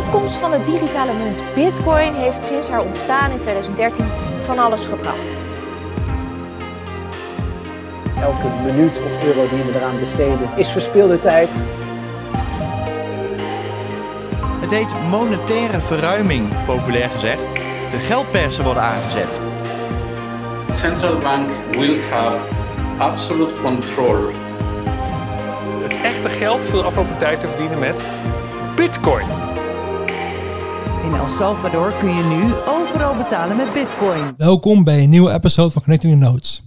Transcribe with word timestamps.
opkomst 0.00 0.36
van 0.36 0.50
de 0.50 0.62
digitale 0.62 1.12
munt 1.12 1.42
Bitcoin 1.54 2.14
heeft 2.14 2.46
sinds 2.46 2.68
haar 2.68 2.82
ontstaan 2.82 3.30
in 3.30 3.38
2013 3.38 4.04
van 4.40 4.58
alles 4.58 4.84
gebracht. 4.84 5.36
Elke 8.20 8.46
minuut 8.64 9.00
of 9.06 9.24
euro 9.24 9.48
die 9.48 9.62
we 9.62 9.72
eraan 9.74 9.98
besteden 9.98 10.48
is 10.56 10.70
verspilde 10.70 11.18
tijd. 11.18 11.58
Het 14.60 14.70
heet 14.70 15.08
monetaire 15.10 15.80
verruiming, 15.80 16.48
populair 16.66 17.10
gezegd. 17.10 17.52
De 17.90 17.98
geldpersen 17.98 18.64
worden 18.64 18.82
aangezet. 18.82 19.40
central 20.70 21.18
bank 21.18 21.50
will 21.70 22.00
have 22.10 22.38
absolute 22.98 23.52
control 23.62 24.30
Het 25.82 26.02
echte 26.02 26.28
geld 26.28 26.64
viel 26.64 26.78
de 26.80 26.86
afgelopen 26.86 27.18
tijd 27.18 27.40
te 27.40 27.48
verdienen 27.48 27.78
met 27.78 28.04
bitcoin. 28.76 29.39
In 31.10 31.16
El 31.16 31.30
Salvador 31.30 31.92
kun 31.98 32.14
je 32.14 32.22
nu 32.22 32.54
overal 32.54 33.16
betalen 33.16 33.56
met 33.56 33.72
bitcoin. 33.72 34.34
Welkom 34.36 34.84
bij 34.84 35.02
een 35.02 35.10
nieuwe 35.10 35.32
episode 35.32 35.70
van 35.70 35.82
Connecting 35.82 36.12
the 36.12 36.18
Notes. 36.18 36.62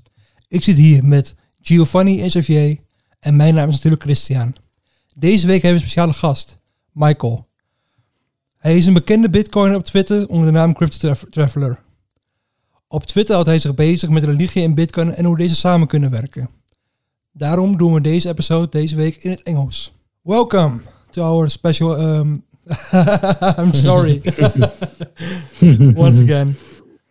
Ik 0.47 0.63
zit 0.63 0.77
hier 0.77 1.05
met 1.05 1.35
Giovanni 1.61 2.21
en 2.21 2.79
en 3.19 3.35
mijn 3.35 3.53
naam 3.53 3.67
is 3.67 3.73
natuurlijk 3.73 4.03
Christian. 4.03 4.55
Deze 5.15 5.47
week 5.47 5.61
hebben 5.61 5.79
we 5.79 5.85
een 5.85 5.89
speciale 5.89 6.13
gast, 6.13 6.57
Michael. 6.91 7.47
Hij 8.57 8.77
is 8.77 8.85
een 8.85 8.93
bekende 8.93 9.29
bitcoiner 9.29 9.77
op 9.77 9.83
Twitter 9.83 10.27
onder 10.27 10.45
de 10.45 10.51
naam 10.51 10.73
Crypto 10.73 11.13
Traveler. 11.29 11.79
Op 12.87 13.03
Twitter 13.03 13.33
houdt 13.33 13.49
hij 13.49 13.59
zich 13.59 13.73
bezig 13.73 14.09
met 14.09 14.23
religie 14.23 14.63
en 14.63 14.75
bitcoin 14.75 15.13
en 15.13 15.25
hoe 15.25 15.37
deze 15.37 15.55
samen 15.55 15.87
kunnen 15.87 16.09
werken. 16.09 16.49
Daarom 17.31 17.77
doen 17.77 17.93
we 17.93 18.01
deze 18.01 18.29
episode 18.29 18.69
deze 18.69 18.95
week 18.95 19.15
in 19.15 19.29
het 19.31 19.43
Engels. 19.43 19.93
Welcome 20.21 20.79
to 21.09 21.23
our 21.23 21.49
special... 21.49 21.99
Um, 21.99 22.45
I'm 22.93 23.71
sorry. 23.73 24.21
Once 25.61 26.19
again. 26.21 26.55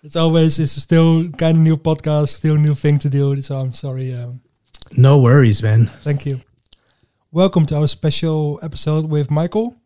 It's 0.03 0.17
always 0.17 0.59
it's 0.59 0.73
still 0.73 1.29
kind 1.31 1.57
of 1.59 1.63
new 1.63 1.77
podcast, 1.77 2.29
still 2.29 2.57
new 2.57 2.75
thing 2.75 2.99
to 2.99 3.09
do. 3.09 3.41
So 3.43 3.59
I'm 3.59 3.73
sorry. 3.73 4.13
Um, 4.15 4.41
No 4.97 5.19
worries, 5.19 5.63
man. 5.63 5.87
thank 6.03 6.27
you. 6.27 6.41
Welcome 7.31 7.67
to 7.67 7.77
our 7.77 7.87
special 7.87 8.59
episode 8.63 9.09
with 9.09 9.31
Michael. 9.31 9.77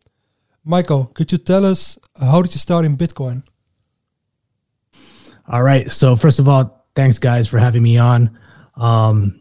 Michael, 0.63 1.05
could 1.13 1.31
you 1.31 1.37
tell 1.37 1.65
us 1.65 1.97
how 2.19 2.41
did 2.41 2.53
you 2.53 2.59
start 2.59 2.83
in 2.85 2.97
Bitcoin? 2.97 3.43
All 5.49 5.63
right. 5.63 5.89
So 5.91 6.15
first 6.15 6.39
of 6.39 6.47
all, 6.49 6.85
thanks 6.95 7.19
guys 7.19 7.47
for 7.47 7.57
having 7.57 7.83
me 7.83 7.97
on. 7.97 8.37
Um, 8.75 9.39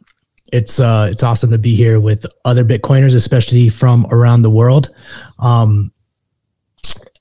it's 0.52 0.78
uh, 0.78 1.08
it's 1.10 1.22
awesome 1.22 1.50
to 1.50 1.58
be 1.58 1.74
here 1.74 1.98
with 2.00 2.24
other 2.44 2.64
Bitcoiners, 2.64 3.14
especially 3.14 3.68
from 3.68 4.06
around 4.10 4.42
the 4.42 4.50
world. 4.50 4.90
Um, 5.40 5.90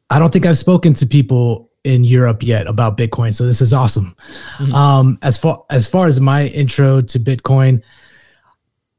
I 0.10 0.20
don't 0.20 0.32
think 0.32 0.46
I've 0.46 0.58
spoken 0.58 0.94
to 0.96 1.06
people 1.06 1.72
in 1.84 2.04
Europe 2.04 2.42
yet 2.42 2.68
about 2.68 2.98
Bitcoin, 2.98 3.34
so 3.34 3.46
this 3.46 3.62
is 3.62 3.74
awesome. 3.74 4.16
Um, 4.74 5.20
as 5.22 5.38
far 5.38 5.64
as 5.70 5.88
far 5.88 6.08
as 6.08 6.20
my 6.20 6.48
intro 6.48 7.02
to 7.02 7.20
Bitcoin, 7.20 7.82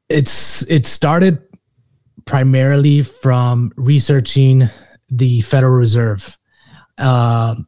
it's 0.09 0.69
it 0.71 0.87
started 0.87 1.43
primarily 2.25 3.03
from 3.03 3.73
researching 3.77 4.69
the 5.09 5.41
Federal 5.43 5.75
Reserve. 5.75 6.37
Um 6.99 7.67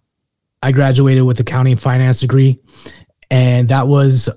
I 0.63 0.73
graduated 0.73 1.25
with 1.25 1.39
accounting 1.41 1.77
finance 1.77 2.21
degree, 2.21 2.59
and 3.31 3.69
that 3.69 3.87
was, 3.87 4.29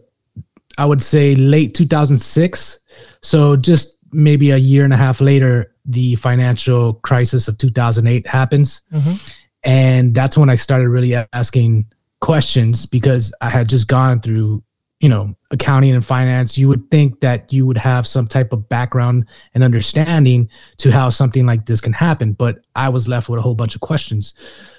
I 0.78 0.86
would 0.86 1.02
say, 1.02 1.36
late 1.36 1.74
2006. 1.74 2.86
So 3.22 3.56
just 3.56 3.98
maybe 4.12 4.52
a 4.52 4.58
year 4.58 4.84
and 4.84 4.94
a 4.94 4.98
half 4.98 5.22
later, 5.22 5.71
the 5.86 6.16
financial 6.16 6.96
crisis 6.96 7.48
of 7.48 7.58
2008 7.58 8.28
happens, 8.28 8.82
and 9.64 10.14
that's 10.14 10.38
when 10.38 10.50
I 10.50 10.56
started 10.56 10.90
really 10.90 11.16
asking 11.34 11.86
questions 12.20 12.86
because 12.86 13.34
I 13.42 13.50
had 13.50 13.68
just 13.68 13.88
gone 13.88 14.22
through, 14.22 14.64
you 15.00 15.10
know, 15.10 15.36
accounting 15.50 15.94
and 15.94 16.06
finance. 16.06 16.58
You 16.58 16.68
would 16.70 16.90
think 16.90 17.20
that 17.20 17.52
you 17.52 17.66
would 17.66 17.78
have 17.78 18.08
some 18.08 18.28
type 18.28 18.54
of 18.54 18.70
background 18.70 19.26
and 19.54 19.64
understanding 19.64 20.50
to 20.78 20.92
how 20.92 21.10
something 21.10 21.46
like 21.46 21.66
this 21.66 21.82
can 21.82 21.94
happen, 21.94 22.34
but 22.34 22.64
I 22.76 22.90
was 22.90 23.08
left 23.08 23.28
with 23.28 23.40
a 23.40 23.42
whole 23.42 23.56
bunch 23.56 23.76
of 23.76 23.82
questions. 23.82 24.34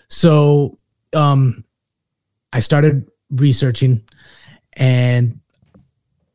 So 0.09 0.77
um, 1.13 1.65
I 2.53 2.61
started 2.61 3.09
researching 3.31 4.03
and 4.75 5.39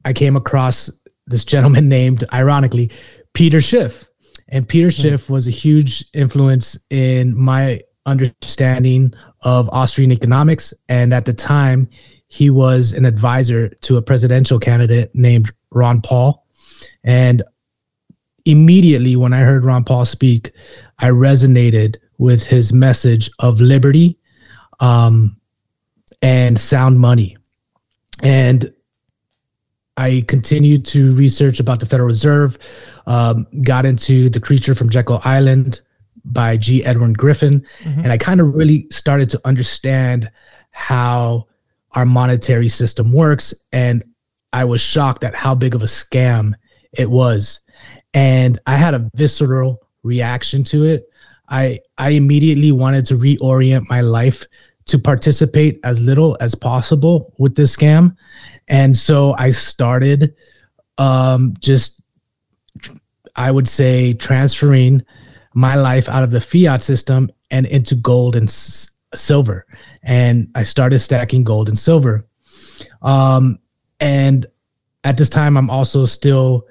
I 0.05 0.13
came 0.13 0.35
across 0.35 0.91
this 1.25 1.45
gentleman 1.45 1.89
named, 1.97 2.23
ironically, 2.33 2.91
Peter 3.33 3.61
Schiff. 3.61 4.05
And 4.49 4.67
Peter 4.67 4.91
Schiff 4.91 5.29
was 5.29 5.47
a 5.47 5.51
huge 5.51 6.05
influence 6.13 6.77
in 6.89 7.37
my 7.37 7.81
understanding 8.05 9.13
of 9.41 9.69
Austrian 9.69 10.11
economics. 10.11 10.73
And 10.87 11.13
at 11.13 11.25
the 11.25 11.33
time, 11.33 11.89
he 12.29 12.49
was 12.49 12.93
an 12.93 13.05
advisor 13.05 13.69
to 13.69 13.97
a 13.97 14.01
presidential 14.01 14.59
candidate 14.59 15.13
named 15.13 15.51
Ron 15.71 16.01
Paul. 16.01 16.45
And 17.03 17.43
immediately 18.45 19.15
when 19.15 19.33
I 19.33 19.39
heard 19.39 19.65
Ron 19.65 19.83
Paul 19.83 20.05
speak, 20.05 20.51
I 20.99 21.09
resonated 21.09 21.97
with 22.17 22.45
his 22.45 22.73
message 22.73 23.29
of 23.39 23.61
liberty 23.61 24.17
um, 24.79 25.37
and 26.21 26.57
sound 26.57 26.99
money. 26.99 27.37
And 28.23 28.73
I 29.97 30.23
continued 30.27 30.85
to 30.85 31.13
research 31.15 31.59
about 31.59 31.79
the 31.79 31.85
Federal 31.85 32.07
Reserve, 32.07 32.57
um, 33.07 33.47
got 33.63 33.85
into 33.85 34.29
The 34.29 34.39
Creature 34.39 34.75
from 34.75 34.89
Jekyll 34.89 35.21
Island 35.23 35.81
by 36.25 36.57
G. 36.57 36.85
Edward 36.85 37.17
Griffin, 37.17 37.65
and 38.03 38.11
I 38.11 38.17
kind 38.17 38.39
of 38.39 38.53
really 38.53 38.87
started 38.91 39.29
to 39.31 39.41
understand 39.45 40.29
how 40.71 41.47
our 41.93 42.05
monetary 42.05 42.67
system 42.67 43.11
works. 43.11 43.53
And 43.71 44.03
I 44.53 44.65
was 44.65 44.81
shocked 44.81 45.23
at 45.23 45.33
how 45.33 45.55
big 45.55 45.73
of 45.73 45.81
a 45.81 45.87
scam 45.87 46.53
it 46.93 47.09
was. 47.09 47.59
And 48.13 48.59
I 48.67 48.75
had 48.75 48.93
a 48.93 49.09
visceral 49.15 49.81
reaction 50.03 50.63
to 50.65 50.85
it. 50.85 51.09
I 51.49 51.79
I 51.97 52.11
immediately 52.11 52.71
wanted 52.71 53.05
to 53.05 53.15
reorient 53.15 53.89
my 53.89 54.01
life 54.01 54.43
to 54.85 54.97
participate 54.97 55.79
as 55.83 56.01
little 56.01 56.37
as 56.39 56.55
possible 56.55 57.33
with 57.37 57.55
this 57.55 57.75
scam. 57.75 58.15
And 58.67 58.95
so 58.95 59.35
I 59.37 59.49
started 59.49 60.35
um, 60.97 61.53
just, 61.59 62.03
I 63.35 63.51
would 63.51 63.67
say, 63.67 64.13
transferring 64.13 65.03
my 65.53 65.75
life 65.75 66.09
out 66.09 66.23
of 66.23 66.31
the 66.31 66.41
fiat 66.41 66.83
system 66.83 67.31
and 67.49 67.65
into 67.67 67.95
gold 67.95 68.35
and 68.35 68.47
s- 68.47 68.99
silver. 69.15 69.65
And 70.03 70.49
I 70.55 70.63
started 70.63 70.99
stacking 70.99 71.43
gold 71.43 71.69
and 71.69 71.77
silver. 71.77 72.27
Um, 73.01 73.59
and 73.99 74.45
at 75.03 75.17
this 75.17 75.29
time, 75.29 75.57
I'm 75.57 75.69
also 75.69 76.05
still 76.05 76.67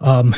um, 0.00 0.34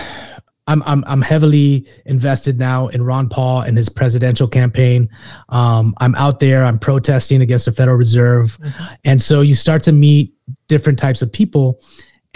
I'm 0.69 0.83
I'm 0.85 1.03
I'm 1.07 1.23
heavily 1.23 1.89
invested 2.05 2.59
now 2.59 2.89
in 2.89 3.03
Ron 3.03 3.29
Paul 3.29 3.63
and 3.63 3.77
his 3.77 3.89
presidential 3.89 4.47
campaign. 4.47 5.09
Um, 5.49 5.95
I'm 5.99 6.15
out 6.15 6.41
there. 6.41 6.63
I'm 6.63 6.79
protesting 6.79 7.41
against 7.41 7.65
the 7.65 7.73
Federal 7.73 7.97
Reserve, 7.97 8.57
and 9.05 9.21
so 9.21 9.41
you 9.41 9.55
start 9.55 9.83
to 9.85 9.93
meet 9.93 10.35
different 10.69 10.99
types 10.99 11.23
of 11.23 11.33
people. 11.33 11.81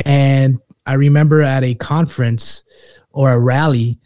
And 0.07 0.59
I 0.87 0.95
remember 0.95 1.43
at 1.43 1.63
a 1.63 1.75
conference 1.75 2.65
or 3.11 3.33
a 3.33 3.39
rally, 3.39 3.99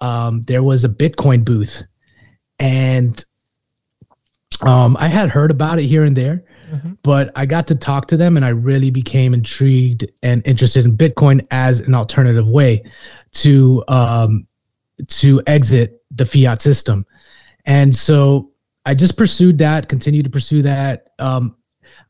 um, 0.00 0.42
there 0.42 0.64
was 0.64 0.84
a 0.84 0.88
Bitcoin 0.88 1.44
booth, 1.44 1.86
and 2.58 3.24
um, 4.62 4.96
I 4.98 5.06
had 5.06 5.30
heard 5.30 5.52
about 5.52 5.78
it 5.78 5.84
here 5.84 6.02
and 6.02 6.16
there, 6.16 6.42
but 7.02 7.30
I 7.36 7.46
got 7.46 7.68
to 7.68 7.76
talk 7.76 8.08
to 8.08 8.16
them, 8.16 8.36
and 8.36 8.44
I 8.44 8.50
really 8.50 8.90
became 8.90 9.32
intrigued 9.32 10.08
and 10.24 10.44
interested 10.44 10.84
in 10.84 10.96
Bitcoin 10.96 11.46
as 11.52 11.78
an 11.78 11.94
alternative 11.94 12.48
way 12.48 12.82
to 13.32 13.84
um, 13.88 14.46
to 15.08 15.42
exit 15.46 16.02
the 16.10 16.24
fiat 16.24 16.60
system. 16.60 17.06
And 17.66 17.94
so 17.94 18.50
I 18.86 18.94
just 18.94 19.16
pursued 19.16 19.58
that, 19.58 19.88
continued 19.88 20.24
to 20.24 20.30
pursue 20.30 20.62
that. 20.62 21.08
Um, 21.18 21.56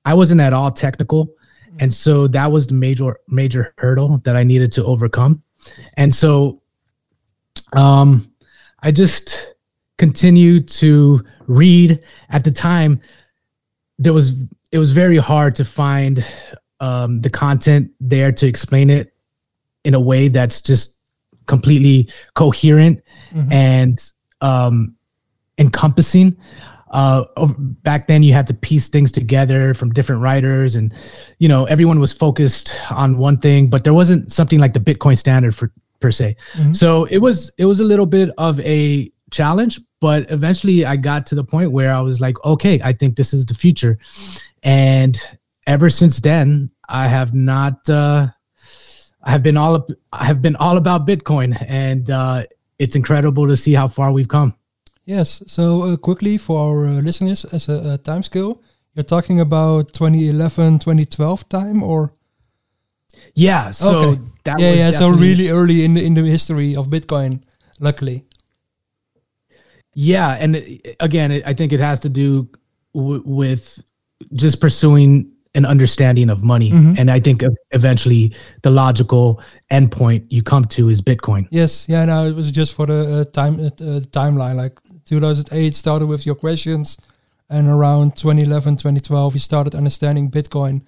I 0.04 0.14
wasn't 0.14 0.40
at 0.40 0.52
all 0.52 0.70
technical, 0.70 1.34
and 1.78 1.92
so 1.92 2.26
that 2.28 2.50
was 2.50 2.66
the 2.66 2.74
major 2.74 3.18
major 3.28 3.74
hurdle 3.78 4.18
that 4.24 4.36
I 4.36 4.44
needed 4.44 4.72
to 4.72 4.84
overcome. 4.84 5.42
And 5.96 6.14
so 6.14 6.62
um, 7.72 8.30
I 8.82 8.90
just 8.90 9.54
continued 9.98 10.68
to 10.68 11.24
read. 11.46 12.00
At 12.30 12.44
the 12.44 12.50
time, 12.50 13.00
there 13.98 14.12
was 14.12 14.34
it 14.72 14.78
was 14.78 14.92
very 14.92 15.18
hard 15.18 15.54
to 15.56 15.64
find 15.64 16.24
um, 16.80 17.20
the 17.20 17.30
content 17.30 17.90
there 18.00 18.32
to 18.32 18.46
explain 18.46 18.88
it 18.90 19.12
in 19.84 19.94
a 19.94 20.00
way 20.00 20.28
that's 20.28 20.60
just 20.60 20.99
completely 21.50 22.08
coherent 22.34 23.02
and 23.50 23.96
um, 24.40 24.94
encompassing. 25.58 26.36
Uh, 26.92 27.24
back 27.82 28.08
then, 28.08 28.22
you 28.22 28.32
had 28.32 28.46
to 28.46 28.54
piece 28.54 28.88
things 28.88 29.12
together 29.12 29.74
from 29.74 29.90
different 29.92 30.22
writers, 30.22 30.74
and 30.76 30.94
you 31.38 31.48
know 31.48 31.64
everyone 31.66 32.00
was 32.00 32.12
focused 32.12 32.74
on 32.90 33.18
one 33.18 33.36
thing, 33.38 33.68
but 33.70 33.84
there 33.84 33.94
wasn't 33.94 34.32
something 34.32 34.58
like 34.58 34.72
the 34.72 34.80
Bitcoin 34.80 35.16
standard 35.16 35.54
for 35.54 35.70
per 36.00 36.10
se. 36.10 36.36
So 36.72 37.04
it 37.04 37.18
was 37.18 37.52
it 37.58 37.66
was 37.66 37.80
a 37.80 37.84
little 37.84 38.06
bit 38.06 38.30
of 38.38 38.58
a 38.60 39.12
challenge, 39.30 39.80
but 40.00 40.28
eventually 40.30 40.84
I 40.84 40.96
got 40.96 41.26
to 41.26 41.34
the 41.34 41.44
point 41.44 41.70
where 41.70 41.92
I 41.94 42.00
was 42.00 42.20
like, 42.20 42.36
okay, 42.44 42.80
I 42.82 42.92
think 42.92 43.16
this 43.16 43.32
is 43.32 43.46
the 43.46 43.54
future. 43.54 43.98
And 44.64 45.16
ever 45.66 45.90
since 45.90 46.20
then, 46.20 46.70
I 46.88 47.06
have 47.06 47.34
not. 47.34 47.88
Uh, 47.88 48.28
have 49.24 49.42
been 49.42 49.56
all 49.56 49.86
I 50.12 50.24
have 50.24 50.40
been 50.40 50.56
all 50.56 50.76
about 50.76 51.06
Bitcoin, 51.06 51.56
and 51.68 52.10
uh, 52.10 52.44
it's 52.78 52.96
incredible 52.96 53.46
to 53.48 53.56
see 53.56 53.72
how 53.72 53.88
far 53.88 54.12
we've 54.12 54.28
come. 54.28 54.54
Yes. 55.04 55.42
So 55.46 55.82
uh, 55.82 55.96
quickly 55.96 56.38
for 56.38 56.60
our 56.60 56.86
uh, 56.86 57.00
listeners, 57.00 57.44
as 57.44 57.68
a, 57.68 57.94
a 57.94 57.98
time 57.98 58.22
scale, 58.22 58.62
you're 58.94 59.04
talking 59.04 59.40
about 59.40 59.92
2011, 59.92 60.78
2012 60.78 61.48
time, 61.48 61.82
or 61.82 62.14
yeah. 63.34 63.70
So 63.70 63.98
okay. 63.98 64.20
that 64.44 64.60
yeah, 64.60 64.70
was 64.70 64.78
yeah. 64.78 64.90
So 64.90 65.10
really 65.10 65.50
early 65.50 65.84
in 65.84 65.94
the 65.94 66.04
in 66.04 66.14
the 66.14 66.22
history 66.22 66.76
of 66.76 66.88
Bitcoin, 66.88 67.42
luckily. 67.78 68.24
Yeah, 69.94 70.36
and 70.38 70.80
again, 71.00 71.42
I 71.44 71.52
think 71.52 71.72
it 71.72 71.80
has 71.80 72.00
to 72.00 72.08
do 72.08 72.48
w- 72.94 73.22
with 73.26 73.82
just 74.34 74.60
pursuing 74.60 75.32
an 75.54 75.64
understanding 75.66 76.30
of 76.30 76.42
money, 76.44 76.70
Mhm. 76.70 76.98
and 76.98 77.10
I 77.10 77.18
think 77.20 77.42
eventually 77.72 78.32
the 78.62 78.70
logical 78.70 79.40
endpoint 79.70 80.22
you 80.28 80.42
come 80.42 80.64
to 80.66 80.88
is 80.90 81.02
Bitcoin. 81.02 81.46
Yes. 81.50 81.86
Yeah. 81.88 82.04
No, 82.04 82.24
it 82.26 82.36
was 82.36 82.52
just 82.52 82.74
for 82.74 82.86
the 82.86 83.20
uh, 83.20 83.24
time 83.32 83.58
uh, 83.58 83.64
uh, 83.66 84.00
timeline. 84.12 84.54
Like 84.54 84.78
2008 85.04 85.74
started 85.74 86.06
with 86.06 86.24
your 86.24 86.36
questions, 86.36 86.96
and 87.48 87.68
around 87.68 88.14
2011, 88.16 88.76
2012, 88.76 89.34
you 89.34 89.40
started 89.40 89.74
understanding 89.74 90.30
Bitcoin. 90.30 90.82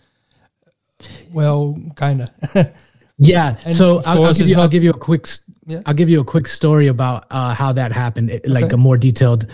Well, 1.32 1.76
kinda. 1.96 2.28
Yeah. 3.18 3.56
And 3.64 3.76
so 3.76 4.00
I'll, 4.06 4.24
I'll 4.24 4.34
give 4.34 4.48
you, 4.48 4.58
I'll 4.58 4.68
give 4.68 4.82
you 4.82 4.90
a 4.90 4.98
quick 4.98 5.26
Yeah. 5.66 5.80
I'll 5.86 5.94
give 5.94 6.08
you 6.10 6.20
a 6.20 6.24
quick 6.24 6.48
story 6.48 6.88
about 6.88 7.24
uh, 7.30 7.54
how 7.54 7.72
that 7.72 7.92
happened, 7.92 8.30
it- 8.30 8.48
like 8.48 8.64
Okay. 8.64 8.74
a 8.74 8.76
more 8.76 8.96
detailed 8.96 9.46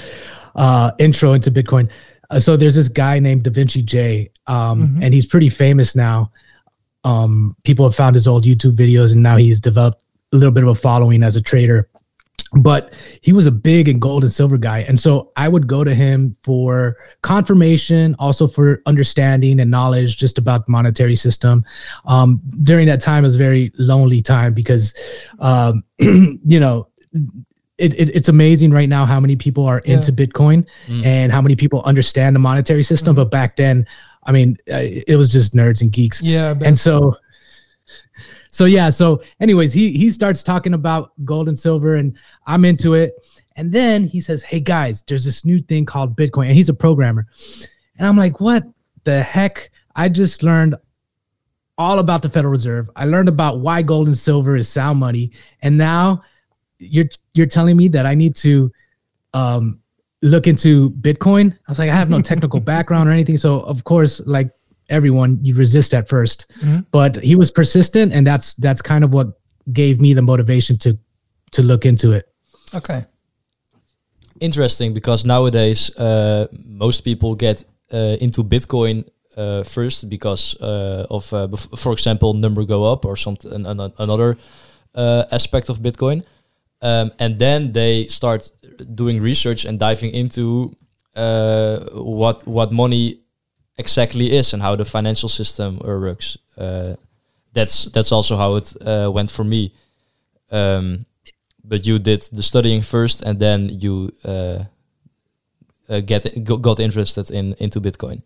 uh, 0.54 0.90
intro 0.98 1.32
into 1.34 1.50
Bitcoin. 1.50 1.88
Uh, 2.30 2.38
so 2.38 2.56
there's 2.56 2.74
this 2.74 2.88
guy 2.88 3.18
named 3.18 3.42
Da 3.44 3.50
Vinci 3.50 3.82
J, 3.82 4.28
um, 4.46 4.88
Mhm. 4.88 5.04
and 5.04 5.14
he's 5.14 5.26
pretty 5.26 5.48
famous 5.48 5.96
now. 5.96 6.30
Um, 7.04 7.56
people 7.64 7.86
have 7.86 7.94
found 7.94 8.14
his 8.14 8.26
old 8.26 8.44
YouTube 8.44 8.74
videos, 8.76 9.12
and 9.12 9.22
now 9.22 9.36
he's 9.36 9.60
developed 9.60 10.02
a 10.32 10.36
little 10.36 10.52
bit 10.52 10.62
of 10.64 10.68
a 10.68 10.74
following 10.74 11.22
as 11.22 11.36
a 11.36 11.40
trader. 11.40 11.88
But 12.60 12.94
he 13.20 13.34
was 13.34 13.46
a 13.46 13.50
big 13.52 13.88
and 13.88 14.00
gold 14.00 14.24
and 14.24 14.32
silver 14.32 14.56
guy, 14.56 14.80
and 14.80 14.98
so 14.98 15.30
I 15.36 15.48
would 15.48 15.66
go 15.66 15.84
to 15.84 15.94
him 15.94 16.34
for 16.42 16.96
confirmation, 17.22 18.16
also 18.18 18.46
for 18.46 18.80
understanding 18.86 19.60
and 19.60 19.70
knowledge 19.70 20.16
just 20.16 20.38
about 20.38 20.64
the 20.66 20.72
monetary 20.72 21.14
system. 21.14 21.62
Um, 22.06 22.40
during 22.64 22.86
that 22.86 23.00
time, 23.00 23.24
it 23.24 23.26
was 23.26 23.34
a 23.34 23.38
very 23.38 23.70
lonely 23.78 24.22
time 24.22 24.54
because, 24.54 24.94
um, 25.40 25.82
you 25.98 26.58
know, 26.58 26.88
it, 27.78 27.94
it, 27.94 28.14
it's 28.14 28.28
amazing 28.28 28.70
right 28.72 28.88
now 28.88 29.04
how 29.06 29.20
many 29.20 29.36
people 29.36 29.64
are 29.64 29.80
Yeah. 29.84 29.94
into 29.94 30.12
Bitcoin 30.12 30.66
Mm. 30.88 31.04
and 31.06 31.32
how 31.32 31.40
many 31.40 31.54
people 31.56 31.82
understand 31.84 32.34
the 32.36 32.40
monetary 32.40 32.82
system. 32.82 33.12
Mm-hmm. 33.14 33.22
But 33.22 33.30
back 33.30 33.56
then, 33.56 33.86
I 34.24 34.32
mean, 34.32 34.56
uh, 34.70 34.80
it 35.06 35.16
was 35.16 35.32
just 35.32 35.54
nerds 35.54 35.80
and 35.80 35.90
geeks. 35.92 36.20
yeah. 36.22 36.54
And 36.64 36.76
so, 36.78 37.16
so 38.50 38.64
yeah. 38.64 38.90
So, 38.90 39.22
anyways, 39.40 39.72
he 39.72 39.92
he 39.92 40.10
starts 40.10 40.42
talking 40.42 40.74
about 40.74 41.12
gold 41.24 41.48
and 41.48 41.58
silver, 41.58 41.96
and 41.96 42.16
I'm 42.46 42.64
into 42.64 42.94
it. 42.94 43.14
And 43.56 43.72
then 43.72 44.04
he 44.04 44.20
says, 44.20 44.42
"Hey 44.42 44.60
guys, 44.60 45.02
there's 45.02 45.24
this 45.24 45.44
new 45.44 45.60
thing 45.60 45.84
called 45.84 46.16
Bitcoin," 46.16 46.46
and 46.46 46.54
he's 46.56 46.68
a 46.68 46.74
programmer. 46.74 47.26
And 47.98 48.06
I'm 48.06 48.16
like, 48.16 48.40
"What 48.40 48.64
the 49.04 49.22
heck?" 49.22 49.70
I 49.96 50.08
just 50.08 50.42
learned 50.42 50.74
all 51.76 51.98
about 52.00 52.22
the 52.22 52.28
Federal 52.28 52.50
Reserve. 52.52 52.88
I 52.96 53.04
learned 53.04 53.28
about 53.28 53.60
why 53.60 53.82
gold 53.82 54.06
and 54.08 54.16
silver 54.16 54.56
is 54.56 54.68
sound 54.68 54.98
money, 54.98 55.30
and 55.62 55.76
now 55.78 56.22
you're 56.78 57.08
you're 57.34 57.46
telling 57.46 57.76
me 57.76 57.88
that 57.88 58.06
I 58.06 58.14
need 58.14 58.34
to 58.36 58.70
um, 59.34 59.80
look 60.22 60.46
into 60.46 60.90
Bitcoin. 60.90 61.52
I 61.52 61.70
was 61.70 61.78
like, 61.78 61.90
I 61.90 61.94
have 61.94 62.10
no 62.10 62.20
technical 62.20 62.60
background 62.72 63.08
or 63.08 63.12
anything, 63.12 63.36
so 63.38 63.60
of 63.60 63.84
course, 63.84 64.24
like 64.26 64.50
everyone, 64.88 65.38
you 65.42 65.54
resist 65.54 65.92
at 65.94 66.08
1st 66.08 66.46
Mhm. 66.60 66.86
But 66.90 67.16
he 67.16 67.36
was 67.36 67.50
persistent, 67.50 68.12
and 68.12 68.26
that's 68.26 68.54
that's 68.54 68.82
kind 68.82 69.04
of 69.04 69.12
what 69.12 69.38
gave 69.72 70.00
me 70.00 70.14
the 70.14 70.22
motivation 70.22 70.76
to 70.78 70.98
to 71.52 71.62
look 71.62 71.84
into 71.86 72.12
it. 72.12 72.24
okay. 72.74 73.02
interesting 74.40 74.94
because 74.94 75.24
nowadays 75.26 75.90
uh, 75.98 76.46
most 76.64 77.00
people 77.00 77.34
get 77.34 77.64
uh, 77.92 78.16
into 78.20 78.44
Bitcoin 78.44 79.04
uh, 79.36 79.62
first 79.64 80.08
because 80.08 80.54
uh, 80.60 81.06
of, 81.10 81.32
uh, 81.32 81.48
for 81.76 81.92
example, 81.92 82.34
number 82.34 82.64
go 82.64 82.84
up 82.92 83.04
or 83.04 83.16
something, 83.16 83.52
an, 83.52 83.66
an, 83.66 83.92
another 83.98 84.36
uh, 84.94 85.24
aspect 85.32 85.68
of 85.68 85.78
Bitcoin, 85.80 86.22
um, 86.80 87.12
and 87.18 87.38
then 87.38 87.72
they 87.72 88.06
start 88.06 88.50
doing 88.94 89.20
research 89.20 89.64
and 89.64 89.78
diving 89.78 90.12
into 90.12 90.76
uh, 91.16 91.78
what 91.92 92.46
what 92.46 92.72
money 92.72 93.20
exactly 93.76 94.32
is 94.32 94.52
and 94.52 94.62
how 94.62 94.76
the 94.76 94.84
financial 94.84 95.28
system 95.28 95.78
works. 95.78 96.36
Uh, 96.56 96.94
that's 97.52 97.86
that's 97.86 98.12
also 98.12 98.36
how 98.36 98.56
it 98.56 98.74
uh, 98.86 99.10
went 99.10 99.30
for 99.30 99.44
me. 99.44 99.72
Um, 100.50 101.06
but 101.64 101.86
you 101.86 101.98
did 101.98 102.22
the 102.32 102.42
studying 102.42 102.82
first, 102.82 103.22
and 103.22 103.38
then 103.38 103.68
you 103.68 104.10
uh, 104.24 104.64
uh, 105.88 106.00
get 106.00 106.44
got 106.44 106.80
interested 106.80 107.30
in 107.30 107.54
into 107.58 107.80
Bitcoin. 107.80 108.22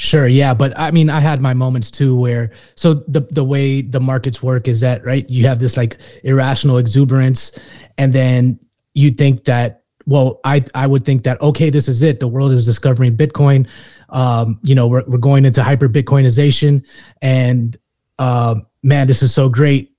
Sure, 0.00 0.26
yeah, 0.26 0.54
but 0.54 0.72
I 0.78 0.90
mean, 0.90 1.10
I 1.10 1.20
had 1.20 1.42
my 1.42 1.52
moments 1.52 1.90
too 1.90 2.16
where 2.18 2.52
so 2.74 2.94
the 2.94 3.20
the 3.32 3.44
way 3.44 3.82
the 3.82 4.00
markets 4.00 4.42
work 4.42 4.66
is 4.66 4.80
that 4.80 5.04
right, 5.04 5.28
you 5.28 5.46
have 5.46 5.60
this 5.60 5.76
like 5.76 5.98
irrational 6.24 6.78
exuberance, 6.78 7.58
and 7.98 8.10
then 8.10 8.58
you 8.94 9.10
think 9.10 9.44
that 9.44 9.82
well, 10.06 10.40
I 10.42 10.64
I 10.74 10.86
would 10.86 11.04
think 11.04 11.22
that 11.24 11.38
okay, 11.42 11.68
this 11.68 11.86
is 11.86 12.02
it. 12.02 12.18
The 12.18 12.28
world 12.28 12.50
is 12.52 12.64
discovering 12.64 13.14
Bitcoin. 13.14 13.68
Um, 14.08 14.58
you 14.62 14.74
know, 14.74 14.88
we're 14.88 15.04
we're 15.06 15.18
going 15.18 15.44
into 15.44 15.62
hyper 15.62 15.86
Bitcoinization, 15.86 16.82
and 17.20 17.76
um, 18.18 18.66
man, 18.82 19.06
this 19.06 19.22
is 19.22 19.34
so 19.34 19.50
great. 19.50 19.89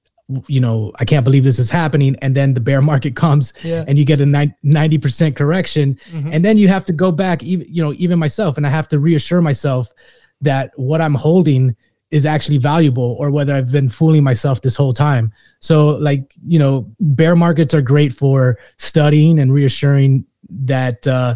You 0.48 0.60
know, 0.60 0.92
I 1.00 1.06
can't 1.06 1.24
believe 1.24 1.44
this 1.44 1.60
is 1.60 1.70
happening. 1.70 2.16
And 2.22 2.36
then 2.36 2.54
the 2.54 2.60
bear 2.62 2.82
market 2.92 3.16
comes, 3.16 3.54
Yeah. 3.64 3.84
and 3.88 3.98
you 4.00 4.06
get 4.06 4.22
a 4.22 4.54
ninety 4.64 4.98
percent 4.98 5.36
correction, 5.36 5.98
and 6.14 6.44
then 6.46 6.58
you 6.58 6.68
have 6.68 6.86
to 6.86 6.94
go 6.94 7.12
back 7.12 7.44
even 7.44 7.66
you 7.70 7.82
know 7.84 7.94
even 7.98 8.18
myself 8.20 8.58
and 8.58 8.66
i 8.68 8.70
have 8.70 8.88
to 8.90 9.00
reassure 9.00 9.42
myself 9.42 9.94
that 10.42 10.72
what 10.76 11.00
i'm 11.02 11.14
holding 11.16 11.76
is 12.12 12.26
actually 12.26 12.58
valuable 12.58 13.16
or 13.20 13.32
whether 13.32 13.54
i've 13.56 13.72
been 13.72 13.88
fooling 13.90 14.24
myself 14.24 14.62
this 14.62 14.76
whole 14.76 14.94
time. 14.94 15.32
So 15.60 15.98
like 16.10 16.34
you 16.48 16.60
know 16.60 16.86
bear 17.00 17.36
markets 17.36 17.74
are 17.74 17.82
great 17.82 18.12
for 18.14 18.58
studying 18.78 19.40
and 19.40 19.54
reassuring 19.54 20.26
that 20.50 21.08
uh 21.08 21.36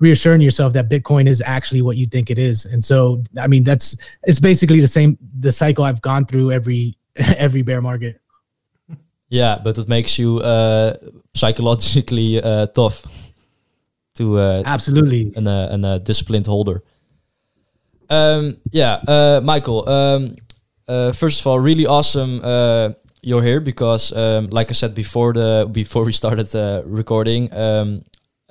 reassuring 0.00 0.40
yourself 0.40 0.72
that 0.72 0.88
bitcoin 0.90 1.26
is 1.28 1.42
actually 1.46 1.82
what 1.82 1.96
you 1.96 2.06
think 2.06 2.30
it 2.30 2.38
is. 2.38 2.66
And 2.66 2.82
so 2.84 3.22
i 3.38 3.46
mean 3.46 3.62
that's 3.64 3.96
it's 4.24 4.40
basically 4.40 4.80
the 4.80 4.86
same 4.98 5.16
the 5.40 5.52
cycle 5.52 5.84
i've 5.84 6.02
gone 6.02 6.24
through 6.26 6.50
every 6.52 6.96
every 7.46 7.62
bear 7.62 7.80
market 7.80 8.20
Yeah, 9.28 9.58
but 9.62 9.78
it 9.78 9.88
makes 9.88 10.18
you 10.18 10.38
uh, 10.38 10.94
psychologically 11.34 12.42
uh, 12.42 12.66
tough 12.66 13.06
to 14.14 14.38
uh, 14.38 14.62
absolutely 14.64 15.32
and 15.36 15.48
a 15.48 15.68
an 15.72 15.84
uh, 15.84 15.98
disciplined 15.98 16.46
holder. 16.46 16.82
Um, 18.08 18.56
yeah, 18.70 19.00
uh, 19.08 19.40
Michael. 19.42 19.88
Um, 19.88 20.36
uh, 20.88 21.12
first 21.12 21.40
of 21.40 21.46
all, 21.46 21.58
really 21.58 21.86
awesome 21.86 22.40
uh, 22.44 22.90
you're 23.22 23.42
here 23.42 23.60
because, 23.60 24.12
um, 24.12 24.48
like 24.50 24.70
I 24.70 24.74
said 24.74 24.94
before 24.94 25.32
the 25.32 25.68
before 25.70 26.04
we 26.04 26.12
started 26.12 26.54
uh, 26.54 26.82
recording, 26.86 27.52
um, 27.52 28.02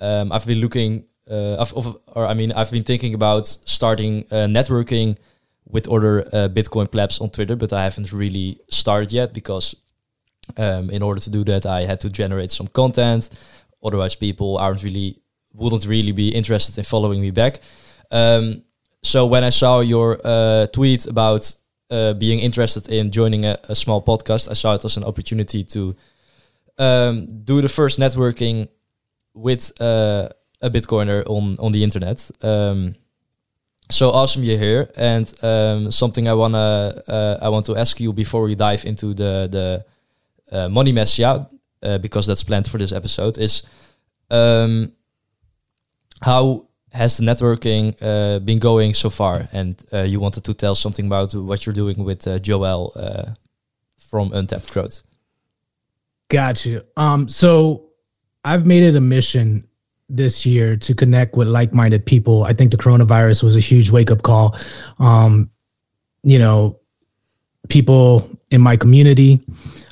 um, 0.01 0.31
I've 0.31 0.45
been 0.45 0.59
looking, 0.59 1.05
uh, 1.31 1.55
I've, 1.61 1.73
of, 1.73 1.97
or 2.07 2.25
I 2.25 2.33
mean, 2.33 2.51
I've 2.51 2.71
been 2.71 2.83
thinking 2.83 3.13
about 3.13 3.47
starting 3.47 4.25
uh, 4.31 4.47
networking 4.47 5.17
with 5.69 5.87
other 5.87 6.27
uh, 6.33 6.49
Bitcoin 6.49 6.91
plebs 6.91 7.19
on 7.21 7.29
Twitter, 7.29 7.55
but 7.55 7.71
I 7.71 7.83
haven't 7.83 8.11
really 8.11 8.59
started 8.69 9.13
yet 9.13 9.33
because 9.33 9.75
um, 10.57 10.89
in 10.89 11.01
order 11.01 11.19
to 11.21 11.29
do 11.29 11.43
that, 11.45 11.65
I 11.65 11.81
had 11.81 11.99
to 12.01 12.09
generate 12.09 12.51
some 12.51 12.67
content. 12.67 13.29
Otherwise, 13.83 14.15
people 14.15 14.57
aren't 14.57 14.83
really 14.83 15.19
wouldn't 15.53 15.85
really 15.85 16.11
be 16.11 16.29
interested 16.29 16.77
in 16.77 16.83
following 16.83 17.21
me 17.21 17.31
back. 17.31 17.59
Um, 18.11 18.63
so 19.01 19.25
when 19.25 19.43
I 19.43 19.51
saw 19.51 19.79
your 19.79 20.19
uh, 20.23 20.67
tweet 20.67 21.07
about 21.07 21.55
uh, 21.89 22.13
being 22.13 22.39
interested 22.39 22.89
in 22.89 23.11
joining 23.11 23.45
a, 23.45 23.57
a 23.69 23.75
small 23.75 24.01
podcast, 24.01 24.49
I 24.49 24.53
saw 24.53 24.75
it 24.75 24.83
as 24.83 24.97
an 24.97 25.03
opportunity 25.03 25.63
to 25.63 25.95
um, 26.77 27.43
do 27.43 27.61
the 27.61 27.69
first 27.69 27.99
networking 27.99 28.67
with 29.33 29.71
uh, 29.79 30.29
a 30.61 30.69
Bitcoiner 30.69 31.23
on 31.27 31.57
on 31.59 31.71
the 31.71 31.83
internet. 31.83 32.31
Um, 32.41 32.95
so 33.91 34.09
awesome 34.09 34.43
you're 34.43 34.57
here, 34.57 34.89
and 34.97 35.31
um, 35.43 35.91
something 35.91 36.27
I 36.27 36.33
wanna 36.33 37.01
uh, 37.07 37.37
I 37.41 37.49
want 37.49 37.65
to 37.67 37.75
ask 37.75 37.99
you 37.99 38.13
before 38.13 38.43
we 38.43 38.55
dive 38.55 38.85
into 38.85 39.13
the 39.13 39.47
the 39.51 39.85
uh, 40.51 40.69
Money 40.69 40.91
Messiah, 40.91 41.45
uh, 41.83 41.97
because 41.97 42.27
that's 42.27 42.43
planned 42.43 42.67
for 42.67 42.77
this 42.77 42.91
episode, 42.91 43.37
is 43.37 43.63
um, 44.29 44.91
how 46.23 46.67
has 46.91 47.17
the 47.17 47.25
networking 47.25 47.95
uh, 48.01 48.39
been 48.39 48.59
going 48.59 48.93
so 48.93 49.09
far? 49.09 49.47
And 49.51 49.81
uh, 49.91 50.01
you 50.01 50.19
wanted 50.19 50.43
to 50.45 50.53
tell 50.53 50.75
something 50.75 51.07
about 51.07 51.33
what 51.35 51.65
you're 51.65 51.75
doing 51.75 52.03
with 52.03 52.41
Joel 52.41 52.93
from 53.97 54.31
Untapped 54.33 54.71
Growth. 54.71 55.03
Got 56.29 56.65
you. 56.65 56.81
Um, 56.95 57.27
so 57.27 57.89
I've 58.43 58.65
made 58.65 58.83
it 58.83 58.95
a 58.95 59.01
mission 59.01 59.67
this 60.07 60.45
year 60.45 60.77
to 60.77 60.93
connect 60.93 61.35
with 61.35 61.47
like-minded 61.47 62.05
people. 62.05 62.43
I 62.43 62.53
think 62.53 62.71
the 62.71 62.77
coronavirus 62.77 63.43
was 63.43 63.55
a 63.55 63.59
huge 63.59 63.89
wake-up 63.89 64.21
call. 64.21 64.55
Um, 64.99 65.49
you 66.23 66.39
know, 66.39 66.79
people 67.69 68.29
in 68.51 68.61
my 68.61 68.77
community, 68.77 69.41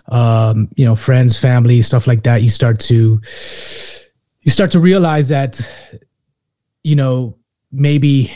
um, 0.09 0.69
you 0.75 0.85
know, 0.85 0.95
friends, 0.95 1.39
family, 1.39 1.81
stuff 1.81 2.07
like 2.07 2.23
that. 2.23 2.41
You 2.41 2.49
start 2.49 2.79
to 2.81 3.21
you 4.41 4.51
start 4.51 4.71
to 4.71 4.79
realize 4.79 5.29
that, 5.29 5.59
you 6.83 6.95
know, 6.95 7.37
maybe 7.71 8.33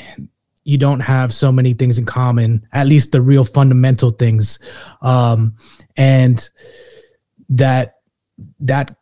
you 0.64 0.78
don't 0.78 1.00
have 1.00 1.34
so 1.34 1.52
many 1.52 1.74
things 1.74 1.98
in 1.98 2.06
common, 2.06 2.66
at 2.74 2.88
least 2.88 3.12
the 3.12 3.22
real 3.22 3.44
fundamental 3.44 4.12
things. 4.12 4.60
Um, 5.02 5.56
and 5.96 6.50
that 7.50 7.96
that 8.60 8.96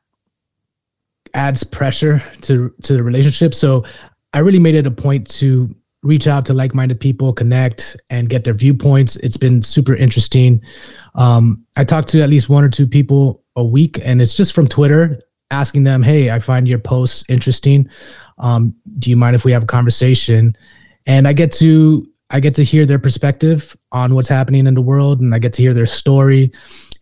adds 1.34 1.64
pressure 1.64 2.22
to 2.42 2.74
to 2.84 2.94
the 2.94 3.04
relationship. 3.04 3.54
So 3.54 3.84
I 4.34 4.40
really 4.40 4.60
made 4.60 4.76
it 4.76 4.88
a 4.88 4.92
point 4.92 5.30
to 5.40 5.74
reach 6.06 6.28
out 6.28 6.46
to 6.46 6.54
like-minded 6.54 7.00
people, 7.00 7.34
connect, 7.34 7.98
and 8.12 8.30
get 8.30 8.44
their 8.44 8.54
viewpoints. 8.54 9.16
It's 9.18 9.38
been 9.38 9.62
super 9.64 9.96
interesting. 9.96 10.62
Um, 11.16 11.66
I 11.76 11.84
talked 11.84 12.08
to 12.10 12.22
at 12.22 12.30
least 12.30 12.48
one 12.48 12.64
or 12.64 12.70
two 12.70 12.88
people 12.88 13.44
a 13.56 13.66
week, 13.66 14.00
and 14.04 14.22
it's 14.22 14.34
just 14.34 14.54
from 14.54 14.68
Twitter, 14.68 15.20
asking 15.50 15.84
them, 15.84 16.04
"Hey, 16.04 16.30
I 16.30 16.40
find 16.40 16.68
your 16.68 16.80
posts 16.80 17.28
interesting. 17.28 17.90
Um, 18.38 18.74
do 19.00 19.10
you 19.10 19.16
mind 19.16 19.36
if 19.36 19.46
we 19.46 19.52
have 19.52 19.64
a 19.64 19.68
conversation?" 19.68 20.56
And 21.08 21.28
I 21.28 21.34
get 21.34 21.52
to 21.54 22.08
I 22.30 22.40
get 22.40 22.56
to 22.56 22.64
hear 22.64 22.86
their 22.86 23.00
perspective 23.00 23.76
on 23.92 24.14
what's 24.14 24.30
happening 24.30 24.68
in 24.68 24.74
the 24.76 24.82
world, 24.82 25.22
and 25.22 25.34
I 25.34 25.40
get 25.40 25.54
to 25.54 25.62
hear 25.62 25.74
their 25.74 25.86
story, 25.86 26.52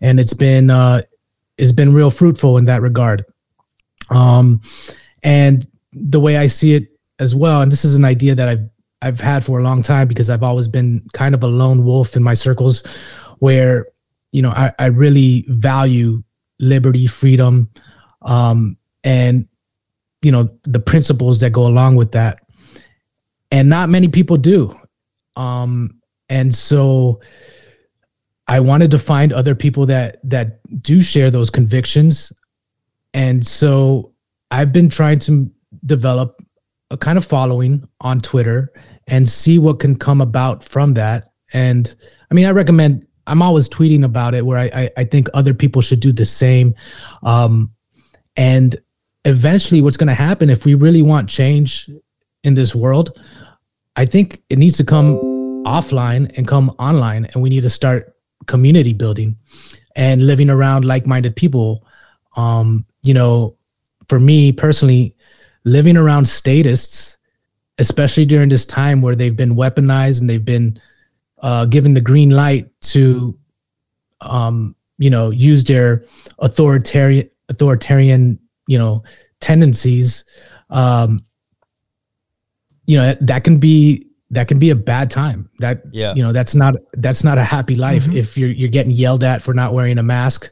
and 0.02 0.20
it's 0.20 0.34
been 0.34 0.70
uh, 0.70 1.02
it's 1.58 1.72
been 1.74 1.94
real 1.94 2.10
fruitful 2.10 2.58
in 2.58 2.66
that 2.66 2.82
regard. 2.82 3.26
Um, 4.10 4.62
and 5.24 5.68
the 5.92 6.20
way 6.20 6.38
I 6.38 6.48
see 6.48 6.74
it 6.74 6.88
as 7.20 7.36
well, 7.36 7.62
and 7.62 7.72
this 7.72 7.86
is 7.86 7.96
an 7.96 8.06
idea 8.06 8.36
that 8.36 8.48
I've 8.48 8.70
I've 9.04 9.20
had 9.20 9.44
for 9.44 9.60
a 9.60 9.64
long 9.64 9.82
time 9.82 10.08
because 10.08 10.30
I've 10.30 10.44
always 10.44 10.68
been 10.68 11.06
kind 11.14 11.36
of 11.36 11.44
a 11.44 11.48
lone 11.48 11.84
wolf 11.84 12.16
in 12.16 12.24
my 12.24 12.34
circles, 12.34 12.84
where 13.40 13.88
you 14.32 14.42
know 14.42 14.52
I, 14.52 14.72
I 14.80 14.86
really 14.86 15.46
value 15.50 16.24
liberty, 16.60 17.06
freedom, 17.06 17.70
um, 18.22 18.78
and 19.04 19.46
you 20.22 20.32
know 20.32 20.50
the 20.64 20.80
principles 20.80 21.42
that 21.42 21.50
go 21.50 21.68
along 21.68 21.98
with 21.98 22.14
that, 22.14 22.40
and 23.52 23.68
not 23.70 23.90
many 23.90 24.08
people 24.08 24.38
do, 24.38 24.74
um, 25.36 26.00
and 26.30 26.56
so 26.56 27.20
I 28.48 28.62
wanted 28.62 28.90
to 28.92 29.00
find 29.00 29.34
other 29.34 29.56
people 29.56 29.86
that 29.88 30.18
that 30.24 30.62
do 30.82 31.02
share 31.02 31.30
those 31.30 31.50
convictions. 31.50 32.32
And 33.14 33.46
so 33.46 34.14
I've 34.50 34.72
been 34.72 34.90
trying 34.90 35.20
to 35.20 35.52
develop 35.86 36.42
a 36.90 36.98
kind 36.98 37.18
of 37.18 37.26
following 37.26 37.88
on 38.02 38.22
Twitter 38.22 38.72
and 39.08 39.28
see 39.28 39.60
what 39.60 39.80
can 39.80 39.96
come 39.96 40.22
about 40.22 40.64
from 40.64 40.94
that. 40.96 41.32
And 41.54 41.94
I 42.32 42.34
mean, 42.34 42.46
I 42.46 42.52
recommend, 42.52 43.06
I'm 43.28 43.42
always 43.42 43.70
tweeting 43.70 44.04
about 44.04 44.34
it 44.34 44.46
where 44.46 44.58
I, 44.58 44.70
I, 44.74 44.90
I 44.98 45.04
think 45.04 45.30
other 45.34 45.54
people 45.54 45.82
should 45.82 46.00
do 46.00 46.12
the 46.12 46.26
same. 46.26 46.76
Um, 47.24 47.72
and 48.36 48.76
eventually, 49.26 49.82
what's 49.82 49.98
going 49.98 50.08
to 50.08 50.14
happen 50.14 50.50
if 50.50 50.66
we 50.66 50.74
really 50.74 51.02
want 51.02 51.30
change 51.30 51.90
in 52.44 52.54
this 52.54 52.76
world, 52.76 53.20
I 53.96 54.06
think 54.06 54.42
it 54.50 54.58
needs 54.58 54.78
to 54.78 54.84
come 54.84 55.18
offline 55.66 56.36
and 56.38 56.48
come 56.48 56.70
online, 56.80 57.26
and 57.26 57.42
we 57.42 57.50
need 57.50 57.62
to 57.62 57.70
start 57.70 58.16
community 58.48 58.94
building 58.94 59.38
and 59.96 60.26
living 60.26 60.50
around 60.50 60.86
like 60.86 61.06
minded 61.06 61.36
people. 61.36 61.86
Um, 62.36 62.86
you 63.04 63.14
know, 63.14 63.56
for 64.10 64.20
me 64.20 64.52
personally, 64.52 65.16
living 65.64 65.96
around 65.96 66.26
statists, 66.26 67.18
especially 67.80 68.26
during 68.26 68.50
this 68.50 68.66
time 68.66 69.02
where 69.02 69.16
they've 69.16 69.36
been 69.36 69.56
weaponized 69.56 70.22
and 70.22 70.30
they've 70.30 70.46
been 70.46 70.80
uh, 71.42 71.66
given 71.66 71.94
the 71.94 72.02
green 72.02 72.30
light 72.30 72.70
to, 72.82 73.38
um, 74.22 74.76
you 74.98 75.10
know, 75.10 75.32
use 75.32 75.64
their 75.64 76.04
authoritarian 76.40 77.30
authoritarian, 77.50 78.40
you 78.68 78.78
know, 78.78 79.04
tendencies. 79.40 80.24
Um, 80.70 81.26
you 82.86 82.98
know 82.98 83.16
that 83.22 83.44
can 83.44 83.60
be 83.60 84.08
that 84.32 84.48
can 84.48 84.60
be 84.60 84.72
a 84.72 84.76
bad 84.76 85.10
time. 85.10 85.50
That 85.60 85.84
Yeah. 85.92 86.14
you 86.16 86.24
know 86.24 86.32
that's 86.32 86.56
not 86.56 86.76
that's 86.94 87.24
not 87.24 87.38
a 87.38 87.44
happy 87.44 87.76
life 87.76 88.08
if 88.14 88.38
you're 88.38 88.50
you're 88.50 88.70
getting 88.70 88.92
yelled 88.92 89.24
at 89.24 89.42
for 89.42 89.54
not 89.54 89.74
wearing 89.74 89.98
a 90.00 90.04
mask, 90.04 90.52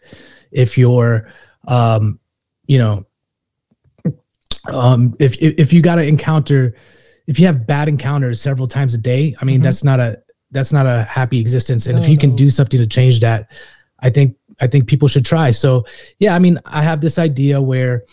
if 0.51 0.77
you're 0.77 1.31
um, 1.67 2.19
you 2.67 2.77
know 2.77 3.05
um 4.65 5.15
if 5.19 5.41
if, 5.41 5.55
if 5.57 5.73
you 5.73 5.81
got 5.81 5.95
to 5.95 6.05
encounter 6.05 6.75
if 7.27 7.39
you 7.39 7.45
have 7.45 7.65
bad 7.65 7.87
encounters 7.87 8.41
several 8.41 8.67
times 8.67 8.93
a 8.93 8.97
day 8.97 9.35
i 9.41 9.45
mean 9.45 9.61
that's 9.61 9.83
not 9.83 9.99
a 9.99 10.21
that's 10.51 10.73
not 10.73 10.85
a 10.85 11.03
happy 11.03 11.39
existence. 11.39 11.87
And 11.87 11.97
if 11.97 12.09
you 12.09 12.17
can 12.17 12.35
do 12.35 12.49
something 12.49 12.79
to 12.79 12.87
change 12.87 13.19
that 13.21 13.49
i 13.99 14.09
think 14.09 14.35
i 14.59 14.67
think 14.67 14.87
people 14.87 15.07
should 15.07 15.25
try. 15.25 15.51
So 15.51 15.85
yeah 16.19 16.35
i 16.35 16.39
mean 16.39 16.59
i 16.65 16.81
have 16.81 17.01
this 17.01 17.17
idea 17.17 17.61
where 17.61 18.03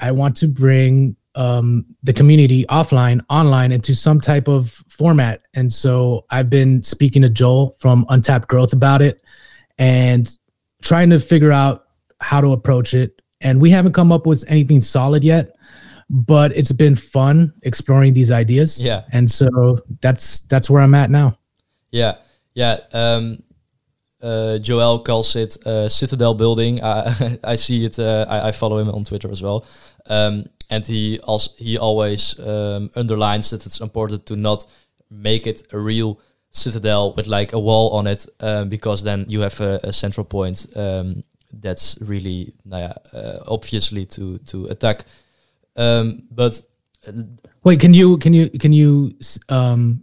i 0.00 0.10
want 0.10 0.36
to 0.38 0.48
bring 0.48 1.16
um, 1.34 1.86
the 2.02 2.12
community 2.12 2.66
offline 2.66 3.24
online 3.30 3.72
into 3.72 3.94
some 3.94 4.20
type 4.20 4.48
of 4.48 4.82
format. 4.88 5.42
And 5.54 5.72
so 5.72 6.26
i've 6.30 6.50
been 6.50 6.82
speaking 6.82 7.22
to 7.22 7.30
joel 7.30 7.76
from 7.78 8.04
untapped 8.08 8.48
growth 8.48 8.72
about 8.72 9.00
it 9.02 9.22
and 9.78 10.36
trying 10.82 11.10
to 11.10 11.20
figure 11.20 11.52
out 11.52 11.86
how 12.20 12.40
to 12.40 12.52
approach 12.52 12.94
it. 12.94 13.22
And 13.40 13.60
we 13.60 13.70
haven't 13.70 13.92
come 13.92 14.12
up 14.12 14.26
with 14.26 14.44
anything 14.46 14.80
solid 14.80 15.24
yet 15.24 15.56
but 16.12 16.52
it's 16.56 16.72
been 16.76 16.94
fun 16.96 17.52
exploring 17.62 18.14
these 18.14 18.30
ideas 18.40 18.78
Yeah. 18.78 19.02
and 19.12 19.30
so 19.30 19.78
that's 20.02 20.46
that's 20.48 20.68
where 20.70 20.84
i'm 20.84 20.94
at 20.94 21.10
now 21.10 21.32
Yeah, 21.92 22.14
yeah. 22.54 22.78
Um, 22.92 23.42
uh, 24.22 24.56
Joel 24.58 24.98
calls 25.02 25.36
it 25.36 25.58
uh, 25.66 25.88
Citadel 25.88 26.34
Building. 26.34 26.80
I, 26.82 27.38
I 27.52 27.56
see 27.56 27.84
it. 27.84 27.98
Uh, 27.98 28.24
I, 28.28 28.48
I 28.48 28.52
follow 28.52 28.78
him 28.78 28.88
on 28.88 29.04
Twitter 29.04 29.30
as 29.30 29.42
well, 29.42 29.60
um, 30.08 30.44
and 30.70 30.86
he 30.86 31.18
also 31.24 31.50
he 31.58 31.76
always 31.78 32.38
um, 32.40 32.88
underlines 32.96 33.50
that 33.50 33.66
it's 33.66 33.80
important 33.80 34.24
to 34.26 34.36
not 34.36 34.66
make 35.10 35.46
it 35.50 35.62
a 35.72 35.78
real 35.78 36.16
citadel 36.50 37.12
with 37.16 37.26
like 37.26 37.52
a 37.56 37.58
wall 37.58 37.90
on 37.90 38.06
it, 38.06 38.26
um, 38.40 38.68
because 38.68 39.02
then 39.04 39.24
you 39.28 39.42
have 39.42 39.60
a, 39.60 39.80
a 39.88 39.92
central 39.92 40.24
point 40.24 40.66
um, 40.76 41.22
that's 41.62 41.98
really, 42.00 42.52
nou 42.64 42.92
uh, 43.12 43.38
obviously 43.46 44.06
to 44.06 44.38
to 44.38 44.66
attack. 44.70 45.04
Um, 45.76 46.22
but 46.30 46.60
wait 47.64 47.80
can 47.80 47.94
you 47.94 48.18
can 48.18 48.32
you 48.32 48.50
can 48.50 48.72
you 48.72 49.14
um 49.48 50.02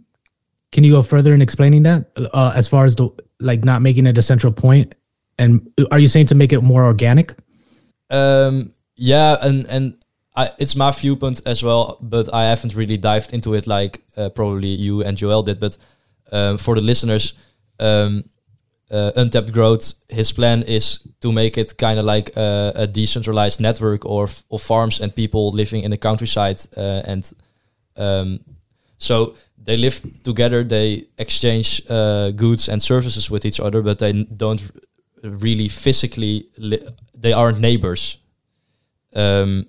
can 0.72 0.84
you 0.84 0.92
go 0.92 1.02
further 1.02 1.32
in 1.34 1.42
explaining 1.42 1.82
that 1.84 2.10
uh, 2.16 2.52
as 2.54 2.68
far 2.68 2.84
as 2.84 2.94
the 2.96 3.08
like 3.38 3.64
not 3.64 3.80
making 3.80 4.06
it 4.06 4.18
a 4.18 4.22
central 4.22 4.52
point 4.52 4.94
and 5.38 5.66
are 5.90 5.98
you 5.98 6.06
saying 6.06 6.26
to 6.26 6.34
make 6.34 6.52
it 6.52 6.60
more 6.60 6.84
organic 6.84 7.34
Um, 8.10 8.72
yeah, 8.96 9.36
and 9.40 9.66
and 9.66 9.96
I, 10.36 10.50
it's 10.58 10.76
my 10.76 10.90
viewpoint 10.90 11.42
as 11.46 11.62
well, 11.62 11.98
but 12.00 12.32
I 12.34 12.44
haven't 12.44 12.74
really 12.74 12.96
dived 12.96 13.32
into 13.32 13.54
it 13.54 13.66
like 13.66 14.02
uh, 14.16 14.28
probably 14.30 14.68
you 14.68 15.02
and 15.02 15.16
Joel 15.16 15.42
did. 15.42 15.60
But 15.60 15.78
um, 16.32 16.58
for 16.58 16.74
the 16.74 16.80
listeners, 16.80 17.34
um, 17.78 18.24
uh, 18.90 19.12
Untapped 19.16 19.52
Growth, 19.52 19.94
his 20.08 20.32
plan 20.32 20.62
is 20.62 21.00
to 21.20 21.32
make 21.32 21.56
it 21.56 21.76
kind 21.76 21.98
of 21.98 22.04
like 22.04 22.30
a, 22.36 22.72
a 22.74 22.86
decentralized 22.86 23.60
network 23.60 24.02
of, 24.04 24.42
of 24.50 24.62
farms 24.62 25.00
and 25.00 25.14
people 25.14 25.52
living 25.52 25.82
in 25.82 25.90
the 25.90 25.96
countryside, 25.96 26.60
uh, 26.76 27.02
and 27.06 27.32
um, 27.96 28.40
so 28.98 29.34
they 29.62 29.76
live 29.76 30.00
together. 30.22 30.64
They 30.64 31.06
exchange 31.18 31.82
uh, 31.88 32.30
goods 32.30 32.68
and 32.68 32.82
services 32.82 33.30
with 33.30 33.44
each 33.44 33.60
other, 33.60 33.82
but 33.82 33.98
they 33.98 34.24
don't 34.24 34.70
really 35.22 35.68
physically. 35.68 36.46
They 37.18 37.32
aren't 37.32 37.60
neighbors. 37.60 38.18
Um, 39.14 39.66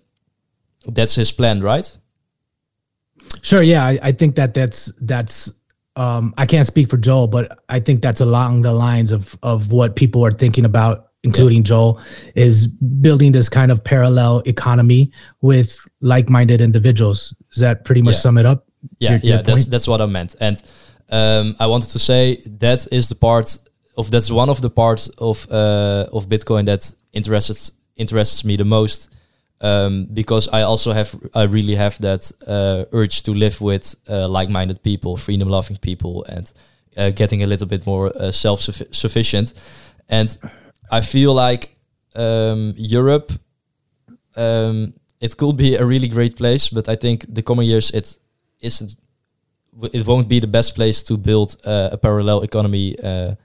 that's 0.85 1.15
his 1.15 1.31
plan, 1.31 1.61
right? 1.61 1.97
Sure. 3.41 3.61
Yeah, 3.61 3.85
I, 3.85 3.99
I 4.01 4.11
think 4.11 4.35
that 4.35 4.53
that's 4.53 4.91
that's. 5.01 5.53
Um, 5.95 6.33
I 6.37 6.45
can't 6.45 6.65
speak 6.65 6.89
for 6.89 6.97
Joel, 6.97 7.27
but 7.27 7.59
I 7.69 7.79
think 7.79 8.01
that's 8.01 8.21
along 8.21 8.61
the 8.61 8.73
lines 8.73 9.11
of 9.11 9.37
of 9.43 9.71
what 9.71 9.95
people 9.95 10.25
are 10.25 10.31
thinking 10.31 10.65
about, 10.65 11.07
including 11.23 11.63
Joel, 11.63 11.99
is 12.35 12.67
building 12.67 13.31
this 13.33 13.49
kind 13.49 13.71
of 13.71 13.83
parallel 13.83 14.41
economy 14.45 15.11
with 15.41 15.77
like-minded 15.99 16.61
individuals. 16.61 17.35
Does 17.53 17.61
that 17.61 17.83
pretty 17.83 18.01
much 18.01 18.13
Yeah. 18.15 18.19
sum 18.21 18.37
it 18.37 18.45
up? 18.45 18.65
Yeah, 18.99 19.11
Your- 19.11 19.19
yeah, 19.19 19.33
your 19.35 19.43
that's 19.43 19.65
that's 19.67 19.87
what 19.87 19.99
I 20.01 20.05
meant. 20.05 20.35
And 20.39 20.57
um, 21.11 21.55
I 21.59 21.67
wanted 21.67 21.89
to 21.91 21.99
say 21.99 22.41
that 22.59 22.87
is 22.91 23.09
the 23.09 23.15
part 23.15 23.57
of 23.97 24.09
that's 24.11 24.31
one 24.31 24.49
of 24.49 24.61
the 24.61 24.69
parts 24.69 25.09
of 25.17 25.45
uh, 25.51 26.05
of 26.13 26.27
Bitcoin 26.29 26.65
that 26.65 26.93
interests 27.11 27.71
interests 27.95 28.45
me 28.45 28.55
the 28.55 28.65
most. 28.65 29.09
Um, 29.63 30.07
because 30.11 30.49
I 30.51 30.63
also 30.63 30.91
have, 30.91 31.15
I 31.35 31.43
really 31.43 31.75
have 31.75 31.97
that 31.99 32.31
uh, 32.47 32.85
urge 32.91 33.21
to 33.23 33.33
live 33.33 33.61
with 33.61 33.95
uh, 34.09 34.27
like-minded 34.27 34.81
people, 34.81 35.17
freedom-loving 35.17 35.77
people, 35.77 36.25
and 36.27 36.51
uh, 36.97 37.11
getting 37.11 37.43
a 37.43 37.45
little 37.45 37.67
bit 37.67 37.85
more 37.85 38.11
uh, 38.15 38.31
self-sufficient. 38.31 39.53
And 40.09 40.37
I 40.91 41.01
feel 41.01 41.33
like 41.35 41.75
um, 42.15 42.73
Europe 42.75 43.31
um, 44.35 44.93
it 45.19 45.37
could 45.37 45.57
be 45.57 45.75
a 45.75 45.85
really 45.85 46.07
great 46.07 46.35
place, 46.35 46.69
but 46.69 46.89
I 46.89 46.95
think 46.95 47.25
the 47.33 47.43
coming 47.43 47.67
years 47.67 47.91
it 47.91 48.17
isn't. 48.59 48.95
It 49.93 50.05
won't 50.05 50.27
be 50.27 50.39
the 50.39 50.47
best 50.47 50.75
place 50.75 51.03
to 51.03 51.17
build 51.17 51.55
uh, 51.65 51.89
a 51.91 51.97
parallel 51.97 52.41
economy 52.41 52.95
uh, 53.03 53.35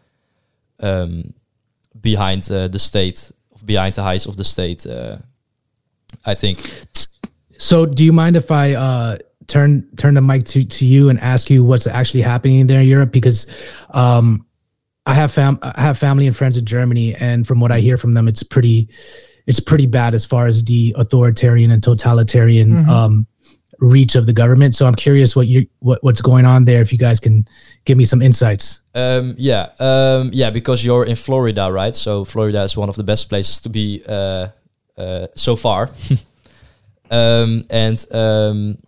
um, 0.81 1.35
behind 2.01 2.43
the 2.43 2.79
state, 2.79 3.31
behind 3.65 3.95
the 3.95 4.03
heights 4.03 4.27
of 4.27 4.37
the 4.37 4.45
state. 4.45 4.87
I 6.25 6.35
think. 6.35 6.71
So, 7.59 7.87
do 7.87 8.05
you 8.05 8.13
mind 8.13 8.37
if 8.37 8.51
I 8.51 8.75
uh, 8.75 9.19
turn 9.47 9.89
turn 9.97 10.15
the 10.15 10.21
mic 10.21 10.45
to, 10.47 10.65
to 10.65 10.85
you 10.85 11.09
and 11.09 11.19
ask 11.21 11.49
you 11.49 11.65
what's 11.65 11.87
actually 11.87 12.23
happening 12.23 12.67
there 12.67 12.81
in 12.81 12.89
Europe? 12.89 13.13
Because 13.13 13.47
um, 13.91 14.45
I 15.07 15.15
have 15.15 15.33
fam 15.33 15.59
I 15.63 15.81
have 15.81 15.99
family 15.99 16.27
and 16.27 16.37
friends 16.37 16.57
in 16.57 16.65
Germany, 16.65 17.15
and 17.17 17.47
from 17.47 17.61
what 17.61 17.73
I 17.73 17.81
hear 17.81 17.97
from 17.97 18.13
them, 18.13 18.29
it's 18.29 18.43
pretty 18.43 18.89
it's 19.47 19.61
pretty 19.61 19.87
bad 19.87 20.13
as 20.15 20.25
far 20.25 20.47
as 20.47 20.65
the 20.65 20.95
authoritarian 20.99 21.71
and 21.71 21.83
totalitarian 21.83 22.73
Mhm. 22.73 22.89
um, 22.89 23.27
reach 23.79 24.17
of 24.17 24.27
the 24.27 24.33
government. 24.33 24.75
So, 24.75 24.87
I'm 24.87 24.95
curious 24.95 25.35
what 25.37 25.47
you 25.47 25.67
what 25.79 26.03
what's 26.03 26.21
going 26.21 26.45
on 26.45 26.65
there. 26.67 26.83
If 26.83 26.93
you 26.93 26.99
guys 26.99 27.21
can 27.21 27.47
give 27.85 27.97
me 27.97 28.05
some 28.05 28.21
insights. 28.21 28.83
Um, 28.95 29.35
yeah, 29.39 29.69
um, 29.81 30.31
yeah, 30.33 30.51
because 30.51 30.85
you're 30.85 31.05
in 31.05 31.17
Florida, 31.17 31.71
right? 31.73 31.95
So 31.97 32.25
Florida 32.25 32.63
is 32.65 32.77
one 32.77 32.89
of 32.89 32.97
the 32.97 33.05
best 33.05 33.29
places 33.29 33.61
to 33.61 33.69
be 33.69 34.03
uh, 34.09 34.49
so 35.35 35.57
far. 35.57 35.91
um, 37.11 37.65
and 37.71 38.05
um, 38.13 38.79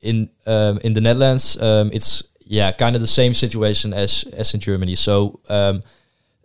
in 0.00 0.30
um, 0.46 0.78
in 0.84 0.92
the 0.92 1.00
Netherlands, 1.00 1.60
um, 1.60 1.90
it's 1.92 2.24
yeah, 2.44 2.72
kind 2.72 2.94
of 2.94 3.00
the 3.00 3.06
same 3.06 3.34
situation 3.34 3.94
as 3.94 4.24
as 4.36 4.54
in 4.54 4.60
Germany. 4.60 4.94
So 4.94 5.40
um, 5.48 5.80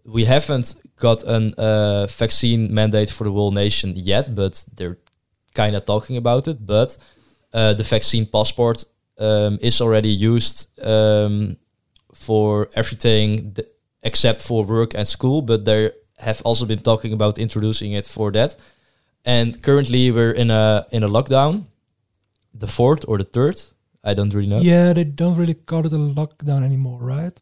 we 0.05 0.25
haven't 0.25 0.75
got 0.95 1.23
a 1.23 1.53
uh, 1.57 2.07
vaccine 2.07 2.73
mandate 2.73 3.09
for 3.09 3.25
the 3.25 3.31
whole 3.31 3.51
nation 3.51 3.93
yet, 3.95 4.33
but 4.33 4.63
they're 4.75 4.97
kind 5.53 5.75
of 5.75 5.85
talking 5.85 6.17
about 6.17 6.47
it. 6.47 6.65
But 6.65 6.97
uh, 7.53 7.73
the 7.73 7.83
vaccine 7.83 8.25
passport 8.25 8.85
um, 9.19 9.57
is 9.61 9.81
already 9.81 10.09
used 10.09 10.79
um, 10.85 11.57
for 12.13 12.69
everything 12.75 13.53
th- 13.53 13.67
except 14.03 14.39
for 14.39 14.63
work 14.63 14.93
and 14.93 15.07
school. 15.07 15.41
But 15.41 15.65
they 15.65 15.91
have 16.19 16.41
also 16.45 16.65
been 16.65 16.79
talking 16.79 17.13
about 17.13 17.37
introducing 17.39 17.93
it 17.93 18.05
for 18.05 18.31
that. 18.31 18.55
And 19.27 19.61
currently, 19.61 20.09
we're 20.11 20.31
in 20.31 20.49
a 20.51 20.85
in 20.91 21.03
a 21.03 21.09
lockdown, 21.09 21.65
the 22.59 22.67
fourth 22.67 23.03
or 23.07 23.17
the 23.17 23.25
third. 23.25 23.57
I 24.09 24.13
don't 24.13 24.33
really 24.33 24.47
know. 24.47 24.61
Yeah, 24.61 24.93
they 24.93 25.03
don't 25.03 25.35
really 25.35 25.53
call 25.65 25.85
it 25.85 25.91
a 25.91 25.97
lockdown 25.99 26.63
anymore, 26.63 26.99
right? 27.01 27.35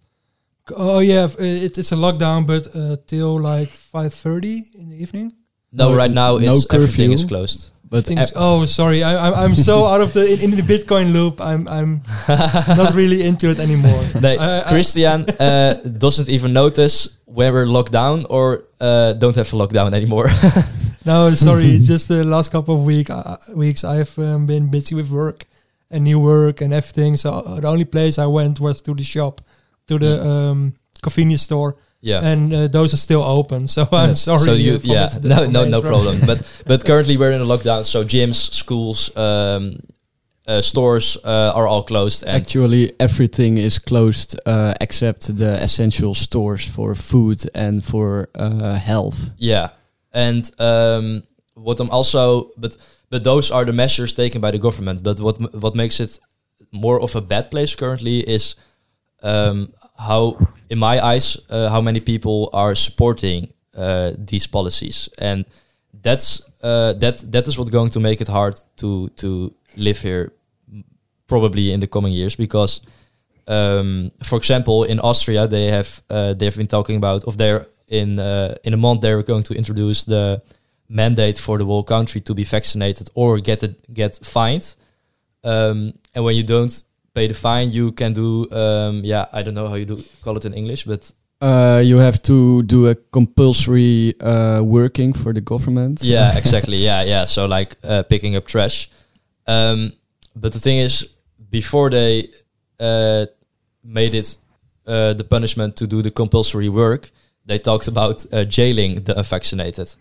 Oh 0.76 1.00
yeah, 1.00 1.26
f- 1.30 1.40
uh, 1.40 1.44
it, 1.66 1.78
it's 1.78 1.92
a 1.92 1.96
lockdown, 1.96 2.46
but 2.48 2.64
uh, 2.76 2.98
till 3.06 3.40
like 3.40 3.70
five 3.70 4.14
thirty 4.14 4.64
in 4.80 4.90
the 4.90 4.96
evening. 5.04 5.32
No, 5.72 5.90
No- 5.90 5.96
right 5.98 6.12
now 6.12 6.38
no 6.38 6.56
it's 6.58 6.66
everything 6.74 7.12
is 7.12 7.24
closed. 7.24 7.72
But 7.88 8.06
Things, 8.06 8.20
ap- 8.32 8.36
oh, 8.36 8.66
sorry, 8.66 9.04
I, 9.04 9.28
I'm 9.28 9.34
I'm 9.52 9.56
so 9.56 9.86
out 9.92 10.02
of 10.02 10.12
the 10.14 10.26
in, 10.34 10.40
in 10.42 10.52
the 10.58 10.64
Bitcoin 10.64 11.14
loop. 11.14 11.40
I'm 11.40 11.68
I'm 11.68 12.02
not 12.82 12.96
really 12.96 13.22
into 13.22 13.50
it 13.52 13.60
anymore. 13.60 14.02
Nee, 14.22 14.38
I- 14.38 14.62
I- 14.66 14.70
Christian 14.74 15.26
uh, 15.40 15.74
doesn't 16.00 16.30
even 16.30 16.52
notice 16.54 17.20
when 17.26 17.54
we're 17.54 17.68
locked 17.68 17.92
down 17.92 18.26
or 18.30 18.64
uh, 18.82 19.14
don't 19.14 19.36
have 19.36 19.54
a 19.54 19.58
lockdown 19.58 19.94
anymore. 19.94 20.30
No, 21.06 21.30
sorry. 21.36 21.66
it's 21.76 21.88
just 21.94 22.08
the 22.08 22.24
last 22.24 22.52
couple 22.52 22.76
of 22.76 22.86
week 22.86 23.10
uh, 23.10 23.38
weeks 23.56 23.84
I've 23.84 24.18
um, 24.20 24.46
been 24.46 24.70
busy 24.70 24.96
with 24.96 25.10
work 25.12 25.46
and 25.92 26.04
new 26.04 26.20
work 26.20 26.62
and 26.62 26.74
everything. 26.74 27.18
So 27.18 27.30
uh, 27.34 27.60
the 27.62 27.68
only 27.68 27.86
place 27.86 28.18
I 28.20 28.26
went 28.28 28.60
was 28.60 28.82
to 28.82 28.94
the 28.96 29.04
shop, 29.04 29.42
to 29.88 30.00
the 30.00 30.26
um, 30.26 30.74
convenience 31.04 31.44
store, 31.44 31.76
yeah. 32.02 32.22
and 32.24 32.54
uh, 32.54 32.68
those 32.68 32.94
are 32.94 32.98
still 32.98 33.22
open. 33.24 33.68
So 33.68 33.82
I'm 33.92 34.10
Yes. 34.10 34.22
sorry. 34.22 34.40
so 34.40 34.52
uh, 34.52 34.56
you, 34.56 34.80
yeah, 34.84 35.10
no, 35.24 35.46
no, 35.46 35.66
no 35.66 35.82
problem. 35.82 36.18
but 36.26 36.42
but 36.66 36.84
currently 36.86 37.18
we're 37.18 37.32
in 37.36 37.42
a 37.42 37.46
lockdown, 37.46 37.84
so 37.84 38.04
gyms, 38.04 38.54
schools, 38.54 39.12
um, 39.16 39.78
uh, 40.48 40.62
stores 40.62 41.18
uh, 41.24 41.52
are 41.56 41.68
all 41.68 41.84
closed, 41.84 42.24
and 42.24 42.36
actually 42.36 42.92
everything 43.00 43.58
is 43.58 43.80
closed 43.80 44.36
uh, 44.46 44.74
except 44.82 45.36
the 45.38 45.58
essential 45.64 46.14
stores 46.16 46.68
for 46.68 46.96
food 46.96 47.38
and 47.56 47.84
for 47.84 48.28
uh, 48.36 48.74
health. 48.80 49.30
yeah, 49.38 49.70
and 50.16 50.50
um, 50.60 51.24
what 51.54 51.80
I'm 51.80 51.90
also, 51.90 52.52
but 52.58 52.78
but 53.10 53.24
those 53.24 53.52
are 53.52 53.66
the 53.66 53.74
measures 53.74 54.14
taken 54.14 54.42
by 54.42 54.52
the 54.52 54.58
government. 54.58 55.04
But 55.04 55.20
what 55.20 55.38
what 55.54 55.76
makes 55.76 56.00
it 56.00 56.20
more 56.72 57.02
of 57.02 57.16
a 57.16 57.22
bad 57.22 57.52
place 57.52 57.76
currently 57.76 58.20
is 58.20 58.56
um, 59.24 59.74
how, 59.98 60.38
in 60.70 60.80
my 60.80 61.00
eyes, 61.00 61.38
uh, 61.50 61.70
how 61.70 61.82
many 61.82 62.00
people 62.00 62.50
are 62.54 62.76
supporting 62.76 63.50
uh, 63.78 64.12
these 64.18 64.48
policies, 64.48 65.10
and 65.20 65.46
that's 66.02 66.42
uh, 66.64 66.94
that 66.94 67.32
that 67.32 67.48
is 67.48 67.58
what's 67.58 67.72
going 67.72 67.92
to 67.92 68.00
make 68.00 68.22
it 68.22 68.28
hard 68.28 68.56
to 68.78 69.10
to 69.16 69.54
live 69.76 70.02
here, 70.02 70.32
probably 71.28 71.72
in 71.72 71.80
the 71.80 71.88
coming 71.88 72.14
years, 72.14 72.36
because. 72.36 72.82
Um, 73.48 74.12
for 74.24 74.38
example, 74.38 74.84
in 74.86 75.00
Austria, 75.00 75.48
they 75.48 75.68
have 75.68 76.02
uh, 76.10 76.34
they 76.34 76.46
have 76.46 76.58
been 76.58 76.68
talking 76.68 76.98
about, 76.98 77.24
of 77.26 77.38
they're 77.38 77.68
in 77.88 78.20
uh, 78.20 78.56
in 78.64 78.74
a 78.74 78.78
month 78.78 79.02
they're 79.02 79.24
going 79.24 79.44
to 79.44 79.54
introduce 79.54 80.06
the 80.06 80.42
mandate 80.90 81.38
for 81.40 81.58
the 81.58 81.66
whole 81.66 81.84
country 81.84 82.22
to 82.22 82.34
be 82.34 82.44
vaccinated 82.44 83.10
or 83.16 83.40
get 83.40 83.64
it, 83.64 83.94
get 83.94 84.16
fined. 84.24 84.76
Um, 85.44 85.94
and 86.16 86.24
when 86.24 86.36
you 86.36 86.44
don't 86.44 86.84
pay 87.14 87.28
the 87.28 87.34
fine, 87.34 87.72
you 87.72 87.92
can 87.92 88.14
do 88.14 88.50
um, 88.52 89.02
yeah 89.04 89.26
I 89.34 89.44
don't 89.44 89.54
know 89.54 89.68
how 89.68 89.76
you 89.76 89.86
do 89.86 89.98
call 90.24 90.38
it 90.38 90.46
in 90.46 90.54
English, 90.54 90.86
but 90.86 91.12
Uh, 91.42 91.82
you 91.84 92.00
have 92.00 92.20
to 92.22 92.64
do 92.64 92.88
a 92.88 92.96
compulsory 93.12 94.14
uh, 94.22 94.62
working 94.64 95.14
for 95.14 95.34
the 95.34 95.42
government. 95.42 96.02
yeah 96.04 96.38
exactly 96.42 96.78
yeah 96.78 97.04
yeah 97.06 97.26
so 97.28 97.46
like 97.46 97.76
uh, 97.84 98.02
picking 98.04 98.36
up 98.38 98.46
trash. 98.46 98.90
Um, 99.48 99.92
but 100.36 100.52
the 100.54 100.60
thing 100.60 100.80
is, 100.80 101.08
before 101.52 101.90
they 101.92 102.30
uh, 102.80 103.26
made 103.84 104.14
it 104.18 104.40
uh, 104.88 105.14
the 105.14 105.24
punishment 105.24 105.76
to 105.76 105.86
do 105.88 106.02
the 106.02 106.12
compulsory 106.12 106.70
work, 106.70 107.10
they 107.46 107.60
talked 107.60 107.88
about 107.88 108.26
uh, 108.32 108.44
jailing 108.46 109.04
the 109.04 109.18
unvaccinated. 109.18 109.96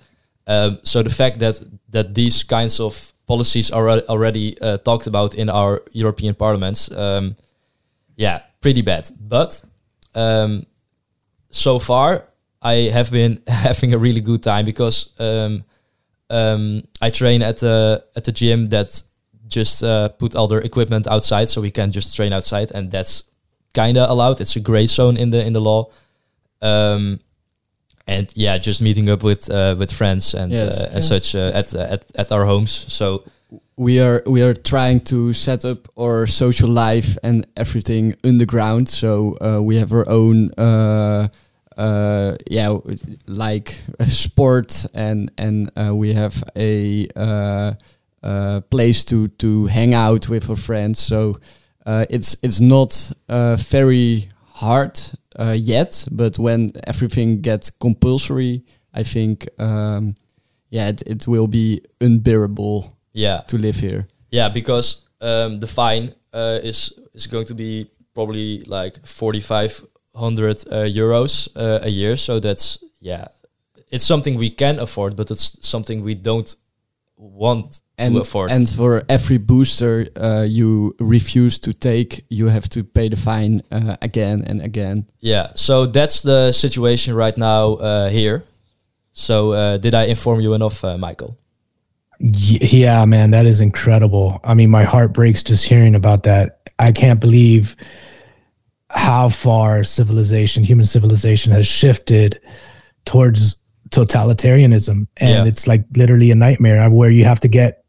Um, 0.47 0.79
so 0.83 1.03
the 1.03 1.11
fact 1.11 1.39
that 1.39 1.63
that 1.91 2.15
these 2.15 2.43
kinds 2.45 2.81
of 2.81 3.13
policies 3.27 3.71
are 3.71 3.89
already 3.89 4.61
uh, 4.61 4.79
talked 4.79 5.07
about 5.07 5.35
in 5.35 5.49
our 5.49 5.83
European 5.93 6.35
parliaments, 6.35 6.91
um, 6.93 7.37
yeah, 8.17 8.43
pretty 8.61 8.83
bad. 8.83 9.11
But 9.21 9.63
um, 10.15 10.67
so 11.51 11.79
far, 11.79 12.29
I 12.61 12.91
have 12.93 13.11
been 13.11 13.43
having 13.49 13.95
a 13.95 13.99
really 13.99 14.21
good 14.21 14.43
time 14.43 14.65
because 14.65 15.13
um, 15.19 15.65
um, 16.31 16.83
I 17.01 17.11
train 17.11 17.43
at 17.43 17.59
the 17.59 18.05
at 18.17 18.25
the 18.25 18.33
gym 18.33 18.67
that 18.67 19.03
just 19.47 19.85
uh, 19.85 20.09
put 20.09 20.35
all 20.35 20.49
their 20.49 20.61
equipment 20.61 21.07
outside, 21.07 21.49
so 21.49 21.61
we 21.61 21.71
can 21.71 21.93
just 21.93 22.17
train 22.17 22.33
outside, 22.33 22.71
and 22.73 22.91
that's 22.91 23.31
kind 23.75 23.97
of 23.97 24.11
allowed. 24.11 24.41
It's 24.41 24.57
a 24.57 24.61
gray 24.61 24.87
zone 24.87 25.17
in 25.17 25.31
the 25.31 25.45
in 25.45 25.53
the 25.53 25.61
law. 25.61 25.91
Um, 26.61 27.21
and 28.07 28.31
yeah, 28.37 28.59
just 28.59 28.81
meeting 28.83 29.09
up 29.11 29.23
with 29.23 29.51
uh, 29.51 29.75
with 29.79 29.91
friends 29.93 30.35
and 30.35 30.53
Yes. 30.53 30.81
uh, 30.85 30.91
and 30.95 31.05
such 31.05 31.35
uh, 31.35 31.51
at 31.55 31.75
uh, 31.75 31.81
at 31.95 32.05
at 32.15 32.33
our 32.33 32.45
homes. 32.45 32.71
So 32.93 33.23
we 33.77 34.01
are 34.01 34.23
we 34.27 34.43
are 34.43 34.55
trying 34.55 35.01
to 35.05 35.33
set 35.33 35.65
up 35.65 35.89
our 35.97 36.27
social 36.27 36.69
life 36.69 37.19
and 37.23 37.47
everything 37.57 38.15
underground. 38.25 38.89
So 38.89 39.37
uh, 39.41 39.61
we 39.63 39.77
have 39.79 39.93
our 39.93 40.09
own 40.09 40.51
uh, 40.59 41.29
uh, 41.77 42.37
yeah 42.51 42.79
like 43.27 43.75
sport 44.07 44.87
and 44.95 45.31
and 45.39 45.71
uh, 45.77 45.95
we 45.95 46.13
have 46.15 46.43
a 46.57 47.09
uh, 47.17 47.73
uh, 48.23 48.61
place 48.71 49.05
to 49.05 49.29
to 49.39 49.67
hang 49.67 49.95
out 49.95 50.29
with 50.29 50.49
our 50.51 50.57
friends. 50.57 50.99
So 51.01 51.39
uh, 51.87 52.05
it's 52.11 52.37
it's 52.43 52.61
not 52.61 53.13
uh, 53.29 53.57
very 53.57 54.29
hard 54.61 54.99
uh, 55.39 55.57
yet, 55.59 56.07
but 56.11 56.39
when 56.39 56.73
everything 56.87 57.41
gets 57.41 57.71
compulsory, 57.71 58.63
I 58.93 59.03
think 59.03 59.49
um, 59.59 60.15
yeah 60.71 60.89
it, 60.89 61.03
it 61.07 61.27
will 61.27 61.47
be 61.47 61.81
unbearable 62.01 62.93
yeah, 63.13 63.41
to 63.47 63.57
live 63.57 63.77
here. 63.77 64.09
Yeah, 64.31 64.49
because 64.49 65.07
um, 65.21 65.57
the 65.57 65.67
fine 65.67 66.13
uh, 66.33 66.59
is 66.63 66.93
is 67.15 67.27
going 67.27 67.47
to 67.47 67.55
be 67.55 67.91
probably 68.15 68.65
like 68.65 69.07
forty 69.07 69.41
five 69.41 69.81
hundred 70.15 70.65
uh, 70.71 70.85
euros 70.85 71.49
uh, 71.57 71.81
a 71.83 71.89
year. 71.89 72.17
So 72.17 72.41
that's 72.41 72.83
yeah, 73.01 73.27
it's 73.91 74.05
something 74.05 74.37
we 74.37 74.51
can 74.51 74.79
afford, 74.79 75.17
but 75.17 75.31
it's 75.31 75.59
something 75.67 76.03
we 76.03 76.15
don't 76.15 76.55
want 77.17 77.81
and 77.97 78.15
to 78.15 78.21
afford. 78.21 78.51
and 78.51 78.69
for 78.69 79.03
every 79.09 79.39
booster 79.39 80.07
uh, 80.17 80.45
you 80.47 80.95
refuse 80.99 81.59
to 81.61 81.73
take, 81.73 82.25
you 82.29 82.49
have 82.49 82.69
to 82.71 82.83
pay 82.83 83.09
the 83.09 83.17
fine 83.17 83.63
uh, 83.71 83.97
again 84.03 84.43
and 84.47 84.61
again. 84.61 85.07
yeah, 85.21 85.53
so 85.55 85.87
that's 85.87 86.23
the 86.23 86.53
situation 86.53 87.15
right 87.15 87.37
now 87.37 87.75
uh, 87.75 88.11
here. 88.11 88.45
So 89.13 89.53
uh, 89.53 89.77
did 89.79 89.95
I 89.95 90.05
inform 90.05 90.41
you 90.41 90.55
enough, 90.55 90.85
uh, 90.85 90.99
Michael? 90.99 91.37
Yeah, 92.19 93.05
man, 93.05 93.31
that 93.31 93.47
is 93.47 93.61
incredible. 93.61 94.41
I 94.45 94.55
mean, 94.55 94.71
my 94.71 94.83
heart 94.83 95.13
breaks 95.13 95.43
just 95.43 95.65
hearing 95.65 95.95
about 95.95 96.25
that. 96.25 96.71
I 96.79 96.91
can't 96.91 97.21
believe 97.21 97.77
how 98.91 99.29
far 99.29 99.85
civilization, 99.85 100.65
human 100.65 100.85
civilization, 100.85 101.53
has 101.53 101.67
shifted 101.67 102.41
towards 103.05 103.57
totalitarianism, 103.91 105.07
and 105.19 105.31
Yeah. 105.31 105.45
it's 105.45 105.67
like 105.67 105.85
literally 105.97 106.31
a 106.31 106.35
nightmare. 106.35 106.89
Where 106.91 107.11
you 107.11 107.25
have 107.25 107.41
to 107.41 107.49
get 107.49 107.85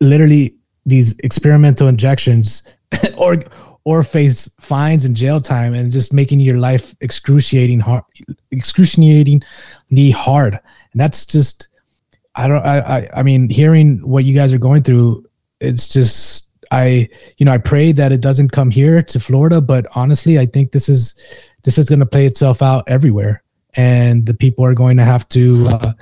literally 0.00 0.54
these 0.84 1.18
experimental 1.20 1.88
injections 1.88 2.62
or 3.16 3.42
or 3.84 4.02
face 4.02 4.50
fines 4.60 5.04
and 5.04 5.14
jail 5.16 5.40
time 5.40 5.72
and 5.74 5.92
just 5.92 6.12
making 6.12 6.40
your 6.40 6.58
life 6.58 6.94
excruciating 7.00 7.80
hard 7.80 8.02
excruciatingly 8.50 10.10
hard. 10.10 10.54
And 10.92 11.00
that's 11.00 11.26
just 11.26 11.68
i 12.34 12.46
don't 12.48 12.64
I, 12.66 12.78
I 12.80 13.10
i 13.16 13.22
mean 13.22 13.48
hearing 13.48 13.98
what 14.06 14.24
you 14.24 14.34
guys 14.34 14.52
are 14.52 14.58
going 14.58 14.82
through 14.82 15.24
it's 15.60 15.88
just 15.88 16.52
i 16.70 17.08
you 17.38 17.46
know 17.46 17.52
i 17.52 17.58
pray 17.58 17.92
that 17.92 18.12
it 18.12 18.20
doesn't 18.20 18.50
come 18.50 18.70
here 18.70 19.02
to 19.02 19.18
florida 19.20 19.60
but 19.60 19.86
honestly 19.94 20.38
i 20.38 20.44
think 20.46 20.72
this 20.72 20.88
is 20.88 21.14
this 21.64 21.78
is 21.78 21.88
going 21.88 22.00
to 22.00 22.06
play 22.06 22.26
itself 22.26 22.60
out 22.60 22.84
everywhere 22.88 23.42
and 23.76 24.24
the 24.26 24.34
people 24.34 24.64
are 24.64 24.74
going 24.74 24.96
to 24.96 25.04
have 25.04 25.28
to 25.28 25.66
uh, 25.68 25.92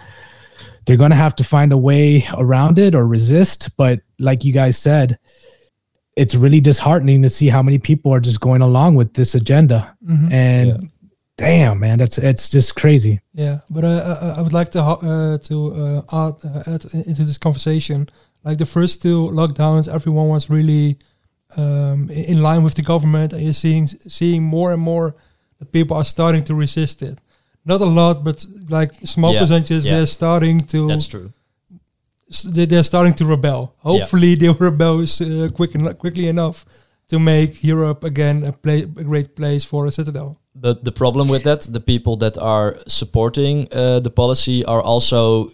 they're 0.87 0.97
going 0.99 1.11
to 1.11 1.17
have 1.17 1.35
to 1.37 1.45
find 1.45 1.73
a 1.73 1.79
way 1.79 2.25
around 2.39 2.79
it 2.79 2.95
or 2.95 3.07
resist 3.07 3.77
but 3.77 4.01
like 4.19 4.45
you 4.45 4.53
guys 4.53 4.77
said 4.79 5.19
it's 6.17 6.35
really 6.35 6.61
disheartening 6.61 7.23
to 7.23 7.29
see 7.29 7.49
how 7.49 7.63
many 7.63 7.79
people 7.79 8.13
are 8.13 8.21
just 8.21 8.41
going 8.41 8.63
along 8.63 8.95
with 8.95 9.15
this 9.15 9.35
agenda 9.35 9.97
Mhm. 10.07 10.33
and 10.33 10.91
damn 11.37 11.81
man 11.81 11.99
that's 11.99 12.19
it's 12.19 12.49
just 12.49 12.77
crazy 12.77 13.21
Yeah, 13.33 13.59
but 13.71 13.83
uh, 13.85 13.89
uh, 13.89 14.35
I 14.39 14.43
would 14.43 14.53
like 14.53 14.71
to 14.71 14.83
ho- 14.83 15.03
uh, 15.03 15.39
to 15.49 15.57
uh, 15.75 16.29
add, 16.29 16.35
uh, 16.45 16.75
add 16.75 16.85
into 17.09 17.25
this 17.25 17.39
conversation. 17.39 18.09
Like 18.45 18.59
the 18.59 18.67
first 18.67 19.03
two 19.03 19.29
lockdowns, 19.33 19.89
everyone 19.93 20.29
was 20.29 20.49
really 20.49 20.97
um, 21.57 22.09
in 22.11 22.41
line 22.43 22.63
with 22.63 22.75
the 22.75 22.83
government, 22.83 23.33
and 23.33 23.43
you're 23.43 23.53
seeing 23.65 23.87
seeing 23.87 24.43
more 24.45 24.73
and 24.73 24.81
more 24.83 25.17
that 25.59 25.73
people 25.73 25.97
are 25.97 26.05
starting 26.05 26.45
to 26.45 26.55
resist 26.55 27.03
it. 27.03 27.19
Not 27.65 27.81
a 27.81 27.85
lot, 28.01 28.25
but 28.25 28.45
like 28.69 28.93
small 29.05 29.33
Yeah, 29.33 29.41
percentages, 29.41 29.87
yeah. 29.87 29.93
they're 29.97 30.07
starting 30.07 30.61
to. 30.73 30.89
That's 30.89 31.09
true. 31.09 31.33
they- 32.55 32.67
They're 32.67 32.83
starting 32.85 33.15
to 33.15 33.25
rebel. 33.27 33.75
Hopefully, 33.79 34.35
they 34.41 34.49
will 34.49 34.57
rebel 34.71 35.01
uh, 35.03 35.49
quick 35.55 35.75
en- 35.75 35.95
quickly 35.97 36.27
enough 36.29 36.65
to 37.09 37.19
make 37.19 37.63
Europe 37.63 38.05
again 38.05 38.45
a, 38.47 38.53
play, 38.53 38.83
a 38.83 38.87
great 39.05 39.35
place 39.37 39.65
for 39.65 39.87
a 39.87 39.91
citadel. 39.91 40.37
But 40.55 40.85
the 40.85 40.93
problem 40.93 41.29
with 41.29 41.43
that, 41.45 41.63
the 41.73 41.81
people 41.81 42.17
that 42.19 42.39
are 42.39 42.77
supporting 42.87 43.69
uh, 43.73 44.01
the 44.01 44.11
policy 44.11 44.65
are 44.65 44.81
also 44.83 45.51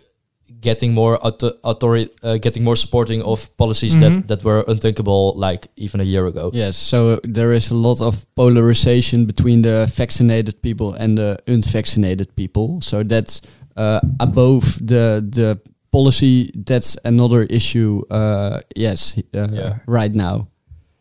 getting 0.61 0.95
more 0.95 1.19
auto- 1.27 1.53
authority, 1.65 2.11
uh, 2.23 2.37
getting 2.39 2.63
more 2.65 2.77
supporting 2.77 3.23
of 3.23 3.49
policies 3.57 3.97
Mhm. 3.97 4.01
that, 4.01 4.29
that 4.29 4.45
were 4.45 4.65
unthinkable 4.69 5.33
like 5.37 5.69
even 5.77 6.01
a 6.01 6.05
year 6.05 6.27
ago. 6.27 6.51
Yes, 6.53 6.77
so 6.77 7.19
there 7.25 7.53
is 7.57 7.71
a 7.71 7.75
lot 7.75 8.01
of 8.01 8.27
polarization 8.35 9.25
between 9.27 9.63
the 9.63 9.87
vaccinated 9.97 10.61
people 10.63 10.93
and 11.03 11.17
the 11.19 11.39
unvaccinated 11.47 12.35
people. 12.37 12.81
So 12.83 13.03
that's 13.03 13.41
uh, 13.77 14.01
above 14.19 14.63
the 14.87 15.25
the 15.33 15.59
policy. 15.91 16.51
That's 16.67 16.97
another 17.05 17.43
issue. 17.45 18.03
Uh, 18.11 18.61
yes, 18.77 19.17
uh, 19.35 19.79
right 19.87 20.15
now. 20.15 20.47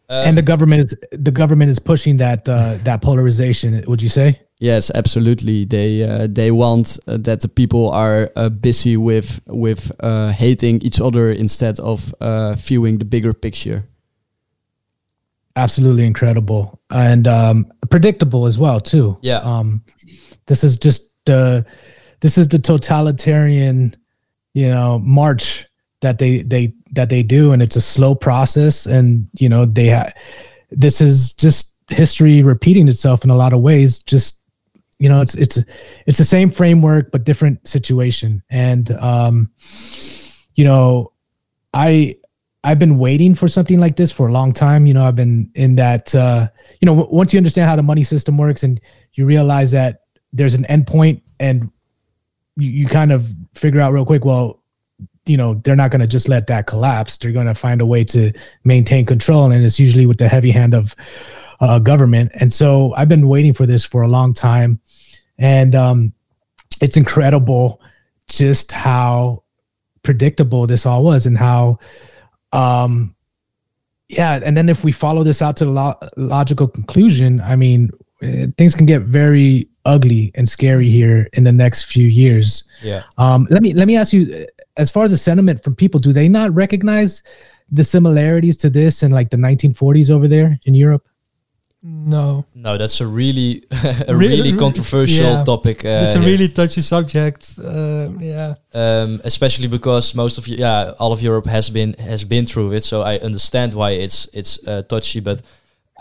and 0.10 0.36
the 0.38 0.42
government 0.42 0.82
is 0.82 0.96
the 1.26 1.32
government 1.32 1.70
is 1.70 1.80
pushing 1.80 2.18
that 2.18 2.48
uh, 2.50 2.78
that 2.84 3.02
polarization 3.02 3.84
would 3.88 4.02
you 4.02 4.10
say 4.10 4.40
Yes, 4.60 4.92
absolutely. 4.94 5.64
They 5.64 6.04
uh, 6.04 6.28
they 6.30 6.52
want 6.52 7.00
uh, 7.08 7.18
that 7.22 7.40
the 7.42 7.48
people 7.48 7.90
are 7.92 8.30
uh, 8.36 8.50
busy 8.50 8.98
with 8.98 9.40
with 9.48 9.92
uh, 10.02 10.32
hating 10.32 10.82
each 10.82 11.00
other 11.00 11.32
instead 11.32 11.80
of 11.80 12.14
uh, 12.20 12.56
viewing 12.58 12.98
the 12.98 13.06
bigger 13.06 13.34
picture. 13.34 13.86
absolutely 15.56 16.06
incredible 16.06 16.80
and 16.90 17.28
um, 17.28 17.66
predictable 17.90 18.46
as 18.46 18.58
well 18.58 18.80
too. 18.80 19.18
Yeah. 19.22 19.40
Um, 19.40 19.84
this 20.48 20.64
is 20.64 20.78
just 20.78 21.14
the 21.26 21.66
this 22.22 22.38
is 22.38 22.48
the 22.48 22.60
totalitarian, 22.60 23.96
you 24.54 24.70
know, 24.70 25.00
march 25.00 25.66
that 26.02 26.18
they 26.18 26.42
they 26.42 26.74
that 26.92 27.10
they 27.10 27.24
do, 27.24 27.52
and 27.52 27.62
it's 27.62 27.76
a 27.76 27.82
slow 27.82 28.16
process, 28.16 28.86
and 28.86 29.28
you 29.34 29.50
know 29.50 29.66
they 29.66 29.90
ha- 29.90 30.12
this 30.72 31.02
is 31.02 31.34
just 31.34 31.78
history 31.90 32.42
repeating 32.42 32.88
itself 32.88 33.24
in 33.24 33.30
a 33.30 33.38
lot 33.38 33.54
of 33.54 33.62
ways. 33.62 34.00
Just 34.00 34.39
you 35.00 35.08
know, 35.08 35.22
it's 35.22 35.34
it's 35.36 35.58
it's 36.06 36.18
the 36.18 36.26
same 36.26 36.50
framework 36.50 37.12
but 37.12 37.24
different 37.24 37.66
situation, 37.68 38.44
and 38.50 38.92
um, 38.92 39.50
you 40.56 40.66
know, 40.66 41.14
I 41.74 42.16
I've 42.66 42.80
been 42.80 42.98
waiting 42.98 43.34
for 43.34 43.48
something 43.48 43.80
like 43.80 43.96
this 43.96 44.12
for 44.12 44.28
a 44.28 44.32
long 44.32 44.52
time. 44.52 44.86
You 44.86 44.94
know, 44.94 45.06
I've 45.06 45.16
been 45.16 45.50
in 45.56 45.76
that. 45.76 46.14
Uh, 46.14 46.50
you 46.82 46.86
know, 46.86 46.96
w- 46.96 47.16
once 47.16 47.34
you 47.34 47.38
understand 47.38 47.70
how 47.70 47.78
the 47.78 47.84
money 47.84 48.04
system 48.04 48.38
works, 48.38 48.64
and 48.64 48.80
you 49.14 49.26
realize 49.26 49.72
that 49.72 50.02
there's 50.34 50.54
an 50.54 50.66
endpoint, 50.66 51.22
and 51.40 51.72
you, 52.58 52.70
you 52.70 52.88
kind 52.88 53.14
of 53.14 53.34
figure 53.56 53.80
out 53.80 53.94
real 53.94 54.06
quick. 54.06 54.26
Well, 54.26 54.62
you 55.26 55.38
know, 55.38 55.54
they're 55.64 55.78
not 55.78 55.92
going 55.92 56.02
to 56.02 56.08
just 56.08 56.28
let 56.28 56.48
that 56.48 56.68
collapse. 56.68 57.18
They're 57.18 57.32
going 57.32 57.48
to 57.48 57.56
find 57.56 57.80
a 57.80 57.86
way 57.86 58.04
to 58.06 58.34
maintain 58.66 59.06
control, 59.06 59.50
and 59.50 59.64
it's 59.64 59.80
usually 59.80 60.06
with 60.06 60.18
the 60.18 60.28
heavy 60.28 60.52
hand 60.52 60.74
of 60.74 60.94
uh, 61.60 61.80
government. 61.80 62.32
And 62.36 62.52
so 62.52 62.94
I've 62.96 63.10
been 63.10 63.28
waiting 63.28 63.54
for 63.54 63.66
this 63.66 63.86
for 63.86 64.02
a 64.02 64.08
long 64.08 64.34
time, 64.34 64.80
and 65.38 65.76
um, 65.76 66.14
it's 66.82 66.98
incredible 66.98 67.82
just 68.28 68.72
how 68.72 69.44
predictable 70.04 70.66
this 70.68 70.86
all 70.86 71.04
was 71.04 71.26
and 71.26 71.38
how 71.38 71.78
um 72.54 73.14
yeah 74.08 74.40
and 74.44 74.56
then 74.56 74.70
if 74.70 74.84
we 74.84 74.92
follow 74.92 75.24
this 75.24 75.42
out 75.42 75.58
to 75.58 75.66
the 75.66 75.72
lo- 75.72 76.00
logical 76.16 76.68
conclusion 76.68 77.42
i 77.42 77.56
mean 77.56 77.90
eh, 78.22 78.48
things 78.58 78.74
can 78.76 78.86
get 78.86 79.02
very 79.02 79.68
ugly 79.86 80.32
and 80.36 80.48
scary 80.48 80.90
here 80.90 81.28
in 81.34 81.44
the 81.44 81.52
next 81.52 81.84
few 81.84 82.08
years 82.08 82.64
Yeah. 82.82 83.04
um 83.18 83.46
let 83.50 83.62
me 83.62 83.74
let 83.74 83.88
me 83.88 83.98
ask 83.98 84.14
you 84.14 84.34
eh, 84.34 84.46
as 84.78 84.90
far 84.90 85.04
as 85.04 85.12
the 85.12 85.18
sentiment 85.18 85.62
from 85.62 85.76
people 85.76 86.00
do 86.00 86.14
they 86.14 86.30
not 86.30 86.54
recognize 86.54 87.22
the 87.72 87.84
similarities 87.84 88.56
to 88.58 88.70
this 88.70 89.04
in 89.04 89.12
like 89.12 89.30
the 89.32 89.38
1940s 89.38 90.10
over 90.10 90.28
there 90.30 90.58
in 90.64 90.76
europe 90.76 91.09
No. 91.82 92.46
No, 92.54 92.78
that's 92.78 93.00
a 93.02 93.08
really 93.08 93.64
a 94.08 94.16
Re- 94.16 94.28
really 94.28 94.54
controversial 94.58 95.26
yeah. 95.26 95.44
topic. 95.44 95.86
Uh, 95.86 96.04
it's 96.04 96.16
a 96.16 96.20
here. 96.20 96.28
really 96.30 96.50
touchy 96.50 96.82
subject. 96.82 97.56
Uh, 97.64 98.10
yeah. 98.20 98.56
um, 98.74 99.22
especially 99.24 99.68
because 99.68 100.14
most 100.14 100.38
of 100.38 100.48
Eu- 100.48 100.58
yeah 100.58 100.92
all 101.00 101.12
of 101.14 101.22
Europe 101.22 101.46
has 101.46 101.70
been 101.70 101.94
has 101.94 102.24
been 102.26 102.46
through 102.46 102.74
it, 102.74 102.84
so 102.84 103.02
I 103.02 103.18
understand 103.20 103.74
why 103.74 103.92
it's 103.92 104.28
it's 104.34 104.60
uh, 104.68 104.82
touchy. 104.90 105.22
But 105.22 105.42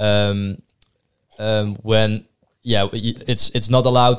um, 0.01 0.57
um, 1.39 1.77
when 1.83 2.25
yeah, 2.63 2.89
it's 2.93 3.51
it's 3.55 3.71
not 3.71 3.87
allowed. 3.87 4.19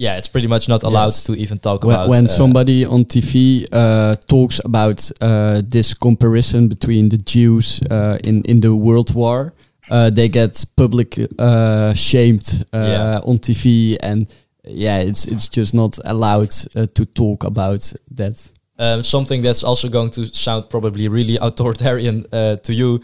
Yeah, 0.00 0.16
it's 0.16 0.28
pretty 0.28 0.46
much 0.46 0.68
not 0.68 0.84
allowed 0.84 1.06
Yes. 1.12 1.24
to 1.24 1.32
even 1.34 1.58
talk 1.58 1.82
when, 1.84 1.94
about 1.96 2.08
when 2.08 2.24
uh, 2.24 2.28
somebody 2.28 2.84
on 2.84 3.04
TV 3.04 3.66
uh, 3.72 4.14
talks 4.28 4.60
about 4.64 5.10
uh, 5.20 5.60
this 5.68 5.92
comparison 5.94 6.68
between 6.68 7.08
the 7.08 7.18
Jews 7.18 7.80
uh, 7.90 8.16
in 8.22 8.42
in 8.44 8.60
the 8.60 8.74
World 8.76 9.12
War, 9.14 9.52
uh, 9.90 10.10
they 10.10 10.28
get 10.28 10.64
public 10.76 11.18
uh, 11.38 11.94
shamed 11.94 12.66
uh, 12.72 12.78
Yeah. 12.78 13.20
on 13.24 13.38
TV, 13.38 13.96
and 14.02 14.26
yeah, 14.64 14.98
it's 15.08 15.26
it's 15.26 15.48
just 15.48 15.72
not 15.74 15.98
allowed 16.04 16.52
uh, 16.76 16.86
to 16.92 17.04
talk 17.04 17.44
about 17.44 17.92
that. 18.16 18.52
Um, 18.80 19.02
something 19.02 19.42
that's 19.44 19.64
also 19.64 19.88
going 19.88 20.10
to 20.10 20.24
sound 20.26 20.68
probably 20.68 21.08
really 21.08 21.36
authoritarian 21.40 22.24
uh, 22.32 22.56
to 22.56 22.72
you 22.72 23.00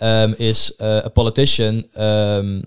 um, 0.00 0.34
is 0.38 0.72
uh, 0.80 1.02
a 1.04 1.10
politician 1.10 1.84
um, 1.96 2.64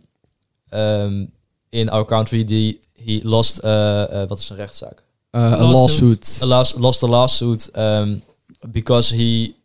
um, 0.71 1.31
in 1.71 1.89
our 1.89 2.05
country. 2.05 2.43
Die 2.43 2.79
he 2.95 3.21
lost. 3.23 3.63
Uh, 3.63 3.69
uh, 4.11 4.27
wat 4.27 4.39
is 4.39 4.49
een 4.49 4.55
rechtszaak? 4.57 5.03
Uh, 5.31 5.51
a 5.59 5.63
lawsuit. 5.71 6.39
A 6.41 6.45
lost, 6.45 6.75
lost 6.77 7.03
a 7.03 7.07
lawsuit 7.07 7.69
um, 7.75 8.21
because 8.71 9.15
he 9.15 9.55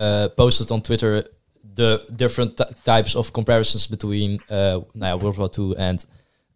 uh, 0.00 0.24
posted 0.34 0.70
on 0.70 0.80
Twitter 0.82 1.26
the 1.74 2.00
different 2.16 2.60
types 2.84 3.14
of 3.16 3.32
comparisons 3.32 3.86
between 3.86 4.38
uh, 4.50 4.80
ja, 4.94 5.16
World 5.16 5.36
War 5.38 5.48
II 5.58 5.74
and 5.78 6.04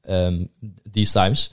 um, 0.08 0.48
these 0.92 1.12
times. 1.12 1.50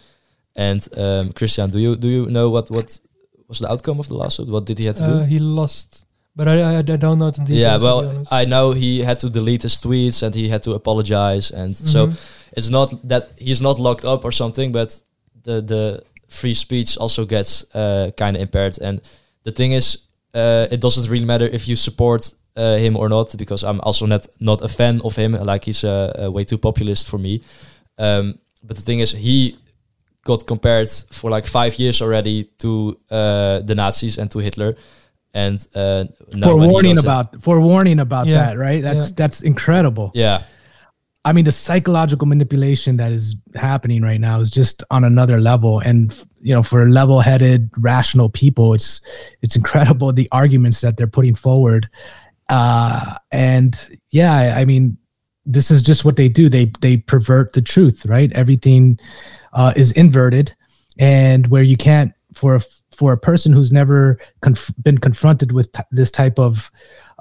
And 0.56 0.88
um, 0.98 1.34
Christian, 1.34 1.70
do 1.72 1.80
you 1.80 1.96
do 1.96 2.08
you 2.08 2.26
know 2.30 2.50
what 2.50 2.70
what 2.70 3.00
was 3.48 3.60
the 3.60 3.68
outcome 3.72 4.00
of 4.00 4.08
the 4.08 4.16
lawsuit? 4.16 4.50
What 4.50 4.66
did 4.66 4.78
he 4.80 4.86
have 4.86 4.98
to 4.98 5.04
Uh, 5.06 5.20
do? 5.20 5.26
he 5.26 5.40
lost, 5.40 6.06
but 6.36 6.48
I, 6.48 6.62
I, 6.62 6.78
I 6.80 6.82
don't 6.98 7.18
know 7.18 7.32
the 7.32 7.42
details. 7.42 7.60
yeah, 7.60 7.78
well. 7.78 8.24
I 8.32 8.46
know 8.46 8.72
he 8.74 9.02
had 9.04 9.18
to 9.20 9.30
delete 9.30 9.64
his 9.64 9.76
tweets 9.82 10.22
and 10.24 10.36
he 10.36 10.50
had 10.50 10.62
to 10.64 10.74
apologize, 10.74 11.50
and 11.52 11.76
so 11.76 12.08
Mhm. 12.08 12.14
it's 12.58 12.70
not 12.70 12.90
that 13.08 13.30
he's 13.38 13.62
not 13.62 13.80
locked 13.80 14.06
up 14.06 14.24
or 14.26 14.32
something, 14.32 14.72
but 14.72 15.02
the 15.44 15.62
the 15.62 16.04
free 16.30 16.54
speech 16.54 16.98
also 16.98 17.26
gets 17.26 17.66
uh, 17.76 18.12
kind 18.16 18.36
of 18.36 18.42
impaired. 18.42 18.78
And 18.82 19.02
the 19.44 19.52
thing 19.52 19.72
is, 19.74 19.98
uh, 20.36 20.68
it 20.72 20.80
doesn't 20.82 21.10
really 21.10 21.26
matter 21.26 21.48
if 21.52 21.68
you 21.68 21.76
support 21.76 22.34
uh, 22.56 22.78
him 22.78 22.98
or 22.98 23.10
not, 23.10 23.36
because 23.38 23.64
I'm 23.64 23.80
also 23.82 24.06
not 24.06 24.28
not 24.40 24.62
a 24.62 24.68
fan 24.68 25.02
of 25.04 25.16
him. 25.16 25.32
Like 25.34 25.66
he's 25.66 25.84
uh, 25.84 26.30
way 26.32 26.44
too 26.44 26.58
populist 26.58 27.08
for 27.08 27.18
me. 27.20 27.42
Um, 27.98 28.40
but 28.64 28.76
the 28.76 28.82
thing 28.84 29.00
is, 29.00 29.12
he 29.12 29.58
got 30.24 30.46
compared 30.48 30.90
for 31.12 31.30
like 31.30 31.46
five 31.46 31.78
years 31.80 32.02
already 32.02 32.46
to 32.60 32.98
uh, 33.12 33.60
the 33.60 33.76
Nazis 33.76 34.18
and 34.18 34.30
to 34.32 34.40
Hitler. 34.40 34.76
And 35.34 35.60
uh, 35.76 36.06
now 36.34 36.48
for 36.48 36.58
warning 36.58 36.96
does 36.96 37.04
it- 37.04 37.08
about 37.08 37.42
for 37.42 37.60
warning 37.60 38.00
about 38.00 38.28
Yeah, 38.28 38.46
that 38.46 38.58
right 38.58 38.84
that's 38.84 39.10
yeah. 39.10 39.16
that's 39.16 39.42
incredible 39.42 40.12
yeah. 40.14 40.44
I 41.26 41.32
mean, 41.32 41.46
the 41.46 41.52
psychological 41.54 42.28
manipulation 42.28 42.98
that 42.98 43.14
is 43.14 43.36
happening 43.56 44.02
right 44.02 44.20
now 44.20 44.42
is 44.42 44.50
just 44.50 44.84
on 44.92 45.06
another 45.06 45.40
level. 45.40 45.80
And 45.80 46.14
you 46.42 46.54
know, 46.54 46.62
for 46.62 46.90
level-headed, 46.90 47.70
rational 47.78 48.28
people, 48.30 48.74
it's 48.74 49.02
it's 49.42 49.56
incredible 49.56 50.12
the 50.12 50.28
arguments 50.34 50.82
that 50.82 50.98
they're 50.98 51.08
putting 51.08 51.34
forward. 51.36 51.90
Uh, 52.50 53.16
and 53.32 53.76
yeah, 54.12 54.56
I, 54.58 54.66
mean, 54.66 54.98
this 55.46 55.72
is 55.72 55.82
just 55.82 56.06
what 56.06 56.16
they 56.16 56.30
do. 56.30 56.50
They 56.50 56.72
they 56.82 56.98
pervert 56.98 57.54
the 57.54 57.62
truth, 57.62 58.06
right? 58.06 58.32
Everything 58.34 59.00
uh, 59.54 59.74
is 59.76 59.92
inverted, 59.92 60.54
and 61.00 61.48
where 61.48 61.64
you 61.64 61.78
can't 61.78 62.14
for 62.34 62.56
a 62.56 62.62
for 62.92 63.14
a 63.14 63.18
person 63.18 63.52
who's 63.52 63.72
never 63.72 64.20
conf- 64.42 64.74
been 64.84 65.00
confronted 65.00 65.52
with 65.52 65.72
t- 65.72 65.82
this 65.92 66.12
type 66.12 66.38
of 66.38 66.72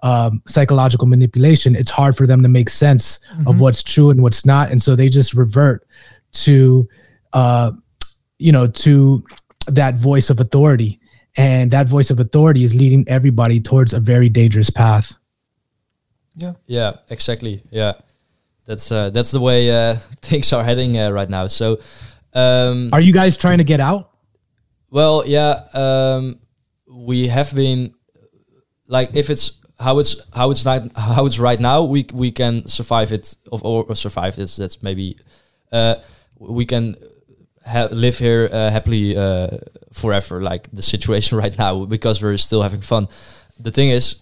um, 0.02 0.42
psychological 0.46 1.06
manipulation, 1.06 1.74
it's 1.74 1.90
hard 1.90 2.16
for 2.16 2.26
them 2.26 2.42
to 2.42 2.48
make 2.48 2.68
sense 2.68 3.20
Mm-hmm. 3.32 3.48
of 3.48 3.60
what's 3.60 3.82
true 3.82 4.10
and 4.10 4.22
what's 4.22 4.44
not, 4.44 4.70
and 4.70 4.82
so 4.82 4.94
they 4.94 5.08
just 5.08 5.32
revert 5.32 5.86
to, 6.32 6.86
uh, 7.32 7.72
you 8.38 8.52
know, 8.52 8.66
to 8.66 9.24
that 9.66 9.94
voice 9.94 10.28
of 10.28 10.40
authority, 10.40 11.00
and 11.36 11.70
that 11.70 11.86
voice 11.86 12.10
of 12.10 12.20
authority 12.20 12.64
is 12.64 12.74
leading 12.74 13.04
everybody 13.08 13.60
towards 13.60 13.92
a 13.92 14.00
very 14.00 14.28
dangerous 14.28 14.70
path. 14.70 15.16
Yeah, 16.34 16.54
Yeah, 16.66 16.92
exactly. 17.10 17.62
Yeah, 17.70 17.92
that's 18.64 18.90
uh, 18.90 19.10
that's 19.10 19.30
the 19.32 19.40
way 19.40 19.70
uh, 19.70 19.94
things 20.22 20.52
are 20.52 20.64
heading 20.64 20.98
uh, 20.98 21.10
right 21.10 21.28
now. 21.28 21.46
So, 21.46 21.78
um, 22.34 22.90
Are 22.92 23.00
you 23.00 23.12
guys 23.12 23.36
trying 23.36 23.58
to 23.58 23.64
get 23.64 23.80
out? 23.80 24.10
well, 24.90 25.24
yeah, 25.26 25.64
um, 25.74 26.38
we 26.86 27.28
have 27.28 27.54
been 27.54 27.94
like 28.88 29.16
if 29.16 29.30
it's 29.30 29.60
how 29.78 29.98
it's 29.98 30.16
how 30.34 30.50
it's 30.50 30.64
not 30.64 30.82
how 30.96 31.26
it's 31.26 31.38
right 31.38 31.60
now, 31.60 31.82
we 31.82 32.06
we 32.12 32.30
can 32.30 32.66
survive 32.66 33.12
it 33.12 33.36
of 33.50 33.64
or, 33.64 33.84
or 33.84 33.94
survive 33.94 34.36
this. 34.36 34.56
That's 34.56 34.82
maybe 34.82 35.16
uh, 35.72 35.96
we 36.38 36.64
can 36.64 36.96
ha- 37.66 37.88
live 37.90 38.18
here 38.18 38.48
uh, 38.52 38.70
happily 38.70 39.16
uh, 39.16 39.48
forever, 39.92 40.40
like 40.40 40.68
the 40.72 40.82
situation 40.82 41.38
right 41.42 41.56
now, 41.58 41.84
because 41.84 42.22
we're 42.22 42.36
still 42.38 42.62
having 42.62 42.80
fun. 42.80 43.08
The 43.58 43.70
thing 43.70 43.90
is, 43.90 44.20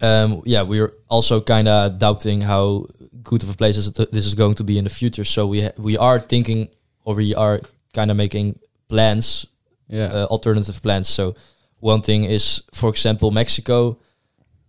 um, 0.00 0.42
yeah, 0.44 0.62
we're 0.62 0.92
also 1.08 1.40
kind 1.40 1.68
of 1.68 1.98
doubting 1.98 2.40
how 2.42 2.86
good 3.22 3.42
of 3.42 3.50
a 3.50 3.56
place 3.56 3.76
this 3.90 4.26
is 4.26 4.34
going 4.34 4.54
to 4.56 4.64
be 4.64 4.76
in 4.78 4.84
the 4.84 4.90
future. 4.90 5.24
So 5.24 5.46
we 5.46 5.62
ha- 5.62 5.72
we 5.78 5.96
are 5.96 6.18
thinking, 6.18 6.68
or 7.04 7.14
we 7.14 7.34
are 7.34 7.60
kind 7.94 8.10
of 8.10 8.16
making 8.16 8.58
plans, 8.88 9.46
Yeah. 9.88 10.12
uh, 10.12 10.26
alternative 10.30 10.80
plans. 10.82 11.08
So 11.08 11.34
one 11.80 12.00
thing 12.02 12.24
is, 12.24 12.62
for 12.72 12.88
example, 12.90 13.30
Mexico, 13.30 13.98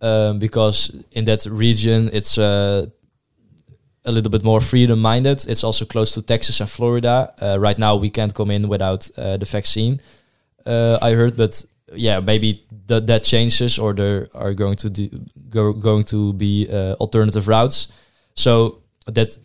um, 0.00 0.38
because 0.38 0.90
in 1.12 1.24
that 1.24 1.46
region 1.46 2.10
it's 2.12 2.38
uh, 2.38 2.86
a 4.06 4.12
little 4.12 4.30
bit 4.30 4.44
more 4.44 4.60
freedom 4.60 5.00
minded. 5.00 5.44
It's 5.48 5.64
also 5.64 5.84
close 5.84 6.12
to 6.14 6.22
Texas 6.22 6.60
and 6.60 6.70
Florida. 6.70 7.32
Uh, 7.40 7.58
right 7.58 7.78
now, 7.78 7.96
we 7.96 8.10
can't 8.10 8.34
come 8.34 8.50
in 8.50 8.68
without 8.68 9.10
uh, 9.18 9.36
the 9.36 9.44
vaccine. 9.44 10.00
Uh, 10.64 10.98
I 11.02 11.12
heard, 11.12 11.36
but 11.36 11.64
yeah, 11.94 12.20
maybe 12.20 12.62
that 12.86 13.06
that 13.06 13.24
changes, 13.24 13.78
or 13.78 13.94
there 13.94 14.28
are 14.34 14.54
going 14.54 14.76
to 14.76 14.88
go, 15.50 15.72
going 15.72 16.04
to 16.04 16.32
be 16.32 16.68
uh, 16.70 16.94
alternative 16.94 17.48
routes. 17.48 17.88
So 18.34 18.82
that 19.06 19.36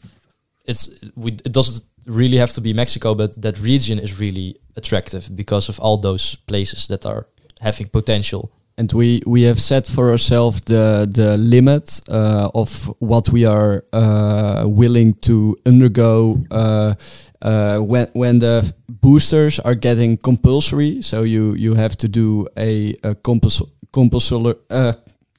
it's 0.66 0.90
we 1.16 1.32
it 1.32 1.54
doesn't 1.54 1.84
really 2.06 2.38
have 2.38 2.54
to 2.54 2.62
be 2.62 2.74
Mexico, 2.74 3.16
but 3.16 3.42
that 3.42 3.60
region 3.60 4.00
is 4.00 4.20
really 4.20 4.56
attractive 4.76 5.30
because 5.36 5.70
of 5.70 5.80
all 5.80 5.98
those 5.98 6.36
places 6.36 6.88
that 6.88 7.06
are 7.06 7.28
having 7.62 7.88
potential. 7.88 8.52
And 8.82 8.92
we 8.94 9.22
we 9.28 9.44
have 9.44 9.60
set 9.60 9.86
for 9.86 10.10
ourselves 10.10 10.62
the 10.62 11.08
the 11.14 11.38
limit 11.38 12.02
uh, 12.10 12.50
of 12.54 12.88
what 13.00 13.30
we 13.30 13.46
are 13.46 13.84
uh, 13.94 14.66
willing 14.68 15.14
to 15.22 15.56
undergo 15.66 16.38
uh, 16.50 16.96
uh, 17.42 17.78
when 17.78 18.08
when 18.14 18.40
the 18.40 18.74
boosters 18.90 19.60
are 19.60 19.76
getting 19.76 20.18
compulsory. 20.18 21.02
So 21.02 21.22
you 21.22 21.54
you 21.54 21.76
have 21.76 21.96
to 21.98 22.08
do 22.08 22.48
a, 22.58 22.96
a 23.04 23.14
compuls- 23.16 23.70
compulsory 23.92 24.56
uh, 24.70 24.94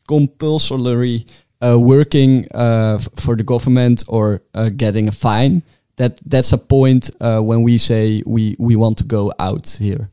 compulsory 0.07 1.26
working 1.61 2.46
uh, 2.55 2.98
f- 3.00 3.09
for 3.16 3.37
the 3.37 3.44
government 3.44 4.05
or 4.07 4.40
getting 4.76 5.09
a 5.09 5.12
fine. 5.12 5.62
That 5.96 6.20
that's 6.31 6.52
a 6.52 6.59
point 6.59 7.11
when 7.20 7.64
we 7.64 7.78
say 7.78 8.22
we 8.24 8.55
we 8.59 8.76
want 8.76 8.98
to 8.98 9.05
go 9.05 9.33
out 9.38 9.78
here. 9.81 10.09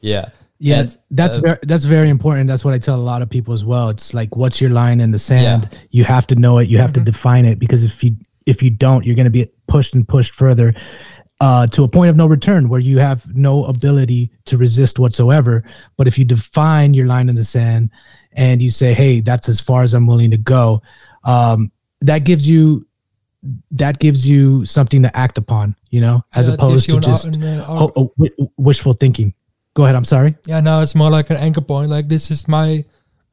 Yeah. 0.00 0.30
Yeah, 0.60 0.80
And, 0.80 0.98
that's 1.12 1.38
uh, 1.38 1.42
very 1.42 1.58
that's 1.62 1.84
very 1.84 2.08
important. 2.08 2.48
That's 2.48 2.64
what 2.64 2.74
I 2.74 2.78
tell 2.78 2.96
a 2.96 3.00
lot 3.00 3.22
of 3.22 3.30
people 3.30 3.54
as 3.54 3.64
well. 3.64 3.90
It's 3.90 4.12
like, 4.12 4.34
what's 4.34 4.60
your 4.60 4.70
line 4.70 5.00
in 5.00 5.12
the 5.12 5.18
sand? 5.18 5.78
You 5.90 6.04
have 6.04 6.26
to 6.28 6.34
know 6.34 6.58
it. 6.58 6.68
You 6.68 6.78
have 6.78 6.92
to 6.94 7.00
define 7.00 7.44
it 7.44 7.58
because 7.58 7.84
if 7.84 8.02
you 8.02 8.16
if 8.46 8.62
you 8.62 8.70
don't, 8.70 9.04
you're 9.04 9.14
going 9.14 9.26
to 9.26 9.30
be 9.30 9.46
pushed 9.68 9.94
and 9.94 10.06
pushed 10.08 10.34
further 10.34 10.74
uh, 11.40 11.66
to 11.68 11.84
a 11.84 11.88
point 11.88 12.10
of 12.10 12.16
no 12.16 12.26
return 12.26 12.68
where 12.68 12.80
you 12.80 12.98
have 12.98 13.34
no 13.36 13.64
ability 13.66 14.30
to 14.46 14.56
resist 14.56 14.98
whatsoever. 14.98 15.62
But 15.96 16.06
if 16.06 16.18
you 16.18 16.24
define 16.24 16.94
your 16.94 17.06
line 17.06 17.28
in 17.28 17.34
the 17.34 17.44
sand 17.44 17.90
and 18.32 18.60
you 18.60 18.70
say, 18.70 18.94
"Hey, 18.94 19.20
that's 19.20 19.48
as 19.48 19.60
far 19.60 19.82
as 19.82 19.94
I'm 19.94 20.06
willing 20.06 20.30
to 20.32 20.38
go," 20.38 20.82
um, 21.24 21.70
that 22.00 22.24
gives 22.24 22.48
you 22.48 22.86
that 23.70 24.00
gives 24.00 24.28
you 24.28 24.64
something 24.64 25.02
to 25.02 25.16
act 25.16 25.38
upon. 25.38 25.76
You 25.90 26.00
know, 26.00 26.24
as 26.34 26.48
Yeah, 26.48 26.54
opposed 26.54 26.90
to 26.90 27.00
just 27.00 27.26
an, 27.26 27.42
uh, 27.42 27.62
ho- 27.62 27.92
oh, 27.96 28.12
wi- 28.18 28.50
wishful 28.56 28.94
thinking. 28.94 29.34
Go 29.78 29.84
ahead. 29.84 29.94
I'm 29.94 30.04
sorry. 30.04 30.34
Yeah, 30.44 30.58
now 30.60 30.82
it's 30.82 30.96
more 30.96 31.08
like 31.18 31.30
an 31.30 31.36
anchor 31.36 31.60
point. 31.60 31.88
Like 31.88 32.08
this 32.08 32.32
is 32.32 32.48
my 32.48 32.84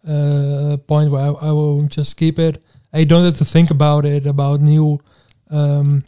uh, 0.08 0.78
point 0.86 1.10
where 1.10 1.24
I, 1.24 1.50
I 1.50 1.52
will 1.52 1.82
just 1.98 2.18
keep 2.18 2.38
it. 2.38 2.64
I 2.94 3.04
don't 3.04 3.26
have 3.26 3.34
to 3.44 3.46
think 3.46 3.72
about 3.72 4.06
it 4.06 4.28
about 4.28 4.62
new 4.62 5.00
um, 5.50 6.04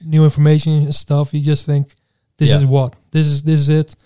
new 0.00 0.22
information 0.22 0.72
and 0.86 0.94
stuff. 0.94 1.34
You 1.34 1.40
just 1.40 1.66
think 1.66 1.88
this 2.38 2.50
Yeah. 2.50 2.58
is 2.58 2.64
what 2.64 2.94
this 3.10 3.26
is. 3.26 3.42
This 3.42 3.58
is 3.60 3.68
it. 3.70 3.96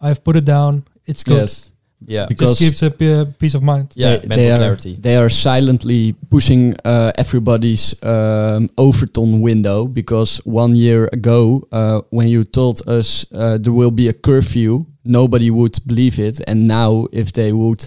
I've 0.00 0.24
put 0.24 0.34
it 0.34 0.44
down. 0.44 0.82
It's 1.06 1.22
good. 1.22 1.38
Yes. 1.46 1.69
Yeah. 2.06 2.26
Because- 2.28 2.58
Just 2.58 2.60
keeps 2.60 2.82
a 2.82 2.90
p- 2.90 3.24
peace 3.38 3.54
of 3.54 3.62
mind. 3.62 3.92
Yeah, 3.94 4.16
they, 4.16 4.28
mental 4.28 4.36
they 4.36 4.50
are, 4.50 4.56
clarity. 4.58 4.96
They 5.00 5.16
are 5.16 5.28
silently 5.28 6.14
pushing 6.30 6.74
uh, 6.84 7.12
everybody's 7.18 7.94
um, 8.02 8.68
Overton 8.76 9.40
window 9.40 9.86
because 9.86 10.40
one 10.44 10.74
year 10.74 11.08
ago, 11.12 11.62
uh, 11.72 12.00
when 12.10 12.28
you 12.28 12.44
told 12.44 12.80
us 12.88 13.26
uh, 13.34 13.58
there 13.58 13.72
will 13.72 13.90
be 13.90 14.08
a 14.08 14.12
curfew, 14.12 14.86
nobody 15.04 15.50
would 15.50 15.78
believe 15.86 16.18
it. 16.18 16.40
And 16.48 16.66
now, 16.66 17.06
if 17.12 17.32
they 17.32 17.52
would 17.52 17.84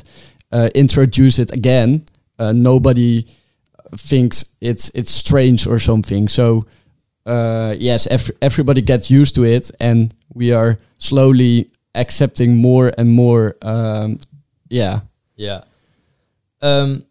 uh, 0.52 0.69
introduce 0.76 1.39
it 1.39 1.52
again, 1.52 2.04
uh, 2.39 2.54
nobody 2.54 3.26
thinks 3.95 4.45
it's 4.62 4.89
it's 4.95 5.12
strange 5.12 5.67
or 5.67 5.80
something. 5.80 6.28
So 6.30 6.65
uh, 7.26 7.76
yes, 7.78 8.08
ev- 8.08 8.32
everybody 8.41 8.82
gets 8.82 9.10
used 9.10 9.36
to 9.36 9.43
it, 9.43 9.71
and 9.80 10.13
we 10.34 10.52
are 10.52 10.78
slowly 10.97 11.69
accepting 11.95 12.58
more 12.58 12.91
and 12.97 13.12
more. 13.12 13.56
Um, 13.62 14.17
yeah, 14.69 15.01
Yeah. 15.36 15.62
Um, 16.62 17.06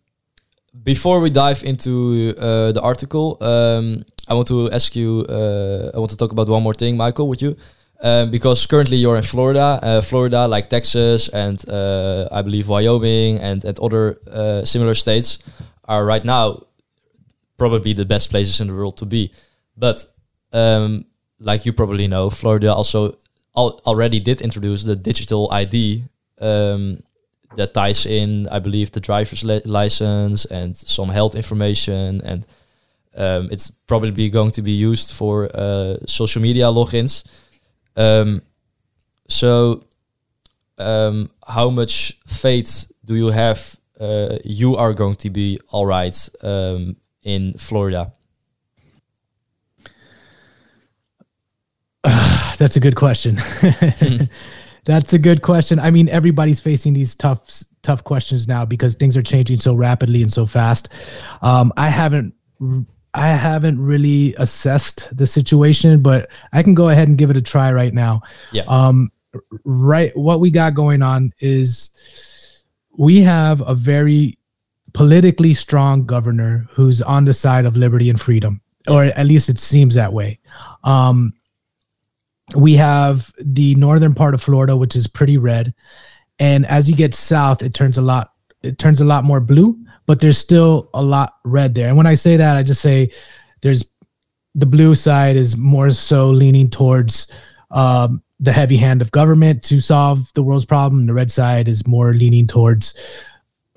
before 0.83 1.21
we 1.21 1.31
dive 1.31 1.63
into 1.65 2.35
uh, 2.39 2.73
the 2.73 2.81
article, 2.83 3.37
um, 3.41 4.05
I 4.29 4.35
want 4.35 4.49
to 4.49 4.71
ask 4.71 4.97
you. 4.97 5.25
Uh, 5.29 5.91
I 5.95 5.99
want 5.99 6.11
to 6.11 6.17
talk 6.17 6.33
about 6.33 6.49
one 6.49 6.63
more 6.63 6.75
thing, 6.75 6.97
Michael, 6.97 7.29
with 7.29 7.43
you, 7.43 7.57
um, 8.03 8.31
because 8.31 8.67
currently 8.67 8.97
you're 8.97 9.17
in 9.17 9.23
Florida. 9.23 9.79
Uh, 9.83 10.01
Florida, 10.01 10.49
like 10.49 10.71
Texas 10.71 11.29
and 11.29 11.63
uh, 11.69 12.29
I 12.33 12.43
believe 12.43 12.69
Wyoming 12.69 13.39
and 13.39 13.65
and 13.65 13.79
other 13.79 14.19
uh, 14.31 14.65
similar 14.65 14.95
states, 14.95 15.39
are 15.85 16.05
right 16.05 16.25
now 16.25 16.63
probably 17.59 17.93
the 17.93 18.07
best 18.07 18.31
places 18.31 18.61
in 18.61 18.69
the 18.69 18.75
world 18.75 18.97
to 18.97 19.07
be. 19.07 19.31
But 19.77 20.07
um, 20.53 21.05
like 21.39 21.67
you 21.67 21.73
probably 21.73 22.09
know, 22.09 22.31
Florida 22.31 22.73
also 22.73 23.19
al- 23.57 23.81
already 23.87 24.21
did 24.21 24.41
introduce 24.41 24.85
the 24.85 24.97
digital 24.97 25.51
ID. 25.53 26.05
Um, 26.41 27.03
that 27.57 27.75
ties 27.75 28.07
in, 28.07 28.49
I 28.49 28.59
believe, 28.59 28.93
the 28.93 29.01
driver's 29.01 29.45
li- 29.45 29.61
license 29.65 30.45
and 30.45 30.77
some 30.77 31.11
health 31.11 31.35
information, 31.35 32.21
and 32.25 32.47
um, 33.17 33.49
it's 33.51 33.71
probably 33.71 34.31
going 34.31 34.51
to 34.53 34.63
be 34.63 34.73
used 34.73 35.13
for 35.13 35.51
uh, 35.55 35.97
social 36.07 36.41
media 36.41 36.67
logins. 36.67 37.25
Um, 37.97 38.43
so, 39.29 39.85
how 40.79 41.71
much 41.71 42.19
faith 42.27 42.91
do 43.05 43.15
you 43.15 43.29
have 43.29 43.77
uh, 44.01 44.39
you 44.45 44.77
are 44.77 44.93
going 44.95 45.15
to 45.17 45.31
be 45.31 45.59
all 45.71 45.87
right 45.87 46.17
in 47.23 47.55
Florida? 47.59 48.13
That's 52.59 52.77
a 52.77 52.81
good 52.81 52.97
question. 52.97 53.39
That's 54.85 55.13
a 55.13 55.19
good 55.19 55.43
question. 55.43 55.79
I 55.79 55.91
mean, 55.93 56.09
everybody's 56.09 56.59
facing 56.59 56.93
these 56.93 57.15
tough, 57.15 57.63
tough 57.83 58.03
questions 58.03 58.49
now 58.49 58.65
because 58.65 58.97
things 58.97 59.17
are 59.17 59.23
changing 59.23 59.59
so 59.59 59.75
rapidly 59.75 60.23
and 60.23 60.33
so 60.33 60.45
fast. 60.45 60.93
Um, 61.43 61.73
I 61.77 61.89
haven't, 61.89 62.35
I 63.15 63.29
haven't 63.29 63.81
really 63.81 64.35
assessed 64.39 65.17
the 65.17 65.27
situation, 65.27 66.03
but 66.03 66.31
I 66.53 66.65
can 66.65 66.75
go 66.75 66.89
ahead 66.89 67.07
and 67.07 67.17
give 67.17 67.31
it 67.31 67.37
a 67.37 67.43
try 67.43 67.73
right 67.73 67.95
now. 67.95 68.23
Yeah. 68.51 68.63
Um, 68.67 69.13
right. 69.65 70.17
What 70.17 70.41
we 70.41 70.51
got 70.51 70.75
going 70.75 71.01
on 71.03 71.33
is 71.39 72.65
we 72.99 73.21
have 73.23 73.61
a 73.61 73.75
very 73.75 74.37
politically 74.95 75.55
strong 75.55 76.05
governor 76.05 76.67
who's 76.71 77.01
on 77.03 77.25
the 77.25 77.33
side 77.33 77.67
of 77.67 77.77
liberty 77.77 78.11
and 78.11 78.21
freedom. 78.21 78.61
or 78.89 79.05
at 79.05 79.27
least 79.27 79.49
it 79.49 79.59
seems 79.59 79.95
that 79.95 80.13
way. 80.13 80.41
Um, 80.83 81.33
we 82.55 82.75
have 82.75 83.33
the 83.39 83.75
northern 83.77 84.15
part 84.15 84.35
of 84.35 84.43
Florida, 84.43 84.77
which 84.77 84.97
is 84.97 85.07
pretty 85.07 85.39
red, 85.39 85.75
and 86.39 86.67
as 86.67 86.89
you 86.89 86.97
get 86.97 87.15
south, 87.15 87.63
it 87.63 87.75
turns 87.75 87.99
a 87.99 88.03
lot. 88.03 88.33
It 88.63 88.79
turns 88.79 89.01
a 89.01 89.05
lot 89.05 89.25
more 89.25 89.41
blue, 89.41 89.77
but 90.07 90.21
there's 90.21 90.39
still 90.39 90.89
a 90.95 91.03
lot 91.03 91.37
red 91.45 91.75
there. 91.75 91.89
And 91.89 91.97
when 91.97 92.07
I 92.07 92.15
say 92.15 92.37
that, 92.37 92.57
I 92.57 92.63
just 92.63 92.81
say 92.81 93.11
there's 93.61 93.93
the 94.55 94.67
blue 94.67 94.95
side 94.95 95.37
is 95.37 95.57
more 95.57 95.91
so 95.91 96.31
leaning 96.31 96.69
towards 96.69 97.33
um, 97.71 98.23
the 98.39 98.53
heavy 98.53 98.77
hand 98.77 99.01
of 99.01 99.11
government 99.13 99.63
to 99.65 99.81
solve 99.81 100.33
the 100.35 100.43
world's 100.43 100.67
problem. 100.67 101.07
The 101.07 101.15
red 101.15 101.31
side 101.31 101.69
is 101.69 101.87
more 101.87 102.13
leaning 102.13 102.47
towards 102.47 103.25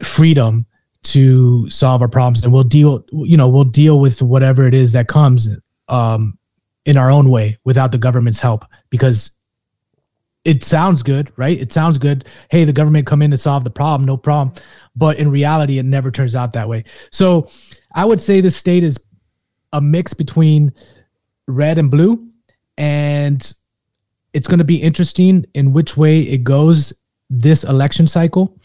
freedom 0.03 0.65
to 1.03 1.69
solve 1.69 2.01
our 2.01 2.07
problems, 2.07 2.43
and 2.43 2.51
we'll 2.51 2.63
deal. 2.63 3.05
You 3.11 3.37
know, 3.37 3.47
we'll 3.47 3.63
deal 3.63 3.99
with 3.99 4.21
whatever 4.21 4.65
it 4.65 4.73
is 4.73 4.91
that 4.93 5.07
comes 5.07 5.49
um, 5.87 6.37
in 6.85 6.97
our 6.97 7.11
own 7.11 7.29
way 7.29 7.57
without 7.63 7.91
the 7.91 7.97
government's 7.97 8.39
help 8.39 8.65
because 8.89 9.39
it 10.45 10.63
sounds 10.63 11.01
good, 11.01 11.31
right? 11.37 11.59
It 11.59 11.71
sounds 11.71 11.97
good. 11.97 12.25
Hey, 12.51 12.63
the 12.63 12.73
government 12.73 13.07
come 13.07 13.23
in 13.23 13.31
to 13.31 13.37
solve 13.37 13.63
the 13.63 13.71
problem, 13.71 14.05
no 14.05 14.15
problem. 14.15 14.55
But 14.95 15.17
in 15.17 15.29
reality, 15.31 15.79
it 15.79 15.85
never 15.85 16.11
turns 16.11 16.35
out 16.35 16.53
that 16.53 16.69
way. 16.69 16.83
So 17.11 17.49
I 17.95 18.05
would 18.05 18.21
say 18.21 18.41
this 18.41 18.55
state 18.55 18.83
is 18.83 19.03
a 19.73 19.81
mix 19.81 20.13
between 20.13 20.71
red 21.47 21.77
and 21.77 21.89
blue. 21.89 22.29
And 22.77 23.53
it's 24.33 24.47
going 24.47 24.59
to 24.59 24.65
be 24.65 24.81
interesting 24.81 25.45
in 25.53 25.73
which 25.73 25.97
way 25.97 26.21
it 26.21 26.43
goes 26.43 26.93
this 27.29 27.63
election 27.63 28.07
cycle. 28.07 28.59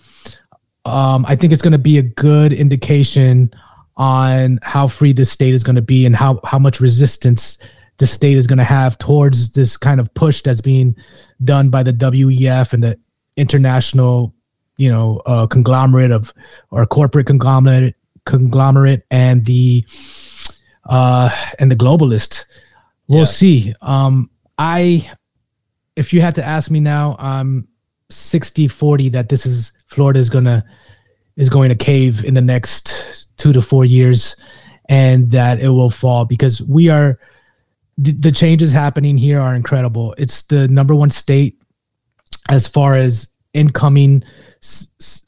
Um, 0.84 1.24
I 1.28 1.36
think 1.36 1.52
it's 1.52 1.62
going 1.62 1.72
to 1.72 1.78
be 1.78 1.98
a 1.98 2.02
good 2.02 2.52
indication 2.52 3.52
on 3.96 4.58
how 4.62 4.86
free 4.86 5.12
this 5.12 5.30
state 5.30 5.54
is 5.54 5.62
going 5.62 5.76
to 5.76 5.82
be 5.82 6.06
and 6.06 6.16
how, 6.16 6.40
how 6.44 6.58
much 6.58 6.80
resistance 6.80 7.62
the 8.00 8.06
state 8.06 8.38
is 8.38 8.46
going 8.46 8.58
to 8.58 8.64
have 8.64 8.96
towards 8.96 9.52
this 9.52 9.76
kind 9.76 10.00
of 10.00 10.12
push 10.14 10.40
that's 10.40 10.62
being 10.62 10.96
done 11.44 11.68
by 11.68 11.82
the 11.82 11.92
WEF 11.92 12.72
and 12.72 12.82
the 12.82 12.98
international, 13.36 14.34
you 14.78 14.90
know, 14.90 15.20
uh, 15.26 15.46
conglomerate 15.46 16.10
of 16.10 16.32
or 16.70 16.86
corporate 16.86 17.26
conglomerate 17.26 17.94
conglomerate 18.24 19.04
and 19.10 19.44
the 19.44 19.84
uh, 20.86 21.30
and 21.58 21.70
the 21.70 21.76
globalist. 21.76 22.46
We'll 23.06 23.20
yeah. 23.20 23.24
see. 23.24 23.74
Um, 23.82 24.30
I, 24.56 25.10
if 25.94 26.12
you 26.14 26.22
had 26.22 26.34
to 26.36 26.44
ask 26.44 26.70
me 26.70 26.80
now, 26.80 27.16
I'm 27.18 27.68
60 28.08 28.66
40 28.66 29.10
that 29.10 29.28
this 29.28 29.44
is 29.44 29.72
Florida 29.88 30.18
is 30.18 30.30
gonna 30.30 30.64
is 31.36 31.50
going 31.50 31.68
to 31.68 31.74
cave 31.74 32.24
in 32.24 32.32
the 32.32 32.40
next 32.40 33.36
two 33.36 33.52
to 33.52 33.60
four 33.60 33.84
years 33.84 34.36
and 34.88 35.30
that 35.30 35.60
it 35.60 35.68
will 35.68 35.90
fall 35.90 36.24
because 36.24 36.62
we 36.62 36.88
are 36.88 37.18
the, 38.00 38.12
the 38.12 38.32
changes 38.32 38.72
happening 38.72 39.18
here 39.18 39.38
are 39.38 39.54
incredible. 39.54 40.14
It's 40.16 40.42
the 40.42 40.68
number 40.68 40.94
one 40.94 41.10
state 41.10 41.62
as 42.48 42.66
far 42.66 42.94
as 42.94 43.36
incoming 43.52 44.24
c- 44.62 44.86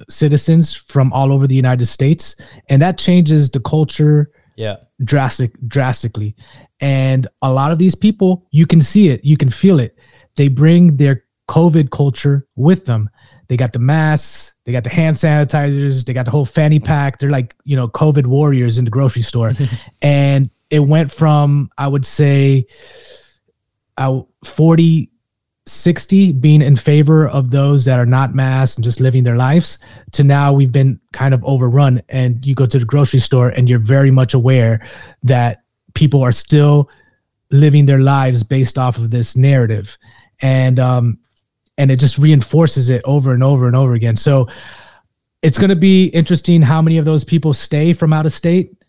citizens 0.08 0.74
from 0.74 1.12
all 1.12 1.32
over 1.32 1.46
the 1.46 1.54
United 1.54 1.85
States, 1.85 2.40
and 2.68 2.80
that 2.80 2.98
changes 2.98 3.50
the 3.50 3.61
culture. 3.61 4.30
Yeah, 4.56 4.76
drastic, 5.04 5.52
drastically. 5.66 6.35
And 6.80 7.26
a 7.42 7.52
lot 7.52 7.72
of 7.72 7.78
these 7.78 7.94
people, 7.94 8.48
you 8.50 8.66
can 8.66 8.80
see 8.80 9.08
it, 9.08 9.24
you 9.24 9.37
can 9.37 9.50
feel 9.50 9.78
it. 9.78 9.98
They 10.37 10.48
bring 10.48 10.96
their 10.96 11.24
COVID 11.48 11.90
culture 11.90 12.46
with 12.56 12.87
them. 12.87 13.11
They 13.48 13.56
got 13.56 13.72
the 13.72 13.78
masks, 13.78 14.54
they 14.64 14.72
got 14.72 14.85
the 14.85 14.90
hand 14.90 15.16
sanitizers, 15.16 16.06
they 16.06 16.14
got 16.14 16.24
the 16.24 16.30
whole 16.30 16.46
fanny 16.46 16.78
pack. 16.78 17.18
They're 17.18 17.30
like, 17.30 17.54
you 17.64 17.76
know, 17.76 17.88
COVID 17.88 18.26
warriors 18.26 18.78
in 18.78 18.87
the 18.87 18.90
grocery 18.90 19.22
store. 19.22 19.52
and 20.02 20.48
it 20.72 20.80
went 20.80 21.12
from 21.12 21.70
I 21.78 21.87
would 21.87 22.04
say 22.04 22.66
uh, 23.98 24.22
40 24.44 25.12
60 25.66 26.32
being 26.32 26.61
in 26.61 26.74
favor 26.74 27.28
of 27.28 27.50
those 27.50 27.85
that 27.85 28.00
are 28.00 28.06
not 28.06 28.35
masked 28.35 28.78
and 28.78 28.85
just 28.85 28.98
living 28.98 29.22
their 29.22 29.37
lives 29.37 29.78
to 30.11 30.24
now 30.24 30.52
we've 30.52 30.72
been 30.72 30.98
kind 31.12 31.32
of 31.32 31.44
overrun. 31.44 32.02
And 32.08 32.44
you 32.44 32.56
go 32.56 32.66
to 32.66 32.80
the 32.80 32.85
grocery 32.85 33.20
store 33.20 33.50
and 33.50 33.68
you're 33.68 33.78
very 33.78 34.11
much 34.11 34.35
aware 34.35 34.85
that 35.22 35.62
people 35.94 36.20
are 36.20 36.32
still 36.32 36.90
living 37.52 37.87
their 37.87 38.00
lives 38.00 38.42
based 38.42 38.76
off 38.76 38.98
of 38.98 39.11
this 39.11 39.37
narrative. 39.37 39.96
And 40.40 40.80
um 40.80 41.18
and 41.78 41.92
it 41.92 42.00
just 42.00 42.18
reinforces 42.18 42.88
it 42.88 43.02
over 43.04 43.32
and 43.32 43.44
over 43.44 43.66
and 43.66 43.76
over 43.76 43.94
again. 43.94 44.16
So 44.16 44.48
it's 45.42 45.58
going 45.58 45.70
to 45.70 45.76
be 45.76 46.06
interesting 46.06 46.61
how 46.61 46.82
many 46.82 46.98
of 46.98 47.04
those 47.04 47.24
people 47.24 47.52
stay 47.52 47.92
from 47.92 48.12
out 48.12 48.26
of 48.26 48.32
state 48.32 48.82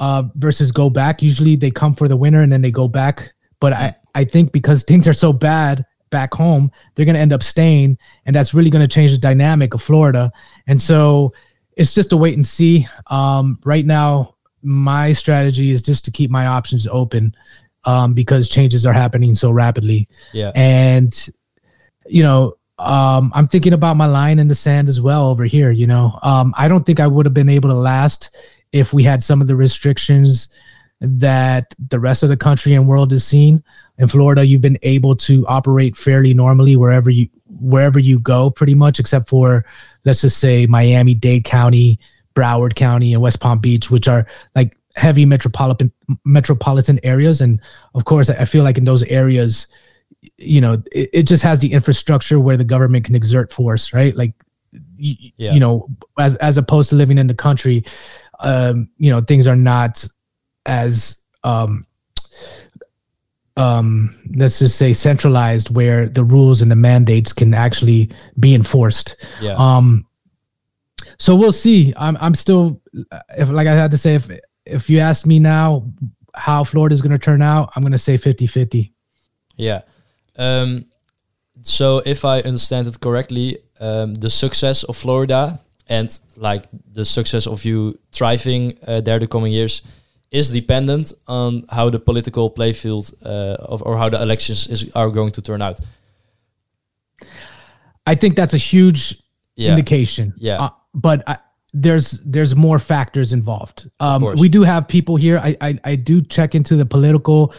uh, 0.00 0.24
versus 0.36 0.72
go 0.72 0.90
back. 0.90 1.22
Usually 1.22 1.54
they 1.54 1.70
come 1.70 1.94
for 1.94 2.08
the 2.08 2.16
winter 2.16 2.40
and 2.40 2.50
then 2.50 2.62
they 2.62 2.70
go 2.70 2.88
back. 2.88 3.32
But 3.60 3.74
I, 3.74 3.94
I 4.14 4.24
think 4.24 4.50
because 4.50 4.82
things 4.88 5.06
are 5.06 5.12
so 5.12 5.32
bad 5.32 5.84
back 6.10 6.34
home, 6.34 6.72
they're 6.94 7.04
going 7.04 7.14
to 7.14 7.20
end 7.20 7.32
up 7.32 7.42
staying. 7.42 7.96
And 8.26 8.34
that's 8.34 8.52
really 8.52 8.70
going 8.70 8.86
to 8.86 8.92
change 8.92 9.12
the 9.12 9.18
dynamic 9.18 9.74
of 9.74 9.82
Florida. 9.82 10.32
And 10.66 10.80
so 10.80 11.32
it's 11.76 11.94
just 11.94 12.12
a 12.12 12.16
wait 12.16 12.34
and 12.34 12.44
see. 12.44 12.86
Um, 13.08 13.60
right 13.64 13.86
now, 13.86 14.34
my 14.62 15.12
strategy 15.12 15.70
is 15.70 15.82
just 15.82 16.04
to 16.06 16.10
keep 16.10 16.30
my 16.30 16.46
options 16.46 16.86
open 16.88 17.34
um, 17.84 18.12
because 18.12 18.48
changes 18.48 18.84
are 18.84 18.92
happening 18.92 19.34
so 19.34 19.50
rapidly. 19.50 20.08
Yeah. 20.32 20.52
And, 20.54 21.28
you 22.06 22.22
know, 22.22 22.54
um, 22.78 23.30
I'm 23.34 23.46
thinking 23.46 23.74
about 23.74 23.96
my 23.96 24.06
line 24.06 24.38
in 24.38 24.48
the 24.48 24.54
sand 24.54 24.88
as 24.88 25.00
well 25.00 25.28
over 25.28 25.44
here. 25.44 25.70
You 25.70 25.86
know, 25.86 26.18
um, 26.22 26.54
I 26.56 26.66
don't 26.68 26.84
think 26.84 27.00
I 27.00 27.06
would 27.06 27.26
have 27.26 27.34
been 27.34 27.48
able 27.50 27.68
to 27.68 27.76
last 27.76 28.36
if 28.72 28.92
we 28.92 29.02
had 29.02 29.22
some 29.22 29.40
of 29.40 29.46
the 29.46 29.56
restrictions 29.56 30.54
that 31.00 31.74
the 31.88 31.98
rest 31.98 32.22
of 32.22 32.28
the 32.28 32.36
country 32.36 32.74
and 32.74 32.86
world 32.86 33.12
is 33.12 33.24
seeing. 33.24 33.62
In 33.98 34.08
Florida, 34.08 34.44
you've 34.44 34.60
been 34.60 34.78
able 34.82 35.16
to 35.16 35.46
operate 35.46 35.96
fairly 35.96 36.34
normally 36.34 36.76
wherever 36.76 37.10
you 37.10 37.28
wherever 37.60 37.98
you 37.98 38.18
go, 38.18 38.50
pretty 38.50 38.74
much, 38.74 39.00
except 39.00 39.28
for 39.28 39.64
let's 40.04 40.20
just 40.22 40.38
say 40.38 40.66
Miami 40.66 41.14
Dade 41.14 41.44
County, 41.44 41.98
Broward 42.34 42.74
County, 42.74 43.12
and 43.12 43.22
West 43.22 43.40
Palm 43.40 43.58
Beach, 43.58 43.90
which 43.90 44.08
are 44.08 44.26
like 44.54 44.76
heavy 44.94 45.24
metropolitan 45.24 45.92
metropolitan 46.24 47.00
areas. 47.02 47.40
And 47.40 47.60
of 47.94 48.04
course, 48.04 48.30
I 48.30 48.44
feel 48.44 48.64
like 48.64 48.78
in 48.78 48.84
those 48.84 49.02
areas, 49.04 49.68
you 50.36 50.60
know, 50.60 50.82
it, 50.92 51.10
it 51.12 51.22
just 51.24 51.42
has 51.42 51.60
the 51.60 51.72
infrastructure 51.72 52.40
where 52.40 52.56
the 52.56 52.64
government 52.64 53.04
can 53.04 53.14
exert 53.14 53.52
force, 53.52 53.92
right? 53.92 54.14
Like 54.16 54.32
you, 54.96 55.30
yeah. 55.36 55.52
you 55.52 55.60
know, 55.60 55.88
as 56.18 56.36
as 56.36 56.58
opposed 56.58 56.90
to 56.90 56.96
living 56.96 57.18
in 57.18 57.26
the 57.26 57.34
country, 57.34 57.84
um, 58.40 58.88
you 58.98 59.10
know 59.10 59.20
things 59.20 59.46
are 59.46 59.56
not 59.56 60.04
as 60.66 61.26
um, 61.44 61.86
um, 63.56 64.14
let's 64.36 64.58
just 64.58 64.78
say 64.78 64.92
centralized 64.92 65.74
where 65.74 66.08
the 66.08 66.24
rules 66.24 66.62
and 66.62 66.70
the 66.70 66.76
mandates 66.76 67.32
can 67.32 67.54
actually 67.54 68.10
be 68.38 68.54
enforced. 68.54 69.26
Yeah. 69.40 69.54
Um, 69.54 70.06
so 71.18 71.36
we'll 71.36 71.52
see. 71.52 71.92
I'm 71.96 72.16
I'm 72.20 72.34
still 72.34 72.80
if 73.36 73.50
like 73.50 73.66
I 73.66 73.74
had 73.74 73.90
to 73.90 73.98
say 73.98 74.14
if 74.14 74.30
if 74.66 74.88
you 74.88 74.98
ask 74.98 75.26
me 75.26 75.38
now 75.38 75.84
how 76.34 76.64
Florida 76.64 76.92
is 76.92 77.02
going 77.02 77.12
to 77.12 77.18
turn 77.18 77.42
out, 77.42 77.70
I'm 77.74 77.82
going 77.82 77.92
to 77.92 77.98
say 77.98 78.14
50-50. 78.14 78.92
Yeah. 79.56 79.82
Um, 80.38 80.86
so 81.62 82.02
if 82.06 82.24
I 82.24 82.40
understand 82.40 82.86
it 82.86 83.00
correctly, 83.00 83.58
um, 83.80 84.14
the 84.14 84.30
success 84.30 84.84
of 84.84 84.96
Florida 84.96 85.58
and 85.90 86.20
like 86.36 86.64
the 86.92 87.04
success 87.04 87.46
of 87.46 87.64
you 87.64 87.98
thriving 88.12 88.78
uh, 88.86 89.00
there 89.00 89.18
the 89.18 89.26
coming 89.26 89.52
years 89.52 89.82
is 90.30 90.50
dependent 90.50 91.12
on 91.26 91.64
how 91.70 91.90
the 91.90 91.98
political 91.98 92.48
playfield 92.50 93.12
uh, 93.26 93.56
of, 93.72 93.82
or 93.82 93.98
how 93.98 94.08
the 94.08 94.22
elections 94.22 94.68
is, 94.68 94.90
are 94.94 95.10
going 95.10 95.32
to 95.32 95.42
turn 95.42 95.60
out. 95.60 95.80
I 98.06 98.14
think 98.14 98.36
that's 98.36 98.54
a 98.54 98.58
huge 98.58 99.16
yeah. 99.56 99.70
indication. 99.70 100.32
Yeah, 100.36 100.62
uh, 100.62 100.70
but 100.94 101.22
I, 101.26 101.38
there's 101.72 102.20
there's 102.20 102.54
more 102.54 102.78
factors 102.78 103.32
involved. 103.32 103.90
Um, 103.98 104.22
we 104.38 104.48
do 104.48 104.62
have 104.62 104.86
people 104.86 105.16
here. 105.16 105.38
I, 105.38 105.56
I 105.60 105.78
I 105.84 105.96
do 105.96 106.20
check 106.20 106.54
into 106.54 106.76
the 106.76 106.86
political 106.86 107.52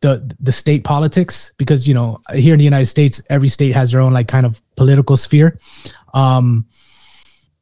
the 0.00 0.34
the 0.40 0.52
state 0.52 0.84
politics 0.84 1.52
because 1.58 1.86
you 1.86 1.94
know 1.94 2.20
here 2.34 2.54
in 2.54 2.58
the 2.58 2.64
United 2.64 2.86
States 2.86 3.22
every 3.30 3.48
state 3.48 3.72
has 3.74 3.92
their 3.92 4.00
own 4.00 4.12
like 4.12 4.28
kind 4.28 4.46
of 4.46 4.60
political 4.76 5.16
sphere. 5.16 5.58
Um, 6.14 6.66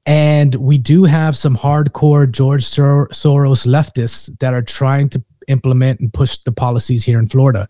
and 0.06 0.54
we 0.56 0.78
do 0.78 1.04
have 1.04 1.36
some 1.36 1.56
hardcore 1.56 2.30
George 2.30 2.64
Sor- 2.64 3.08
Soros 3.08 3.66
leftists 3.66 4.36
that 4.38 4.52
are 4.54 4.62
trying 4.62 5.08
to 5.10 5.22
implement 5.48 6.00
and 6.00 6.12
push 6.12 6.38
the 6.38 6.52
policies 6.52 7.04
here 7.04 7.18
in 7.18 7.28
Florida. 7.28 7.68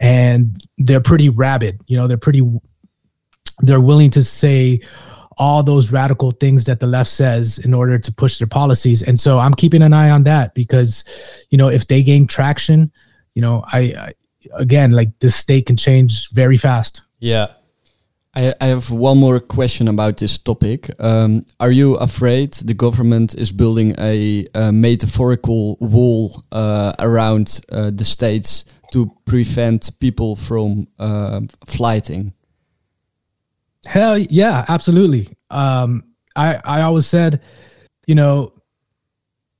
And 0.00 0.62
they're 0.78 1.00
pretty 1.00 1.28
rabid. 1.28 1.80
You 1.86 1.96
know, 1.96 2.06
they're 2.06 2.16
pretty, 2.16 2.42
they're 3.60 3.80
willing 3.80 4.10
to 4.10 4.22
say 4.22 4.80
all 5.36 5.62
those 5.62 5.92
radical 5.92 6.30
things 6.30 6.64
that 6.64 6.80
the 6.80 6.86
left 6.86 7.10
says 7.10 7.58
in 7.58 7.74
order 7.74 7.98
to 7.98 8.12
push 8.12 8.38
their 8.38 8.46
policies. 8.46 9.02
And 9.02 9.18
so 9.18 9.38
I'm 9.38 9.54
keeping 9.54 9.82
an 9.82 9.92
eye 9.92 10.10
on 10.10 10.22
that 10.24 10.54
because, 10.54 11.04
you 11.50 11.58
know, 11.58 11.68
if 11.68 11.88
they 11.88 12.02
gain 12.02 12.26
traction, 12.26 12.90
you 13.34 13.42
know, 13.42 13.64
I, 13.72 13.78
I 13.78 14.12
again, 14.54 14.92
like 14.92 15.18
this 15.18 15.34
state 15.34 15.66
can 15.66 15.76
change 15.76 16.30
very 16.30 16.56
fast. 16.56 17.02
Yeah. 17.18 17.52
I, 18.36 18.52
I 18.60 18.66
have 18.66 18.90
one 18.90 19.18
more 19.18 19.38
question 19.40 19.88
about 19.88 20.16
this 20.18 20.38
topic. 20.38 20.90
Um, 20.98 21.44
are 21.60 21.70
you 21.70 21.94
afraid 21.96 22.52
the 22.54 22.74
government 22.74 23.34
is 23.34 23.52
building 23.52 23.94
a, 23.98 24.44
a 24.54 24.72
metaphorical 24.72 25.76
wall 25.80 26.42
uh, 26.50 26.92
around 26.98 27.60
uh, 27.70 27.90
the 27.94 28.04
states 28.04 28.64
to 28.92 29.10
prevent 29.24 29.90
people 30.00 30.36
from 30.36 30.86
uh, 30.98 31.42
flighting? 31.66 32.32
Hell 33.86 34.18
yeah, 34.18 34.64
absolutely. 34.68 35.28
Um, 35.50 36.04
I 36.36 36.58
I 36.64 36.80
always 36.82 37.06
said, 37.06 37.40
you 38.06 38.14
know, 38.14 38.52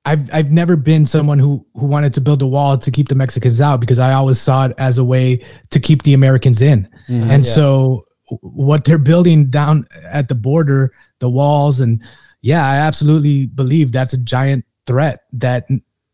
I've 0.07 0.33
I've 0.33 0.51
never 0.51 0.77
been 0.77 1.05
someone 1.07 1.39
who 1.39 1.65
who 1.75 1.87
wanted 1.87 2.15
to 2.15 2.21
build 2.21 2.41
a 2.43 2.47
wall 2.47 2.79
to 2.79 2.91
keep 2.91 3.09
the 3.09 3.15
Mexicans 3.15 3.61
out 3.61 3.81
because 3.81 3.99
I 3.99 4.15
always 4.15 4.41
saw 4.41 4.67
it 4.67 4.73
as 4.79 4.99
a 4.99 5.05
way 5.05 5.45
to 5.71 5.79
keep 5.79 6.03
the 6.03 6.15
Americans 6.15 6.63
in. 6.63 6.89
Mhm. 7.09 7.23
And 7.31 7.45
Yeah. 7.45 7.53
so 7.53 8.05
what 8.43 8.85
they're 8.85 8.99
building 8.99 9.51
down 9.51 9.87
at 10.05 10.29
the 10.29 10.35
border, 10.35 10.93
the 11.19 11.29
walls 11.29 11.81
and 11.81 12.03
yeah, 12.43 12.67
I 12.69 12.77
absolutely 12.77 13.47
believe 13.47 13.91
that's 13.91 14.13
a 14.13 14.23
giant 14.23 14.65
threat 14.87 15.25
that 15.33 15.67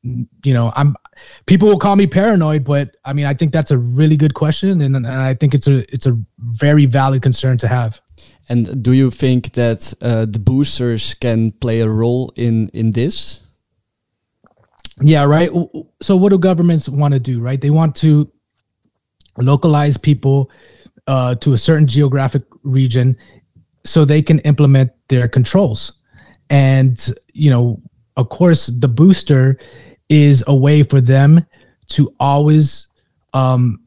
you 0.02 0.54
know, 0.54 0.72
I'm 0.76 0.96
people 1.46 1.68
will 1.68 1.78
call 1.78 1.96
me 1.96 2.06
paranoid, 2.06 2.64
but 2.64 2.96
I 3.04 3.12
mean, 3.12 3.26
I 3.26 3.34
think 3.34 3.52
that's 3.52 3.70
a 3.70 3.78
really 3.78 4.16
good 4.16 4.34
question 4.34 4.80
and, 4.80 4.96
and 4.96 5.06
I 5.06 5.34
think 5.34 5.54
it's 5.54 5.66
a 5.66 5.92
it's 5.92 6.06
a 6.06 6.18
very 6.38 6.86
valid 6.86 7.22
concern 7.22 7.58
to 7.58 7.68
have. 7.68 8.00
And 8.48 8.82
do 8.82 8.92
you 8.92 9.10
think 9.10 9.52
that 9.52 9.94
uh, 10.00 10.26
the 10.26 10.38
boosters 10.38 11.14
can 11.14 11.52
play 11.52 11.80
a 11.80 11.88
role 11.88 12.32
in 12.36 12.68
in 12.72 12.92
this? 12.92 13.42
Yeah, 15.02 15.24
right. 15.24 15.50
So 16.02 16.16
what 16.16 16.30
do 16.30 16.38
governments 16.38 16.88
want 16.88 17.14
to 17.14 17.20
do, 17.20 17.40
right? 17.40 17.60
They 17.60 17.70
want 17.70 17.96
to 17.96 18.30
localize 19.38 19.96
people 19.96 20.50
uh, 21.06 21.34
to 21.36 21.52
a 21.52 21.58
certain 21.58 21.86
geographic 21.86 22.42
region 22.62 23.16
so 23.84 24.04
they 24.04 24.22
can 24.22 24.38
implement 24.40 24.90
their 25.08 25.28
controls. 25.28 25.98
And, 26.50 27.08
you 27.32 27.50
know, 27.50 27.80
of 28.16 28.28
course, 28.28 28.66
the 28.66 28.88
booster 28.88 29.58
is 30.08 30.44
a 30.46 30.54
way 30.54 30.82
for 30.82 31.00
them 31.00 31.46
to 31.88 32.14
always, 32.20 32.88
um, 33.32 33.80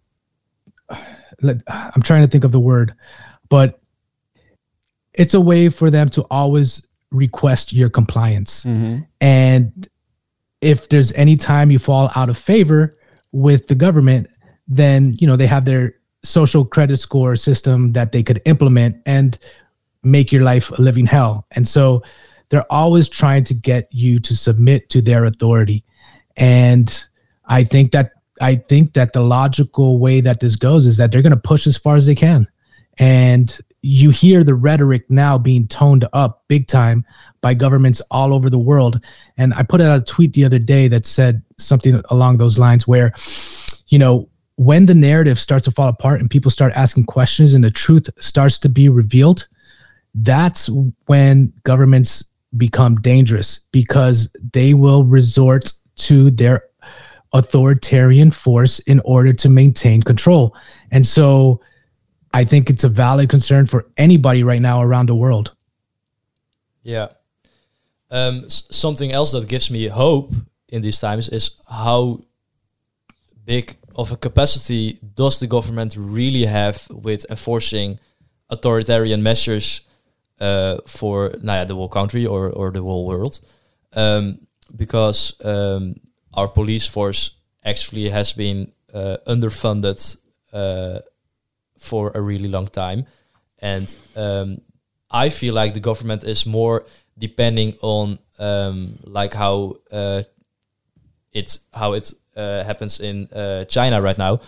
let, 1.42 1.58
I'm 1.68 2.02
trying 2.02 2.22
to 2.24 2.28
think 2.28 2.44
of 2.44 2.52
the 2.52 2.60
word, 2.60 2.94
but 3.50 3.82
it's 5.14 5.34
a 5.34 5.42
way 5.42 5.70
for 5.70 5.90
them 5.90 6.10
to 6.10 6.24
always 6.32 6.88
request 7.12 7.74
your 7.74 7.90
compliance. 7.90 8.66
And 9.22 9.88
if 10.62 10.90
there's 10.90 11.12
any 11.14 11.36
time 11.36 11.70
you 11.70 11.78
fall 11.80 12.10
out 12.16 12.30
of 12.30 12.38
favor 12.38 12.98
with 13.32 13.68
the 13.68 13.76
government, 13.76 14.28
then 14.68 15.12
you 15.20 15.28
know 15.28 15.36
they 15.36 15.46
have 15.46 15.66
their 15.66 15.96
social 16.24 16.66
credit 16.66 16.98
score 16.98 17.36
system 17.36 17.92
that 17.94 18.12
they 18.12 18.24
could 18.24 18.42
implement 18.46 18.98
and 19.06 19.38
make 20.04 20.32
your 20.32 20.44
life 20.44 20.72
a 20.72 20.82
living 20.82 21.06
hell. 21.06 21.46
And 21.52 21.68
so 21.68 22.04
they're 22.50 22.72
always 22.72 23.10
trying 23.10 23.44
to 23.46 23.54
get 23.54 23.88
you 23.92 24.20
to 24.20 24.36
submit 24.36 24.90
to 24.90 25.02
their 25.02 25.26
authority. 25.26 25.84
And 26.38 27.06
I 27.46 27.64
think 27.64 27.92
that 27.92 28.12
I 28.42 28.56
think 28.56 28.94
that 28.94 29.14
the 29.14 29.22
logical 29.22 30.00
way 30.00 30.20
that 30.22 30.40
this 30.40 30.56
goes 30.56 30.88
is 30.88 30.98
that 30.98 31.12
they're 31.12 31.22
going 31.22 31.32
to 31.32 31.38
push 31.38 31.68
as 31.68 31.78
far 31.78 31.96
as 31.96 32.06
they 32.06 32.16
can. 32.16 32.48
And 32.98 33.58
you 33.82 34.10
hear 34.10 34.44
the 34.44 34.56
rhetoric 34.56 35.10
now 35.10 35.38
being 35.38 35.68
toned 35.68 36.06
up 36.14 36.44
big 36.48 36.68
time 36.68 37.06
by 37.42 37.54
governments 37.54 38.02
all 38.12 38.34
over 38.34 38.50
the 38.50 38.60
world. 38.60 39.04
And 39.38 39.54
I 39.54 39.64
put 39.64 39.82
out 39.82 40.00
a 40.00 40.04
tweet 40.04 40.34
the 40.34 40.46
other 40.46 40.60
day 40.60 40.88
that 40.88 41.06
said 41.06 41.44
something 41.58 42.02
along 42.10 42.38
those 42.38 42.58
lines 42.58 42.88
where, 42.88 43.14
you 43.88 44.00
know, 44.00 44.30
when 44.56 44.86
the 44.86 44.94
narrative 44.94 45.40
starts 45.40 45.66
to 45.66 45.72
fall 45.72 45.88
apart 45.88 46.20
and 46.20 46.30
people 46.30 46.52
start 46.52 46.74
asking 46.76 47.06
questions 47.06 47.54
and 47.54 47.64
the 47.64 47.72
truth 47.72 48.10
starts 48.20 48.60
to 48.60 48.70
be 48.70 48.90
revealed, 48.90 49.48
that's 50.16 50.70
when 51.06 51.52
governments 51.64 52.32
become 52.58 52.96
dangerous 52.98 53.68
because 53.72 54.36
they 54.54 54.74
will 54.74 55.04
resort 55.04 55.72
to 55.96 56.30
their 56.32 56.66
authoritarian 57.34 58.30
force 58.30 58.80
in 58.80 59.00
order 59.06 59.34
to 59.34 59.50
maintain 59.50 60.02
control. 60.02 60.56
And 60.92 61.06
so 61.06 61.62
I 62.34 62.44
think 62.44 62.70
it's 62.70 62.84
a 62.84 62.90
valid 62.90 63.30
concern 63.30 63.66
for 63.66 63.88
anybody 63.98 64.44
right 64.44 64.62
now 64.62 64.82
around 64.82 65.10
the 65.10 65.16
world. 65.16 65.56
Yeah. 66.84 67.10
Um, 68.12 68.48
something 68.50 69.12
else 69.12 69.32
that 69.32 69.48
gives 69.48 69.72
me 69.72 69.88
hope 69.88 70.32
in 70.70 70.84
these 70.84 71.00
times 71.00 71.30
is 71.30 71.60
how 71.68 72.20
big 73.46 73.78
of 73.96 74.12
a 74.12 74.18
capacity 74.18 75.00
does 75.16 75.40
the 75.40 75.48
government 75.48 75.96
really 75.98 76.46
have 76.46 76.88
with 76.90 77.26
enforcing 77.30 78.00
authoritarian 78.50 79.22
measures 79.22 79.82
uh, 80.40 80.78
for 80.86 81.34
nou 81.42 81.56
ja, 81.56 81.66
the 81.66 81.76
whole 81.76 81.90
country 81.90 82.26
or, 82.26 82.50
or 82.50 82.72
the 82.72 82.82
whole 82.82 83.06
world? 83.06 83.40
Um, 83.96 84.48
because 84.76 85.34
um, 85.44 85.96
our 86.34 86.48
police 86.48 86.88
force 86.88 87.32
actually 87.64 88.10
has 88.10 88.34
been 88.34 88.72
uh, 88.94 89.18
underfunded 89.28 90.18
uh, 90.52 91.00
for 91.78 92.12
a 92.16 92.22
really 92.22 92.48
long 92.48 92.68
time. 92.68 93.06
And 93.62 93.96
um, 94.16 94.62
I 95.12 95.30
feel 95.30 95.54
like 95.54 95.74
the 95.74 95.80
government 95.80 96.24
is 96.24 96.46
more 96.46 96.86
depending 97.18 97.76
on 97.82 98.20
um, 98.40 99.00
like 99.04 99.34
how 99.34 99.78
uh, 99.92 100.24
it's 101.32 101.68
how 101.74 101.94
it 101.94 102.12
uh, 102.36 102.64
happens 102.64 103.00
in 103.00 103.28
uh, 103.34 103.66
China 103.66 104.02
right 104.02 104.18
now 104.18 104.40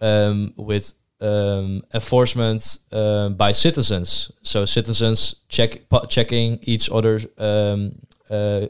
um, 0.00 0.52
with 0.56 0.94
um, 1.20 1.82
enforcement 1.94 2.78
um, 2.92 3.34
by 3.34 3.52
citizens. 3.52 4.32
So 4.42 4.64
citizens 4.64 5.36
check 5.48 5.82
checking 6.08 6.58
each 6.62 6.90
other's 6.90 7.26
um, 7.38 7.94
uh, 8.30 8.66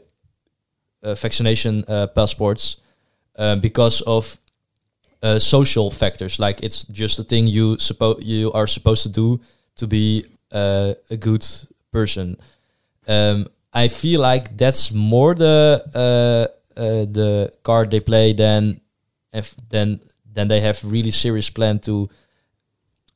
uh, 1.03 1.15
vaccination 1.15 1.83
passports 2.15 2.77
because 3.61 4.01
of 4.01 4.37
social 5.39 5.91
factors. 5.91 6.39
Like 6.39 6.63
it's 6.63 6.85
just 6.85 7.19
a 7.19 7.23
thing 7.23 7.47
you 7.47 7.77
suppo- 7.77 8.19
you 8.21 8.51
are 8.53 8.67
supposed 8.67 9.03
to 9.03 9.09
do 9.09 9.41
to 9.75 9.87
be 9.87 10.25
a 10.51 11.17
good 11.19 11.45
person. 11.91 12.37
Um, 13.07 13.47
I 13.73 13.89
feel 13.89 14.21
like 14.21 14.57
that's 14.57 14.93
more 14.93 15.35
the 15.35 16.51
uh, 16.77 17.05
the 17.05 17.53
card 17.63 17.89
they 17.89 18.01
play 18.01 18.33
than 18.33 18.81
if 19.31 19.55
then 19.69 19.99
then 20.33 20.47
they 20.49 20.59
have 20.59 20.83
really 20.83 21.11
serious 21.11 21.49
plan 21.49 21.79
to 21.79 22.09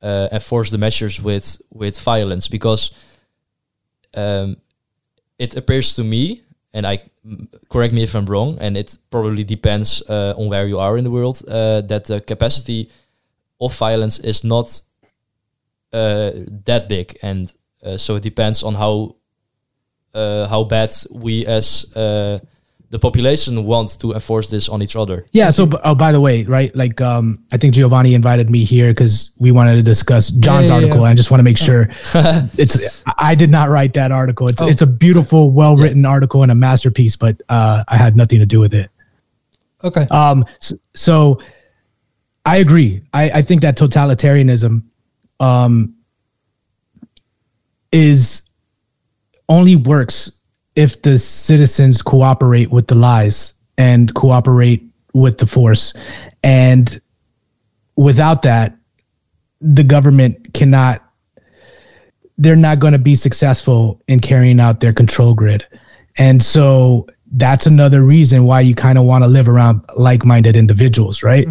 uh, 0.01 0.29
enforce 0.31 0.71
the 0.71 0.77
measures 0.77 1.21
with 1.21 1.61
with 1.73 1.99
violence 1.99 2.47
because 2.47 2.91
um, 4.15 4.55
it 5.37 5.57
appears 5.57 5.93
to 5.95 6.03
me 6.03 6.41
and 6.73 6.87
I 6.87 6.99
correct 7.69 7.93
me 7.93 8.03
if 8.03 8.15
I'm 8.15 8.25
wrong 8.25 8.57
and 8.61 8.77
it 8.77 8.97
probably 9.11 9.43
depends 9.43 10.01
uh, 10.09 10.33
on 10.37 10.47
where 10.47 10.65
you 10.65 10.79
are 10.79 10.97
in 10.97 11.03
the 11.03 11.11
world 11.11 11.41
that 11.47 12.05
the 12.05 12.21
capacity 12.21 12.89
of 13.59 13.75
violence 13.75 14.19
is 14.19 14.43
not 14.43 14.81
that 15.91 16.85
big. 16.87 17.17
And 17.21 17.53
so 17.97 18.15
it 18.15 18.23
depends 18.23 18.63
on 18.63 18.75
how 18.75 19.15
how 20.13 20.63
bad 20.63 20.91
we 21.11 21.45
as 21.45 21.85
the 22.91 22.97
population 22.99 23.65
wants 23.65 23.95
to 23.97 24.13
enforce 24.13 24.49
this 24.49 24.67
on 24.67 24.81
each 24.81 24.95
other. 24.95 25.25
Yeah. 25.31 25.51
So, 25.51 25.69
oh, 25.83 25.93
by 25.93 26.11
the 26.11 26.19
way, 26.19 26.43
right? 26.45 26.75
Like, 26.75 26.99
um, 27.01 27.43
I 27.53 27.57
think 27.57 27.75
Giovanni 27.75 28.15
invited 28.15 28.49
me 28.49 28.63
here 28.63 28.89
because 28.91 29.35
we 29.39 29.51
wanted 29.51 29.75
to 29.75 29.83
discuss 29.83 30.31
John's 30.31 30.69
yeah, 30.69 30.75
article. 30.75 30.97
yeah. 31.01 31.03
I 31.03 31.13
just 31.13 31.29
want 31.29 31.39
to 31.39 31.43
make 31.43 31.57
sure 31.57 31.87
it's. 32.57 33.03
I 33.19 33.35
did 33.35 33.51
not 33.51 33.69
write 33.69 33.93
that 33.93 34.11
article. 34.11 34.47
It's 34.47 34.61
Oh. 34.61 34.67
it's 34.67 34.81
a 34.81 34.87
beautiful, 34.87 35.51
well 35.51 35.77
written 35.77 36.03
article 36.05 36.41
and 36.41 36.51
a 36.51 36.55
masterpiece, 36.55 37.15
but 37.15 37.39
uh, 37.49 37.83
I 37.87 37.95
had 37.95 38.15
nothing 38.15 38.39
to 38.39 38.45
do 38.47 38.59
with 38.59 38.73
it. 38.73 38.89
Okay. 39.83 40.07
Um. 40.09 40.43
s- 40.61 40.73
So, 40.95 41.39
I 42.45 42.57
agree. 42.57 43.01
I 43.13 43.29
I 43.29 43.41
think 43.43 43.61
that 43.61 43.77
totalitarianism, 43.77 44.81
um, 45.39 45.93
is 47.91 48.49
only 49.47 49.75
works 49.75 50.38
if 50.79 51.01
the 51.01 51.17
citizens 51.17 52.01
cooperate 52.01 52.71
with 52.71 52.87
the 52.87 52.95
lies 52.95 53.53
and 53.77 54.13
cooperate 54.15 54.81
with 55.11 55.37
the 55.37 55.45
force. 55.45 55.93
And 56.41 57.01
without 57.97 58.43
that, 58.43 58.77
the 59.59 59.83
government 59.83 60.53
cannot, 60.53 61.03
they're 62.37 62.55
not 62.55 62.79
going 62.79 62.93
to 62.93 62.99
be 62.99 63.13
successful 63.13 64.01
in 64.07 64.21
carrying 64.21 64.61
out 64.61 64.79
their 64.79 64.93
control 64.93 65.33
grid. 65.33 65.67
And 66.17 66.41
so 66.41 67.07
that's 67.33 67.65
another 67.65 68.05
reason 68.05 68.45
why 68.45 68.61
you 68.61 68.73
kind 68.73 68.97
of 68.97 69.03
want 69.03 69.25
to 69.25 69.29
live 69.29 69.49
around 69.49 69.81
like 69.97 70.23
minded 70.23 70.55
individuals, 70.55 71.23
right? 71.23 71.45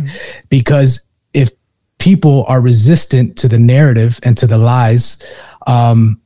Because 0.49 1.07
if 1.35 1.51
people 1.99 2.47
are 2.49 2.63
resistant 2.63 3.37
to 3.37 3.47
the 3.47 3.59
narrative 3.59 4.21
and 4.23 4.39
to 4.39 4.47
the 4.47 4.57
lies, 4.57 5.23
um, 5.67 6.19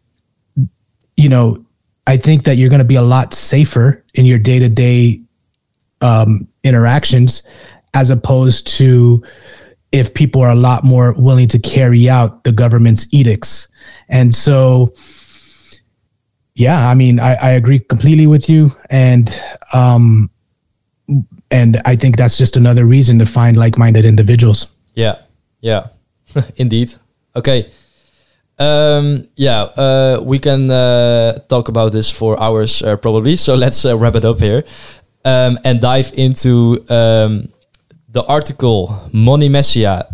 you 1.16 1.28
know, 1.28 1.64
I 2.06 2.16
think 2.16 2.44
that 2.44 2.56
you're 2.56 2.68
going 2.68 2.78
to 2.78 2.84
be 2.84 2.96
a 2.96 3.02
lot 3.02 3.34
safer 3.34 4.04
in 4.14 4.26
your 4.26 4.38
day 4.38 4.58
to 4.58 4.68
day 4.68 5.22
interactions 6.64 7.48
as 7.94 8.10
opposed 8.10 8.66
to 8.66 9.22
if 9.92 10.14
people 10.14 10.40
are 10.40 10.50
a 10.50 10.56
lot 10.56 10.84
more 10.84 11.12
willing 11.18 11.46
to 11.48 11.58
carry 11.58 12.08
out 12.08 12.44
the 12.44 12.52
government's 12.52 13.12
edicts. 13.12 13.68
And 14.08 14.34
so, 14.34 14.94
yeah, 16.54 16.88
I 16.88 16.94
mean, 16.94 17.20
I, 17.20 17.34
I 17.34 17.50
agree 17.50 17.78
completely 17.78 18.26
with 18.26 18.48
you. 18.48 18.72
And, 18.88 19.38
um, 19.72 20.30
and 21.50 21.80
I 21.84 21.94
think 21.94 22.16
that's 22.16 22.38
just 22.38 22.56
another 22.56 22.86
reason 22.86 23.18
to 23.18 23.26
find 23.26 23.56
like-minded 23.56 24.06
individuals. 24.06 24.72
Yeah, 24.94 25.16
yeah, 25.60 25.88
indeed. 26.56 26.92
Okay. 27.36 27.70
Um, 28.58 29.24
yeah, 29.36 29.62
uh, 29.62 30.20
we 30.22 30.38
can 30.38 30.70
uh, 30.70 31.38
talk 31.48 31.68
about 31.68 31.92
this 31.92 32.10
for 32.10 32.40
hours 32.40 32.82
uh, 32.82 32.96
probably. 32.96 33.36
So 33.36 33.54
let's 33.54 33.84
uh, 33.84 33.96
wrap 33.96 34.14
it 34.14 34.24
up 34.24 34.38
here 34.38 34.64
um, 35.24 35.58
and 35.64 35.80
dive 35.80 36.12
into 36.16 36.84
um, 36.88 37.48
the 38.08 38.24
article 38.28 39.08
Money 39.12 39.48
Messiah 39.48 40.04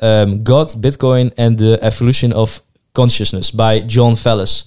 um, 0.00 0.42
God, 0.42 0.68
Bitcoin, 0.68 1.32
and 1.38 1.58
the 1.58 1.78
Evolution 1.82 2.32
of 2.32 2.60
Consciousness 2.92 3.50
by 3.50 3.80
John 3.80 4.14
Fellis. 4.14 4.64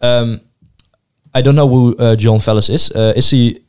Um, 0.00 0.40
I 1.34 1.42
don't 1.42 1.56
know 1.56 1.68
who 1.68 1.96
uh, 1.96 2.16
John 2.16 2.38
Fellis 2.38 2.70
is. 2.70 2.90
Uh, 2.90 3.12
is 3.16 3.30
he 3.30 3.60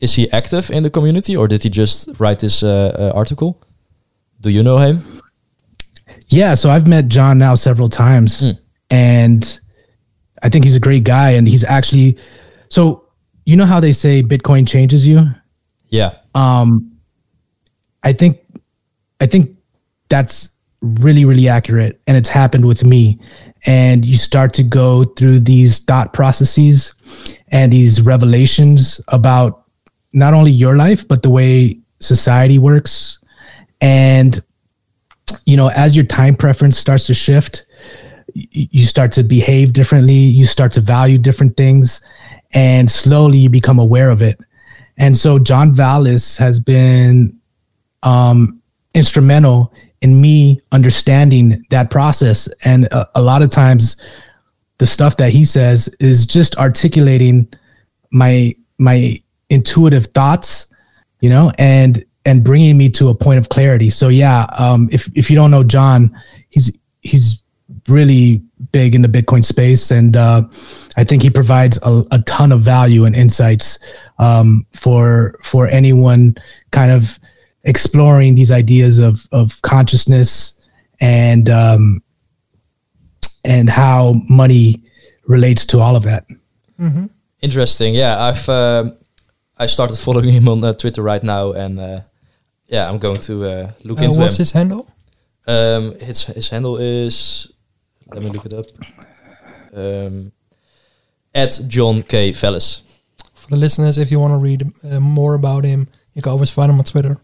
is 0.00 0.16
he 0.16 0.30
active 0.32 0.70
in 0.70 0.82
the 0.82 0.90
community 0.90 1.36
or 1.36 1.48
did 1.48 1.62
he 1.62 1.70
just 1.70 2.20
write 2.20 2.40
this 2.40 2.62
article? 2.62 3.62
Do 4.40 4.50
you 4.50 4.62
know 4.62 4.76
him? 4.76 5.22
Yeah, 6.28 6.54
so 6.54 6.70
I've 6.70 6.86
met 6.86 7.08
John 7.08 7.38
now 7.38 7.54
several 7.54 7.88
times, 7.88 8.42
Mm. 8.42 8.58
and 8.90 9.60
I 10.42 10.48
think 10.48 10.64
he's 10.64 10.76
a 10.76 10.80
great 10.80 11.04
guy. 11.04 11.30
And 11.30 11.46
he's 11.48 11.64
actually, 11.64 12.16
so 12.68 13.04
you 13.46 13.56
know 13.56 13.66
how 13.66 13.80
they 13.80 13.92
say 13.92 14.22
Bitcoin 14.22 14.66
changes 14.66 15.06
you. 15.06 15.30
Yeah. 15.88 16.14
Um, 16.34 16.90
I 18.02 18.12
think, 18.12 18.38
I 19.20 19.26
think 19.26 19.50
that's 20.08 20.50
really, 20.82 21.24
really 21.24 21.48
accurate, 21.48 22.00
and 22.06 22.16
it's 22.16 22.28
happened 22.28 22.66
with 22.66 22.84
me. 22.84 23.18
And 23.66 24.04
you 24.04 24.16
start 24.18 24.52
to 24.54 24.62
go 24.62 25.04
through 25.04 25.40
these 25.40 25.78
thought 25.78 26.12
processes 26.12 26.94
and 27.48 27.72
these 27.72 28.02
revelations 28.02 29.00
about 29.08 29.62
not 30.12 30.34
only 30.34 30.50
your 30.50 30.76
life 30.76 31.08
but 31.08 31.22
the 31.22 31.30
way 31.30 31.78
society 32.00 32.58
works, 32.58 33.18
and 33.80 34.40
you 35.46 35.56
know, 35.56 35.68
as 35.70 35.96
your 35.96 36.04
time 36.04 36.36
preference 36.36 36.78
starts 36.78 37.06
to 37.06 37.14
shift, 37.14 37.66
you 38.34 38.84
start 38.84 39.12
to 39.12 39.22
behave 39.22 39.72
differently, 39.72 40.14
you 40.14 40.44
start 40.44 40.72
to 40.72 40.80
value 40.80 41.18
different 41.18 41.56
things, 41.56 42.04
and 42.52 42.90
slowly 42.90 43.38
you 43.38 43.50
become 43.50 43.78
aware 43.78 44.10
of 44.10 44.22
it. 44.22 44.38
And 44.96 45.16
so 45.16 45.38
John 45.38 45.74
Vallis 45.74 46.36
has 46.36 46.60
been 46.60 47.36
um, 48.02 48.60
instrumental 48.94 49.72
in 50.00 50.20
me 50.20 50.60
understanding 50.72 51.64
that 51.70 51.90
process. 51.90 52.48
And 52.64 52.84
a, 52.86 53.08
a 53.14 53.22
lot 53.22 53.42
of 53.42 53.50
times, 53.50 54.00
the 54.78 54.86
stuff 54.86 55.16
that 55.16 55.30
he 55.30 55.44
says 55.44 55.88
is 56.00 56.26
just 56.26 56.56
articulating 56.56 57.48
my 58.10 58.54
my 58.78 59.20
intuitive 59.50 60.06
thoughts, 60.06 60.74
you 61.20 61.30
know, 61.30 61.52
and 61.58 62.04
and 62.24 62.42
bringing 62.42 62.76
me 62.78 62.88
to 62.90 63.08
a 63.10 63.14
point 63.14 63.38
of 63.38 63.48
clarity. 63.48 63.90
So 63.90 64.08
yeah, 64.08 64.46
um, 64.58 64.88
if 64.92 65.10
if 65.14 65.30
you 65.30 65.36
don't 65.36 65.50
know 65.50 65.64
John, 65.64 66.16
he's 66.50 66.78
he's 67.02 67.42
really 67.88 68.42
big 68.72 68.94
in 68.94 69.02
the 69.02 69.08
Bitcoin 69.08 69.44
space, 69.44 69.90
and 69.90 70.16
uh, 70.16 70.42
I 70.96 71.04
think 71.04 71.22
he 71.22 71.30
provides 71.30 71.78
a, 71.82 72.04
a 72.10 72.18
ton 72.20 72.52
of 72.52 72.62
value 72.62 73.04
and 73.04 73.14
insights 73.14 73.78
um, 74.18 74.66
for 74.72 75.38
for 75.42 75.68
anyone 75.68 76.36
kind 76.70 76.92
of 76.92 77.18
exploring 77.64 78.34
these 78.34 78.50
ideas 78.50 78.98
of 78.98 79.26
of 79.32 79.60
consciousness 79.62 80.68
and 81.00 81.48
um, 81.50 82.02
and 83.44 83.68
how 83.68 84.14
money 84.28 84.82
relates 85.26 85.66
to 85.66 85.80
all 85.80 85.96
of 85.96 86.02
that. 86.04 86.26
Interesting. 87.40 87.94
Yeah, 87.94 88.22
I've 88.22 88.48
um 88.48 88.96
I 89.58 89.66
started 89.66 89.96
following 89.96 90.32
him 90.32 90.48
on 90.48 90.64
uh, 90.64 90.72
Twitter 90.72 91.02
right 91.02 91.22
now, 91.22 91.52
and 91.52 91.80
uh, 91.80 92.00
yeah, 92.68 92.88
I'm 92.88 92.98
going 92.98 93.20
to 93.20 93.44
uh, 93.44 93.70
look 93.84 94.00
Uh, 94.00 94.04
into 94.04 94.18
what's 94.20 94.36
him. 94.38 94.42
his 94.42 94.52
handle? 94.52 94.88
Um, 95.46 95.94
his 96.00 96.24
his 96.24 96.48
handle 96.50 96.76
is 96.78 97.50
let 98.12 98.22
me 98.22 98.30
look 98.30 98.46
it 98.46 98.52
up. 98.52 98.66
Um, 99.74 100.32
at 101.34 101.60
John 101.68 102.02
K. 102.02 102.32
Vallis. 102.32 102.82
For 103.34 103.48
the 103.50 103.56
listeners, 103.56 103.98
if 103.98 104.10
you 104.10 104.20
want 104.20 104.32
to 104.32 104.38
read 104.38 104.72
uh, 104.84 105.00
more 105.00 105.34
about 105.34 105.64
him, 105.64 105.88
you 106.14 106.22
can 106.22 106.32
always 106.32 106.50
find 106.50 106.70
him 106.70 106.78
on 106.78 106.84
Twitter. 106.84 107.18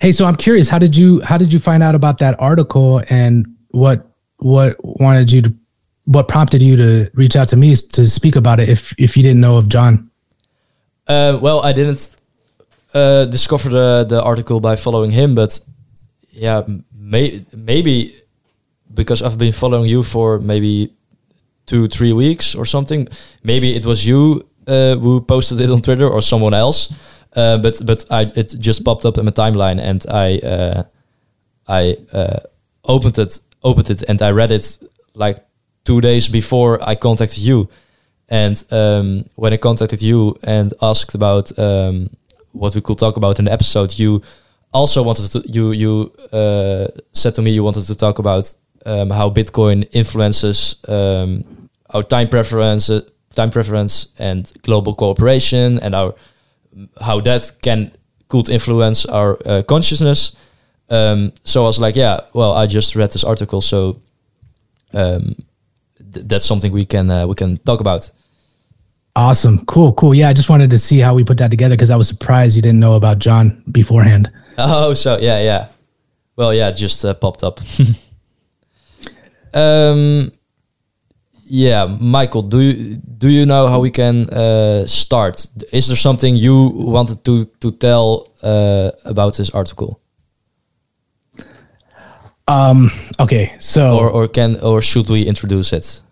Hey, 0.00 0.12
so 0.12 0.26
I'm 0.26 0.36
curious, 0.36 0.68
how 0.68 0.78
did 0.78 0.96
you 0.96 1.20
how 1.20 1.38
did 1.38 1.52
you 1.52 1.58
find 1.58 1.82
out 1.82 1.94
about 1.94 2.18
that 2.18 2.34
article 2.40 3.02
and 3.10 3.46
what 3.70 4.06
what 4.38 4.76
wanted 4.82 5.30
you 5.32 5.42
to 5.42 5.54
what 6.04 6.28
prompted 6.28 6.62
you 6.62 6.76
to 6.76 7.10
reach 7.14 7.36
out 7.36 7.48
to 7.48 7.56
me 7.56 7.74
to 7.74 8.06
speak 8.06 8.36
about 8.36 8.60
it 8.60 8.68
if 8.68 8.94
if 8.98 9.16
you 9.16 9.22
didn't 9.22 9.40
know 9.40 9.56
of 9.56 9.68
John? 9.68 10.10
Uh, 11.06 11.38
well, 11.40 11.60
I 11.62 11.72
didn't 11.72 12.16
uh, 12.96 13.24
discover 13.26 13.68
the, 13.68 14.06
the 14.08 14.22
article 14.22 14.58
by 14.60 14.76
following 14.76 15.10
him, 15.10 15.34
but 15.34 15.60
yeah, 16.30 16.62
may, 16.94 17.44
maybe 17.54 18.14
because 18.92 19.22
I've 19.22 19.38
been 19.38 19.52
following 19.52 19.88
you 19.88 20.02
for 20.02 20.38
maybe 20.38 20.90
two, 21.66 21.88
three 21.88 22.12
weeks 22.12 22.54
or 22.54 22.64
something. 22.64 23.06
Maybe 23.42 23.74
it 23.74 23.84
was 23.84 24.06
you 24.06 24.46
uh, 24.66 24.96
who 24.96 25.20
posted 25.20 25.60
it 25.60 25.70
on 25.70 25.80
Twitter 25.80 26.08
or 26.08 26.22
someone 26.22 26.54
else. 26.54 26.92
Uh, 27.34 27.58
but 27.58 27.82
but 27.84 28.06
I 28.10 28.22
it 28.34 28.54
just 28.58 28.82
popped 28.82 29.04
up 29.04 29.18
in 29.18 29.24
my 29.26 29.30
timeline 29.30 29.78
and 29.78 30.02
I 30.08 30.38
uh, 30.38 30.82
I 31.68 31.96
uh, 32.12 32.38
opened 32.84 33.18
it 33.18 33.40
opened 33.62 33.90
it 33.90 34.02
and 34.08 34.22
I 34.22 34.30
read 34.30 34.50
it 34.50 34.78
like 35.14 35.36
two 35.84 36.00
days 36.00 36.28
before 36.28 36.78
I 36.82 36.94
contacted 36.94 37.42
you. 37.42 37.68
And 38.28 38.64
um, 38.70 39.24
when 39.34 39.52
I 39.52 39.58
contacted 39.58 40.02
you 40.02 40.36
and 40.42 40.72
asked 40.80 41.14
about 41.14 41.58
um, 41.58 42.08
what 42.58 42.74
we 42.74 42.80
could 42.80 42.98
talk 42.98 43.16
about 43.16 43.38
in 43.38 43.44
the 43.44 43.52
episode, 43.52 43.98
you 43.98 44.22
also 44.72 45.02
wanted 45.02 45.30
to 45.32 45.42
you 45.46 45.72
you 45.72 46.12
uh, 46.32 46.86
said 47.12 47.34
to 47.34 47.42
me 47.42 47.50
you 47.50 47.64
wanted 47.64 47.86
to 47.86 47.94
talk 47.94 48.18
about 48.18 48.54
um, 48.84 49.10
how 49.10 49.30
Bitcoin 49.30 49.86
influences 49.92 50.82
um, 50.88 51.42
our 51.90 52.02
time 52.02 52.28
preference, 52.28 52.90
time 53.34 53.50
preference, 53.50 54.12
and 54.18 54.50
global 54.62 54.94
cooperation, 54.94 55.78
and 55.80 55.94
our 55.94 56.14
how 57.00 57.20
that 57.20 57.52
can 57.62 57.92
could 58.28 58.48
influence 58.48 59.06
our 59.06 59.38
uh, 59.46 59.62
consciousness. 59.62 60.36
Um, 60.88 61.32
so 61.44 61.62
I 61.62 61.66
was 61.66 61.80
like, 61.80 61.96
yeah, 61.96 62.20
well, 62.32 62.52
I 62.52 62.66
just 62.66 62.94
read 62.96 63.12
this 63.12 63.24
article, 63.24 63.60
so 63.60 64.00
um, 64.92 65.34
th- 65.98 66.26
that's 66.26 66.44
something 66.44 66.72
we 66.72 66.84
can 66.84 67.10
uh, 67.10 67.26
we 67.26 67.34
can 67.34 67.58
talk 67.58 67.80
about. 67.80 68.10
Awesome. 69.16 69.64
Cool, 69.64 69.94
cool. 69.94 70.14
Yeah, 70.14 70.28
I 70.28 70.34
just 70.34 70.50
wanted 70.50 70.68
to 70.70 70.78
see 70.78 70.98
how 70.98 71.14
we 71.14 71.24
put 71.24 71.38
that 71.38 71.50
together 71.50 71.74
because 71.74 71.90
I 71.90 71.96
was 71.96 72.06
surprised 72.06 72.54
you 72.54 72.60
didn't 72.60 72.80
know 72.80 72.96
about 72.96 73.18
John 73.18 73.62
beforehand. 73.72 74.30
Oh, 74.58 74.94
so 74.94 75.18
yeah, 75.18 75.40
yeah. 75.40 75.68
Well, 76.36 76.52
yeah, 76.52 76.70
just 76.70 77.04
uh, 77.04 77.14
popped 77.14 77.42
up. 77.42 77.58
um, 79.54 80.30
yeah, 81.46 81.86
Michael, 82.00 82.42
do 82.42 82.60
you 82.60 82.96
do 82.96 83.28
you 83.28 83.46
know 83.46 83.68
how 83.68 83.80
we 83.80 83.90
can 83.90 84.28
uh, 84.30 84.86
start? 84.86 85.46
Is 85.72 85.86
there 85.88 85.96
something 85.96 86.36
you 86.36 86.68
wanted 86.74 87.24
to 87.24 87.44
to 87.60 87.70
tell 87.70 88.28
uh, 88.42 88.90
about 89.04 89.36
this 89.36 89.50
article, 89.50 90.00
Um, 92.48 92.90
okay, 93.18 93.54
so 93.58 93.96
or 93.96 94.10
or 94.10 94.28
can 94.28 94.56
or 94.60 94.82
should 94.82 95.08
we 95.08 95.22
introduce 95.26 95.72
it? 95.76 96.02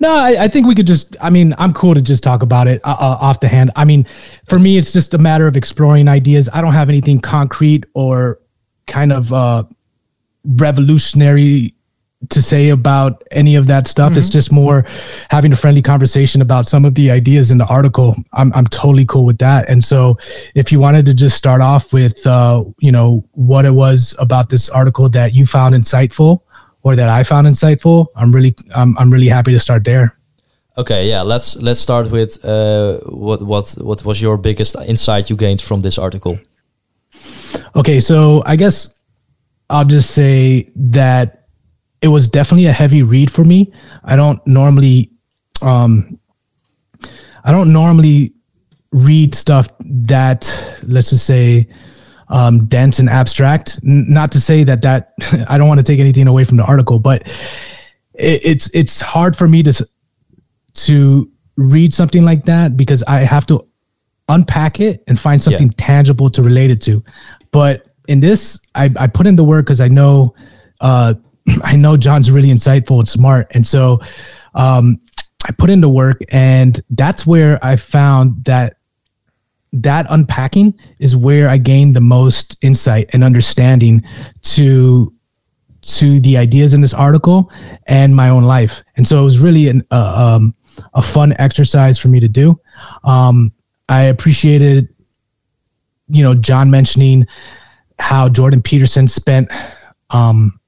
No, 0.00 0.12
I, 0.12 0.36
I 0.40 0.48
think 0.48 0.66
we 0.66 0.74
could 0.74 0.86
just. 0.86 1.16
I 1.20 1.30
mean, 1.30 1.54
I'm 1.58 1.72
cool 1.72 1.94
to 1.94 2.02
just 2.02 2.24
talk 2.24 2.42
about 2.42 2.66
it 2.66 2.80
uh, 2.84 2.96
uh, 2.98 3.18
off 3.20 3.40
the 3.40 3.48
hand. 3.48 3.70
I 3.76 3.84
mean, 3.84 4.04
for 4.48 4.58
me, 4.58 4.76
it's 4.76 4.92
just 4.92 5.14
a 5.14 5.18
matter 5.18 5.46
of 5.46 5.56
exploring 5.56 6.08
ideas. 6.08 6.48
I 6.52 6.60
don't 6.60 6.72
have 6.72 6.88
anything 6.88 7.20
concrete 7.20 7.84
or 7.94 8.40
kind 8.86 9.12
of 9.12 9.32
uh, 9.32 9.64
revolutionary 10.44 11.74
to 12.30 12.42
say 12.42 12.70
about 12.70 13.22
any 13.30 13.54
of 13.54 13.66
that 13.66 13.86
stuff. 13.86 14.16
It's 14.16 14.28
just 14.28 14.50
more 14.50 14.84
having 15.30 15.52
a 15.52 15.56
friendly 15.56 15.82
conversation 15.82 16.40
about 16.40 16.66
some 16.66 16.84
of 16.84 16.94
the 16.94 17.10
ideas 17.10 17.50
in 17.50 17.58
the 17.58 17.66
article. 17.66 18.16
I'm 18.32 18.52
I'm 18.54 18.66
totally 18.66 19.06
cool 19.06 19.24
with 19.24 19.38
that. 19.38 19.68
And 19.68 19.84
so, 19.84 20.18
if 20.56 20.72
you 20.72 20.80
wanted 20.80 21.06
to 21.06 21.14
just 21.14 21.36
start 21.36 21.60
off 21.60 21.92
with, 21.92 22.26
uh, 22.26 22.64
you 22.78 22.90
know, 22.90 23.24
what 23.32 23.64
it 23.64 23.72
was 23.72 24.16
about 24.18 24.48
this 24.48 24.68
article 24.70 25.08
that 25.10 25.34
you 25.34 25.46
found 25.46 25.74
insightful 25.74 26.40
or 26.84 26.94
that 26.94 27.08
I 27.08 27.24
found 27.24 27.46
insightful, 27.46 28.06
I'm 28.14 28.30
really 28.30 28.54
I'm 28.74 28.96
I'm 28.98 29.10
really 29.10 29.28
happy 29.28 29.52
to 29.52 29.58
start 29.58 29.84
there. 29.84 30.16
Okay, 30.76 31.08
yeah. 31.08 31.22
Let's 31.22 31.56
let's 31.56 31.80
start 31.80 32.10
with 32.10 32.44
uh, 32.44 32.98
what 33.08 33.42
what 33.42 33.74
what 33.80 34.04
was 34.04 34.20
your 34.20 34.36
biggest 34.36 34.76
insight 34.86 35.30
you 35.30 35.36
gained 35.36 35.60
from 35.60 35.82
this 35.82 35.98
article? 35.98 36.38
Okay, 37.74 38.00
so 38.00 38.42
I 38.46 38.56
guess 38.56 39.02
I'll 39.70 39.84
just 39.84 40.10
say 40.10 40.70
that 40.76 41.48
it 42.02 42.08
was 42.08 42.28
definitely 42.28 42.66
a 42.66 42.72
heavy 42.72 43.02
read 43.02 43.30
for 43.30 43.44
me. 43.44 43.72
I 44.04 44.16
don't 44.16 44.44
normally 44.46 45.10
um 45.62 46.18
I 47.44 47.52
don't 47.52 47.72
normally 47.72 48.32
read 48.92 49.34
stuff 49.34 49.68
that 49.80 50.42
let's 50.86 51.10
just 51.10 51.26
say 51.26 51.66
um, 52.34 52.66
dense 52.66 52.98
and 52.98 53.08
abstract. 53.08 53.78
N- 53.84 54.06
not 54.08 54.32
to 54.32 54.40
say 54.40 54.64
that 54.64 54.82
that 54.82 55.12
I 55.48 55.56
don't 55.56 55.68
want 55.68 55.78
to 55.78 55.84
take 55.84 56.00
anything 56.00 56.26
away 56.26 56.44
from 56.44 56.56
the 56.56 56.64
article, 56.64 56.98
but 56.98 57.22
it, 58.14 58.44
it's 58.44 58.68
it's 58.74 59.00
hard 59.00 59.36
for 59.36 59.48
me 59.48 59.62
to 59.62 59.86
to 60.74 61.30
read 61.56 61.94
something 61.94 62.24
like 62.24 62.42
that 62.42 62.76
because 62.76 63.04
I 63.04 63.20
have 63.20 63.46
to 63.46 63.66
unpack 64.28 64.80
it 64.80 65.04
and 65.06 65.18
find 65.18 65.40
something 65.40 65.68
tangible 65.70 66.28
to 66.30 66.42
relate 66.42 66.72
it 66.72 66.82
to. 66.82 67.04
But 67.52 67.86
in 68.08 68.18
this, 68.18 68.60
I, 68.74 68.92
I 68.98 69.06
put 69.06 69.26
in 69.26 69.36
the 69.36 69.44
work 69.44 69.66
because 69.66 69.80
I 69.80 69.86
know 69.86 70.34
uh, 70.80 71.14
I 71.62 71.76
know 71.76 71.96
John's 71.96 72.32
really 72.32 72.48
insightful 72.48 72.98
and 72.98 73.08
smart, 73.08 73.46
and 73.52 73.64
so 73.64 74.00
um, 74.56 75.00
I 75.46 75.52
put 75.56 75.70
in 75.70 75.80
the 75.80 75.88
work, 75.88 76.20
and 76.30 76.80
that's 76.90 77.24
where 77.24 77.64
I 77.64 77.76
found 77.76 78.44
that 78.46 78.78
that 79.74 80.06
unpacking 80.08 80.78
is 81.00 81.16
where 81.16 81.48
I 81.48 81.58
gained 81.58 81.96
the 81.96 82.00
most 82.00 82.56
insight 82.62 83.10
and 83.12 83.24
understanding 83.24 84.02
to 84.42 85.12
to 85.82 86.18
the 86.20 86.38
ideas 86.38 86.72
in 86.72 86.80
this 86.80 86.94
article 86.94 87.52
and 87.88 88.16
my 88.16 88.30
own 88.30 88.44
life. 88.44 88.82
And 88.96 89.06
so 89.06 89.20
it 89.20 89.24
was 89.24 89.38
really 89.38 89.68
an, 89.68 89.82
uh, 89.90 90.36
um, 90.36 90.54
a 90.94 91.02
fun 91.02 91.34
exercise 91.38 91.98
for 91.98 92.08
me 92.08 92.20
to 92.20 92.28
do. 92.28 92.58
Um, 93.04 93.52
I 93.90 94.04
appreciated, 94.04 94.88
you 96.08 96.22
know, 96.22 96.34
John 96.34 96.70
mentioning 96.70 97.26
how 97.98 98.30
Jordan 98.30 98.62
Peterson 98.62 99.06
spent. 99.08 99.50
Um, 100.08 100.58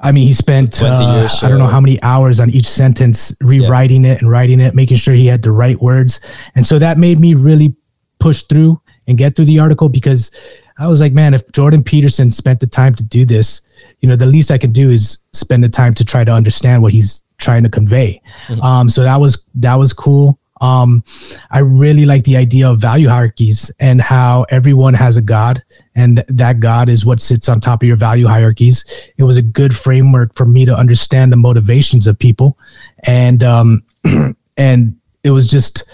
I 0.00 0.12
mean, 0.12 0.26
he 0.26 0.32
spent 0.32 0.80
uh, 0.82 1.16
years, 1.16 1.42
I 1.42 1.48
don't 1.48 1.58
know 1.58 1.66
how 1.66 1.80
many 1.80 2.00
hours 2.02 2.40
on 2.40 2.50
each 2.50 2.68
sentence 2.68 3.36
rewriting 3.40 4.04
it 4.04 4.20
and 4.20 4.30
writing 4.30 4.60
it, 4.60 4.74
making 4.74 4.96
sure 4.96 5.14
he 5.14 5.26
had 5.26 5.42
the 5.42 5.52
right 5.52 5.80
words. 5.80 6.20
And 6.54 6.64
so 6.64 6.78
that 6.78 6.98
made 6.98 7.18
me 7.18 7.34
really 7.34 7.74
push 8.20 8.42
through 8.42 8.80
and 9.06 9.18
get 9.18 9.34
through 9.34 9.46
the 9.46 9.58
article 9.58 9.88
because 9.88 10.30
I 10.78 10.86
was 10.86 11.00
like, 11.00 11.12
man, 11.12 11.34
if 11.34 11.50
Jordan 11.52 11.82
Peterson 11.82 12.30
spent 12.30 12.60
the 12.60 12.66
time 12.66 12.94
to 12.94 13.02
do 13.02 13.24
this, 13.24 13.68
you 14.00 14.08
know, 14.08 14.14
the 14.14 14.26
least 14.26 14.50
I 14.50 14.58
can 14.58 14.70
do 14.70 14.90
is 14.90 15.26
spend 15.32 15.64
the 15.64 15.68
time 15.68 15.94
to 15.94 16.04
try 16.04 16.22
to 16.24 16.32
understand 16.32 16.82
what 16.82 16.92
he's 16.92 17.24
trying 17.38 17.64
to 17.64 17.68
convey. 17.68 18.20
Um, 18.62 18.88
so 18.88 19.02
that 19.02 19.16
was 19.16 19.44
that 19.56 19.74
was 19.74 19.92
cool. 19.92 20.38
Um, 20.60 21.04
I 21.50 21.60
really 21.60 22.06
like 22.06 22.24
the 22.24 22.36
idea 22.36 22.68
of 22.68 22.80
value 22.80 23.08
hierarchies 23.08 23.70
and 23.80 24.00
how 24.00 24.44
everyone 24.50 24.94
has 24.94 25.16
a 25.16 25.22
God, 25.22 25.62
and 25.94 26.16
th- 26.16 26.26
that 26.30 26.60
God 26.60 26.88
is 26.88 27.06
what 27.06 27.20
sits 27.20 27.48
on 27.48 27.60
top 27.60 27.82
of 27.82 27.88
your 27.88 27.96
value 27.96 28.26
hierarchies. 28.26 28.84
It 29.16 29.24
was 29.24 29.36
a 29.36 29.42
good 29.42 29.74
framework 29.74 30.34
for 30.34 30.46
me 30.46 30.64
to 30.64 30.76
understand 30.76 31.32
the 31.32 31.36
motivations 31.36 32.06
of 32.06 32.18
people, 32.18 32.58
and 33.06 33.42
um, 33.42 33.84
and 34.56 34.96
it 35.22 35.30
was 35.30 35.48
just, 35.48 35.84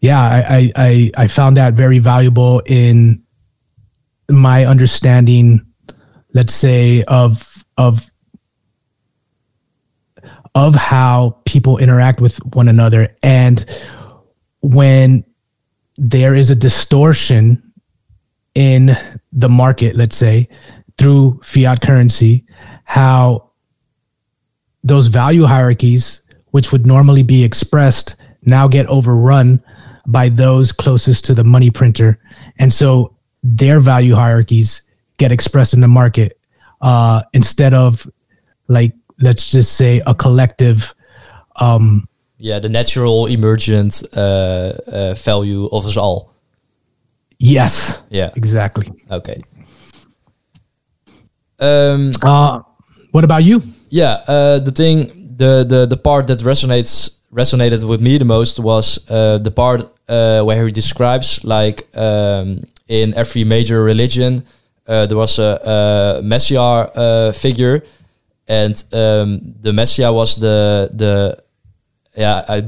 yeah, 0.00 0.20
I, 0.20 0.56
I 0.56 0.72
I 0.76 1.10
I 1.16 1.26
found 1.26 1.56
that 1.56 1.74
very 1.74 1.98
valuable 1.98 2.62
in 2.66 3.22
my 4.28 4.64
understanding, 4.64 5.64
let's 6.34 6.52
say 6.52 7.02
of 7.04 7.64
of 7.78 8.11
of 10.54 10.74
how 10.74 11.40
people 11.44 11.78
interact 11.78 12.20
with 12.20 12.36
one 12.54 12.68
another. 12.68 13.16
And 13.22 13.64
when 14.60 15.24
there 15.96 16.34
is 16.34 16.50
a 16.50 16.54
distortion 16.54 17.62
in 18.54 18.90
the 19.32 19.48
market 19.48 19.96
let's 19.96 20.16
say 20.16 20.46
through 20.98 21.40
fiat 21.42 21.80
currency 21.80 22.44
how 22.84 23.50
those 24.84 25.06
value 25.06 25.44
hierarchies 25.44 26.22
which 26.50 26.70
would 26.70 26.86
normally 26.86 27.22
be 27.22 27.42
expressed 27.42 28.16
now 28.44 28.68
get 28.68 28.86
overrun 28.86 29.62
by 30.06 30.28
those 30.28 30.72
closest 30.72 31.24
to 31.26 31.34
the 31.34 31.44
money 31.44 31.70
printer. 31.70 32.18
And 32.58 32.72
so 32.72 33.16
their 33.42 33.80
value 33.80 34.14
hierarchies 34.14 34.82
get 35.16 35.32
expressed 35.32 35.74
in 35.74 35.80
the 35.80 35.88
market 35.88 36.38
uh, 36.80 37.22
instead 37.32 37.74
of 37.74 38.06
like 38.68 38.94
let's 39.22 39.50
just 39.52 39.76
say 39.76 40.02
a 40.06 40.14
collective 40.14 40.94
um 41.60 42.06
Yeah, 42.38 42.60
the 42.60 42.68
natural 42.68 43.26
emergent 43.26 44.02
uh, 44.16 44.72
uh, 44.86 45.14
value 45.14 45.68
of 45.70 45.86
us 45.86 45.96
all. 45.96 46.32
yes 47.38 48.02
Yeah. 48.10 48.30
exactly 48.36 48.86
Okay. 49.10 49.40
Um, 51.58 52.10
uh 52.22 52.60
what 53.12 53.24
about 53.24 53.44
you 53.44 53.62
yeah, 53.94 54.24
uh, 54.26 54.58
the 54.58 54.70
thing, 54.70 55.06
the, 55.36 55.64
the 55.68 55.86
the 55.86 55.96
part 55.98 56.26
that 56.28 56.38
resonates 56.38 57.18
resonated 57.30 57.84
with 57.86 58.00
me 58.00 58.18
the 58.18 58.24
most 58.24 58.58
was 58.58 58.98
uh, 59.10 59.38
the 59.38 59.50
part 59.50 59.82
uh, 60.08 60.42
where 60.42 60.64
he 60.64 60.70
describes 60.72 61.44
like 61.44 61.86
um, 61.94 62.60
in 62.88 63.12
every 63.14 63.44
major 63.44 63.82
religion 63.84 64.42
uh, 64.88 65.06
there 65.06 65.16
was 65.18 65.38
a, 65.38 65.60
a 65.64 66.22
messiah 66.22 66.88
uh, 66.94 67.32
figure, 67.32 67.82
and 68.48 68.74
um, 68.92 69.54
the 69.60 69.72
messiah 69.72 70.12
was 70.12 70.36
the 70.36 70.88
the 70.94 71.36
yeah 72.16 72.44
I 72.48 72.62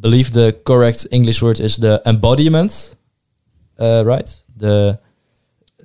believe 0.00 0.32
the 0.32 0.52
correct 0.64 1.06
English 1.10 1.42
word 1.42 1.60
is 1.60 1.76
the 1.78 2.02
embodiment, 2.04 2.96
uh, 3.78 4.02
right? 4.04 4.28
The 4.56 4.98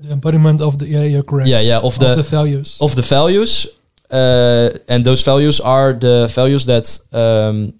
The 0.01 0.11
embodiment 0.13 0.61
of 0.61 0.77
the 0.77 0.85
yeah, 0.85 1.03
you're 1.05 1.23
correct. 1.25 1.47
yeah, 1.49 1.61
yeah, 1.61 1.79
of 1.81 1.97
the, 1.99 2.15
the 2.15 2.23
values. 2.23 2.77
of 2.81 2.93
the 2.95 3.01
values, 3.01 3.67
uh, 4.11 4.69
and 4.88 5.03
those 5.03 5.23
values 5.23 5.59
are 5.61 5.93
the 5.93 6.27
values 6.35 6.65
that 6.65 6.85
um, 7.13 7.73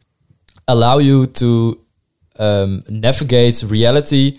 allow 0.68 0.98
you 1.00 1.26
to 1.28 1.78
um, 2.40 2.82
navigate 2.90 3.64
reality 3.70 4.38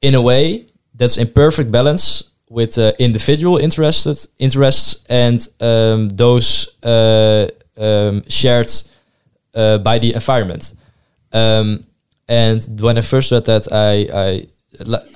in 0.00 0.14
a 0.14 0.20
way 0.20 0.66
that's 0.94 1.16
in 1.18 1.26
perfect 1.28 1.70
balance 1.70 2.33
with 2.48 2.78
uh, 2.78 2.92
individual 2.98 3.56
interested 3.58 4.16
interests 4.38 5.04
and 5.08 5.48
um, 5.60 6.08
those 6.10 6.76
uh, 6.82 7.48
um, 7.76 8.22
shared 8.28 8.70
uh, 9.54 9.78
by 9.78 9.98
the 9.98 10.14
environment. 10.14 10.74
Um, 11.32 11.84
and 12.28 12.80
when 12.80 12.98
I 12.98 13.00
first 13.00 13.32
read 13.32 13.44
that, 13.44 13.68
I, 13.72 14.46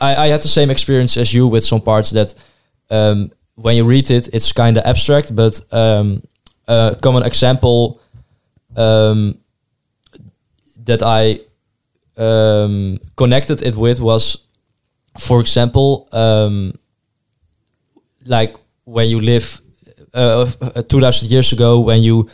I 0.01 0.25
I 0.25 0.29
had 0.29 0.43
the 0.43 0.49
same 0.49 0.71
experience 0.71 1.17
as 1.17 1.35
you 1.35 1.49
with 1.49 1.65
some 1.65 1.81
parts 1.81 2.11
that 2.11 2.35
um, 2.91 3.31
when 3.55 3.77
you 3.77 3.85
read 3.85 4.11
it, 4.11 4.29
it's 4.33 4.53
kind 4.53 4.77
of 4.77 4.85
abstract. 4.85 5.35
But 5.35 5.61
um, 5.73 6.23
a 6.69 6.97
common 7.01 7.25
example 7.25 8.01
um, 8.77 9.39
that 10.85 11.03
I 11.03 11.41
connected 13.17 13.63
it 13.63 13.77
with 13.77 14.01
was, 14.01 14.47
for 15.19 15.41
example, 15.41 16.09
like 18.29 18.57
when 18.85 19.09
you 19.09 19.21
live 19.21 19.61
uh, 20.15 20.47
uh, 20.61 20.83
2000 20.83 21.31
years 21.31 21.53
ago, 21.53 21.81
when 21.81 22.03
you 22.03 22.29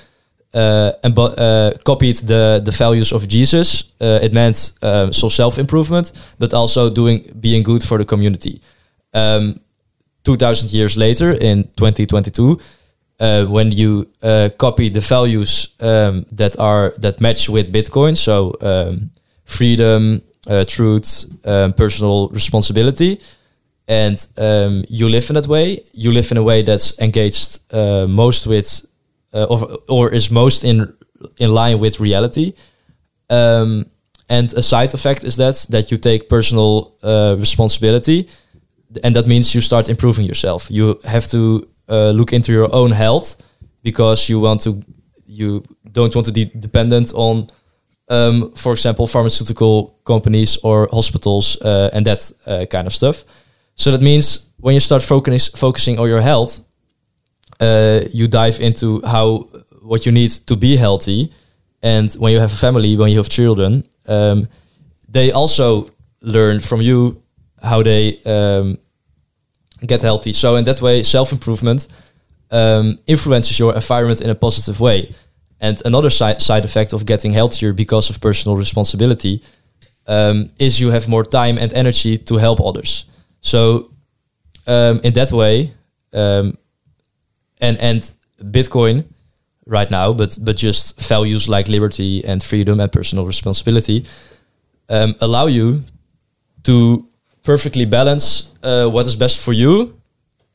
uh, 0.55 0.93
uh, 1.05 1.73
copied 1.85 2.17
the 2.27 2.61
the 2.65 2.71
values 2.71 3.13
of 3.13 3.27
Jesus, 3.27 3.93
uh, 4.01 4.21
it 4.23 4.33
meant 4.33 4.73
um, 4.83 5.13
some 5.13 5.31
self 5.31 5.59
improvement, 5.59 6.13
but 6.39 6.55
also 6.55 6.91
doing 6.91 7.25
being 7.41 7.63
good 7.65 7.83
for 7.83 7.99
the 7.99 8.05
community. 8.05 8.61
Um, 9.13 9.61
2000 10.25 10.73
years 10.73 10.97
later, 10.97 11.33
in 11.33 11.65
2022, 11.77 12.59
uh, 13.21 13.45
when 13.47 13.73
you 13.73 14.07
copy 14.57 14.89
the 14.89 15.01
values 15.01 15.75
um, 15.81 16.25
that 16.33 16.59
are 16.59 16.95
that 16.99 17.21
match 17.21 17.49
with 17.49 17.73
Bitcoin, 17.73 18.17
so 18.17 18.55
um, 18.61 19.11
freedom, 19.45 20.23
truth, 20.67 21.27
um, 21.45 21.73
personal 21.73 22.29
responsibility, 22.29 23.21
and 23.87 24.29
um, 24.39 24.85
you 24.89 25.09
live 25.09 25.29
in 25.31 25.35
that 25.35 25.47
way, 25.47 25.81
you 25.93 26.13
live 26.13 26.31
in 26.31 26.37
a 26.37 26.43
way 26.43 26.63
that's 26.63 26.99
engaged 27.01 27.61
uh, 27.73 28.07
most 28.09 28.47
with, 28.47 28.87
uh, 29.33 29.45
or, 29.45 29.79
or 29.89 30.13
is 30.15 30.31
most 30.31 30.65
in 30.65 30.95
in 31.39 31.55
line 31.55 31.79
with 31.79 32.01
reality. 32.01 32.53
Um, 33.31 33.87
and 34.29 34.53
a 34.55 34.63
side 34.63 34.95
effect 34.95 35.25
is 35.25 35.37
that 35.37 35.67
that 35.71 35.91
you 35.91 35.99
take 35.99 36.29
personal 36.29 36.95
uh, 37.03 37.37
responsibility, 37.39 38.29
and 39.03 39.15
that 39.15 39.27
means 39.27 39.55
you 39.55 39.61
start 39.61 39.89
improving 39.89 40.27
yourself. 40.27 40.71
You 40.71 40.99
have 41.05 41.27
to 41.29 41.69
uh, 41.89 42.11
look 42.11 42.33
into 42.33 42.53
your 42.53 42.69
own 42.73 42.93
health 42.93 43.37
because 43.83 44.29
you 44.29 44.41
want 44.41 44.63
to, 44.63 44.81
you 45.27 45.63
don't 45.93 46.15
want 46.15 46.27
to 46.27 46.33
be 46.33 46.47
dependent 46.47 47.13
on, 47.15 47.49
um, 48.09 48.51
for 48.53 48.73
example, 48.73 49.07
pharmaceutical 49.07 49.99
companies 50.05 50.59
or 50.63 50.89
hospitals 50.91 51.61
uh, 51.61 51.91
and 51.93 52.07
that 52.07 52.33
uh, 52.47 52.65
kind 52.71 52.87
of 52.87 52.93
stuff. 52.93 53.25
So 53.77 53.91
that 53.91 54.03
means 54.03 54.53
when 54.59 54.75
you 54.75 54.81
start 54.81 55.03
focus, 55.03 55.49
focusing 55.49 55.99
on 55.99 56.09
your 56.09 56.21
health, 56.21 56.61
uh, 57.61 58.01
you 58.13 58.29
dive 58.29 58.61
into 58.61 59.01
how 59.03 59.49
what 59.83 60.07
you 60.07 60.13
need 60.13 60.31
to 60.31 60.57
be 60.57 60.77
healthy, 60.77 61.33
and 61.83 62.13
when 62.15 62.33
you 62.33 62.41
have 62.41 62.53
a 62.53 62.57
family, 62.57 62.97
when 62.97 63.11
you 63.11 63.19
have 63.19 63.29
children, 63.29 63.85
um, 64.07 64.49
they 65.09 65.31
also 65.31 65.89
learn 66.23 66.61
from 66.61 66.81
you 66.81 67.23
how 67.63 67.83
they 67.83 68.21
um, 68.25 68.79
get 69.87 70.03
healthy. 70.03 70.33
So 70.33 70.57
in 70.57 70.65
that 70.65 70.81
way, 70.81 71.03
self 71.03 71.33
improvement 71.33 71.89
um, 72.51 72.99
influences 73.07 73.59
your 73.59 73.75
environment 73.75 74.21
in 74.21 74.31
a 74.31 74.35
positive 74.35 74.81
way. 74.81 75.13
And 75.61 75.81
another 75.85 76.11
side 76.11 76.41
side 76.43 76.65
effect 76.65 76.93
of 76.93 77.05
getting 77.05 77.33
healthier 77.33 77.73
because 77.73 78.11
of 78.11 78.21
personal 78.21 78.57
responsibility 78.57 79.43
um, 80.07 80.51
is 80.59 80.81
you 80.81 80.91
have 80.91 81.09
more 81.09 81.25
time 81.25 81.59
and 81.59 81.73
energy 81.73 82.19
to 82.19 82.37
help 82.37 82.61
others. 82.61 83.07
So 83.45 83.91
um, 84.67 85.01
in 85.05 85.13
that 85.13 85.33
way, 85.33 85.73
um, 86.13 86.57
and 87.61 87.79
and 87.79 88.15
Bitcoin 88.43 89.05
right 89.67 89.91
now, 89.91 90.13
but 90.13 90.39
but 90.43 90.57
just 90.57 91.01
values 91.09 91.49
like 91.49 91.69
liberty 91.69 92.25
and 92.25 92.43
freedom 92.43 92.81
and 92.81 92.91
personal 92.91 93.27
responsibility 93.27 94.05
um, 94.89 95.15
allow 95.21 95.47
you 95.47 95.85
to 96.63 97.07
perfectly 97.43 97.85
balance 97.85 98.55
uh, 98.63 98.89
what 98.89 99.07
is 99.07 99.17
best 99.17 99.45
for 99.45 99.53
you 99.53 100.01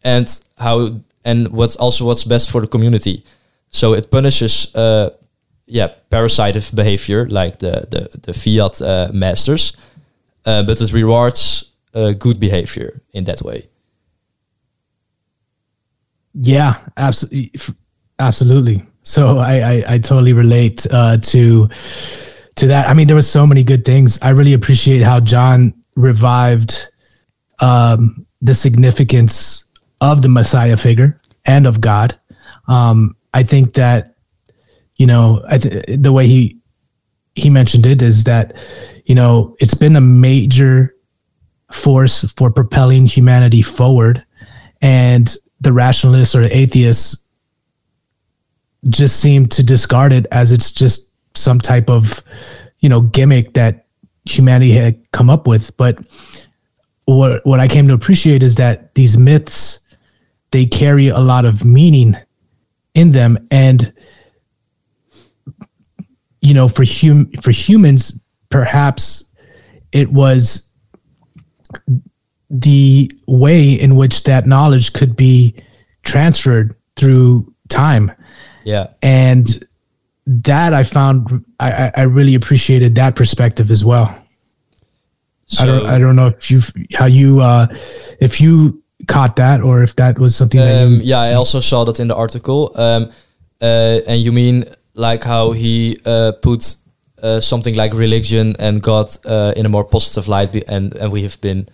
and 0.04 0.28
how 0.58 0.90
and 1.24 1.48
what's 1.50 1.76
also 1.76 2.06
what's 2.06 2.24
best 2.24 2.50
for 2.50 2.62
the 2.62 2.68
community. 2.68 3.24
So 3.70 3.94
it 3.94 4.10
punishes 4.10 4.76
uh, 4.76 5.12
yeah 5.68 5.90
parasitive 6.10 6.72
behavior 6.74 7.28
like 7.30 7.60
the 7.60 7.86
the, 7.92 8.20
the 8.22 8.34
fiat 8.34 8.82
uh, 8.82 9.12
masters, 9.14 9.74
uh, 10.46 10.64
but 10.64 10.82
it 10.82 10.92
rewards 10.92 11.68
uh, 11.94 12.12
good 12.12 12.40
behavior 12.40 13.02
in 13.14 13.24
that 13.26 13.42
way. 13.42 13.70
Yeah, 16.34 16.78
absolutely, 16.98 17.52
absolutely. 18.20 18.84
So 19.04 19.40
I, 19.40 19.54
I, 19.54 19.84
I 19.88 19.98
totally 19.98 20.34
relate 20.34 20.86
uh, 20.92 21.18
to 21.18 21.70
to 22.56 22.68
that. 22.68 22.88
I 22.88 22.94
mean, 22.94 23.08
there 23.08 23.16
were 23.16 23.22
so 23.22 23.48
many 23.48 23.64
good 23.64 23.86
things. 23.86 24.20
I 24.22 24.30
really 24.30 24.54
appreciate 24.54 25.02
how 25.02 25.20
John 25.20 25.74
revived 25.96 26.88
um, 27.60 28.26
the 28.42 28.54
significance 28.54 29.66
of 30.02 30.22
the 30.22 30.30
Messiah 30.30 30.78
figure 30.78 31.18
and 31.46 31.66
of 31.66 31.82
God. 31.82 32.18
Um, 32.68 33.16
I 33.34 33.44
think 33.44 33.74
that 33.74 34.16
you 34.96 35.08
know 35.08 35.44
I 35.50 35.58
th- 35.58 35.86
the 35.88 36.14
way 36.14 36.28
he 36.28 36.58
he 37.36 37.50
mentioned 37.50 37.86
it 37.86 38.02
is 38.02 38.24
that 38.26 38.56
you 39.06 39.16
know 39.16 39.56
it's 39.60 39.74
been 39.74 39.96
a 39.96 40.02
major 40.02 40.96
force 41.72 42.24
for 42.34 42.51
propelling 42.51 43.05
humanity 43.05 43.61
forward, 43.61 44.24
and 44.82 45.36
the 45.61 45.74
rationalists 45.74 46.36
or 46.36 46.43
atheists 46.43 47.26
just 48.89 49.20
seem 49.20 49.45
to 49.45 49.63
discard 49.63 50.13
it 50.13 50.26
as 50.32 50.51
it's 50.51 50.72
just 50.72 51.13
some 51.36 51.59
type 51.59 51.89
of 51.89 52.22
you 52.80 52.89
know 52.89 53.01
gimmick 53.01 53.53
that 53.53 53.86
humanity 54.26 54.72
had 54.72 54.99
come 55.11 55.30
up 55.30 55.47
with. 55.47 55.76
But 55.78 55.99
what 57.05 57.43
what 57.45 57.59
i 57.59 57.67
came 57.67 57.88
to 57.88 57.93
appreciate 57.93 58.43
is 58.43 58.55
that 58.55 58.93
these 58.93 59.17
myths 59.17 59.88
they 60.51 60.65
carry 60.65 61.07
a 61.07 61.20
lot 61.20 61.45
of 61.45 61.65
meaning 61.65 62.15
in 62.93 63.11
them. 63.11 63.47
And 63.51 63.91
you 66.41 66.53
know 66.53 66.70
for 66.70 66.86
hum 66.86 67.32
for 67.41 67.51
humans 67.51 68.24
perhaps 68.49 69.36
it 69.91 70.11
was 70.11 70.68
the 72.49 73.11
way 73.28 73.72
in 73.74 73.95
which 73.95 74.24
that 74.24 74.47
knowledge 74.47 74.93
could 74.93 75.15
be 75.15 75.53
transferred 76.03 76.76
through 76.95 77.51
time 77.67 78.11
Yeah. 78.63 78.88
and 79.03 79.45
that 80.26 80.74
I 80.74 80.84
found 80.84 81.43
I, 81.59 81.91
I- 81.95 82.03
really 82.03 82.36
appreciated 82.36 82.95
that 82.95 83.15
perspective 83.15 83.72
as 83.72 83.84
well. 83.86 84.15
I 85.59 85.65
don't 85.65 85.86
I 85.88 85.97
don't 85.97 86.15
know 86.15 86.28
if 86.28 86.51
you 86.51 86.61
how 86.93 87.05
you 87.05 87.39
uh, 87.41 87.65
if 88.22 88.39
you 88.39 88.84
caught 89.07 89.36
that 89.38 89.61
or 89.61 89.82
if 89.82 89.95
that 89.95 90.20
was 90.20 90.36
something 90.36 90.59
that 90.59 90.84
Um, 90.86 90.93
you, 90.93 90.99
yeah, 91.05 91.20
I 91.22 91.34
also 91.34 91.59
saw 91.59 91.84
that 91.86 91.99
in 91.99 92.07
the 92.07 92.15
article. 92.15 92.72
Um, 92.76 93.09
uh, 93.61 93.99
and 94.07 94.22
you 94.22 94.32
mean 94.32 94.65
like 94.93 95.24
how 95.24 95.51
he 95.53 95.97
uh, 96.05 96.34
put 96.43 96.76
uh, 97.24 97.39
something 97.39 97.76
like 97.76 97.93
religion 97.93 98.55
and 98.59 98.82
God 98.82 99.07
uh, 99.26 99.53
in 99.55 99.65
a 99.65 99.70
more 99.70 99.84
positive 99.86 100.28
light, 100.28 100.51
be- 100.51 100.67
and 100.67 100.93
and 100.95 101.11
we 101.11 101.22
have 101.24 101.39
been, 101.41 101.65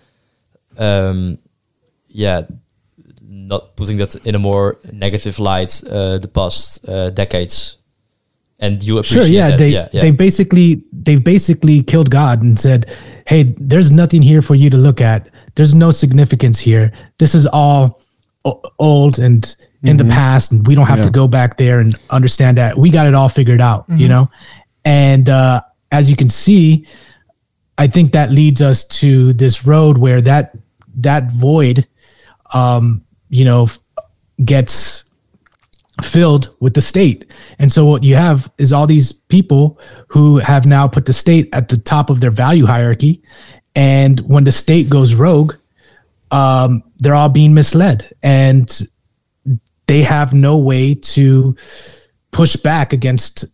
um, 0.78 1.38
yeah, 2.08 2.42
not 3.22 3.76
putting 3.76 3.98
that 3.98 4.14
in 4.26 4.34
a 4.34 4.38
more 4.38 4.78
negative 4.92 5.38
light 5.38 5.82
uh, 5.90 6.18
the 6.18 6.28
past 6.28 6.88
uh, 6.88 7.10
decades. 7.10 7.78
And 8.58 8.82
you 8.82 8.96
appreciate 8.98 9.22
sure 9.24 9.30
yeah 9.30 9.50
that, 9.50 9.58
they 9.58 9.68
yeah, 9.68 9.88
yeah. 9.92 10.00
they 10.00 10.10
basically 10.12 10.82
they've 10.90 11.22
basically 11.22 11.82
killed 11.82 12.10
God 12.10 12.40
and 12.42 12.58
said 12.58 12.86
hey 13.26 13.44
there's 13.58 13.92
nothing 13.92 14.22
here 14.22 14.40
for 14.40 14.54
you 14.54 14.70
to 14.70 14.78
look 14.78 15.02
at 15.02 15.28
there's 15.56 15.74
no 15.74 15.90
significance 15.90 16.58
here 16.58 16.90
this 17.18 17.34
is 17.34 17.46
all 17.46 18.00
o- 18.46 18.62
old 18.78 19.18
and 19.18 19.54
in 19.82 19.98
the 19.98 20.04
Mhm. 20.04 20.10
past 20.10 20.52
and 20.52 20.66
we 20.66 20.74
don't 20.74 20.86
have 20.86 21.00
Yeah. 21.00 21.04
to 21.04 21.10
go 21.10 21.28
back 21.28 21.58
there 21.58 21.80
and 21.80 21.96
understand 22.08 22.56
that 22.56 22.78
we 22.78 22.88
got 22.88 23.06
it 23.06 23.12
all 23.12 23.28
figured 23.28 23.60
out 23.60 23.84
you 23.90 24.06
Mhm. 24.06 24.08
know 24.08 24.30
and 24.86 25.28
uh, 25.28 25.60
as 25.92 26.10
you 26.10 26.16
can 26.16 26.30
see 26.30 26.86
I 27.78 27.86
think 27.86 28.12
that 28.12 28.30
leads 28.30 28.62
us 28.62 28.84
to 29.00 29.32
this 29.34 29.66
road 29.66 29.98
where 29.98 30.20
that 30.22 30.56
that 30.96 31.30
void, 31.32 31.86
um, 32.54 33.04
you 33.28 33.44
know, 33.44 33.68
gets 34.44 35.04
filled 36.02 36.54
with 36.60 36.74
the 36.74 36.80
state. 36.80 37.32
And 37.58 37.70
so 37.70 37.86
what 37.86 38.02
you 38.02 38.14
have 38.14 38.50
is 38.58 38.72
all 38.72 38.86
these 38.86 39.12
people 39.12 39.78
who 40.08 40.38
have 40.38 40.66
now 40.66 40.88
put 40.88 41.04
the 41.06 41.12
state 41.12 41.48
at 41.52 41.68
the 41.68 41.76
top 41.76 42.10
of 42.10 42.20
their 42.20 42.30
value 42.30 42.66
hierarchy. 42.66 43.22
And 43.74 44.20
when 44.20 44.44
the 44.44 44.52
state 44.52 44.88
goes 44.88 45.14
rogue, 45.14 45.54
um, 46.30 46.82
they're 46.98 47.14
all 47.14 47.28
being 47.28 47.54
misled 47.54 48.10
and 48.22 48.82
they 49.86 50.02
have 50.02 50.34
no 50.34 50.58
way 50.58 50.94
to 50.94 51.56
push 52.30 52.56
back 52.56 52.92
against 52.92 53.44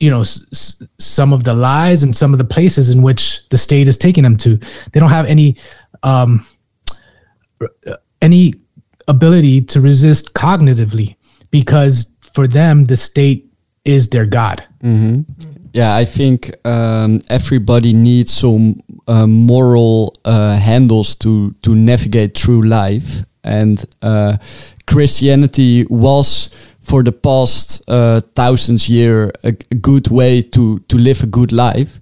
you 0.00 0.10
know 0.10 0.20
s- 0.20 0.82
some 0.98 1.32
of 1.32 1.44
the 1.44 1.54
lies 1.54 2.02
and 2.02 2.14
some 2.16 2.32
of 2.34 2.38
the 2.38 2.44
places 2.44 2.90
in 2.90 3.02
which 3.02 3.48
the 3.50 3.58
state 3.58 3.86
is 3.88 3.96
taking 3.96 4.24
them 4.24 4.36
to. 4.38 4.56
They 4.92 5.00
don't 5.00 5.10
have 5.10 5.26
any 5.26 5.56
um 6.02 6.44
any 8.22 8.54
ability 9.08 9.60
to 9.62 9.80
resist 9.80 10.34
cognitively 10.34 11.16
because 11.50 12.16
for 12.20 12.46
them 12.46 12.86
the 12.86 12.96
state 12.96 13.46
is 13.84 14.08
their 14.08 14.26
god. 14.26 14.66
Hmm 14.82 15.20
Yeah, 15.72 15.94
I 16.02 16.04
think 16.04 16.50
um, 16.64 17.20
everybody 17.28 17.92
needs 17.92 18.32
some 18.32 18.80
uh, 19.06 19.26
moral 19.26 20.16
uh, 20.24 20.58
handles 20.58 21.14
to 21.16 21.54
to 21.62 21.74
navigate 21.74 22.34
through 22.34 22.62
life, 22.62 23.22
and 23.44 23.84
uh, 24.02 24.36
Christianity 24.86 25.86
was 25.88 26.50
for 26.90 27.04
the 27.04 27.12
past 27.12 27.88
uh, 27.88 28.20
thousands 28.34 28.88
year 28.88 29.30
a, 29.44 29.52
a 29.70 29.74
good 29.76 30.08
way 30.08 30.42
to 30.42 30.80
to 30.88 30.98
live 30.98 31.22
a 31.22 31.26
good 31.26 31.52
life. 31.52 32.00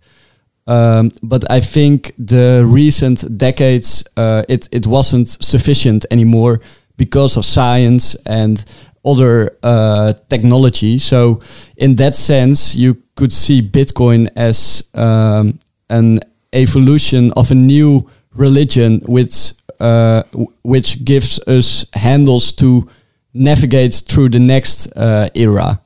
Um, 0.66 1.10
but 1.22 1.50
I 1.50 1.60
think 1.60 2.12
the 2.18 2.64
recent 2.66 3.38
decades, 3.38 4.04
uh, 4.16 4.42
it 4.48 4.68
it 4.72 4.86
wasn't 4.86 5.28
sufficient 5.28 6.06
anymore 6.10 6.60
because 6.96 7.38
of 7.38 7.44
science 7.44 8.16
and 8.26 8.64
other 9.04 9.56
uh, 9.62 10.12
technology. 10.28 10.98
So, 10.98 11.40
in 11.76 11.94
that 11.96 12.14
sense, 12.14 12.76
you 12.76 12.96
could 13.14 13.32
see 13.32 13.62
Bitcoin 13.62 14.28
as 14.36 14.90
um, 14.94 15.58
an 15.88 16.18
evolution 16.52 17.32
of 17.36 17.50
a 17.50 17.54
new 17.54 18.06
religion, 18.34 19.00
which 19.06 19.54
uh, 19.80 20.22
which 20.62 21.04
gives 21.04 21.40
us 21.46 21.86
handles 21.94 22.52
to 22.52 22.88
navigate 23.34 23.94
through 23.94 24.30
the 24.30 24.38
next 24.38 24.90
uh, 24.96 25.28
era. 25.34 25.80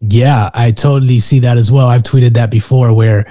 Yeah, 0.00 0.50
I 0.54 0.70
totally 0.72 1.18
see 1.18 1.38
that 1.40 1.56
as 1.56 1.70
well. 1.70 1.86
I've 1.88 2.02
tweeted 2.02 2.34
that 2.34 2.50
before 2.50 2.92
where 2.92 3.26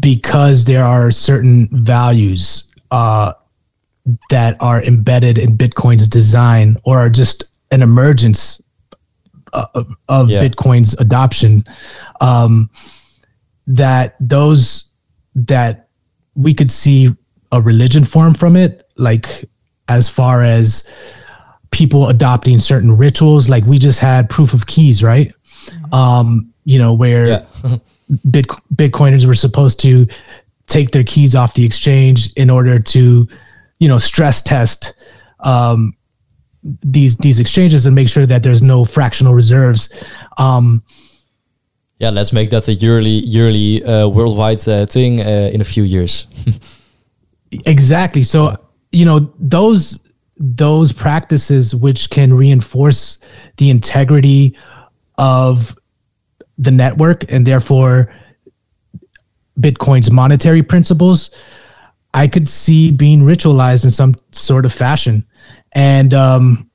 because 0.00 0.64
there 0.64 0.84
are 0.84 1.10
certain 1.10 1.68
values 1.84 2.72
uh, 2.90 3.32
that 4.30 4.56
are 4.60 4.82
embedded 4.82 5.38
in 5.38 5.56
Bitcoin's 5.56 6.08
design 6.08 6.76
or 6.84 6.98
are 6.98 7.10
just 7.10 7.44
an 7.70 7.82
emergence 7.82 8.60
uh, 9.52 9.66
of, 9.74 9.94
of 10.08 10.28
Yeah. 10.28 10.42
Bitcoin's 10.42 10.98
adoption, 11.00 11.64
um, 12.20 12.68
that 13.66 14.16
those 14.20 14.92
that 15.34 15.88
we 16.34 16.52
could 16.52 16.70
see 16.70 17.10
a 17.52 17.60
religion 17.60 18.04
form 18.04 18.34
from 18.34 18.56
it, 18.56 18.88
like 18.96 19.44
as 19.88 20.08
far 20.08 20.42
as 20.42 20.88
people 21.70 22.08
adopting 22.08 22.58
certain 22.58 22.96
rituals, 22.96 23.48
like 23.48 23.64
we 23.64 23.78
just 23.78 23.98
had 23.98 24.28
proof 24.28 24.52
of 24.52 24.66
keys, 24.66 25.02
right? 25.02 25.32
um, 25.92 26.52
you 26.64 26.78
know, 26.78 26.92
where 26.92 27.46
Bit, 28.30 28.46
Bitcoiners 28.74 29.26
were 29.26 29.34
supposed 29.34 29.80
to 29.80 30.06
take 30.66 30.90
their 30.90 31.04
keys 31.04 31.34
off 31.34 31.54
the 31.54 31.64
exchange 31.64 32.32
in 32.34 32.50
order 32.50 32.78
to, 32.78 33.28
you 33.78 33.88
know, 33.88 33.98
stress 33.98 34.42
test 34.42 34.94
um, 35.40 35.94
these 36.82 37.16
these 37.16 37.40
exchanges 37.40 37.86
and 37.86 37.94
make 37.94 38.08
sure 38.08 38.26
that 38.26 38.42
there's 38.42 38.62
no 38.62 38.84
fractional 38.84 39.34
reserves. 39.34 39.88
Um, 40.38 40.82
yeah, 41.98 42.10
let's 42.10 42.32
make 42.32 42.50
that 42.50 42.68
a 42.68 42.74
yearly 42.74 43.10
yearly 43.10 43.82
uh, 43.82 44.08
worldwide 44.08 44.66
uh, 44.68 44.86
thing 44.86 45.20
uh, 45.20 45.50
in 45.52 45.60
a 45.60 45.64
few 45.64 45.82
years. 45.82 46.26
exactly. 47.66 48.22
So 48.22 48.56
you 48.92 49.04
know 49.04 49.32
those 49.38 50.06
those 50.36 50.92
practices 50.92 51.74
which 51.74 52.10
can 52.10 52.34
reinforce 52.34 53.18
the 53.56 53.70
integrity 53.70 54.56
of 55.18 55.76
the 56.58 56.70
network 56.70 57.30
and 57.30 57.46
therefore 57.46 58.12
Bitcoin's 59.60 60.10
monetary 60.10 60.62
principles 60.62 61.30
I 62.14 62.28
could 62.28 62.46
see 62.46 62.90
being 62.90 63.22
ritualized 63.22 63.84
in 63.84 63.90
some 63.90 64.14
sort 64.32 64.66
of 64.66 64.72
fashion. 64.72 65.24
And 65.72 66.12
um, 66.12 66.70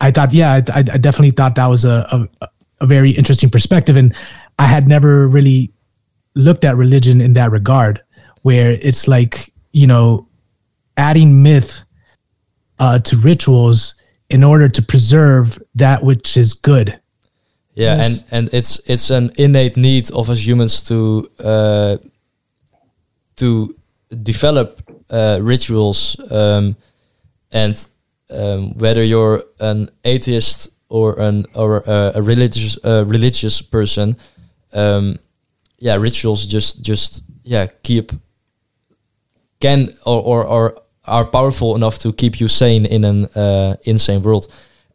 I 0.00 0.10
thought, 0.10 0.32
yeah, 0.32 0.60
I, 0.72 0.78
I 0.78 0.82
definitely 0.82 1.30
thought 1.30 1.56
that 1.56 1.66
was 1.66 1.84
a, 1.84 2.28
a, 2.40 2.48
a 2.80 2.86
very 2.86 3.10
interesting 3.10 3.50
perspective. 3.50 3.96
And 3.96 4.14
I 4.58 4.66
had 4.66 4.86
never 4.86 5.26
really 5.26 5.72
looked 6.34 6.64
at 6.64 6.76
religion 6.76 7.20
in 7.20 7.32
that 7.34 7.50
regard, 7.50 8.00
where 8.42 8.72
it's 8.80 9.08
like, 9.08 9.52
you 9.72 9.86
know, 9.86 10.26
adding 10.96 11.42
myth 11.42 11.84
uh, 12.78 12.98
to 12.98 13.16
rituals 13.18 13.94
in 14.28 14.42
order 14.42 14.68
to 14.68 14.82
preserve 14.82 15.58
that 15.74 16.02
which 16.02 16.36
is 16.36 16.54
good. 16.54 16.98
Yeah, 17.74 18.04
and 18.04 18.24
and 18.30 18.48
it's 18.52 18.80
it's 18.88 19.10
an 19.10 19.30
innate 19.36 19.76
need 19.76 20.10
of 20.12 20.28
us 20.28 20.46
humans 20.46 20.84
to 20.88 21.28
uh, 21.38 21.96
to 23.36 23.74
develop 24.22 24.80
uh, 25.08 25.38
rituals, 25.40 26.16
um, 26.30 26.76
and 27.50 27.88
um, 28.30 28.76
whether 28.76 29.02
you're 29.02 29.42
an 29.60 29.88
atheist 30.04 30.70
or 30.88 31.18
an 31.18 31.46
or 31.54 31.82
a, 31.86 32.12
a 32.16 32.22
religious 32.22 32.78
uh, 32.84 33.04
religious 33.06 33.62
person, 33.62 34.16
um, 34.74 35.18
yeah, 35.78 35.96
rituals 35.96 36.46
just 36.46 36.82
just 36.82 37.24
yeah 37.42 37.68
keep 37.82 38.12
can 39.62 39.88
or, 40.04 40.20
or 40.20 40.44
or 40.44 40.82
are 41.04 41.24
powerful 41.24 41.74
enough 41.74 41.98
to 41.98 42.12
keep 42.12 42.40
you 42.40 42.48
sane 42.48 42.86
in 42.86 43.04
an 43.04 43.24
uh, 43.34 43.74
insane 43.84 44.22
world. 44.22 44.46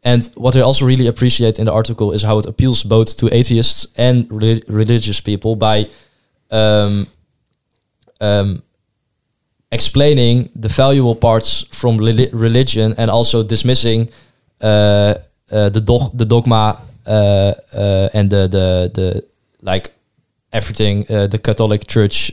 And 0.04 0.30
what 0.36 0.56
I 0.56 0.60
also 0.60 0.86
really 0.86 1.06
appreciate 1.06 1.58
in 1.58 1.64
the 1.64 1.72
article 1.72 2.14
is 2.14 2.22
how 2.22 2.38
it 2.38 2.46
appeals 2.46 2.82
both 2.84 3.16
to 3.18 3.26
atheists 3.34 3.86
and 3.96 4.28
reli- 4.30 4.62
religious 4.68 5.20
people 5.20 5.56
by 5.56 5.86
um, 6.50 7.06
um, 8.20 8.62
explaining 9.70 10.48
the 10.54 10.68
valuable 10.68 11.14
parts 11.14 11.64
from 11.72 11.98
reli- 11.98 12.30
religion 12.32 12.94
and 12.96 13.10
also 13.10 13.42
dismissing 13.42 14.08
uh, 14.60 15.14
uh, 15.50 15.68
the 15.70 15.80
dog 15.80 16.16
the 16.16 16.24
dogma 16.24 16.78
uh, 17.06 17.52
uh, 17.74 18.08
and 18.14 18.30
the 18.30 18.48
the 18.48 18.90
the 18.94 19.24
like 19.62 19.92
everything 20.52 21.04
uh, 21.10 21.26
the 21.26 21.38
Catholic 21.38 21.86
Church 21.86 22.32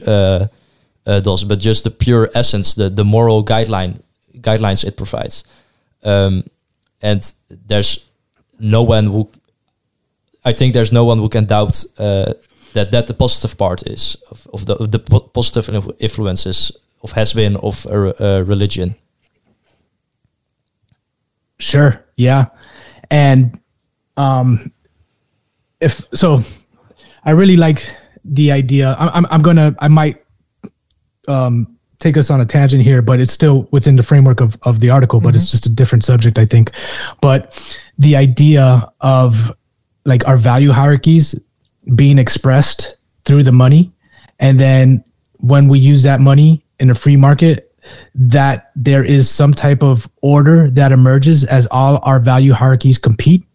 uh, 1.07 1.11
uh, 1.11 1.19
does, 1.19 1.43
but 1.43 1.59
just 1.59 1.83
the 1.83 1.91
pure 1.91 2.29
essence, 2.33 2.75
the 2.75 2.89
the 2.89 3.03
moral 3.03 3.43
guideline 3.43 4.01
guidelines 4.41 4.83
it 4.83 4.97
provides. 4.97 5.43
Um, 6.03 6.43
and 7.01 7.33
there's 7.67 8.09
no 8.59 8.83
one 8.83 9.05
who 9.05 9.29
I 10.43 10.53
think 10.53 10.73
there's 10.73 10.93
no 10.93 11.05
one 11.05 11.17
who 11.19 11.29
can 11.29 11.45
doubt 11.45 11.83
uh, 11.97 12.33
that 12.73 12.91
that 12.91 13.07
the 13.07 13.13
positive 13.13 13.57
part 13.57 13.87
is 13.87 14.17
of, 14.31 14.47
of 14.53 14.65
the 14.65 14.75
of 14.75 14.91
the 14.91 14.99
po- 14.99 15.29
positive 15.33 15.91
influences 15.99 16.71
of 17.03 17.11
has 17.13 17.33
been 17.33 17.55
of 17.57 17.85
a, 17.85 18.13
a 18.19 18.43
religion. 18.43 18.95
Sure. 21.59 22.03
Yeah. 22.17 22.45
And 23.09 23.59
um 24.17 24.71
if 25.79 26.01
so 26.13 26.41
I 27.23 27.31
really 27.31 27.57
like 27.57 27.81
the 28.23 28.51
idea. 28.51 28.95
I'm 28.99 29.09
I'm, 29.13 29.25
I'm 29.31 29.41
gonna 29.41 29.75
I 29.79 29.87
might 29.87 30.24
um 31.27 31.75
take 31.99 32.17
us 32.17 32.29
on 32.29 32.41
a 32.41 32.45
tangent 32.45 32.83
here, 32.83 33.01
but 33.01 33.19
it's 33.19 33.31
still 33.31 33.67
within 33.71 33.95
the 33.95 34.03
framework 34.03 34.41
of, 34.41 34.57
of 34.63 34.79
the 34.79 34.89
article, 34.89 35.21
but 35.21 35.33
it's 35.33 35.49
just 35.49 35.65
a 35.65 35.73
different 35.73 36.03
subject, 36.03 36.37
I 36.37 36.45
think. 36.45 36.71
But 37.21 37.73
the 37.97 38.15
idea 38.15 38.91
of 39.01 39.51
like 40.05 40.27
our 40.27 40.37
value 40.37 40.71
hierarchies 40.71 41.39
being 41.95 42.19
expressed 42.19 42.97
through 43.23 43.43
the 43.43 43.51
money, 43.51 43.91
and 44.39 44.59
then 44.59 45.03
when 45.37 45.67
we 45.67 45.79
use 45.79 46.03
that 46.03 46.19
money 46.19 46.63
in 46.79 46.89
a 46.89 46.95
free 46.95 47.15
market, 47.15 47.73
that 48.13 48.71
there 48.75 49.03
is 49.03 49.29
some 49.29 49.53
type 49.53 49.83
of 49.83 50.09
order 50.21 50.69
that 50.71 50.91
emerges 50.91 51.43
as 51.43 51.67
all 51.67 51.99
our 52.03 52.19
value 52.19 52.51
hierarchies 52.51 52.97
compete. 52.97 53.45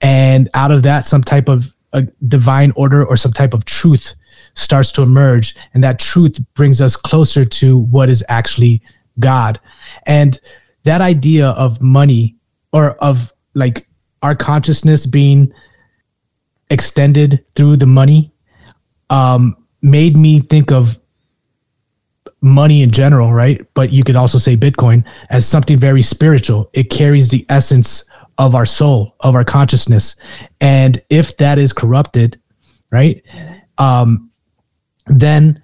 And 0.00 0.48
out 0.54 0.72
of 0.72 0.82
that, 0.82 1.06
some 1.06 1.22
type 1.22 1.48
of 1.48 1.74
a 1.92 2.02
divine 2.26 2.72
order 2.74 3.04
or 3.04 3.16
some 3.16 3.32
type 3.32 3.54
of 3.54 3.64
truth 3.64 4.14
starts 4.54 4.92
to 4.92 5.02
emerge. 5.02 5.56
And 5.74 5.82
that 5.84 5.98
truth 5.98 6.38
brings 6.54 6.80
us 6.80 6.96
closer 6.96 7.44
to 7.44 7.78
what 7.78 8.08
is 8.08 8.24
actually 8.28 8.82
God. 9.18 9.60
And 10.06 10.38
that 10.84 11.00
idea 11.00 11.50
of 11.50 11.80
money 11.80 12.36
or 12.72 12.92
of 12.96 13.32
like 13.54 13.86
our 14.22 14.34
consciousness 14.34 15.06
being 15.06 15.52
extended 16.70 17.44
through 17.54 17.76
the 17.76 17.86
money 17.86 18.32
um, 19.10 19.56
made 19.82 20.16
me 20.16 20.40
think 20.40 20.72
of 20.72 20.98
money 22.40 22.82
in 22.82 22.90
general, 22.90 23.32
right? 23.32 23.64
But 23.74 23.92
you 23.92 24.02
could 24.02 24.16
also 24.16 24.38
say 24.38 24.56
Bitcoin 24.56 25.06
as 25.30 25.46
something 25.46 25.78
very 25.78 26.02
spiritual. 26.02 26.70
It 26.72 26.90
carries 26.90 27.28
the 27.28 27.46
essence 27.48 28.04
of 28.38 28.54
our 28.54 28.66
soul, 28.66 29.14
of 29.20 29.34
our 29.34 29.44
consciousness. 29.44 30.16
And 30.60 31.00
if 31.10 31.36
that 31.36 31.58
is 31.58 31.72
corrupted, 31.72 32.40
right? 32.90 33.22
Um, 33.78 34.30
then 35.06 35.56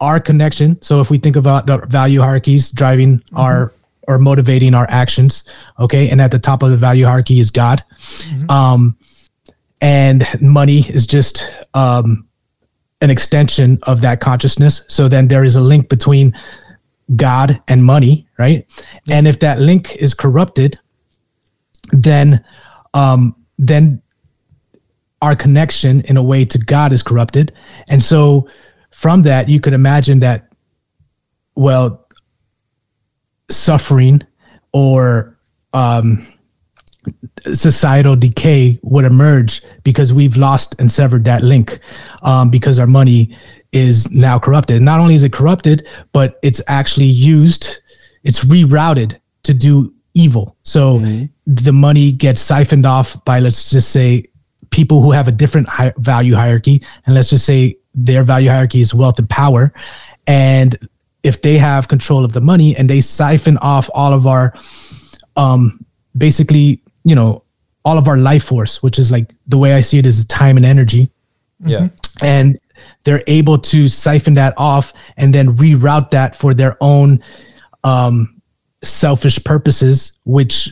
our 0.00 0.20
connection. 0.20 0.80
So 0.82 1.00
if 1.00 1.10
we 1.10 1.18
think 1.18 1.36
about 1.36 1.66
the 1.66 1.78
value 1.78 2.20
hierarchies 2.20 2.70
driving 2.70 3.22
our 3.34 3.72
or 4.08 4.18
motivating 4.18 4.74
our 4.74 4.86
actions, 4.88 5.44
okay, 5.80 6.08
and 6.08 6.20
at 6.20 6.30
the 6.30 6.38
top 6.38 6.62
of 6.62 6.70
the 6.70 6.76
value 6.76 7.04
hierarchy 7.04 7.38
is 7.40 7.50
God, 7.50 7.82
um, 8.48 8.96
and 9.80 10.24
money 10.40 10.80
is 10.80 11.06
just 11.06 11.52
um, 11.74 12.26
an 13.00 13.10
extension 13.10 13.78
of 13.82 14.00
that 14.02 14.20
consciousness. 14.20 14.82
So 14.88 15.08
then 15.08 15.28
there 15.28 15.44
is 15.44 15.56
a 15.56 15.60
link 15.60 15.88
between 15.88 16.34
God 17.14 17.60
and 17.68 17.84
money, 17.84 18.26
right? 18.38 18.66
And 19.08 19.26
if 19.26 19.40
that 19.40 19.60
link 19.60 19.96
is 19.96 20.14
corrupted, 20.14 20.78
then 21.92 22.44
um, 22.94 23.34
then 23.58 24.02
our 25.22 25.34
connection 25.34 26.02
in 26.02 26.16
a 26.16 26.22
way 26.22 26.44
to 26.44 26.58
God 26.58 26.92
is 26.92 27.02
corrupted. 27.02 27.52
And 27.88 28.02
so 28.02 28.48
from 28.96 29.20
that, 29.24 29.46
you 29.46 29.60
could 29.60 29.74
imagine 29.74 30.20
that, 30.20 30.50
well, 31.54 32.08
suffering 33.50 34.22
or 34.72 35.38
um, 35.74 36.26
societal 37.52 38.16
decay 38.16 38.80
would 38.82 39.04
emerge 39.04 39.60
because 39.84 40.14
we've 40.14 40.38
lost 40.38 40.80
and 40.80 40.90
severed 40.90 41.24
that 41.24 41.42
link 41.42 41.78
um, 42.22 42.48
because 42.48 42.78
our 42.78 42.86
money 42.86 43.36
is 43.72 44.10
now 44.12 44.38
corrupted. 44.38 44.80
Not 44.80 44.98
only 44.98 45.14
is 45.14 45.24
it 45.24 45.32
corrupted, 45.34 45.86
but 46.14 46.38
it's 46.42 46.62
actually 46.66 47.04
used, 47.04 47.82
it's 48.24 48.46
rerouted 48.46 49.18
to 49.42 49.52
do 49.52 49.92
evil. 50.14 50.56
So 50.62 51.00
the 51.46 51.72
money 51.72 52.12
gets 52.12 52.40
siphoned 52.40 52.86
off 52.86 53.22
by, 53.26 53.40
let's 53.40 53.70
just 53.70 53.90
say, 53.90 54.24
people 54.70 55.02
who 55.02 55.12
have 55.12 55.28
a 55.28 55.32
different 55.32 55.68
hi- 55.68 55.92
value 55.98 56.34
hierarchy. 56.34 56.82
And 57.04 57.14
let's 57.14 57.28
just 57.28 57.44
say 57.44 57.76
their 57.96 58.22
value 58.22 58.50
hierarchy 58.50 58.80
is 58.80 58.94
wealth 58.94 59.18
and 59.18 59.28
power. 59.28 59.72
And 60.26 60.76
if 61.22 61.42
they 61.42 61.58
have 61.58 61.88
control 61.88 62.24
of 62.24 62.32
the 62.32 62.40
money 62.40 62.76
and 62.76 62.88
they 62.88 63.00
siphon 63.00 63.56
off 63.58 63.90
all 63.94 64.12
of 64.12 64.26
our, 64.26 64.54
um, 65.36 65.84
basically, 66.16 66.80
you 67.04 67.14
know, 67.14 67.42
all 67.84 67.98
of 67.98 68.06
our 68.08 68.16
life 68.16 68.44
force, 68.44 68.82
which 68.82 68.98
is 68.98 69.10
like 69.10 69.34
the 69.46 69.58
way 69.58 69.74
I 69.74 69.80
see 69.80 69.98
it 69.98 70.06
is 70.06 70.24
time 70.26 70.56
and 70.56 70.66
energy. 70.66 71.10
Yeah. 71.60 71.88
And 72.20 72.58
they're 73.04 73.22
able 73.26 73.58
to 73.58 73.88
siphon 73.88 74.34
that 74.34 74.54
off 74.56 74.92
and 75.16 75.34
then 75.34 75.56
reroute 75.56 76.10
that 76.10 76.36
for 76.36 76.52
their 76.52 76.76
own 76.80 77.22
um, 77.84 78.40
selfish 78.82 79.42
purposes, 79.44 80.18
which 80.24 80.70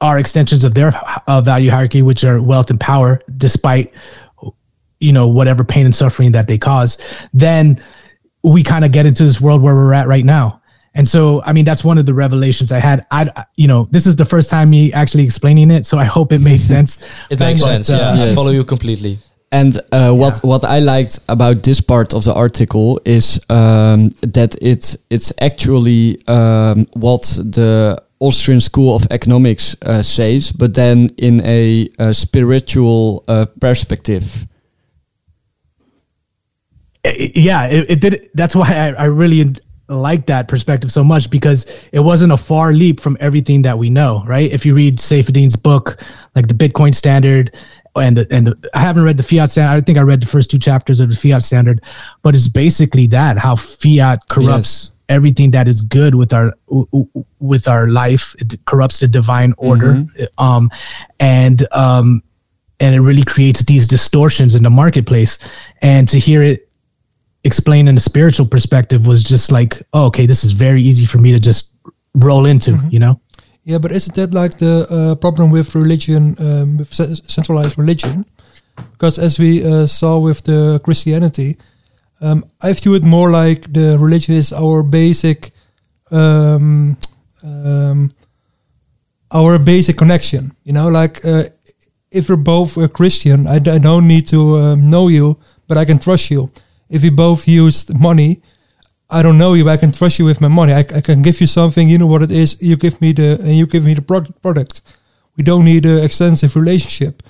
are 0.00 0.18
extensions 0.18 0.64
of 0.64 0.74
their 0.74 0.92
uh, 1.26 1.40
value 1.40 1.70
hierarchy, 1.70 2.02
which 2.02 2.24
are 2.24 2.40
wealth 2.40 2.70
and 2.70 2.80
power, 2.80 3.20
despite 3.36 3.92
you 5.00 5.12
know 5.12 5.26
whatever 5.26 5.64
pain 5.64 5.84
and 5.84 5.94
suffering 5.94 6.32
that 6.32 6.46
they 6.46 6.58
cause. 6.58 6.98
Then 7.32 7.82
we 8.42 8.62
kind 8.62 8.84
of 8.84 8.92
get 8.92 9.06
into 9.06 9.24
this 9.24 9.40
world 9.40 9.62
where 9.62 9.74
we're 9.74 9.92
at 9.94 10.08
right 10.08 10.24
now. 10.24 10.60
And 10.94 11.08
so, 11.08 11.40
I 11.44 11.52
mean, 11.52 11.64
that's 11.64 11.84
one 11.84 11.98
of 11.98 12.06
the 12.06 12.14
revelations 12.14 12.72
I 12.72 12.78
had. 12.80 13.06
I, 13.12 13.44
you 13.56 13.68
know, 13.68 13.86
this 13.90 14.06
is 14.06 14.16
the 14.16 14.24
first 14.24 14.50
time 14.50 14.70
me 14.70 14.92
actually 14.92 15.24
explaining 15.24 15.70
it, 15.70 15.86
so 15.86 15.98
I 15.98 16.04
hope 16.04 16.32
it 16.32 16.40
made 16.40 16.60
sense. 16.60 16.98
It 17.30 17.38
makes 17.38 17.62
But, 17.62 17.84
sense. 17.84 17.90
uh, 17.90 18.14
Yeah, 18.16 18.24
I 18.24 18.34
follow 18.34 18.50
you 18.50 18.64
completely. 18.64 19.18
And 19.52 19.80
uh, 19.90 20.12
what 20.14 20.38
what 20.44 20.64
I 20.64 20.78
liked 20.78 21.18
about 21.28 21.64
this 21.64 21.80
part 21.80 22.14
of 22.14 22.22
the 22.22 22.32
article 22.32 23.00
is 23.04 23.40
um, 23.48 24.10
that 24.22 24.56
it 24.60 24.96
it's 25.10 25.32
actually 25.40 26.18
um, 26.28 26.86
what 26.92 27.22
the 27.22 28.00
Austrian 28.20 28.60
School 28.60 28.94
of 28.94 29.06
Economics 29.10 29.76
uh, 29.82 30.02
says, 30.02 30.52
but 30.52 30.74
then 30.74 31.08
in 31.16 31.40
a, 31.44 31.88
uh 31.98 32.12
spiritual 32.12 33.24
uh, 33.26 33.46
perspective. 33.60 34.46
It- 37.04 37.36
yeah, 37.36 37.66
it, 37.66 37.90
it 37.90 38.00
did. 38.00 38.30
That's 38.34 38.54
why 38.56 38.68
I, 38.72 39.02
I 39.02 39.04
really 39.06 39.54
like 39.88 40.26
that 40.26 40.46
perspective 40.46 40.92
so 40.92 41.02
much 41.02 41.30
because 41.30 41.66
it 41.92 41.98
wasn't 42.00 42.32
a 42.32 42.36
far 42.36 42.72
leap 42.72 43.00
from 43.00 43.16
everything 43.20 43.62
that 43.62 43.76
we 43.76 43.90
know, 43.90 44.22
right? 44.26 44.50
If 44.52 44.64
you 44.64 44.74
read 44.74 44.98
Saifedean's 45.00 45.56
book, 45.56 46.00
like 46.36 46.46
the 46.46 46.54
Bitcoin 46.54 46.94
Standard, 46.94 47.56
and 47.96 48.16
the, 48.16 48.26
and 48.30 48.46
the, 48.46 48.70
I 48.72 48.80
haven't 48.82 49.02
read 49.02 49.16
the 49.16 49.24
fiat 49.24 49.50
standard. 49.50 49.76
I 49.76 49.80
think 49.80 49.98
I 49.98 50.02
read 50.02 50.22
the 50.22 50.26
first 50.26 50.48
two 50.48 50.60
chapters 50.60 51.00
of 51.00 51.08
the 51.08 51.16
fiat 51.16 51.42
standard, 51.42 51.82
but 52.22 52.36
it's 52.36 52.46
basically 52.46 53.08
that 53.08 53.36
how 53.36 53.56
fiat 53.56 54.20
corrupts 54.28 54.92
everything 55.08 55.50
that 55.50 55.66
is 55.66 55.80
good 55.80 56.14
with 56.14 56.32
our 56.32 56.54
with 57.40 57.66
our 57.66 57.88
life. 57.88 58.36
It 58.38 58.54
corrupts 58.66 58.98
the 58.98 59.08
divine 59.08 59.54
order, 59.58 60.04
um, 60.38 60.70
and 61.18 61.66
um, 61.72 62.22
and 62.78 62.94
it 62.94 63.00
really 63.00 63.24
creates 63.24 63.64
these 63.64 63.88
distortions 63.88 64.54
in 64.54 64.62
the 64.62 64.70
marketplace. 64.70 65.40
And 65.82 66.08
to 66.10 66.18
hear 66.20 66.42
it 66.42 66.69
explained 67.44 67.88
in 67.88 67.96
a 67.96 68.00
spiritual 68.00 68.46
perspective 68.46 69.06
was 69.06 69.22
just 69.22 69.50
like, 69.50 69.82
oh, 69.92 70.06
okay, 70.06 70.26
this 70.26 70.44
is 70.44 70.52
very 70.52 70.82
easy 70.82 71.06
for 71.06 71.18
me 71.18 71.32
to 71.32 71.40
just 71.40 71.76
roll 72.14 72.46
into, 72.46 72.78
you 72.90 72.98
know. 72.98 73.20
Yeah, 73.64 73.78
but 73.78 73.92
isn't 73.92 74.14
that 74.14 74.32
like 74.32 74.58
the 74.58 74.86
uh, 74.90 75.14
problem 75.16 75.50
with 75.50 75.74
religion, 75.74 76.36
um, 76.38 76.78
with 76.78 76.92
ce- 76.92 77.22
centralized 77.30 77.78
religion? 77.78 78.24
Because 78.92 79.18
as 79.18 79.38
we 79.38 79.64
uh, 79.64 79.86
saw 79.86 80.18
with 80.18 80.44
the 80.44 80.80
Christianity, 80.82 81.56
um, 82.20 82.44
I 82.62 82.72
view 82.72 82.94
it 82.94 83.04
more 83.04 83.30
like 83.30 83.72
the 83.72 83.96
religion 83.98 84.34
is 84.34 84.52
our 84.52 84.82
basic, 84.82 85.50
um, 86.10 86.96
um, 87.42 88.12
our 89.30 89.58
basic 89.58 89.96
connection. 89.96 90.52
You 90.64 90.72
know, 90.72 90.88
like 90.88 91.24
uh, 91.24 91.44
if 92.10 92.28
we're 92.28 92.36
both 92.36 92.76
a 92.76 92.88
Christian, 92.88 93.46
I 93.46 93.58
don't 93.58 94.08
need 94.08 94.26
to 94.28 94.56
um, 94.56 94.90
know 94.90 95.08
you, 95.08 95.38
but 95.68 95.78
I 95.78 95.84
can 95.84 95.98
trust 95.98 96.30
you. 96.30 96.50
If 96.90 97.02
we 97.02 97.10
both 97.10 97.48
used 97.48 97.98
money, 97.98 98.42
I 99.08 99.22
don't 99.22 99.38
know 99.38 99.54
you, 99.54 99.64
but 99.64 99.72
I 99.72 99.76
can 99.76 99.92
trust 99.92 100.18
you 100.18 100.24
with 100.26 100.40
my 100.40 100.48
money. 100.48 100.72
I, 100.72 100.80
I 100.80 101.00
can 101.00 101.22
give 101.22 101.40
you 101.40 101.46
something, 101.46 101.88
you 101.88 101.98
know 101.98 102.06
what 102.06 102.22
it 102.22 102.30
is. 102.30 102.60
You 102.60 102.76
give 102.76 103.00
me 103.00 103.12
the 103.12 103.38
and 103.40 103.56
you 103.56 103.66
give 103.66 103.84
me 103.84 103.94
the 103.94 104.02
product. 104.42 104.82
We 105.36 105.44
don't 105.44 105.64
need 105.64 105.86
an 105.86 106.04
extensive 106.04 106.56
relationship, 106.56 107.22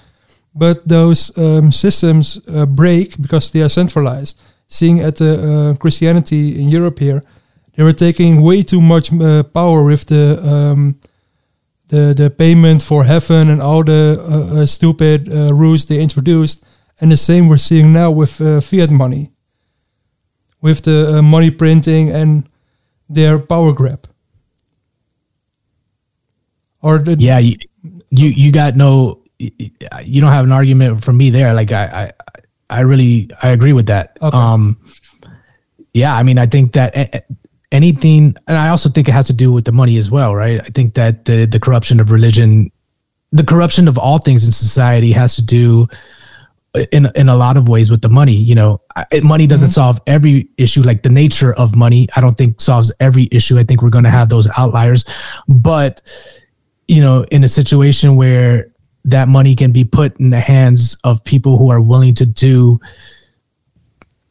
but 0.55 0.89
those 0.89 1.37
um, 1.39 1.73
systems 1.73 2.41
uh, 2.49 2.67
break 2.67 3.21
because 3.21 3.51
they 3.51 3.63
are 3.63 3.69
centralized. 3.69 4.41
Seeing 4.69 5.01
at 5.01 5.17
the 5.17 5.33
uh, 5.35 5.77
Christianity 5.79 6.61
in 6.61 6.69
Europe 6.69 6.99
here, 7.01 7.23
they 7.75 7.83
were 7.83 7.93
taking 7.93 8.43
way 8.43 8.63
too 8.63 8.81
much 8.81 9.13
uh, 9.13 9.43
power 9.43 9.85
with 9.85 10.07
the 10.07 10.39
um, 10.45 10.97
the 11.89 12.15
the 12.15 12.31
payment 12.31 12.83
for 12.83 13.05
heaven 13.05 13.49
and 13.51 13.61
all 13.61 13.85
the 13.85 14.17
uh, 14.19 14.61
uh, 14.61 14.67
stupid 14.67 15.29
uh, 15.29 15.53
rules 15.55 15.85
they 15.85 16.01
introduced, 16.01 16.65
and 17.01 17.11
the 17.11 17.17
same 17.17 17.49
we're 17.49 17.59
seeing 17.59 17.93
now 17.93 18.11
with 18.11 18.41
uh, 18.41 18.61
fiat 18.61 18.91
money, 18.91 19.31
with 20.61 20.83
the 20.85 21.19
uh, 21.19 21.23
money 21.23 21.51
printing 21.51 22.11
and 22.11 22.49
their 23.09 23.39
power 23.39 23.73
grab. 23.73 24.07
Or 26.83 26.99
the, 26.99 27.17
yeah, 27.19 27.39
you, 27.39 27.57
you 28.11 28.29
you 28.29 28.53
got 28.53 28.77
no, 28.77 29.21
you 29.39 30.21
don't 30.21 30.33
have 30.33 30.45
an 30.45 30.53
argument 30.53 31.05
for 31.05 31.13
me 31.13 31.31
there. 31.31 31.53
Like 31.53 31.73
I 31.73 32.13
I, 32.71 32.79
I 32.79 32.81
really 32.81 33.31
I 33.43 33.49
agree 33.49 33.75
with 33.75 33.87
that. 33.87 34.17
Um, 34.23 34.79
yeah, 35.93 36.17
I 36.17 36.23
mean 36.23 36.39
I 36.39 36.47
think 36.47 36.73
that 36.73 37.27
anything, 37.73 38.35
and 38.47 38.57
I 38.57 38.69
also 38.69 38.89
think 38.89 39.09
it 39.09 39.13
has 39.13 39.27
to 39.27 39.33
do 39.33 39.53
with 39.53 39.65
the 39.65 39.73
money 39.73 39.99
as 39.99 40.11
well, 40.11 40.35
right? 40.35 40.61
I 40.61 40.69
think 40.69 40.95
that 40.95 41.27
the 41.27 41.45
the 41.45 41.61
corruption 41.61 42.01
of 42.01 42.11
religion, 42.11 42.71
the 43.33 43.45
corruption 43.45 43.87
of 43.87 43.99
all 43.99 44.19
things 44.19 44.47
in 44.47 44.53
society 44.53 45.13
has 45.13 45.37
to 45.37 45.45
do 45.45 45.87
in 46.93 47.09
in 47.15 47.29
a 47.29 47.37
lot 47.37 47.57
of 47.57 47.69
ways 47.69 47.91
with 47.91 48.03
the 48.03 48.09
money. 48.09 48.35
You 48.35 48.55
know, 48.55 48.81
money 49.23 49.47
doesn't 49.47 49.69
solve 49.69 50.01
every 50.07 50.49
issue. 50.57 50.83
Like 50.83 51.03
the 51.03 51.11
nature 51.11 51.55
of 51.55 51.77
money, 51.77 52.09
I 52.17 52.21
don't 52.21 52.37
think 52.37 52.61
solves 52.61 52.93
every 53.01 53.29
issue. 53.33 53.59
I 53.59 53.65
think 53.65 53.83
we're 53.83 53.91
going 53.91 54.05
to 54.05 54.11
have 54.11 54.29
those 54.29 54.49
outliers, 54.57 55.05
but 55.49 56.03
you 56.89 57.01
know, 57.01 57.25
in 57.31 57.45
a 57.45 57.49
situation 57.49 58.17
where 58.17 58.73
that 59.05 59.29
money 59.29 59.55
can 59.55 59.73
be 59.73 59.85
put 59.85 60.19
in 60.21 60.31
the 60.31 60.41
hands 60.41 60.97
of 61.05 61.25
people 61.25 61.57
who 61.57 61.71
are 61.71 61.81
willing 61.81 62.15
to 62.15 62.27
do 62.27 62.81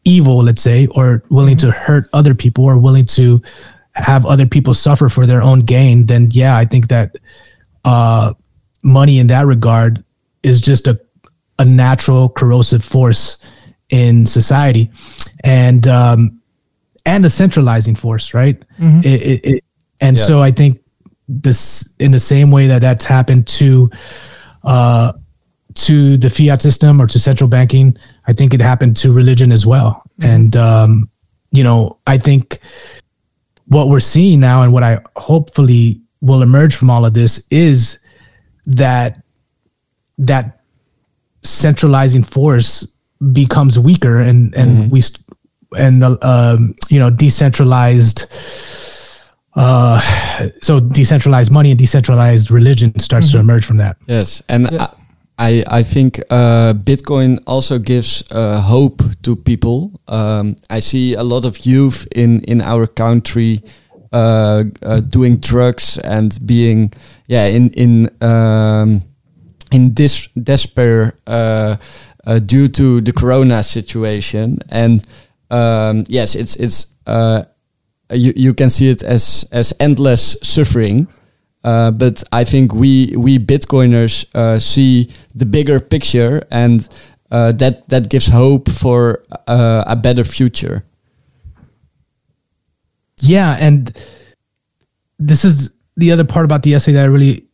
evil, 0.05 0.43
let's 0.43 0.61
say, 0.61 0.87
or 0.87 1.23
willing 1.29 1.57
to 1.57 1.71
hurt 1.71 2.09
other 2.13 2.35
people, 2.35 2.65
or 2.65 2.79
willing 2.79 3.05
to 3.05 3.41
have 3.93 4.25
other 4.25 4.45
people 4.45 4.73
suffer 4.73 5.09
for 5.09 5.25
their 5.25 5.41
own 5.41 5.59
gain, 5.59 6.05
then 6.05 6.27
yeah, 6.31 6.57
I 6.57 6.65
think 6.65 6.87
that 6.87 7.15
uh, 7.85 8.33
money 8.83 9.19
in 9.19 9.27
that 9.27 9.45
regard 9.45 10.03
is 10.43 10.61
just 10.61 10.87
a 10.87 10.99
a 11.59 11.65
natural 11.65 12.29
corrosive 12.29 12.83
force 12.83 13.37
in 13.89 14.25
society, 14.25 14.89
and 15.43 15.87
um, 15.87 16.39
and 17.05 17.25
a 17.25 17.29
centralizing 17.29 17.95
force, 17.95 18.33
right? 18.33 18.61
Mhm. 18.79 19.05
It, 19.05 19.21
it, 19.21 19.45
it, 19.45 19.63
and 20.01 20.17
Yeah. 20.17 20.23
so 20.23 20.41
I 20.41 20.51
think 20.51 20.79
this 21.27 21.95
in 21.99 22.11
the 22.11 22.19
same 22.19 22.49
way 22.51 22.67
that 22.67 22.81
that's 22.81 23.05
happened 23.05 23.45
to 23.59 23.89
uh, 24.63 25.13
to 25.75 26.17
the 26.17 26.29
fiat 26.29 26.61
system 26.61 27.01
or 27.01 27.07
to 27.07 27.19
central 27.19 27.49
banking, 27.49 27.95
I 28.27 28.33
think 28.33 28.53
it 28.53 28.61
happened 28.61 28.97
to 28.97 29.13
religion 29.13 29.51
as 29.51 29.65
well. 29.65 30.01
And 30.21 30.55
um, 30.55 31.09
you 31.51 31.63
know, 31.63 31.97
I 32.07 32.17
think 32.17 32.59
what 33.67 33.87
we're 33.89 33.99
seeing 33.99 34.39
now 34.39 34.63
and 34.63 34.73
what 34.73 34.83
I 34.83 34.99
hopefully 35.15 36.01
will 36.21 36.41
emerge 36.41 36.75
from 36.75 36.89
all 36.89 37.05
of 37.05 37.13
this 37.13 37.47
is 37.51 37.99
that 38.65 39.21
that 40.17 40.58
centralizing 41.43 42.23
force 42.23 42.95
becomes 43.33 43.77
weaker 43.77 44.17
and 44.17 44.55
and 44.55 44.91
we 44.91 45.01
st- 45.01 45.25
and 45.77 46.01
the 46.01 46.17
um, 46.21 46.75
you 46.89 46.99
know 46.99 47.09
decentralized 47.09 48.25
uh 49.55 49.99
so 50.61 50.79
decentralized 50.79 51.51
money 51.51 51.71
and 51.71 51.79
decentralized 51.79 52.49
religion 52.51 52.97
starts 52.99 53.31
to 53.31 53.39
emerge 53.39 53.65
from 53.65 53.77
that. 53.77 53.97
Yes, 54.07 54.41
and 54.47 54.67
I, 54.67 54.87
I 55.37 55.63
I 55.67 55.83
think 55.83 56.19
uh, 56.29 56.73
Bitcoin 56.73 57.39
also 57.45 57.79
gives 57.79 58.23
uh, 58.31 58.61
hope 58.61 59.01
to 59.23 59.35
people. 59.35 59.99
Um, 60.07 60.55
I 60.69 60.79
see 60.79 61.13
a 61.13 61.23
lot 61.23 61.45
of 61.45 61.65
youth 61.65 62.07
in 62.15 62.41
in 62.41 62.61
our 62.61 62.87
country 62.87 63.61
uh, 64.11 64.63
uh, 64.83 65.01
doing 65.01 65.37
drugs 65.37 65.97
and 65.97 66.37
being 66.45 66.91
yeah 67.27 67.45
in 67.45 67.69
in 67.71 68.09
um, 68.21 69.01
in 69.71 69.93
dis- 69.93 70.27
despair 70.35 71.15
uh, 71.27 71.77
uh, 72.25 72.39
due 72.39 72.67
to 72.67 73.01
the 73.01 73.11
Corona 73.11 73.63
situation. 73.63 74.57
And 74.69 75.05
um, 75.49 76.03
yes, 76.07 76.35
it's 76.35 76.55
it's 76.55 76.95
uh, 77.07 77.43
you 78.11 78.33
you 78.35 78.53
can 78.53 78.69
see 78.69 78.89
it 78.89 79.03
as 79.03 79.47
as 79.51 79.73
endless 79.79 80.37
suffering. 80.41 81.07
Uh, 81.63 81.91
but 81.91 82.23
I 82.31 82.43
think 82.43 82.73
we 82.73 83.13
we 83.17 83.37
Bitcoiners 83.37 84.25
uh, 84.33 84.59
see 84.59 85.11
the 85.35 85.45
bigger 85.45 85.79
picture, 85.79 86.41
and 86.51 86.87
uh, 87.31 87.51
that 87.53 87.89
that 87.89 88.09
gives 88.09 88.27
hope 88.27 88.69
for 88.69 89.23
a 89.47 89.95
better 89.95 90.23
future. 90.23 90.83
Yeah, 93.21 93.57
and 93.59 93.91
this 95.17 95.43
is 95.43 95.75
the 95.97 96.11
other 96.11 96.23
part 96.23 96.45
about 96.45 96.63
the 96.63 96.73
essay 96.73 96.93
that 96.93 97.03
I 97.03 97.07
really 97.07 97.45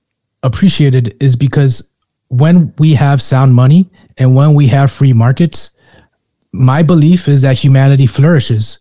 appreciated 0.43 1.17
is 1.19 1.35
because 1.35 1.94
when 2.39 2.73
we 2.77 2.93
have 2.93 3.21
sound 3.21 3.53
money 3.53 3.89
and 4.17 4.35
when 4.35 4.53
we 4.53 4.67
have 4.67 4.91
free 4.91 5.13
markets, 5.13 5.71
my 6.51 6.81
belief 6.81 7.27
is 7.27 7.41
that 7.41 7.57
humanity 7.57 8.05
flourishes. 8.05 8.79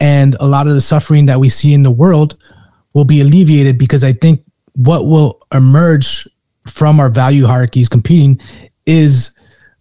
And 0.00 0.36
a 0.40 0.46
lot 0.46 0.66
of 0.66 0.74
the 0.74 0.80
suffering 0.80 1.26
that 1.26 1.40
we 1.40 1.48
see 1.48 1.74
in 1.74 1.82
the 1.82 1.90
world 1.90 2.36
will 2.94 3.04
be 3.04 3.20
alleviated 3.20 3.78
because 3.78 4.04
I 4.04 4.12
think 4.12 4.44
what 4.74 5.06
will 5.06 5.40
emerge 5.52 6.26
from 6.66 7.00
our 7.00 7.08
value 7.08 7.46
hierarchies 7.46 7.88
competing 7.88 8.40
is 8.86 9.38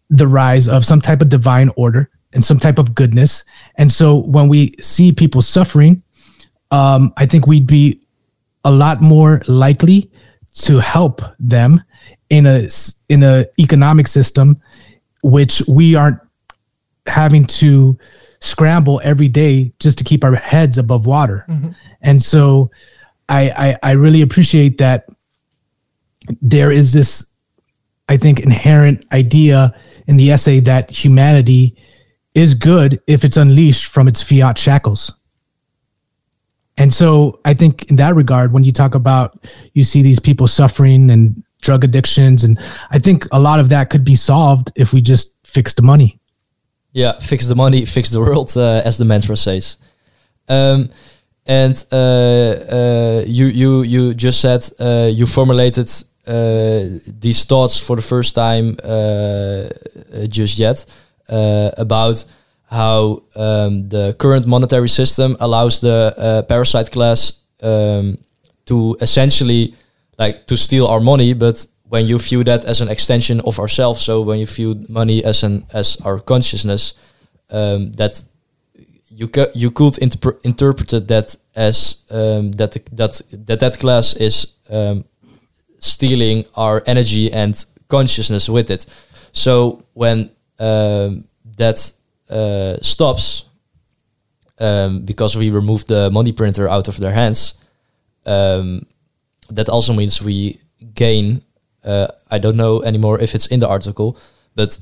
the 0.10 0.28
rise 0.28 0.68
of 0.68 0.86
some 0.86 1.02
type 1.02 1.22
of 1.22 1.30
divine 1.30 1.70
order 1.76 2.10
and 2.34 2.44
some 2.44 2.60
type 2.60 2.78
of 2.78 2.96
goodness. 2.96 3.44
And 3.76 3.92
so 3.92 4.18
when 4.18 4.48
we 4.48 4.76
see 4.80 5.12
people 5.12 5.42
suffering, 5.42 6.02
um, 6.72 7.14
I 7.18 7.26
think 7.26 7.48
we'd 7.48 7.68
be 7.68 8.02
a 8.64 8.72
lot 8.72 9.02
more 9.02 9.42
likely 9.48 10.12
to 10.54 10.80
help 10.80 11.22
them 11.40 11.82
in 12.32 12.46
a 12.46 12.68
in 13.10 13.22
a 13.24 13.46
economic 13.60 14.08
system 14.08 14.60
which 15.22 15.62
we 15.68 15.94
aren't 15.94 16.20
having 17.06 17.46
to 17.46 17.98
scramble 18.40 19.00
every 19.04 19.28
day 19.28 19.72
just 19.80 19.98
to 20.00 20.04
keep 20.04 20.24
our 20.24 20.34
heads 20.34 20.80
above 20.80 21.06
water. 21.06 21.46
Mm-hmm. 21.48 21.72
And 22.02 22.24
so 22.24 22.72
I, 23.30 23.76
I 23.84 23.90
I 23.90 23.92
really 23.92 24.22
appreciate 24.22 24.80
that 24.80 25.08
there 26.42 26.72
is 26.72 26.94
this 26.94 27.38
I 28.08 28.18
think 28.18 28.40
inherent 28.40 29.06
idea 29.12 29.76
in 30.08 30.18
the 30.18 30.32
essay 30.32 30.62
that 30.62 30.90
humanity 30.90 31.76
is 32.34 32.56
good 32.56 33.00
if 33.08 33.26
it's 33.26 33.38
unleashed 33.38 33.88
from 33.88 34.08
its 34.08 34.24
fiat 34.24 34.58
shackles. 34.58 35.14
And 36.78 36.94
so 36.94 37.42
I 37.44 37.54
think 37.54 37.90
in 37.90 37.98
that 37.98 38.16
regard, 38.16 38.54
when 38.54 38.64
you 38.64 38.72
talk 38.72 38.96
about 38.96 39.46
you 39.74 39.84
see 39.84 40.02
these 40.02 40.20
people 40.20 40.48
suffering 40.48 41.10
and 41.10 41.44
drug 41.62 41.84
addictions, 41.84 42.44
and 42.44 42.60
I 42.90 43.00
think 43.00 43.28
a 43.32 43.40
lot 43.40 43.60
of 43.60 43.70
that 43.70 43.90
could 43.90 44.04
be 44.04 44.16
solved 44.16 44.72
if 44.76 44.94
we 44.94 45.02
just 45.02 45.38
fix 45.46 45.74
the 45.74 45.82
money. 45.82 46.20
Yeah, 46.92 47.20
fix 47.20 47.48
the 47.48 47.56
money, 47.56 47.86
fix 47.86 48.10
the 48.10 48.20
world, 48.20 48.52
uh, 48.58 48.82
as 48.84 48.98
the 48.98 49.06
mantra 49.06 49.38
says. 49.38 49.78
Um, 50.50 50.90
and 51.46 51.86
uh, 51.92 51.96
uh, 51.98 53.24
you 53.26 53.48
you 53.48 53.82
you 53.82 54.14
just 54.14 54.40
said 54.42 54.64
uh, 54.80 55.10
you 55.12 55.26
formulated 55.26 55.90
uh, 56.28 57.00
these 57.20 57.46
thoughts 57.46 57.80
for 57.80 57.96
the 57.96 58.02
first 58.02 58.36
time 58.36 58.78
uh, 58.84 59.70
just 60.28 60.60
yet 60.60 60.86
about 61.78 62.24
how 62.70 63.24
um, 63.36 63.90
the 63.90 64.16
current 64.18 64.46
monetary 64.46 64.90
system 64.90 65.36
allows 65.40 65.80
the 65.80 66.46
parasite 66.48 66.92
class 66.92 67.44
um, 67.64 68.18
to 68.66 68.96
essentially 69.02 69.74
like 70.22 70.46
to 70.46 70.56
steal 70.56 70.86
our 70.88 71.00
money, 71.00 71.34
but 71.34 71.68
when 71.84 72.06
you 72.08 72.18
view 72.20 72.44
that 72.44 72.66
as 72.66 72.82
an 72.82 72.90
extension 72.90 73.42
of 73.42 73.60
ourselves, 73.60 74.02
so 74.02 74.22
when 74.22 74.40
you 74.40 74.46
view 74.46 74.86
money 74.88 75.24
as 75.26 75.44
an 75.44 75.66
as 75.74 75.98
our 76.06 76.20
consciousness, 76.20 76.94
um, 77.50 77.92
that 77.94 78.24
you 79.10 79.28
ca- 79.28 79.52
you 79.54 79.72
could 79.72 79.94
interpre- 80.00 80.40
interpret 80.44 81.08
that 81.08 81.36
as 81.56 82.06
um, 82.12 82.52
that 82.54 82.72
that 82.96 83.22
that 83.48 83.60
that 83.60 83.80
class 83.80 84.16
is 84.16 84.56
um, 84.70 85.04
stealing 85.80 86.46
our 86.56 86.82
energy 86.86 87.32
and 87.34 87.66
consciousness 87.88 88.50
with 88.50 88.70
it. 88.72 88.86
So 89.34 89.84
when 89.94 90.30
um, 90.60 91.26
that 91.58 91.94
uh, 92.30 92.78
stops, 92.82 93.50
um, 94.60 95.02
because 95.06 95.38
we 95.40 95.50
remove 95.50 95.86
the 95.86 96.10
money 96.12 96.32
printer 96.32 96.70
out 96.70 96.88
of 96.88 96.98
their 96.98 97.14
hands, 97.14 97.60
um, 98.26 98.86
that 99.56 99.70
also 99.70 99.94
means 99.94 100.22
we 100.22 100.62
gain. 100.94 101.42
Uh, 101.84 102.08
I 102.30 102.40
don't 102.40 102.58
know 102.58 102.84
anymore 102.84 103.20
if 103.20 103.34
it's 103.36 103.48
in 103.48 103.60
the 103.60 103.68
article, 103.68 104.18
but 104.56 104.80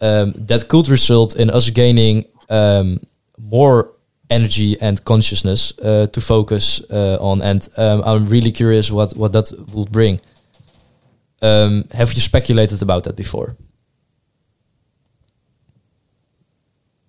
um, 0.00 0.32
that 0.46 0.68
could 0.68 0.88
result 0.88 1.36
in 1.36 1.50
us 1.50 1.70
gaining 1.70 2.24
um, 2.48 3.00
more 3.38 3.92
energy 4.30 4.76
and 4.80 5.04
consciousness 5.04 5.72
uh, 5.80 6.06
to 6.12 6.20
focus 6.20 6.82
uh, 6.90 7.18
on. 7.20 7.42
And 7.42 7.68
um, 7.76 8.02
I'm 8.04 8.26
really 8.26 8.52
curious 8.52 8.90
what 8.90 9.12
what 9.16 9.32
that 9.32 9.52
will 9.74 9.86
bring. 9.86 10.20
Um, 11.42 11.84
have 11.92 12.12
you 12.14 12.20
speculated 12.20 12.82
about 12.82 13.04
that 13.04 13.16
before? 13.16 13.56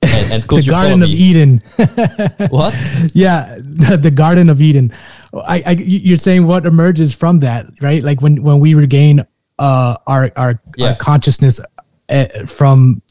And, 0.02 0.32
and 0.34 0.48
could 0.48 0.60
the 0.60 0.64
you 0.64 0.72
Garden 0.72 1.04
of? 1.04 1.10
Eden. 1.10 1.62
What? 2.50 2.74
Yeah, 3.14 3.56
the, 3.58 3.98
the 4.02 4.12
Garden 4.12 4.50
of 4.50 4.62
Eden. 4.62 4.92
I, 5.46 5.64
I, 5.66 5.72
you're 5.72 6.18
saying 6.18 6.48
what 6.48 6.66
emerges 6.66 7.14
from 7.14 7.40
that, 7.42 7.66
right? 7.82 8.04
Like 8.04 8.22
when 8.22 8.42
when 8.44 8.60
we 8.60 8.74
regain 8.74 9.22
uh, 9.60 9.96
our 10.08 10.32
our, 10.36 10.62
Yeah. 10.78 10.90
our 10.90 10.96
consciousness 10.96 11.60
uh, 12.10 12.26
from 12.46 13.02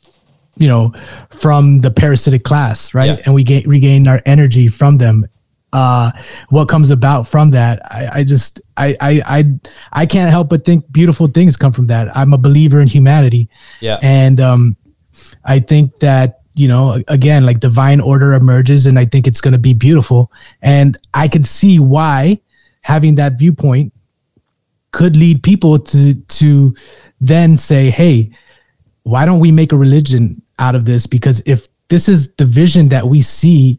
you 0.58 0.68
know 0.68 0.92
from 1.30 1.80
the 1.80 1.90
parasitic 1.90 2.44
class, 2.44 2.94
right? 2.94 3.06
Yeah. 3.18 3.22
And 3.24 3.34
we 3.34 3.44
gain, 3.44 3.68
regain 3.68 4.08
our 4.08 4.20
energy 4.26 4.68
from 4.68 4.96
them. 4.98 5.26
Uh, 5.72 6.10
what 6.48 6.68
comes 6.68 6.90
about 6.90 7.26
from 7.26 7.50
that? 7.50 7.80
I, 7.92 8.20
I 8.20 8.24
just 8.24 8.60
I, 8.76 8.96
I 9.00 9.22
I 9.26 9.44
I 9.92 10.06
can't 10.06 10.30
help 10.30 10.48
but 10.48 10.64
think 10.64 10.90
beautiful 10.92 11.26
things 11.26 11.56
come 11.56 11.72
from 11.72 11.86
that. 11.86 12.16
I'm 12.16 12.32
a 12.32 12.38
believer 12.38 12.80
in 12.80 12.88
humanity. 12.88 13.48
Yeah. 13.80 13.98
And 14.00 14.40
um, 14.40 14.76
I 15.44 15.58
think 15.58 15.98
that, 15.98 16.40
you 16.56 16.68
know, 16.68 17.02
again, 17.08 17.44
like 17.44 17.60
divine 17.60 18.00
order 18.00 18.32
emerges 18.32 18.86
and 18.86 18.98
I 18.98 19.04
think 19.04 19.26
it's 19.26 19.40
going 19.40 19.52
to 19.52 19.58
be 19.58 19.74
beautiful. 19.74 20.32
And 20.62 20.96
I 21.14 21.28
could 21.28 21.46
see 21.46 21.78
why 21.78 22.40
having 22.80 23.14
that 23.16 23.38
viewpoint 23.38 23.92
could 24.92 25.16
lead 25.16 25.42
people 25.42 25.78
to, 25.78 26.14
to 26.14 26.74
then 27.20 27.56
say, 27.56 27.90
hey, 27.90 28.30
why 29.02 29.26
don't 29.26 29.38
we 29.38 29.52
make 29.52 29.72
a 29.72 29.76
religion 29.76 30.40
out 30.58 30.74
of 30.74 30.86
this? 30.86 31.06
Because 31.06 31.42
if 31.46 31.68
this 31.88 32.08
is 32.08 32.34
the 32.36 32.44
vision 32.44 32.88
that 32.88 33.06
we 33.06 33.20
see 33.20 33.78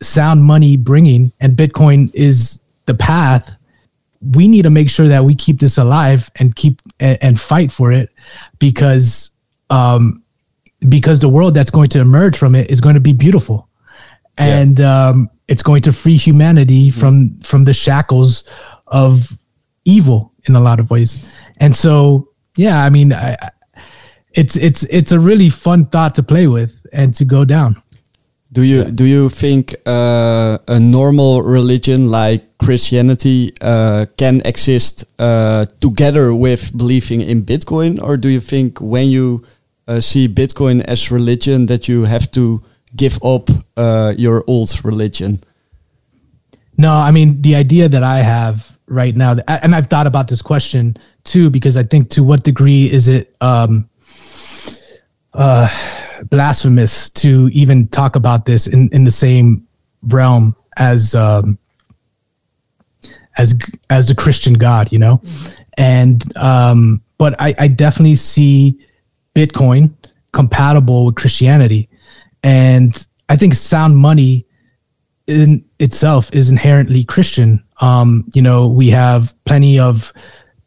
sound 0.00 0.44
money 0.44 0.76
bringing 0.76 1.32
and 1.40 1.56
Bitcoin 1.56 2.14
is 2.14 2.62
the 2.86 2.94
path, 2.94 3.56
we 4.34 4.46
need 4.46 4.62
to 4.62 4.70
make 4.70 4.88
sure 4.88 5.08
that 5.08 5.24
we 5.24 5.34
keep 5.34 5.58
this 5.58 5.78
alive 5.78 6.30
and 6.36 6.54
keep 6.54 6.80
and, 7.00 7.18
and 7.20 7.40
fight 7.40 7.72
for 7.72 7.90
it 7.90 8.10
because 8.58 9.32
um, 9.70 10.21
because 10.88 11.20
the 11.20 11.28
world 11.28 11.54
that's 11.54 11.70
going 11.70 11.88
to 11.88 12.00
emerge 12.00 12.36
from 12.36 12.54
it 12.54 12.70
is 12.70 12.80
going 12.80 12.94
to 12.94 13.00
be 13.00 13.12
beautiful. 13.12 13.68
And 14.38 14.80
um, 14.80 15.30
it's 15.48 15.62
going 15.62 15.82
to 15.82 15.92
free 15.92 16.16
humanity 16.16 16.90
from 16.90 17.38
from 17.40 17.64
the 17.64 17.74
shackles 17.74 18.44
of 18.86 19.38
evil 19.84 20.32
in 20.44 20.56
a 20.56 20.60
lot 20.60 20.80
of 20.80 20.90
ways. 20.90 21.32
And 21.60 21.74
so 21.74 22.28
yeah 22.56 22.84
i 22.84 22.90
mean 22.90 23.12
I- 23.12 23.50
it's 24.34 24.56
it's 24.56 24.84
it's 24.84 25.12
a 25.12 25.18
really 25.18 25.50
fun 25.50 25.84
thought 25.86 26.14
to 26.14 26.22
play 26.22 26.46
with 26.46 26.86
and 26.92 27.14
to 27.14 27.24
go 27.24 27.44
down. 27.44 27.82
Do 28.52 28.62
you 28.62 28.84
do 28.84 29.04
you 29.04 29.28
think 29.28 29.74
uh, 29.86 30.58
a 30.68 30.80
normal 30.80 31.42
religion 31.42 32.10
like 32.10 32.42
Christianity 32.58 33.52
uh, 33.60 34.06
can 34.16 34.40
exist 34.44 35.04
uh, 35.18 35.66
together 35.80 36.34
with 36.34 36.76
believing 36.76 37.20
in 37.20 37.42
Bitcoin, 37.42 38.02
or 38.02 38.16
do 38.16 38.28
you 38.28 38.40
think 38.40 38.80
when 38.80 39.08
you 39.08 39.42
uh, 39.88 40.00
see 40.00 40.28
Bitcoin 40.28 40.82
as 40.82 41.10
religion 41.10 41.66
that 41.66 41.88
you 41.88 42.04
have 42.04 42.30
to 42.32 42.62
give 42.94 43.18
up 43.22 43.48
uh, 43.76 44.14
your 44.16 44.44
old 44.46 44.84
religion? 44.84 45.40
No, 46.78 46.92
I 46.92 47.10
mean 47.10 47.40
the 47.42 47.54
idea 47.54 47.88
that 47.88 48.02
I 48.02 48.18
have 48.18 48.78
right 48.86 49.16
now, 49.16 49.36
and 49.48 49.74
I've 49.74 49.86
thought 49.86 50.06
about 50.06 50.28
this 50.28 50.42
question 50.42 50.96
too, 51.24 51.50
because 51.50 51.76
I 51.76 51.82
think 51.82 52.10
to 52.10 52.22
what 52.22 52.44
degree 52.44 52.90
is 52.90 53.08
it 53.08 53.34
um, 53.40 53.88
uh, 55.34 55.68
blasphemous 56.30 57.10
to 57.10 57.48
even 57.52 57.88
talk 57.88 58.16
about 58.16 58.46
this 58.46 58.66
in, 58.66 58.88
in 58.90 59.04
the 59.04 59.10
same 59.10 59.66
realm 60.02 60.54
as 60.76 61.14
um, 61.14 61.58
as 63.36 63.58
as 63.90 64.08
the 64.08 64.14
Christian 64.14 64.54
God, 64.54 64.92
you 64.92 64.98
know, 64.98 65.22
and 65.78 66.24
um, 66.36 67.02
but 67.18 67.34
I, 67.40 67.54
I 67.58 67.68
definitely 67.68 68.16
see 68.16 68.78
Bitcoin 69.34 69.92
compatible 70.32 71.06
with 71.06 71.14
Christianity, 71.14 71.88
and 72.42 73.06
I 73.28 73.36
think 73.36 73.54
sound 73.54 73.96
money 73.96 74.46
in 75.26 75.64
itself 75.78 76.30
is 76.32 76.50
inherently 76.50 77.04
Christian. 77.04 77.62
Um, 77.80 78.24
you 78.34 78.42
know, 78.42 78.68
we 78.68 78.90
have 78.90 79.34
plenty 79.44 79.78
of 79.78 80.12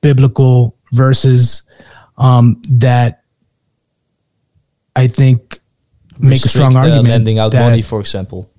biblical 0.01 0.75
verses 0.91 1.69
um, 2.17 2.61
that 2.69 3.23
I 4.95 5.07
think 5.07 5.59
make 6.19 6.43
a 6.45 6.49
strong 6.49 6.73
Restrict, 6.73 6.95
uh, 6.95 7.01
lending 7.01 7.39
out 7.39 7.51
that- 7.51 7.69
money, 7.69 7.81
for 7.81 7.99
example. 7.99 8.51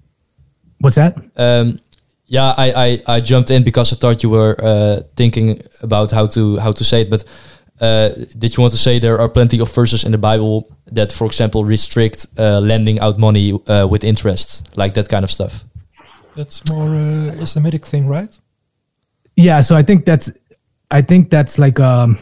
What's 0.78 0.96
that? 0.96 1.16
Um, 1.36 1.78
yeah, 2.26 2.52
I, 2.56 3.00
I, 3.08 3.16
I 3.16 3.20
jumped 3.20 3.50
in 3.50 3.62
because 3.62 3.92
I 3.92 3.96
thought 3.96 4.22
you 4.22 4.30
were 4.30 4.56
uh, 4.62 5.00
thinking 5.16 5.60
about 5.80 6.10
how 6.10 6.26
to 6.26 6.58
how 6.58 6.72
to 6.72 6.84
say 6.84 7.02
it. 7.02 7.10
But 7.10 7.24
uh, 7.80 8.08
did 8.38 8.56
you 8.56 8.60
want 8.62 8.72
to 8.72 8.78
say 8.78 8.98
there 8.98 9.18
are 9.20 9.28
plenty 9.28 9.60
of 9.60 9.72
verses 9.74 10.04
in 10.04 10.12
the 10.12 10.18
Bible 10.18 10.66
that, 10.92 11.12
for 11.12 11.26
example, 11.26 11.64
restrict 11.64 12.26
uh, 12.38 12.60
lending 12.60 12.98
out 13.00 13.18
money 13.18 13.52
uh, 13.66 13.86
with 13.86 14.04
interest, 14.04 14.76
like 14.76 14.94
that 14.94 15.08
kind 15.08 15.24
of 15.24 15.30
stuff? 15.30 15.64
That's 16.36 16.68
more 16.70 16.88
uh, 16.88 17.42
Islamic 17.42 17.84
thing, 17.84 18.06
right? 18.08 18.40
Yeah, 19.36 19.60
so 19.60 19.76
I 19.76 19.82
think 19.82 20.04
that's 20.04 20.30
I 20.90 21.02
think 21.02 21.30
that's 21.30 21.58
like 21.58 21.78
um 21.80 22.18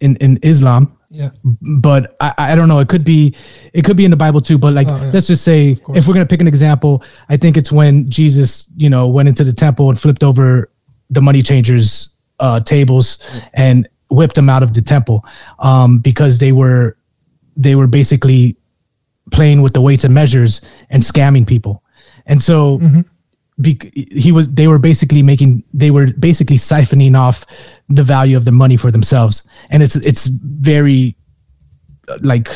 in 0.00 0.16
in 0.16 0.38
Islam. 0.42 0.96
Yeah. 1.10 1.30
But 1.80 2.16
I, 2.20 2.34
I 2.38 2.54
don't 2.56 2.68
know. 2.68 2.80
It 2.80 2.88
could 2.88 3.04
be 3.04 3.34
it 3.72 3.84
could 3.84 3.96
be 3.96 4.04
in 4.04 4.10
the 4.10 4.16
Bible 4.16 4.40
too. 4.40 4.58
But 4.58 4.74
like 4.74 4.88
Oh, 4.88 4.96
yeah. 4.96 5.10
let's 5.12 5.26
just 5.28 5.44
say 5.44 5.76
if 5.94 6.06
we're 6.06 6.14
gonna 6.14 6.26
pick 6.26 6.40
an 6.40 6.48
example, 6.48 7.02
I 7.28 7.36
think 7.36 7.56
it's 7.56 7.70
when 7.70 8.10
Jesus, 8.10 8.70
you 8.76 8.90
know, 8.90 9.06
went 9.06 9.28
into 9.28 9.44
the 9.44 9.52
temple 9.52 9.88
and 9.90 9.98
flipped 9.98 10.24
over 10.24 10.70
the 11.10 11.20
money 11.20 11.42
changers' 11.42 12.10
uh, 12.40 12.58
tables 12.60 13.18
and 13.54 13.88
whipped 14.14 14.34
them 14.34 14.48
out 14.48 14.62
of 14.62 14.72
the 14.72 14.82
temple 14.82 15.24
um, 15.58 15.98
because 15.98 16.38
they 16.38 16.52
were 16.52 16.96
they 17.56 17.74
were 17.74 17.86
basically 17.86 18.56
playing 19.30 19.62
with 19.62 19.72
the 19.72 19.80
weights 19.80 20.04
and 20.04 20.12
measures 20.14 20.60
and 20.90 21.02
scamming 21.02 21.46
people. 21.46 21.82
And 22.26 22.40
so 22.42 22.80
bec- 23.58 23.90
he 23.94 24.32
was 24.32 24.52
they 24.52 24.66
were 24.66 24.78
basically 24.78 25.22
making 25.22 25.62
they 25.72 25.90
were 25.90 26.08
basically 26.18 26.56
siphoning 26.56 27.16
off 27.16 27.44
the 27.88 28.02
value 28.02 28.36
of 28.36 28.44
the 28.44 28.52
money 28.52 28.76
for 28.76 28.90
themselves 28.90 29.46
and 29.70 29.82
it's 29.82 29.96
it's 29.96 30.26
very 30.26 31.16
uh, 32.08 32.18
like 32.22 32.48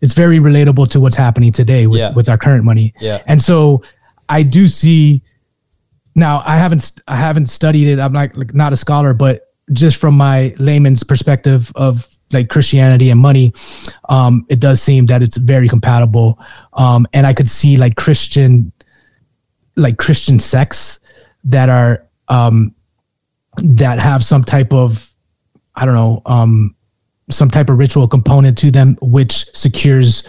it's 0.00 0.14
very 0.14 0.38
relatable 0.38 0.88
to 0.90 0.98
what's 1.00 1.16
happening 1.16 1.52
today 1.52 1.86
with, 1.86 1.98
Yeah. 2.00 2.12
with 2.14 2.28
our 2.28 2.38
current 2.38 2.64
money 2.64 2.94
Yeah. 3.00 3.18
and 3.26 3.42
so 3.42 3.82
i 4.28 4.42
do 4.42 4.66
see 4.68 5.22
now 6.14 6.42
i 6.46 6.56
haven't 6.56 7.00
i 7.08 7.16
haven't 7.16 7.46
studied 7.46 7.88
it 7.88 7.98
i'm 8.00 8.12
not 8.12 8.34
like 8.36 8.54
not 8.54 8.72
a 8.72 8.76
scholar 8.76 9.12
but 9.12 9.49
just 9.72 9.98
from 9.98 10.16
my 10.16 10.54
layman's 10.58 11.04
perspective 11.04 11.72
of 11.74 12.08
like 12.32 12.48
christianity 12.48 13.10
and 13.10 13.20
money 13.20 13.52
um 14.08 14.44
it 14.48 14.60
does 14.60 14.82
seem 14.82 15.06
that 15.06 15.22
it's 15.22 15.36
very 15.36 15.68
compatible 15.68 16.38
um 16.74 17.06
and 17.12 17.26
i 17.26 17.32
could 17.32 17.48
see 17.48 17.76
like 17.76 17.96
christian 17.96 18.72
like 19.80 19.96
Christian 19.98 20.38
sects 20.38 21.00
that 21.44 21.68
are 21.68 22.06
um 22.28 22.74
that 23.56 23.98
have 23.98 24.24
some 24.24 24.44
type 24.44 24.72
of 24.72 25.10
I 25.74 25.84
don't 25.84 25.94
know 25.94 26.22
um 26.26 26.76
some 27.30 27.48
type 27.48 27.70
of 27.70 27.78
ritual 27.78 28.08
component 28.08 28.58
to 28.58 28.70
them 28.70 28.96
which 29.00 29.44
secures 29.54 30.24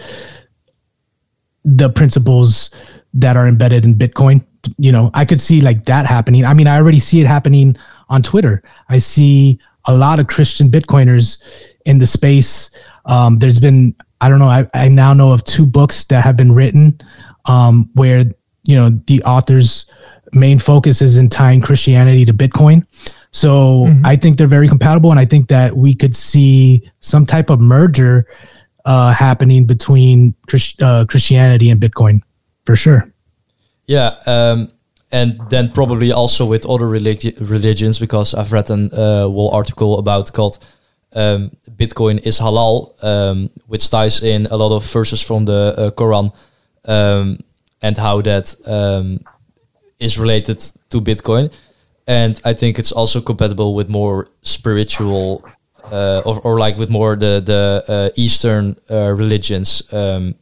the 1.64 1.90
principles 1.90 2.70
that 3.14 3.36
are 3.36 3.46
embedded 3.46 3.84
in 3.84 3.94
Bitcoin. 3.94 4.44
You 4.78 4.92
know, 4.92 5.10
I 5.14 5.24
could 5.24 5.40
see 5.40 5.60
like 5.60 5.84
that 5.86 6.06
happening. 6.06 6.44
I 6.44 6.54
mean, 6.54 6.66
I 6.66 6.76
already 6.76 6.98
see 6.98 7.20
it 7.20 7.26
happening 7.26 7.76
on 8.12 8.22
Twitter. 8.22 8.62
I 8.90 8.98
see 8.98 9.58
a 9.86 9.94
lot 9.94 10.20
of 10.20 10.28
Christian 10.28 10.70
Bitcoiners 10.70 11.42
in 11.86 11.98
the 11.98 12.06
space. 12.06 12.70
Um, 13.06 13.38
there's 13.38 13.58
been, 13.58 13.96
I 14.20 14.28
don't 14.28 14.38
know, 14.38 14.48
I, 14.48 14.68
I 14.74 14.88
now 14.88 15.12
know 15.14 15.32
of 15.32 15.42
two 15.42 15.66
books 15.66 16.04
that 16.04 16.22
have 16.22 16.36
been 16.36 16.52
written 16.52 17.00
um, 17.46 17.90
where, 17.94 18.24
you 18.64 18.76
know, 18.76 18.90
the 19.06 19.22
author's 19.24 19.86
main 20.32 20.58
focus 20.58 21.02
is 21.02 21.18
in 21.18 21.28
tying 21.28 21.60
Christianity 21.62 22.24
to 22.26 22.32
Bitcoin. 22.32 22.86
So 23.32 23.88
I 24.04 24.14
think 24.14 24.36
they're 24.36 24.46
very 24.46 24.68
compatible. 24.68 25.10
And 25.10 25.18
I 25.18 25.24
think 25.24 25.48
that 25.48 25.74
we 25.74 25.94
could 25.94 26.14
see 26.14 26.88
some 27.00 27.24
type 27.24 27.48
of 27.48 27.60
merger 27.60 28.26
uh, 28.84 29.12
happening 29.12 29.64
between 29.64 30.34
Chris, 30.46 30.74
uh, 30.82 31.06
Christianity 31.08 31.70
and 31.70 31.80
Bitcoin 31.80 32.20
for 32.66 32.76
sure. 32.76 33.10
Yeah, 33.86 34.16
um, 34.26 34.70
and 35.12 35.38
then 35.50 35.70
probably 35.70 36.10
also 36.10 36.46
with 36.46 36.66
other 36.66 36.86
religi- 36.86 37.38
religions 37.38 37.98
because 37.98 38.34
I've 38.34 38.52
read 38.52 38.70
an 38.70 38.90
uh, 38.92 39.28
whole 39.28 39.50
article 39.50 39.98
about 39.98 40.32
called 40.32 40.58
um, 41.14 41.50
Bitcoin 41.70 42.26
is 42.26 42.40
halal, 42.40 42.92
um, 43.04 43.50
which 43.66 43.88
ties 43.90 44.22
in 44.22 44.46
a 44.46 44.56
lot 44.56 44.74
of 44.74 44.84
verses 44.90 45.20
from 45.20 45.44
the 45.44 45.74
uh, 45.76 45.90
Quran 45.90 46.34
um, 46.86 47.38
and 47.82 47.98
how 47.98 48.22
that 48.22 48.56
um, 48.66 49.20
is 50.00 50.18
related 50.18 50.58
to 50.88 51.00
Bitcoin. 51.00 51.52
And 52.06 52.40
I 52.44 52.54
think 52.54 52.78
it's 52.78 52.92
also 52.92 53.20
compatible 53.20 53.74
with 53.74 53.90
more 53.90 54.28
spiritual 54.42 55.44
uh, 55.92 56.22
or, 56.24 56.40
or 56.40 56.58
like 56.58 56.78
with 56.78 56.90
more 56.90 57.16
the 57.16 57.42
the 57.44 57.84
uh, 57.88 58.08
Eastern 58.16 58.76
uh, 58.90 59.12
religions 59.12 59.82
um, 59.92 60.34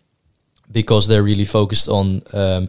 because 0.70 1.08
they're 1.08 1.24
really 1.24 1.44
focused 1.44 1.88
on 1.88 2.22
um, 2.32 2.68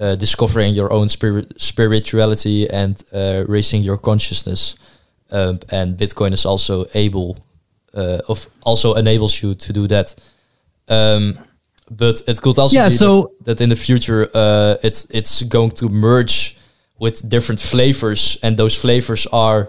uh, 0.00 0.14
discovering 0.16 0.74
your 0.74 0.92
own 0.92 1.08
spirit 1.08 1.52
spirituality 1.60 2.68
and 2.70 3.02
uh, 3.12 3.44
raising 3.48 3.82
your 3.82 3.98
consciousness. 3.98 4.76
Um, 5.30 5.58
and 5.72 5.96
Bitcoin 5.98 6.32
is 6.32 6.44
also 6.46 6.84
able 6.94 7.36
uh, 7.94 8.18
of 8.28 8.46
also 8.62 8.94
enables 8.94 9.42
you 9.42 9.54
to 9.54 9.72
do 9.72 9.86
that. 9.88 10.14
Um, 10.88 11.34
but 11.90 12.20
it 12.26 12.40
could 12.40 12.58
also 12.58 12.76
Yeah, 12.76 12.88
be 12.88 12.94
so- 12.94 13.30
that, 13.44 13.44
that 13.56 13.60
in 13.60 13.68
the 13.70 13.76
future 13.76 14.28
uh, 14.34 14.76
it's 14.82 15.06
it's 15.10 15.42
going 15.48 15.70
to 15.74 15.88
merge 15.88 16.56
with 16.98 17.28
different 17.28 17.60
flavors, 17.60 18.38
and 18.42 18.56
those 18.56 18.74
flavors 18.80 19.26
are, 19.30 19.68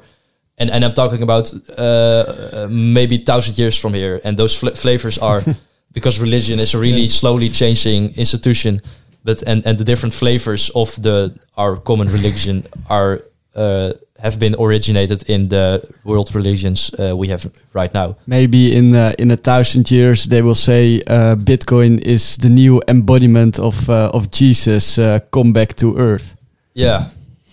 and, 0.57 0.69
and 0.71 0.83
I'm 0.85 0.93
talking 0.93 1.21
about 1.23 1.53
uh, 1.77 2.67
maybe 2.69 3.17
thousand 3.17 3.57
years 3.57 3.77
from 3.79 3.93
here, 3.93 4.21
and 4.23 4.37
those 4.37 4.55
fl- 4.59 4.75
flavors 4.75 5.17
are 5.17 5.41
because 5.93 6.21
religion 6.21 6.59
is 6.59 6.73
a 6.73 6.77
really 6.79 7.07
slowly 7.07 7.49
changing 7.49 8.13
institution, 8.17 8.81
but 9.27 9.43
and 9.45 9.65
and 9.65 9.77
the 9.77 9.83
different 9.83 10.13
flavors 10.13 10.71
of 10.73 10.95
the 11.01 11.31
our 11.55 11.77
common 11.77 12.07
religion 12.07 12.63
are 12.89 13.19
uh, 13.55 13.89
have 14.23 14.37
been 14.39 14.55
originated 14.55 15.29
in 15.29 15.49
the 15.49 15.81
world 16.03 16.33
religions 16.35 16.91
uh, 16.93 17.15
we 17.17 17.27
have 17.27 17.45
right 17.73 17.93
now. 17.93 18.15
Maybe 18.25 18.57
in 18.77 18.95
uh, 18.95 19.11
in 19.19 19.31
a 19.31 19.35
thousand 19.35 19.91
years 19.91 20.27
they 20.27 20.41
will 20.41 20.55
say 20.55 21.01
uh, 21.07 21.35
Bitcoin 21.35 21.99
is 22.01 22.37
the 22.37 22.49
new 22.49 22.81
embodiment 22.87 23.59
of 23.59 23.89
uh, 23.89 24.09
of 24.13 24.29
Jesus 24.31 24.97
uh, 24.97 25.19
come 25.29 25.51
back 25.53 25.73
to 25.75 25.97
earth. 25.97 26.35
Yeah. 26.73 27.09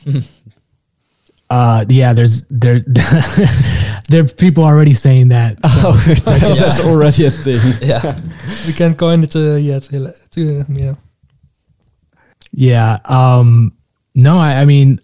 Uh, 1.51 1.85
yeah, 1.89 2.15
there's 2.15 2.43
there 2.49 2.81
there 4.09 4.25
are 4.25 4.29
people 4.37 4.65
already 4.65 4.95
saying 4.95 5.29
that. 5.29 5.59
Oh, 5.87 6.57
that's 6.59 6.81
already 6.81 7.27
a 7.27 7.31
thing. 7.31 7.61
Yeah. 7.83 8.17
We 8.67 8.73
can't 8.73 8.97
coin 8.99 9.23
it 9.23 9.37
uh, 9.37 9.57
yet. 9.57 9.93
Uh, 9.93 10.11
yeah. 10.69 10.95
Yeah. 12.57 12.99
Um, 13.07 13.73
no, 14.15 14.39
I, 14.39 14.61
I 14.61 14.65
mean, 14.65 15.01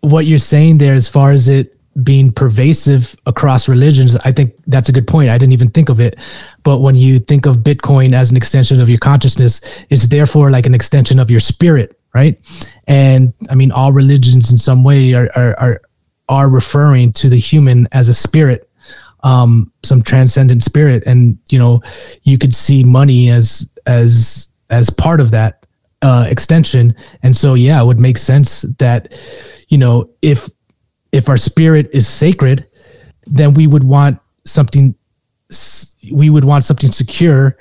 what 0.00 0.26
you're 0.26 0.38
saying 0.38 0.78
there, 0.78 0.94
as 0.94 1.08
far 1.08 1.32
as 1.32 1.48
it 1.48 1.76
being 2.02 2.32
pervasive 2.32 3.16
across 3.26 3.68
religions, 3.68 4.16
I 4.24 4.32
think 4.32 4.54
that's 4.66 4.88
a 4.88 4.92
good 4.92 5.06
point. 5.06 5.30
I 5.30 5.38
didn't 5.38 5.52
even 5.52 5.70
think 5.70 5.88
of 5.88 6.00
it. 6.00 6.18
But 6.62 6.80
when 6.80 6.94
you 6.94 7.18
think 7.18 7.46
of 7.46 7.58
Bitcoin 7.58 8.12
as 8.12 8.30
an 8.30 8.36
extension 8.36 8.80
of 8.80 8.88
your 8.88 8.98
consciousness, 8.98 9.60
it's 9.90 10.06
therefore 10.06 10.50
like 10.50 10.66
an 10.66 10.74
extension 10.74 11.18
of 11.18 11.30
your 11.30 11.40
spirit, 11.40 11.98
right? 12.14 12.38
And 12.86 13.32
I 13.48 13.54
mean, 13.54 13.72
all 13.72 13.92
religions 13.92 14.50
in 14.50 14.56
some 14.56 14.84
way 14.84 15.14
are, 15.14 15.30
are, 15.34 15.58
are, 15.58 15.80
are 16.28 16.48
referring 16.48 17.12
to 17.14 17.28
the 17.28 17.38
human 17.38 17.88
as 17.92 18.08
a 18.08 18.14
spirit 18.14 18.70
um, 19.22 19.70
some 19.82 20.02
transcendent 20.02 20.62
spirit, 20.62 21.02
and 21.06 21.38
you 21.50 21.58
know, 21.58 21.82
you 22.22 22.38
could 22.38 22.54
see 22.54 22.84
money 22.84 23.30
as 23.30 23.70
as 23.86 24.48
as 24.70 24.90
part 24.90 25.20
of 25.20 25.30
that 25.32 25.59
uh, 26.02 26.26
extension. 26.28 26.94
And 27.22 27.34
so, 27.34 27.54
yeah, 27.54 27.80
it 27.80 27.84
would 27.84 28.00
make 28.00 28.18
sense 28.18 28.62
that 28.78 29.12
you 29.68 29.78
know, 29.78 30.10
if 30.22 30.48
if 31.12 31.28
our 31.28 31.36
spirit 31.36 31.88
is 31.92 32.06
sacred, 32.06 32.66
then 33.26 33.54
we 33.54 33.66
would 33.66 33.84
want 33.84 34.18
something. 34.44 34.94
We 36.12 36.30
would 36.30 36.44
want 36.44 36.64
something 36.64 36.90
secure 36.92 37.58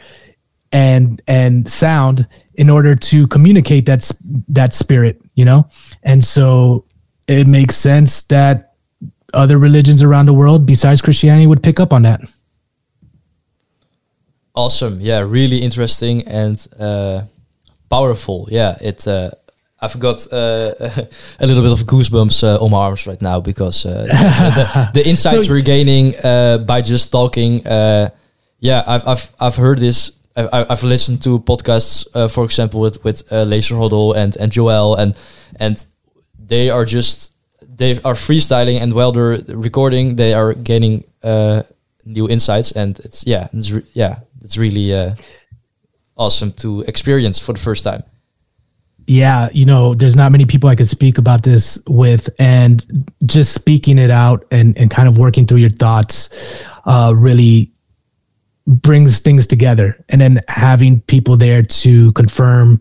and 0.72 1.22
and 1.28 1.70
sound 1.70 2.28
in 2.56 2.70
order 2.70 2.96
to 2.96 3.28
communicate 3.28 3.86
that 3.86 4.10
that 4.48 4.74
spirit, 4.74 5.22
you 5.36 5.46
know. 5.46 5.68
And 6.04 6.24
so, 6.24 6.86
it 7.28 7.48
makes 7.48 7.76
sense 7.76 8.24
that 8.24 8.74
other 9.34 9.58
religions 9.58 10.02
around 10.02 10.26
the 10.26 10.34
world 10.34 10.66
besides 10.66 11.02
Christianity 11.02 11.48
would 11.48 11.62
pick 11.62 11.80
up 11.80 11.94
on 11.94 12.02
that. 12.04 12.22
Awesome. 14.56 15.00
Yeah, 15.00 15.20
really 15.20 15.60
interesting 15.60 16.28
and 16.28 16.68
uh, 16.80 17.24
powerful. 17.90 18.48
Yeah, 18.52 18.78
it. 18.82 19.08
Uh, 19.08 19.32
I've 19.82 19.98
got 20.00 20.28
uh, 20.34 20.74
a 21.40 21.48
little 21.48 21.64
bit 21.64 21.72
of 21.72 21.86
goosebumps 21.88 22.44
uh, 22.44 22.64
on 22.64 22.72
my 22.72 22.78
arms 22.78 23.08
right 23.08 23.22
now 23.22 23.40
because 23.40 23.86
uh, 23.86 24.04
the, 24.94 25.02
the, 25.02 25.08
insights 25.08 25.46
So- 25.46 25.54
we're 25.54 25.62
gaining 25.62 26.14
uh, 26.24 26.58
by 26.58 26.82
just 26.82 27.12
talking. 27.12 27.66
Uh, 27.66 28.10
yeah, 28.60 28.84
I've 28.86 29.08
I've 29.08 29.32
I've 29.40 29.56
heard 29.56 29.78
this. 29.78 30.18
I've, 30.36 30.50
I've 30.70 30.84
listened 30.84 31.22
to 31.24 31.40
podcasts, 31.40 32.08
uh, 32.14 32.28
for 32.28 32.44
example, 32.44 32.82
with 32.82 33.04
with 33.04 33.24
uh, 33.32 33.44
Laser 33.44 33.78
Huddle 33.78 34.14
and 34.14 34.36
and 34.38 34.52
Joel, 34.52 34.96
and 34.96 35.16
and 35.60 35.86
they 36.38 36.70
are 36.70 36.84
just 36.86 37.34
they 37.78 37.92
are 38.04 38.16
freestyling, 38.16 38.82
and 38.82 38.94
while 38.94 39.12
they're 39.14 39.40
recording, 39.48 40.16
they 40.18 40.34
are 40.34 40.54
gaining 40.54 41.06
uh, 41.24 41.64
new 42.06 42.28
insights, 42.28 42.72
and 42.74 43.00
it's 43.00 43.26
yeah, 43.26 43.48
it's 43.54 43.72
yeah, 43.94 44.20
it's 44.42 44.58
really 44.58 44.94
uh, 44.94 45.16
awesome 46.20 46.52
to 46.52 46.82
experience 46.82 47.40
for 47.40 47.54
the 47.54 47.60
first 47.60 47.84
time. 47.84 48.04
yeah, 49.08 49.50
you 49.54 49.66
know, 49.66 49.96
there's 49.96 50.16
not 50.16 50.32
many 50.32 50.46
people 50.46 50.70
I 50.70 50.76
could 50.76 50.88
speak 50.88 51.18
about 51.18 51.42
this 51.42 51.82
with, 51.88 52.30
and 52.38 52.86
just 53.26 53.54
speaking 53.54 53.98
it 53.98 54.12
out 54.12 54.46
and 54.52 54.78
and 54.78 54.92
kind 54.92 55.08
of 55.08 55.18
working 55.18 55.48
through 55.48 55.58
your 55.58 55.72
thoughts, 55.72 56.30
uh, 56.86 57.14
really 57.18 57.72
brings 58.68 59.20
things 59.20 59.48
together. 59.48 59.98
And 60.10 60.22
then 60.22 60.42
having 60.48 61.02
people 61.02 61.36
there 61.38 61.64
to 61.64 62.12
confirm 62.14 62.80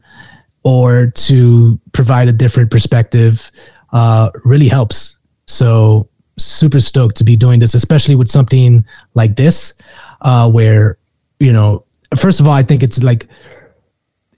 or 0.65 1.06
to 1.28 1.81
provide 1.93 2.28
a 2.28 2.32
different 2.32 2.70
perspective 2.70 3.51
uh, 3.94 4.28
really 4.44 4.69
helps. 4.69 5.16
So 5.47 6.10
super 6.36 6.78
stoked 6.81 7.16
to 7.16 7.24
be 7.24 7.36
doing 7.36 7.59
this, 7.59 7.73
especially 7.73 8.16
with 8.16 8.28
something 8.28 8.85
like 9.15 9.36
this, 9.36 9.81
uh, 10.20 10.51
where 10.51 10.98
you 11.40 11.52
know, 11.55 11.85
first 12.17 12.41
of 12.41 12.47
all, 12.47 12.53
I 12.53 12.63
think 12.63 12.83
it's 12.83 13.03
like 13.03 13.27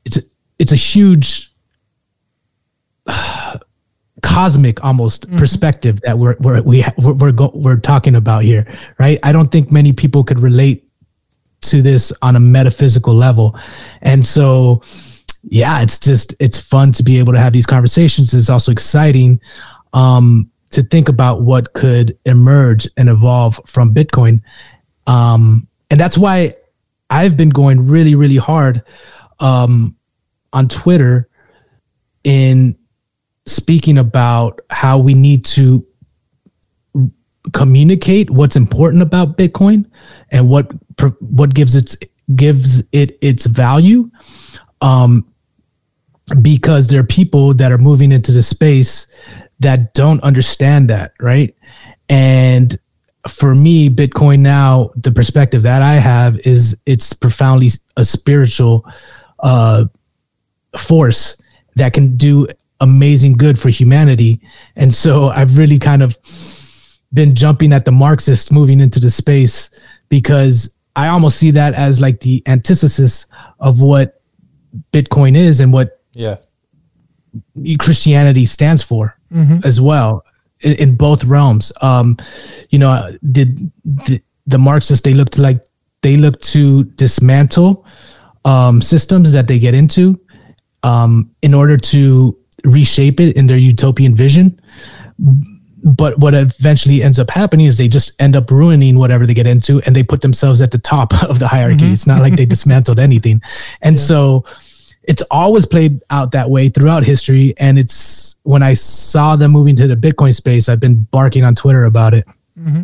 it's 0.04 0.18
it's 0.58 0.72
a 0.72 0.76
huge 0.76 1.50
cosmic 4.22 4.84
almost 4.84 5.30
perspective 5.36 6.00
that 6.02 6.18
we're 6.18 6.36
we're 6.40 6.60
we 6.62 6.82
ha- 6.82 6.92
we're 6.98 7.14
we're, 7.14 7.32
go- 7.32 7.52
we're 7.54 7.76
talking 7.76 8.14
about 8.16 8.44
here 8.44 8.66
right? 8.98 9.18
I 9.22 9.32
don't 9.32 9.50
think 9.50 9.70
many 9.72 9.92
people 9.92 10.22
could 10.24 10.38
relate 10.40 10.86
to 11.62 11.82
this 11.82 12.12
on 12.22 12.36
a 12.36 12.40
metaphysical 12.40 13.14
level. 13.14 13.58
And 14.02 14.24
so 14.24 14.82
yeah 15.44 15.80
it's 15.80 15.98
just 15.98 16.34
it's 16.38 16.60
fun 16.60 16.92
to 16.92 17.02
be 17.02 17.18
able 17.18 17.32
to 17.32 17.38
have 17.38 17.52
these 17.52 17.66
conversations. 17.66 18.34
It's 18.34 18.50
also 18.50 18.72
exciting 18.72 19.40
um 19.94 20.50
to 20.70 20.82
think 20.82 21.08
about 21.08 21.42
what 21.42 21.72
could 21.72 22.16
emerge 22.26 22.86
and 22.96 23.08
evolve 23.08 23.58
from 23.66 23.94
bitcoin. 23.94 24.42
Um 25.06 25.66
and 25.90 25.98
that's 25.98 26.18
why 26.18 26.54
i've 27.10 27.36
been 27.36 27.50
going 27.50 27.86
really 27.86 28.14
really 28.14 28.36
hard 28.36 28.82
um 29.40 29.94
on 30.52 30.66
twitter 30.68 31.28
in 32.24 32.76
speaking 33.46 33.98
about 33.98 34.60
how 34.70 34.98
we 34.98 35.14
need 35.14 35.44
to 35.44 35.84
communicate 37.52 38.30
what's 38.30 38.56
important 38.56 39.02
about 39.02 39.36
Bitcoin 39.36 39.84
and 40.30 40.48
what 40.48 40.70
what 41.20 41.54
gives 41.54 41.74
its 41.74 41.96
gives 42.36 42.86
it 42.92 43.18
its 43.22 43.46
value. 43.46 44.10
Um, 44.80 45.26
because 46.42 46.88
there 46.88 47.00
are 47.00 47.04
people 47.04 47.54
that 47.54 47.72
are 47.72 47.78
moving 47.78 48.12
into 48.12 48.30
the 48.30 48.42
space 48.42 49.12
that 49.58 49.94
don't 49.94 50.22
understand 50.22 50.88
that, 50.88 51.12
right? 51.18 51.54
And 52.08 52.78
for 53.28 53.54
me, 53.54 53.88
Bitcoin 53.90 54.40
now, 54.40 54.90
the 54.96 55.12
perspective 55.12 55.62
that 55.62 55.82
I 55.82 55.94
have 55.94 56.38
is 56.46 56.80
it's 56.86 57.12
profoundly 57.12 57.68
a 57.96 58.04
spiritual 58.04 58.86
uh, 59.40 59.84
force 60.76 61.40
that 61.76 61.92
can 61.92 62.16
do 62.16 62.46
amazing 62.80 63.34
good 63.34 63.58
for 63.58 63.68
humanity. 63.68 64.40
And 64.76 64.94
so 64.94 65.28
I've 65.28 65.58
really 65.58 65.78
kind 65.78 66.02
of 66.02 66.18
been 67.12 67.34
jumping 67.34 67.72
at 67.72 67.84
the 67.84 67.92
Marxists 67.92 68.50
moving 68.50 68.80
into 68.80 68.98
the 69.00 69.10
space 69.10 69.78
because 70.08 70.78
I 70.96 71.08
almost 71.08 71.36
see 71.38 71.50
that 71.50 71.74
as 71.74 72.00
like 72.00 72.20
the 72.20 72.42
antithesis 72.46 73.26
of 73.60 73.82
what 73.82 74.22
Bitcoin 74.92 75.36
is 75.36 75.60
and 75.60 75.72
what 75.72 76.00
Yeah. 76.14 76.36
Christianity 77.78 78.44
stands 78.44 78.82
for 78.82 79.16
Mhm. 79.32 79.64
as 79.64 79.80
well 79.80 80.24
in, 80.62 80.72
in 80.76 80.96
both 80.96 81.24
realms. 81.24 81.72
Um, 81.82 82.16
you 82.70 82.78
know, 82.78 83.10
did 83.32 83.70
the, 83.84 84.20
the 84.46 84.58
Marxists 84.58 85.02
they 85.02 85.14
look 85.14 85.30
to 85.30 85.42
like 85.42 85.64
they 86.02 86.16
look 86.16 86.40
to 86.40 86.84
dismantle 86.84 87.84
um, 88.44 88.80
systems 88.80 89.32
that 89.32 89.46
they 89.46 89.58
get 89.58 89.74
into 89.74 90.18
um, 90.82 91.30
in 91.42 91.54
order 91.54 91.76
to 91.76 92.36
reshape 92.64 93.20
it 93.20 93.36
in 93.36 93.46
their 93.46 93.56
utopian 93.56 94.14
vision. 94.14 94.60
But 95.82 96.18
what 96.18 96.34
eventually 96.34 97.02
ends 97.02 97.18
up 97.18 97.30
happening 97.30 97.66
is 97.66 97.78
they 97.78 97.88
just 97.88 98.20
end 98.20 98.36
up 98.36 98.50
ruining 98.50 98.98
whatever 98.98 99.26
they 99.26 99.34
get 99.34 99.46
into, 99.46 99.80
and 99.82 99.96
they 99.96 100.02
put 100.02 100.20
themselves 100.20 100.60
at 100.60 100.70
the 100.70 100.78
top 100.78 101.22
of 101.28 101.38
the 101.38 101.48
hierarchy. 101.48 101.88
Mhm. 101.88 101.92
It's 101.92 102.06
not 102.06 102.20
like 102.20 102.36
they 102.36 102.46
dismantled 102.46 102.98
anything, 102.98 103.40
and 103.82 103.98
so 104.08 104.44
it's 105.04 105.22
always 105.30 105.66
played 105.66 106.00
out 106.10 106.30
that 106.32 106.48
way 106.50 106.68
throughout 106.68 107.04
history. 107.04 107.54
And 107.58 107.78
it's 107.78 108.36
when 108.44 108.62
I 108.62 108.74
saw 108.74 109.36
them 109.36 109.50
moving 109.52 109.76
to 109.76 109.86
the 109.86 109.96
Bitcoin 109.96 110.32
space, 110.34 110.68
I've 110.68 110.80
been 110.80 111.04
barking 111.10 111.44
on 111.44 111.54
Twitter 111.54 111.84
about 111.84 112.14
it. 112.14 112.24
hmm 112.56 112.82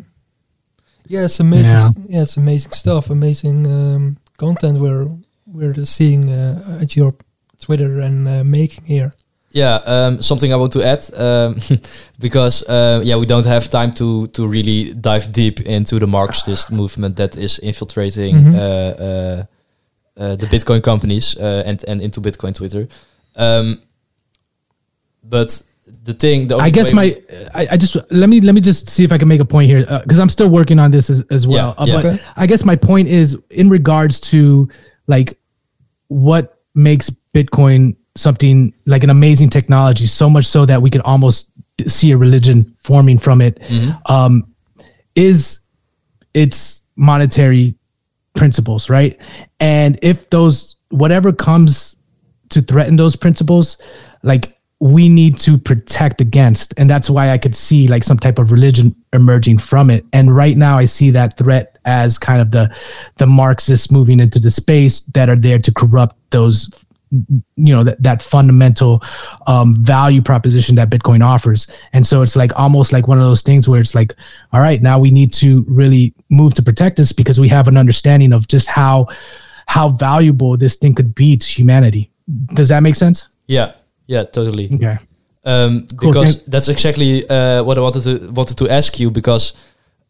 Yeah, 1.08 1.24
it's 1.24 1.40
amazing. 1.40 1.78
Yeah. 1.78 2.16
Yeah, 2.16 2.22
it's 2.22 2.36
amazing 2.36 2.72
stuff. 2.72 3.10
Amazing 3.10 3.66
um, 3.66 4.16
content 4.38 4.78
we're 4.78 5.06
we're 5.46 5.74
seeing 5.84 6.28
uh, 6.30 6.80
at 6.82 6.96
your 6.96 7.12
Twitter 7.60 8.00
and 8.00 8.28
uh, 8.28 8.44
making 8.44 8.84
here. 8.84 9.10
Yeah, 9.52 9.80
um, 9.86 10.20
something 10.22 10.52
I 10.52 10.56
want 10.56 10.72
to 10.72 10.82
add 10.84 11.02
um, 11.14 11.56
because 12.18 12.62
uh, 12.68 13.00
yeah, 13.04 13.16
we 13.18 13.26
don't 13.26 13.46
have 13.46 13.68
time 13.70 13.90
to 13.92 14.26
to 14.26 14.46
really 14.48 14.92
dive 15.00 15.30
deep 15.32 15.60
into 15.60 15.98
the 15.98 16.06
Marxist 16.06 16.70
movement 16.72 17.16
that 17.16 17.36
is 17.36 17.58
infiltrating 17.58 18.34
Mhm. 18.36 19.46
Uh, 20.16 20.20
uh, 20.20 20.26
uh, 20.32 20.36
the 20.36 20.46
Bitcoin 20.46 20.82
companies 20.82 21.36
uh, 21.36 21.62
and 21.66 21.84
and 21.88 22.00
into 22.00 22.20
Bitcoin 22.20 22.54
Twitter. 22.54 22.88
Um, 23.36 23.80
but 25.22 25.62
the 26.04 26.12
thing, 26.12 26.48
the 26.48 26.56
I 26.56 26.70
guess 26.70 26.92
my, 26.92 27.20
I, 27.54 27.68
I 27.72 27.76
just 27.76 27.96
let 28.10 28.28
me 28.28 28.40
let 28.40 28.54
me 28.54 28.60
just 28.60 28.88
see 28.88 29.04
if 29.04 29.12
I 29.12 29.18
can 29.18 29.28
make 29.28 29.40
a 29.40 29.44
point 29.44 29.70
here 29.70 29.84
because 30.02 30.18
I'm 30.18 30.28
still 30.28 30.48
working 30.48 30.78
on 30.78 30.90
this 30.90 31.10
as, 31.10 31.20
as 31.30 31.46
well. 31.46 31.74
Yeah, 31.78 31.82
Uh, 31.82 31.86
yeah. 31.86 31.94
but 31.96 32.06
Okay. 32.06 32.18
I 32.36 32.46
guess 32.46 32.64
my 32.64 32.76
point 32.76 33.08
is 33.08 33.42
in 33.50 33.68
regards 33.68 34.20
to 34.32 34.68
like 35.06 35.38
what 36.08 36.58
makes 36.74 37.10
Bitcoin 37.34 37.94
something 38.14 38.72
like 38.86 39.04
an 39.04 39.10
amazing 39.10 39.50
technology, 39.50 40.06
so 40.06 40.30
much 40.30 40.44
so 40.46 40.64
that 40.66 40.80
we 40.80 40.90
could 40.90 41.02
almost 41.02 41.52
see 41.86 42.12
a 42.12 42.16
religion 42.16 42.74
forming 42.78 43.18
from 43.18 43.40
it. 43.40 43.60
Um, 44.06 44.54
is 45.14 45.68
its 46.34 46.84
monetary 46.96 47.74
principles, 48.36 48.88
right? 48.88 49.20
And 49.60 49.98
if 50.02 50.30
those 50.30 50.76
whatever 50.90 51.32
comes 51.32 51.96
to 52.50 52.62
threaten 52.62 52.96
those 52.96 53.16
principles, 53.16 53.80
like 54.22 54.56
we 54.80 55.08
need 55.08 55.38
to 55.38 55.56
protect 55.56 56.20
against. 56.20 56.74
And 56.76 56.88
that's 56.88 57.08
why 57.08 57.30
I 57.30 57.38
could 57.38 57.56
see 57.56 57.88
like 57.88 58.04
some 58.04 58.18
type 58.18 58.38
of 58.38 58.52
religion 58.52 58.94
emerging 59.14 59.58
from 59.58 59.88
it. 59.88 60.04
And 60.12 60.36
right 60.36 60.56
now 60.56 60.76
I 60.76 60.84
see 60.84 61.10
that 61.10 61.38
threat 61.38 61.78
as 61.86 62.18
kind 62.18 62.42
of 62.42 62.50
the 62.50 62.74
the 63.16 63.26
Marxists 63.26 63.90
moving 63.90 64.20
into 64.20 64.38
the 64.38 64.50
space 64.50 65.00
that 65.14 65.30
are 65.30 65.36
there 65.36 65.58
to 65.58 65.72
corrupt 65.72 66.16
those 66.30 66.68
you 67.56 67.74
know 67.74 67.84
that, 67.84 68.02
that 68.02 68.22
fundamental 68.22 69.02
um, 69.46 69.74
value 69.76 70.22
proposition 70.22 70.74
that 70.76 70.90
bitcoin 70.90 71.24
offers. 71.24 71.70
And 71.92 72.06
so 72.06 72.22
it's 72.22 72.36
like 72.36 72.56
almost 72.58 72.92
like 72.92 73.08
one 73.08 73.18
of 73.18 73.24
those 73.24 73.42
things 73.42 73.68
where 73.68 73.80
it's 73.80 73.94
like 73.94 74.14
all 74.52 74.60
right 74.60 74.82
now 74.82 74.98
we 74.98 75.10
need 75.10 75.32
to 75.34 75.64
really 75.68 76.14
move 76.30 76.54
to 76.54 76.62
protect 76.62 76.96
this 76.96 77.12
because 77.12 77.40
we 77.40 77.48
have 77.48 77.68
an 77.68 77.76
understanding 77.76 78.32
of 78.32 78.48
just 78.48 78.68
how 78.68 79.06
how 79.66 79.88
valuable 79.88 80.56
this 80.56 80.76
thing 80.76 80.94
could 80.94 81.14
be 81.14 81.36
to 81.36 81.46
humanity. 81.46 82.10
Does 82.54 82.68
that 82.68 82.82
make 82.82 82.94
sense? 82.94 83.28
Yeah, 83.46 83.72
yeah, 84.06 84.24
totally. 84.24 84.68
okay. 84.72 84.98
Um, 85.44 85.86
because 86.00 86.34
thank- 86.34 86.46
that's 86.46 86.68
exactly 86.68 87.28
uh, 87.28 87.62
what 87.62 87.78
I 87.78 87.80
wanted 87.80 88.02
to 88.02 88.32
wanted 88.32 88.58
to 88.58 88.68
ask 88.68 88.98
you 88.98 89.10
because 89.10 89.52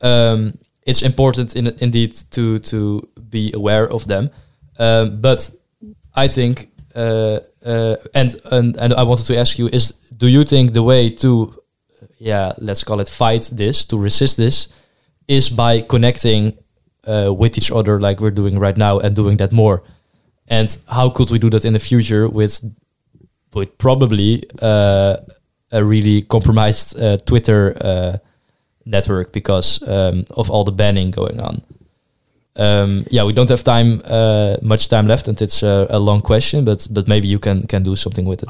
um, 0.01 0.59
it's 0.87 1.03
important 1.03 1.57
in, 1.57 1.67
indeed 1.79 2.15
to 2.31 2.59
to 2.61 3.07
be 3.29 3.53
aware 3.53 3.87
of 3.93 4.07
them. 4.07 4.31
Um, 4.79 5.21
but 5.21 5.51
I 6.15 6.29
think 6.29 6.71
uh, 6.97 7.41
uh, 7.65 7.97
and, 8.15 8.35
and 8.51 8.77
and 8.77 8.95
I 8.95 9.03
wanted 9.03 9.27
to 9.27 9.39
ask 9.39 9.59
you 9.59 9.69
is 9.69 9.93
do 10.17 10.29
you 10.29 10.45
think 10.45 10.73
the 10.73 10.83
way 10.83 11.11
to 11.11 11.63
yeah 12.19 12.53
let's 12.59 12.83
call 12.85 13.01
it 13.01 13.09
fight 13.09 13.51
this 13.53 13.85
to 13.87 13.99
resist 13.99 14.37
this 14.37 14.69
is 15.29 15.51
by 15.51 15.83
connecting 15.83 16.57
uh, 17.07 17.33
with 17.37 17.59
each 17.59 17.71
other 17.71 18.01
like 18.01 18.21
we're 18.21 18.31
doing 18.31 18.59
right 18.59 18.77
now 18.77 18.99
and 18.99 19.15
doing 19.15 19.37
that 19.37 19.53
more 19.53 19.83
and 20.49 20.79
how 20.91 21.11
could 21.11 21.31
we 21.31 21.39
do 21.39 21.51
that 21.51 21.65
in 21.65 21.73
the 21.73 21.79
future 21.79 22.29
with 22.29 22.65
with 23.55 23.79
probably 23.79 24.45
uh, 24.63 25.17
a 25.73 25.85
really 25.85 26.23
compromised 26.23 26.99
uh, 27.01 27.17
Twitter 27.19 27.77
uh, 27.81 28.19
network 28.85 29.33
because 29.33 29.83
um, 29.89 30.25
of 30.37 30.51
all 30.51 30.65
the 30.65 30.73
banning 30.73 31.11
going 31.11 31.41
on. 31.41 31.63
Um, 32.57 33.05
yeah, 33.11 33.25
we 33.25 33.33
don't 33.33 33.49
have 33.49 33.63
time, 33.63 34.01
uh, 34.05 34.57
much 34.63 34.89
time 34.89 35.07
left, 35.07 35.29
and 35.29 35.41
it's 35.43 35.63
a, 35.63 35.87
a 35.91 35.99
long 35.99 36.23
question, 36.23 36.65
but 36.65 36.87
but 36.91 37.07
maybe 37.09 37.29
you 37.29 37.39
can 37.39 37.67
can 37.67 37.83
do 37.83 37.97
something 37.97 38.25
with 38.25 38.43
it. 38.43 38.49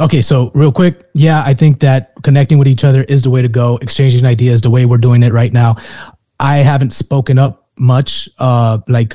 Okay, 0.00 0.22
so 0.22 0.50
real 0.54 0.72
quick, 0.72 1.08
yeah, 1.14 1.42
I 1.46 1.54
think 1.54 1.78
that 1.80 2.12
connecting 2.22 2.58
with 2.58 2.66
each 2.66 2.84
other 2.84 3.04
is 3.04 3.22
the 3.22 3.30
way 3.30 3.42
to 3.42 3.48
go. 3.48 3.78
Exchanging 3.80 4.26
ideas, 4.26 4.60
the 4.60 4.70
way 4.70 4.86
we're 4.86 4.98
doing 4.98 5.22
it 5.22 5.32
right 5.32 5.52
now. 5.52 5.76
I 6.40 6.56
haven't 6.56 6.92
spoken 6.92 7.38
up 7.38 7.68
much, 7.78 8.28
uh, 8.38 8.78
like 8.88 9.14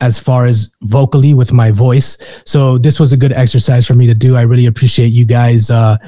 as 0.00 0.18
far 0.18 0.46
as 0.46 0.74
vocally 0.82 1.34
with 1.34 1.52
my 1.52 1.70
voice. 1.70 2.16
So 2.44 2.78
this 2.78 2.98
was 2.98 3.12
a 3.12 3.16
good 3.16 3.32
exercise 3.32 3.86
for 3.86 3.94
me 3.94 4.06
to 4.06 4.14
do. 4.14 4.36
I 4.36 4.42
really 4.42 4.66
appreciate 4.66 5.08
you 5.08 5.24
guys, 5.24 5.70
uh, 5.70 5.98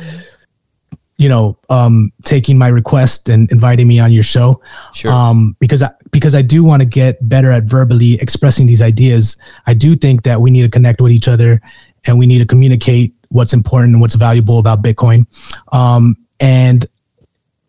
you 1.18 1.28
know, 1.28 1.58
um, 1.68 2.10
taking 2.24 2.58
my 2.58 2.68
request 2.68 3.28
and 3.28 3.50
inviting 3.50 3.86
me 3.86 4.00
on 4.00 4.12
your 4.12 4.22
show. 4.22 4.60
Sure. 4.94 5.12
Um, 5.12 5.56
because 5.60 5.82
I, 5.82 5.90
because 6.12 6.34
I 6.34 6.42
do 6.42 6.62
want 6.62 6.82
to 6.82 6.86
get 6.86 7.16
better 7.28 7.50
at 7.50 7.64
verbally 7.64 8.14
expressing 8.14 8.66
these 8.66 8.82
ideas. 8.82 9.36
I 9.66 9.74
do 9.74 9.94
think 9.94 10.22
that 10.22 10.40
we 10.40 10.50
need 10.50 10.62
to 10.62 10.68
connect 10.68 11.00
with 11.00 11.12
each 11.12 11.28
other 11.28 11.60
and 12.04 12.18
we 12.18 12.26
need 12.26 12.38
to 12.38 12.46
communicate 12.46 13.14
what's 13.28 13.52
important 13.52 13.94
and 13.94 14.00
what's 14.00 14.14
valuable 14.14 14.58
about 14.58 14.82
Bitcoin. 14.82 15.26
Um, 15.72 16.16
and 16.40 16.86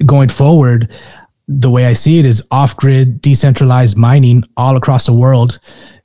going 0.05 0.29
forward, 0.29 0.91
the 1.47 1.69
way 1.69 1.85
I 1.85 1.93
see 1.93 2.19
it 2.19 2.25
is 2.25 2.45
off 2.51 2.75
grid, 2.75 3.21
decentralized 3.21 3.97
mining 3.97 4.43
all 4.57 4.75
across 4.75 5.05
the 5.05 5.13
world 5.13 5.59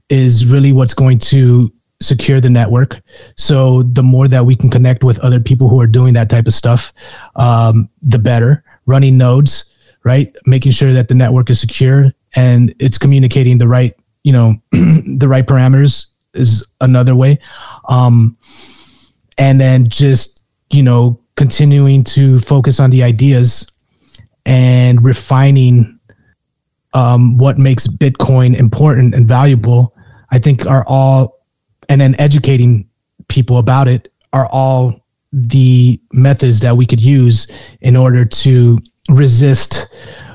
is 0.08 0.46
really 0.46 0.72
what's 0.72 0.94
going 0.94 1.18
to 1.18 1.72
secure 2.00 2.40
the 2.40 2.50
network. 2.50 3.00
So 3.36 3.82
the 3.82 4.02
more 4.02 4.28
that 4.28 4.44
we 4.44 4.56
can 4.56 4.70
connect 4.70 5.04
with 5.04 5.18
other 5.20 5.40
people 5.40 5.68
who 5.68 5.80
are 5.80 5.86
doing 5.86 6.14
that 6.14 6.28
type 6.28 6.46
of 6.46 6.52
stuff, 6.52 6.92
um, 7.36 7.88
the 8.02 8.18
better. 8.18 8.64
Running 8.86 9.16
nodes, 9.16 9.71
right? 10.04 10.34
Making 10.46 10.72
sure 10.72 10.92
that 10.92 11.08
the 11.08 11.14
network 11.14 11.50
is 11.50 11.60
secure 11.60 12.12
and 12.34 12.74
it's 12.78 12.98
communicating 12.98 13.58
the 13.58 13.68
right, 13.68 13.94
you 14.24 14.32
know, 14.32 14.56
the 14.72 15.28
right 15.28 15.46
parameters 15.46 16.06
is 16.34 16.66
another 16.80 17.14
way. 17.14 17.38
Um, 17.88 18.36
and 19.38 19.60
then 19.60 19.88
just, 19.88 20.46
you 20.70 20.82
know, 20.82 21.20
continuing 21.36 22.04
to 22.04 22.38
focus 22.40 22.80
on 22.80 22.90
the 22.90 23.02
ideas 23.02 23.70
and 24.44 25.02
refining 25.04 25.98
um, 26.94 27.38
what 27.38 27.58
makes 27.58 27.86
Bitcoin 27.86 28.56
important 28.56 29.14
and 29.14 29.26
valuable, 29.26 29.94
I 30.30 30.38
think 30.38 30.66
are 30.66 30.84
all, 30.86 31.40
and 31.88 32.00
then 32.00 32.14
educating 32.18 32.88
people 33.28 33.58
about 33.58 33.88
it 33.88 34.12
are 34.32 34.46
all 34.46 35.02
the 35.32 36.00
methods 36.12 36.60
that 36.60 36.76
we 36.76 36.84
could 36.84 37.00
use 37.00 37.50
in 37.80 37.96
order 37.96 38.24
to 38.24 38.78
resist 39.12 39.94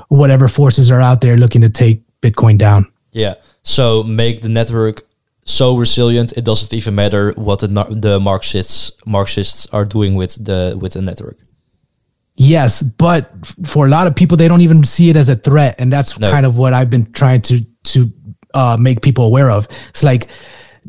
whatever 0.10 0.48
forces 0.48 0.92
are 0.92 1.02
out 1.02 1.22
there 1.22 1.38
looking 1.38 1.62
to 1.62 1.70
take 1.70 2.02
Bitcoin 2.22 2.58
down. 2.58 2.92
Yeah. 3.12 3.36
So 3.64 4.04
make 4.04 4.42
the 4.42 4.50
network 4.50 5.04
so 5.46 5.78
resilient 5.78 6.34
it 6.38 6.44
doesn't 6.44 6.74
even 6.74 6.96
matter 6.96 7.32
what 7.36 7.60
the 7.60 7.68
the 7.90 8.20
Marxists 8.20 8.92
Marxists 9.06 9.66
are 9.68 9.86
doing 9.86 10.16
with 10.16 10.44
the 10.44 10.78
with 10.80 10.94
the 10.94 11.02
network. 11.02 11.38
Yes, 12.36 12.84
but 12.84 13.32
for 13.66 13.88
a 13.88 13.90
lot 13.90 14.06
of 14.06 14.16
people, 14.16 14.38
they 14.38 14.48
don't 14.48 14.62
even 14.62 14.84
see 14.84 15.10
it 15.10 15.16
as 15.16 15.28
a 15.28 15.36
threat, 15.36 15.76
and 15.80 15.92
that's 15.92 16.20
No. 16.20 16.30
kind 16.30 16.46
of 16.46 16.58
what 16.58 16.74
I've 16.74 16.90
been 16.90 17.12
trying 17.14 17.42
to 17.44 17.62
to 17.86 18.12
uh, 18.54 18.78
make 18.80 19.02
people 19.02 19.26
aware 19.26 19.50
of. 19.50 19.68
It's 19.90 20.04
like 20.04 20.28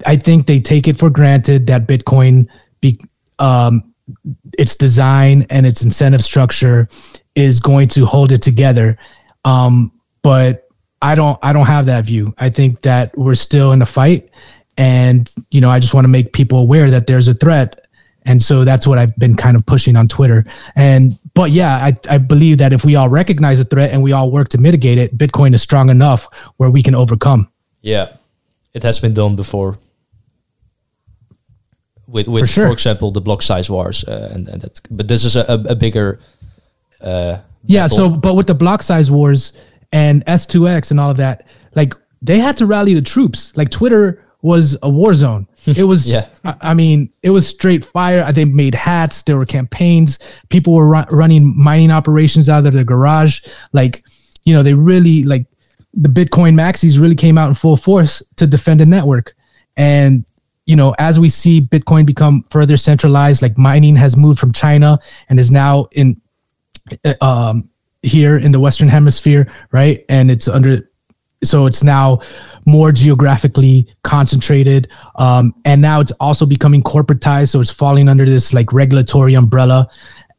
I 0.07 0.17
think 0.17 0.47
they 0.47 0.61
take 0.61 0.87
it 0.89 0.97
for 0.97 1.11
granted 1.11 1.67
that 1.69 1.87
Bitcoin, 1.87 2.47
be, 2.81 3.01
um, 3.39 3.83
its 4.59 4.77
design 4.77 5.47
and 5.51 5.67
its 5.67 5.83
incentive 5.83 6.23
structure, 6.23 6.89
is 7.39 7.61
going 7.61 7.89
to 7.89 8.05
hold 8.05 8.33
it 8.33 8.43
together. 8.43 8.99
Um, 9.45 9.93
but 10.23 10.69
I 11.01 11.15
don't 11.15 11.39
I 11.43 11.53
don't 11.53 11.67
have 11.67 11.87
that 11.87 12.05
view. 12.05 12.35
I 12.39 12.51
think 12.51 12.83
that 12.83 13.17
we're 13.17 13.35
still 13.35 13.73
in 13.73 13.83
a 13.83 13.87
fight, 13.87 14.31
and 14.77 15.33
you 15.51 15.61
know 15.61 15.71
I 15.71 15.79
just 15.79 15.95
want 15.95 16.05
to 16.05 16.09
make 16.09 16.33
people 16.33 16.59
aware 16.59 16.91
that 16.91 17.07
there's 17.07 17.29
a 17.29 17.35
threat 17.35 17.89
and 18.29 18.43
so 18.43 18.63
that's 18.63 18.87
what 18.87 18.99
I've 18.99 19.17
been 19.17 19.35
kind 19.35 19.57
of 19.57 19.65
pushing 19.65 19.97
on 19.97 20.07
Twitter. 20.07 20.45
And 20.77 21.19
but 21.33 21.51
yeah, 21.51 21.77
I, 21.77 21.97
I 22.11 22.19
believe 22.19 22.59
that 22.59 22.75
if 22.75 22.85
we 22.85 22.95
all 22.95 23.09
recognize 23.09 23.59
a 23.59 23.65
threat 23.65 23.91
and 23.91 24.03
we 24.03 24.13
all 24.13 24.31
work 24.31 24.51
to 24.51 24.59
mitigate 24.59 24.99
it, 24.99 25.17
Bitcoin 25.17 25.55
is 25.55 25.63
strong 25.63 25.89
enough 25.89 26.29
where 26.59 26.71
we 26.71 26.83
can 26.83 26.95
overcome. 26.95 27.49
Yeah, 27.81 28.13
it 28.75 28.83
has 28.83 28.99
been 28.99 29.15
done 29.15 29.35
before. 29.35 29.77
With, 32.07 32.29
with 32.29 32.51
For 32.51 32.67
for, 32.67 32.73
example, 32.73 33.11
the 33.11 33.21
block 33.21 33.43
size 33.43 33.71
wars, 33.71 34.05
uh, 34.05 34.31
and, 34.35 34.49
and 34.49 34.61
that. 34.63 34.81
But 34.91 35.09
this 35.09 35.25
is 35.25 35.37
a, 35.37 35.45
a 35.69 35.75
bigger. 35.75 36.19
Uh, 37.01 37.39
Yeah. 37.65 37.87
So, 37.87 38.09
but 38.09 38.35
with 38.35 38.47
the 38.47 38.55
block 38.55 38.83
size 38.83 39.11
wars 39.11 39.53
and 39.93 40.25
S2X 40.27 40.91
and 40.91 41.01
all 41.01 41.11
of 41.11 41.17
that, 41.19 41.47
like 41.75 41.95
they 42.23 42.39
had 42.39 42.57
to 42.59 42.67
rally 42.67 42.95
the 42.95 43.03
troops. 43.03 43.57
Like 43.57 43.71
Twitter 43.71 44.25
was 44.43 44.77
a 44.83 44.91
war 44.91 45.15
zone. 45.15 45.47
It 45.67 45.85
was, 45.85 46.11
Yeah. 46.13 46.27
I, 46.45 46.55
I 46.71 46.75
mean, 46.75 47.11
it 47.23 47.31
was 47.31 47.47
straight 47.47 47.85
fire. 47.85 48.31
They 48.33 48.45
made 48.45 48.75
hats. 48.75 49.23
There 49.25 49.37
were 49.37 49.47
campaigns. 49.47 50.19
People 50.49 50.75
were 50.75 50.89
ru- 50.89 51.17
running 51.17 51.57
mining 51.61 51.91
operations 51.91 52.49
out 52.49 52.67
of 52.67 52.73
their 52.73 52.85
garage. 52.85 53.41
Like, 53.73 54.05
you 54.45 54.55
know, 54.55 54.63
they 54.63 54.75
really 54.75 55.25
like 55.25 55.47
the 55.95 56.09
Bitcoin 56.09 56.55
maxis 56.55 57.01
really 57.01 57.17
came 57.17 57.37
out 57.39 57.49
in 57.49 57.55
full 57.55 57.77
force 57.77 58.23
to 58.37 58.47
defend 58.47 58.81
the 58.81 58.87
network. 58.87 59.35
And 59.77 60.25
you 60.67 60.77
know, 60.77 60.95
as 60.99 61.19
we 61.19 61.29
see 61.31 61.63
Bitcoin 61.63 62.05
become 62.05 62.43
further 62.51 62.77
centralized, 62.77 63.41
like 63.41 63.57
mining 63.57 63.97
has 63.97 64.17
moved 64.19 64.39
from 64.39 64.53
China 64.53 64.99
and 65.31 65.39
is 65.41 65.51
now 65.51 65.89
in 65.93 66.21
um, 67.21 67.69
here 68.03 68.37
in 68.37 68.53
the 68.53 68.61
Western 68.61 68.89
Hemisphere, 68.89 69.51
right? 69.73 70.05
And 70.09 70.31
it's 70.31 70.49
under, 70.49 70.91
so 71.43 71.67
it's 71.67 71.83
now 71.83 72.21
more 72.67 72.93
geographically 72.93 73.87
concentrated. 74.03 74.89
Um, 75.17 75.55
and 75.65 75.81
now 75.81 76.01
it's 76.01 76.13
also 76.13 76.47
becoming 76.47 76.83
corporatized. 76.83 77.51
So 77.51 77.61
it's 77.61 77.71
falling 77.71 78.09
under 78.09 78.25
this 78.25 78.53
like 78.53 78.73
regulatory 78.73 79.35
umbrella. 79.35 79.89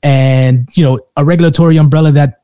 And, 0.03 0.69
you 0.73 0.83
know, 0.83 0.99
a 1.17 1.25
regulatory 1.25 1.77
umbrella 1.77 2.11
that, 2.13 2.41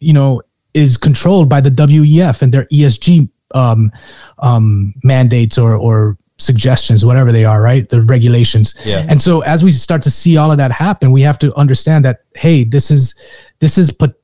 you 0.00 0.12
know, 0.12 0.42
is 0.74 0.96
controlled 0.96 1.48
by 1.48 1.60
the 1.60 1.70
WEF 1.70 2.40
and 2.40 2.52
their 2.52 2.64
ESG 2.66 3.28
um, 3.54 3.92
um, 4.38 4.94
mandates 5.02 5.58
or, 5.58 5.76
or 5.76 6.16
suggestions, 6.42 7.04
whatever 7.04 7.32
they 7.32 7.44
are, 7.44 7.62
right? 7.62 7.88
The 7.88 8.02
regulations. 8.02 8.74
Yeah. 8.84 9.06
And 9.08 9.20
so 9.20 9.40
as 9.42 9.64
we 9.64 9.70
start 9.70 10.02
to 10.02 10.10
see 10.10 10.36
all 10.36 10.50
of 10.50 10.58
that 10.58 10.72
happen, 10.72 11.12
we 11.12 11.22
have 11.22 11.38
to 11.40 11.54
understand 11.54 12.04
that 12.04 12.24
hey, 12.34 12.64
this 12.64 12.90
is 12.90 13.14
this 13.60 13.78
is 13.78 13.90
pot- 13.92 14.14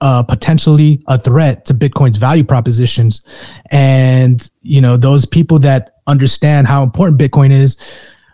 uh, 0.00 0.22
potentially 0.22 1.02
a 1.08 1.18
threat 1.18 1.64
to 1.66 1.74
Bitcoin's 1.74 2.16
value 2.16 2.44
propositions, 2.44 3.22
and 3.70 4.50
you 4.62 4.80
know 4.80 4.96
those 4.96 5.26
people 5.26 5.58
that 5.60 5.96
understand 6.06 6.66
how 6.66 6.82
important 6.82 7.20
Bitcoin 7.20 7.50
is 7.50 7.76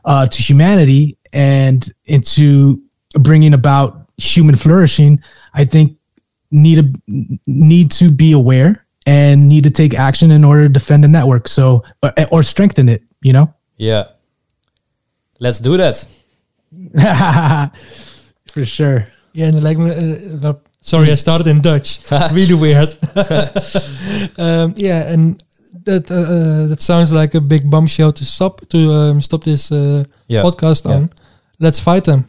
uh, 0.04 0.26
to 0.26 0.42
humanity 0.42 1.16
and 1.32 1.92
into 2.04 2.80
bringing 3.14 3.54
about 3.54 4.08
human 4.16 4.56
flourishing, 4.56 5.22
I 5.54 5.64
think 5.64 5.96
need 6.50 6.76
to 6.76 7.38
need 7.46 7.90
to 7.92 8.10
be 8.10 8.32
aware 8.32 8.86
and 9.06 9.48
need 9.48 9.64
to 9.64 9.70
take 9.70 9.94
action 9.94 10.30
in 10.30 10.44
order 10.44 10.62
to 10.64 10.68
defend 10.68 11.04
the 11.04 11.08
network. 11.08 11.48
So 11.48 11.82
or, 12.02 12.12
or 12.30 12.42
strengthen 12.42 12.88
it. 12.88 13.02
You 13.24 13.32
know. 13.32 13.48
yeah, 13.78 14.04
let's 15.40 15.58
do 15.60 15.76
that. 15.76 16.06
For 18.52 18.64
sure. 18.64 19.06
Yeah, 19.32 19.48
and 19.48 19.62
like, 19.62 19.78
lijkt 19.78 19.78
me... 19.78 19.90
eh, 19.90 20.40
wel- 20.42 20.60
sorry, 20.80 21.10
I 21.10 21.16
started 21.16 21.46
in 21.46 21.60
Dutch. 21.60 21.98
really 22.32 22.54
weird. 22.54 22.94
um, 24.38 24.72
yeah, 24.76 25.12
and 25.12 25.42
that 25.84 26.10
uh, 26.10 26.14
uh, 26.14 26.66
that 26.68 26.80
sounds 26.82 27.12
like 27.12 27.34
a 27.34 27.40
big 27.40 27.68
bombshell 27.70 28.12
to 28.12 28.24
stop 28.24 28.60
to 28.68 28.78
um, 28.92 29.20
stop 29.20 29.42
this 29.44 29.70
uh, 29.72 30.04
Yeah. 30.28 30.42
podcast 30.42 30.84
Yeah. 30.84 30.94
on. 30.96 31.10
Let's 31.58 31.80
fight 31.80 32.04
them. 32.04 32.24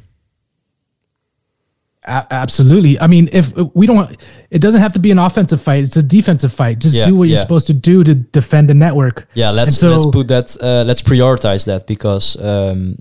A- 2.07 2.27
absolutely. 2.32 2.99
I 2.99 3.07
mean, 3.07 3.30
if 3.32 3.53
we 3.73 3.88
don't, 3.88 4.15
it 4.52 4.60
doesn't 4.61 4.82
have 4.82 4.94
to 4.94 4.99
be 4.99 5.11
an 5.11 5.19
offensive 5.19 5.61
fight. 5.61 5.84
It's 5.84 5.98
a 5.98 6.03
defensive 6.03 6.53
fight. 6.53 6.80
Just 6.80 6.95
Yeah, 6.95 7.07
do 7.10 7.15
what 7.15 7.27
you're 7.27 7.38
supposed 7.38 7.68
to 7.68 7.73
do 7.73 8.03
to 8.03 8.14
defend 8.15 8.69
the 8.69 8.73
network. 8.73 9.27
Yeah, 9.34 9.52
let's 9.52 9.77
so- 9.77 9.90
let's 9.90 10.06
put 10.06 10.27
that. 10.27 10.56
Uh, 10.61 10.84
let's 10.86 11.02
prioritize 11.02 11.65
that 11.65 11.88
because 11.88 12.36
um, 12.41 12.98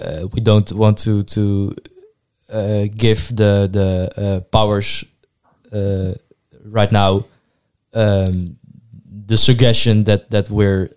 uh, 0.00 0.28
we 0.32 0.40
don't 0.40 0.72
want 0.72 0.98
to 0.98 1.22
to 1.24 1.74
uh, 2.52 2.84
give 2.96 3.34
the 3.36 3.68
the 3.70 4.08
uh, 4.16 4.40
powers 4.50 5.04
uh, 5.72 6.12
right 6.64 6.92
now 6.92 7.24
um, 7.94 8.56
the 9.26 9.36
suggestion 9.36 10.04
that 10.04 10.30
that 10.30 10.50
we're 10.50 10.88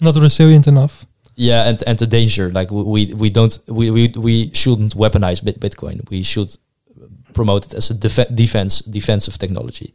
Not 0.00 0.16
resilient 0.16 0.66
enough. 0.66 1.06
Yeah 1.34 1.68
and 1.68 1.82
and 1.86 1.98
the 1.98 2.06
danger 2.06 2.50
like 2.50 2.70
we 2.70 3.12
we, 3.14 3.30
don't 3.30 3.58
we, 3.68 3.90
we 3.90 4.08
we 4.16 4.50
shouldn't 4.52 4.94
weaponize 4.94 5.40
bitcoin 5.42 6.08
we 6.10 6.22
should 6.22 6.48
promote 7.32 7.66
it 7.66 7.74
as 7.74 7.90
a 7.90 7.94
def- 7.94 8.34
defense 8.34 8.80
defensive 8.80 9.38
technology 9.38 9.94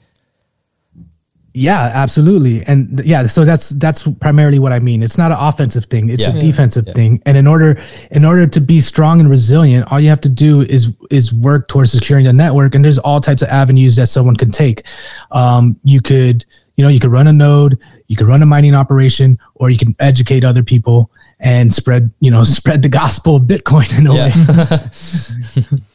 Yeah, 1.53 1.89
absolutely. 1.93 2.63
And 2.67 3.01
yeah, 3.03 3.25
so 3.25 3.43
that's 3.43 3.69
that's 3.79 4.07
primarily 4.19 4.59
what 4.59 4.71
I 4.71 4.79
mean. 4.79 5.01
It's 5.01 5.17
not 5.17 5.31
an 5.31 5.39
offensive 5.39 5.85
thing. 5.85 6.09
It's 6.09 6.21
Yeah. 6.21 6.35
a 6.37 6.39
defensive 6.39 6.85
Yeah. 6.87 6.93
thing. 6.93 7.21
And 7.25 7.35
in 7.35 7.47
order 7.47 7.79
in 8.11 8.25
order 8.25 8.45
to 8.45 8.59
be 8.61 8.79
strong 8.79 9.19
and 9.21 9.29
resilient, 9.29 9.91
all 9.91 9.99
you 9.99 10.09
have 10.09 10.21
to 10.21 10.29
do 10.29 10.61
is 10.61 10.93
is 11.09 11.33
work 11.33 11.67
towards 11.67 11.91
securing 11.91 12.25
the 12.25 12.33
network. 12.33 12.75
And 12.75 12.85
there's 12.85 12.99
all 12.99 13.19
types 13.19 13.41
of 13.41 13.49
avenues 13.49 13.95
that 13.95 14.07
someone 14.07 14.35
can 14.35 14.51
take. 14.51 14.83
Um, 15.31 15.75
you 15.83 15.99
could, 15.99 16.45
you 16.75 16.83
know, 16.83 16.89
you 16.91 16.99
could 16.99 17.11
run 17.11 17.27
a 17.27 17.33
node, 17.33 17.79
you 18.07 18.15
could 18.15 18.27
run 18.27 18.43
a 18.43 18.45
mining 18.45 18.75
operation, 18.75 19.37
or 19.55 19.71
you 19.71 19.77
can 19.77 19.95
educate 19.99 20.43
other 20.43 20.63
people 20.63 21.09
and 21.39 21.71
spread, 21.71 22.11
you 22.19 22.31
know, 22.31 22.43
spread 22.57 22.81
the 22.81 22.89
gospel 22.89 23.35
of 23.37 23.43
Bitcoin 23.43 23.97
in 23.97 24.07
a 24.07 24.13
way. 24.13 25.77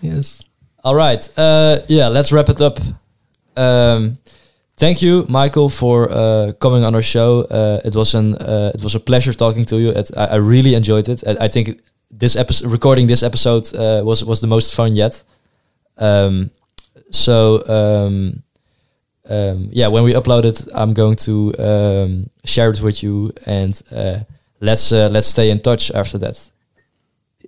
Yes. 0.00 0.42
All 0.82 0.94
right. 0.94 1.22
Uh, 1.38 1.78
yeah, 1.88 2.08
let's 2.08 2.32
wrap 2.32 2.48
it 2.48 2.60
up. 2.60 2.78
Um, 3.56 4.18
thank 4.76 5.02
you, 5.02 5.26
Michael, 5.28 5.68
for 5.68 6.10
uh, 6.10 6.52
coming 6.58 6.84
on 6.84 6.94
our 6.94 7.02
show. 7.02 7.42
Uh, 7.42 7.80
it 7.84 7.94
was 7.94 8.14
an 8.14 8.34
uh, 8.36 8.72
it 8.74 8.82
was 8.82 8.94
a 8.94 9.00
pleasure 9.00 9.32
talking 9.32 9.66
to 9.66 9.78
you. 9.78 9.90
It, 9.90 10.10
I, 10.16 10.26
I 10.26 10.36
really 10.36 10.74
enjoyed 10.74 11.08
it. 11.08 11.22
I, 11.26 11.44
I 11.44 11.48
think 11.48 11.80
this 12.10 12.36
episode, 12.36 12.70
recording 12.70 13.06
this 13.06 13.22
episode, 13.22 13.74
uh, 13.74 14.02
was 14.04 14.24
was 14.24 14.40
the 14.40 14.46
most 14.46 14.74
fun 14.74 14.94
yet. 14.94 15.22
Um, 15.98 16.50
so 17.10 17.62
um, 17.68 18.42
um, 19.28 19.68
yeah, 19.72 19.88
when 19.88 20.04
we 20.04 20.14
upload 20.14 20.44
it, 20.44 20.66
I'm 20.74 20.94
going 20.94 21.16
to 21.16 21.54
um, 21.58 22.30
share 22.44 22.70
it 22.70 22.80
with 22.80 23.02
you, 23.02 23.32
and 23.44 23.80
uh, 23.94 24.20
let's 24.60 24.92
uh, 24.92 25.08
let's 25.10 25.26
stay 25.26 25.50
in 25.50 25.58
touch 25.58 25.90
after 25.92 26.18
that. 26.18 26.50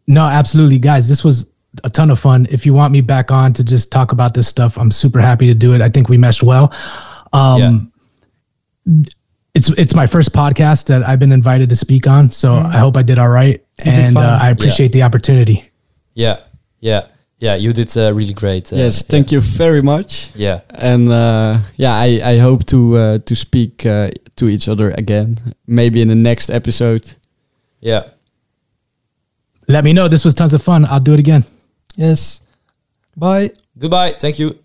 No, 0.07 0.23
absolutely, 0.23 0.79
guys. 0.79 1.09
This 1.09 1.23
was 1.25 1.51
a 1.85 1.91
ton 1.91 2.11
of 2.11 2.19
fun. 2.19 2.47
If 2.51 2.67
you 2.67 2.75
want 2.75 2.93
me 2.93 3.01
back 3.01 3.31
on 3.31 3.53
to 3.55 3.65
just 3.65 3.91
talk 3.93 4.13
about 4.13 4.35
this 4.35 4.49
stuff, 4.49 4.77
I'm 4.79 4.91
super 4.91 5.21
happy 5.21 5.47
to 5.47 5.55
do 5.55 5.75
it. 5.75 5.81
I 5.81 5.89
think 5.89 6.09
we 6.09 6.19
meshed 6.19 6.43
well. 6.43 6.73
Um, 7.33 7.93
It's 9.55 9.69
it's 9.79 9.95
my 9.95 10.07
first 10.07 10.33
podcast 10.33 10.87
that 10.87 11.07
I've 11.07 11.19
been 11.19 11.33
invited 11.33 11.69
to 11.69 11.77
speak 11.77 12.07
on, 12.07 12.31
so 12.31 12.55
I 12.55 12.79
hope 12.79 12.97
I 12.97 13.03
did 13.03 13.19
all 13.19 13.29
right, 13.29 13.63
You 13.85 13.93
and 13.93 14.17
uh, 14.17 14.39
I 14.41 14.49
appreciate 14.49 14.93
the 14.93 15.03
opportunity. 15.03 15.71
Yeah, 16.15 16.41
yeah, 16.81 17.07
yeah. 17.43 17.57
You 17.57 17.73
did 17.73 17.95
uh, 17.97 18.15
really 18.15 18.33
great. 18.33 18.73
Uh, 18.73 18.77
yes, 18.77 19.03
thank 19.03 19.33
you 19.33 19.41
very 19.41 19.83
much. 19.83 20.31
Yeah. 20.35 20.61
And 20.71 21.09
uh, 21.09 21.59
yeah, 21.77 21.93
I, 21.93 22.21
I 22.25 22.39
hope 22.39 22.65
to 22.67 22.97
uh, 22.97 23.19
to 23.19 23.35
speak 23.35 23.85
uh, 23.85 24.11
to 24.37 24.49
each 24.49 24.69
other 24.69 24.93
again, 24.93 25.37
maybe 25.67 26.01
in 26.01 26.09
the 26.09 26.15
next 26.15 26.51
episode. 26.51 27.03
Yeah. 27.81 28.05
Let 29.67 29.85
me 29.85 29.93
know. 29.93 30.09
This 30.09 30.25
was 30.25 30.35
tons 30.35 30.55
of 30.55 30.63
fun. 30.63 30.85
I'll 30.87 31.01
do 31.01 31.15
it 31.15 31.21
again. 31.21 31.45
Yes. 31.97 32.43
Bye. 33.17 33.51
Goodbye. 33.77 34.13
Thank 34.19 34.39
you. 34.39 34.62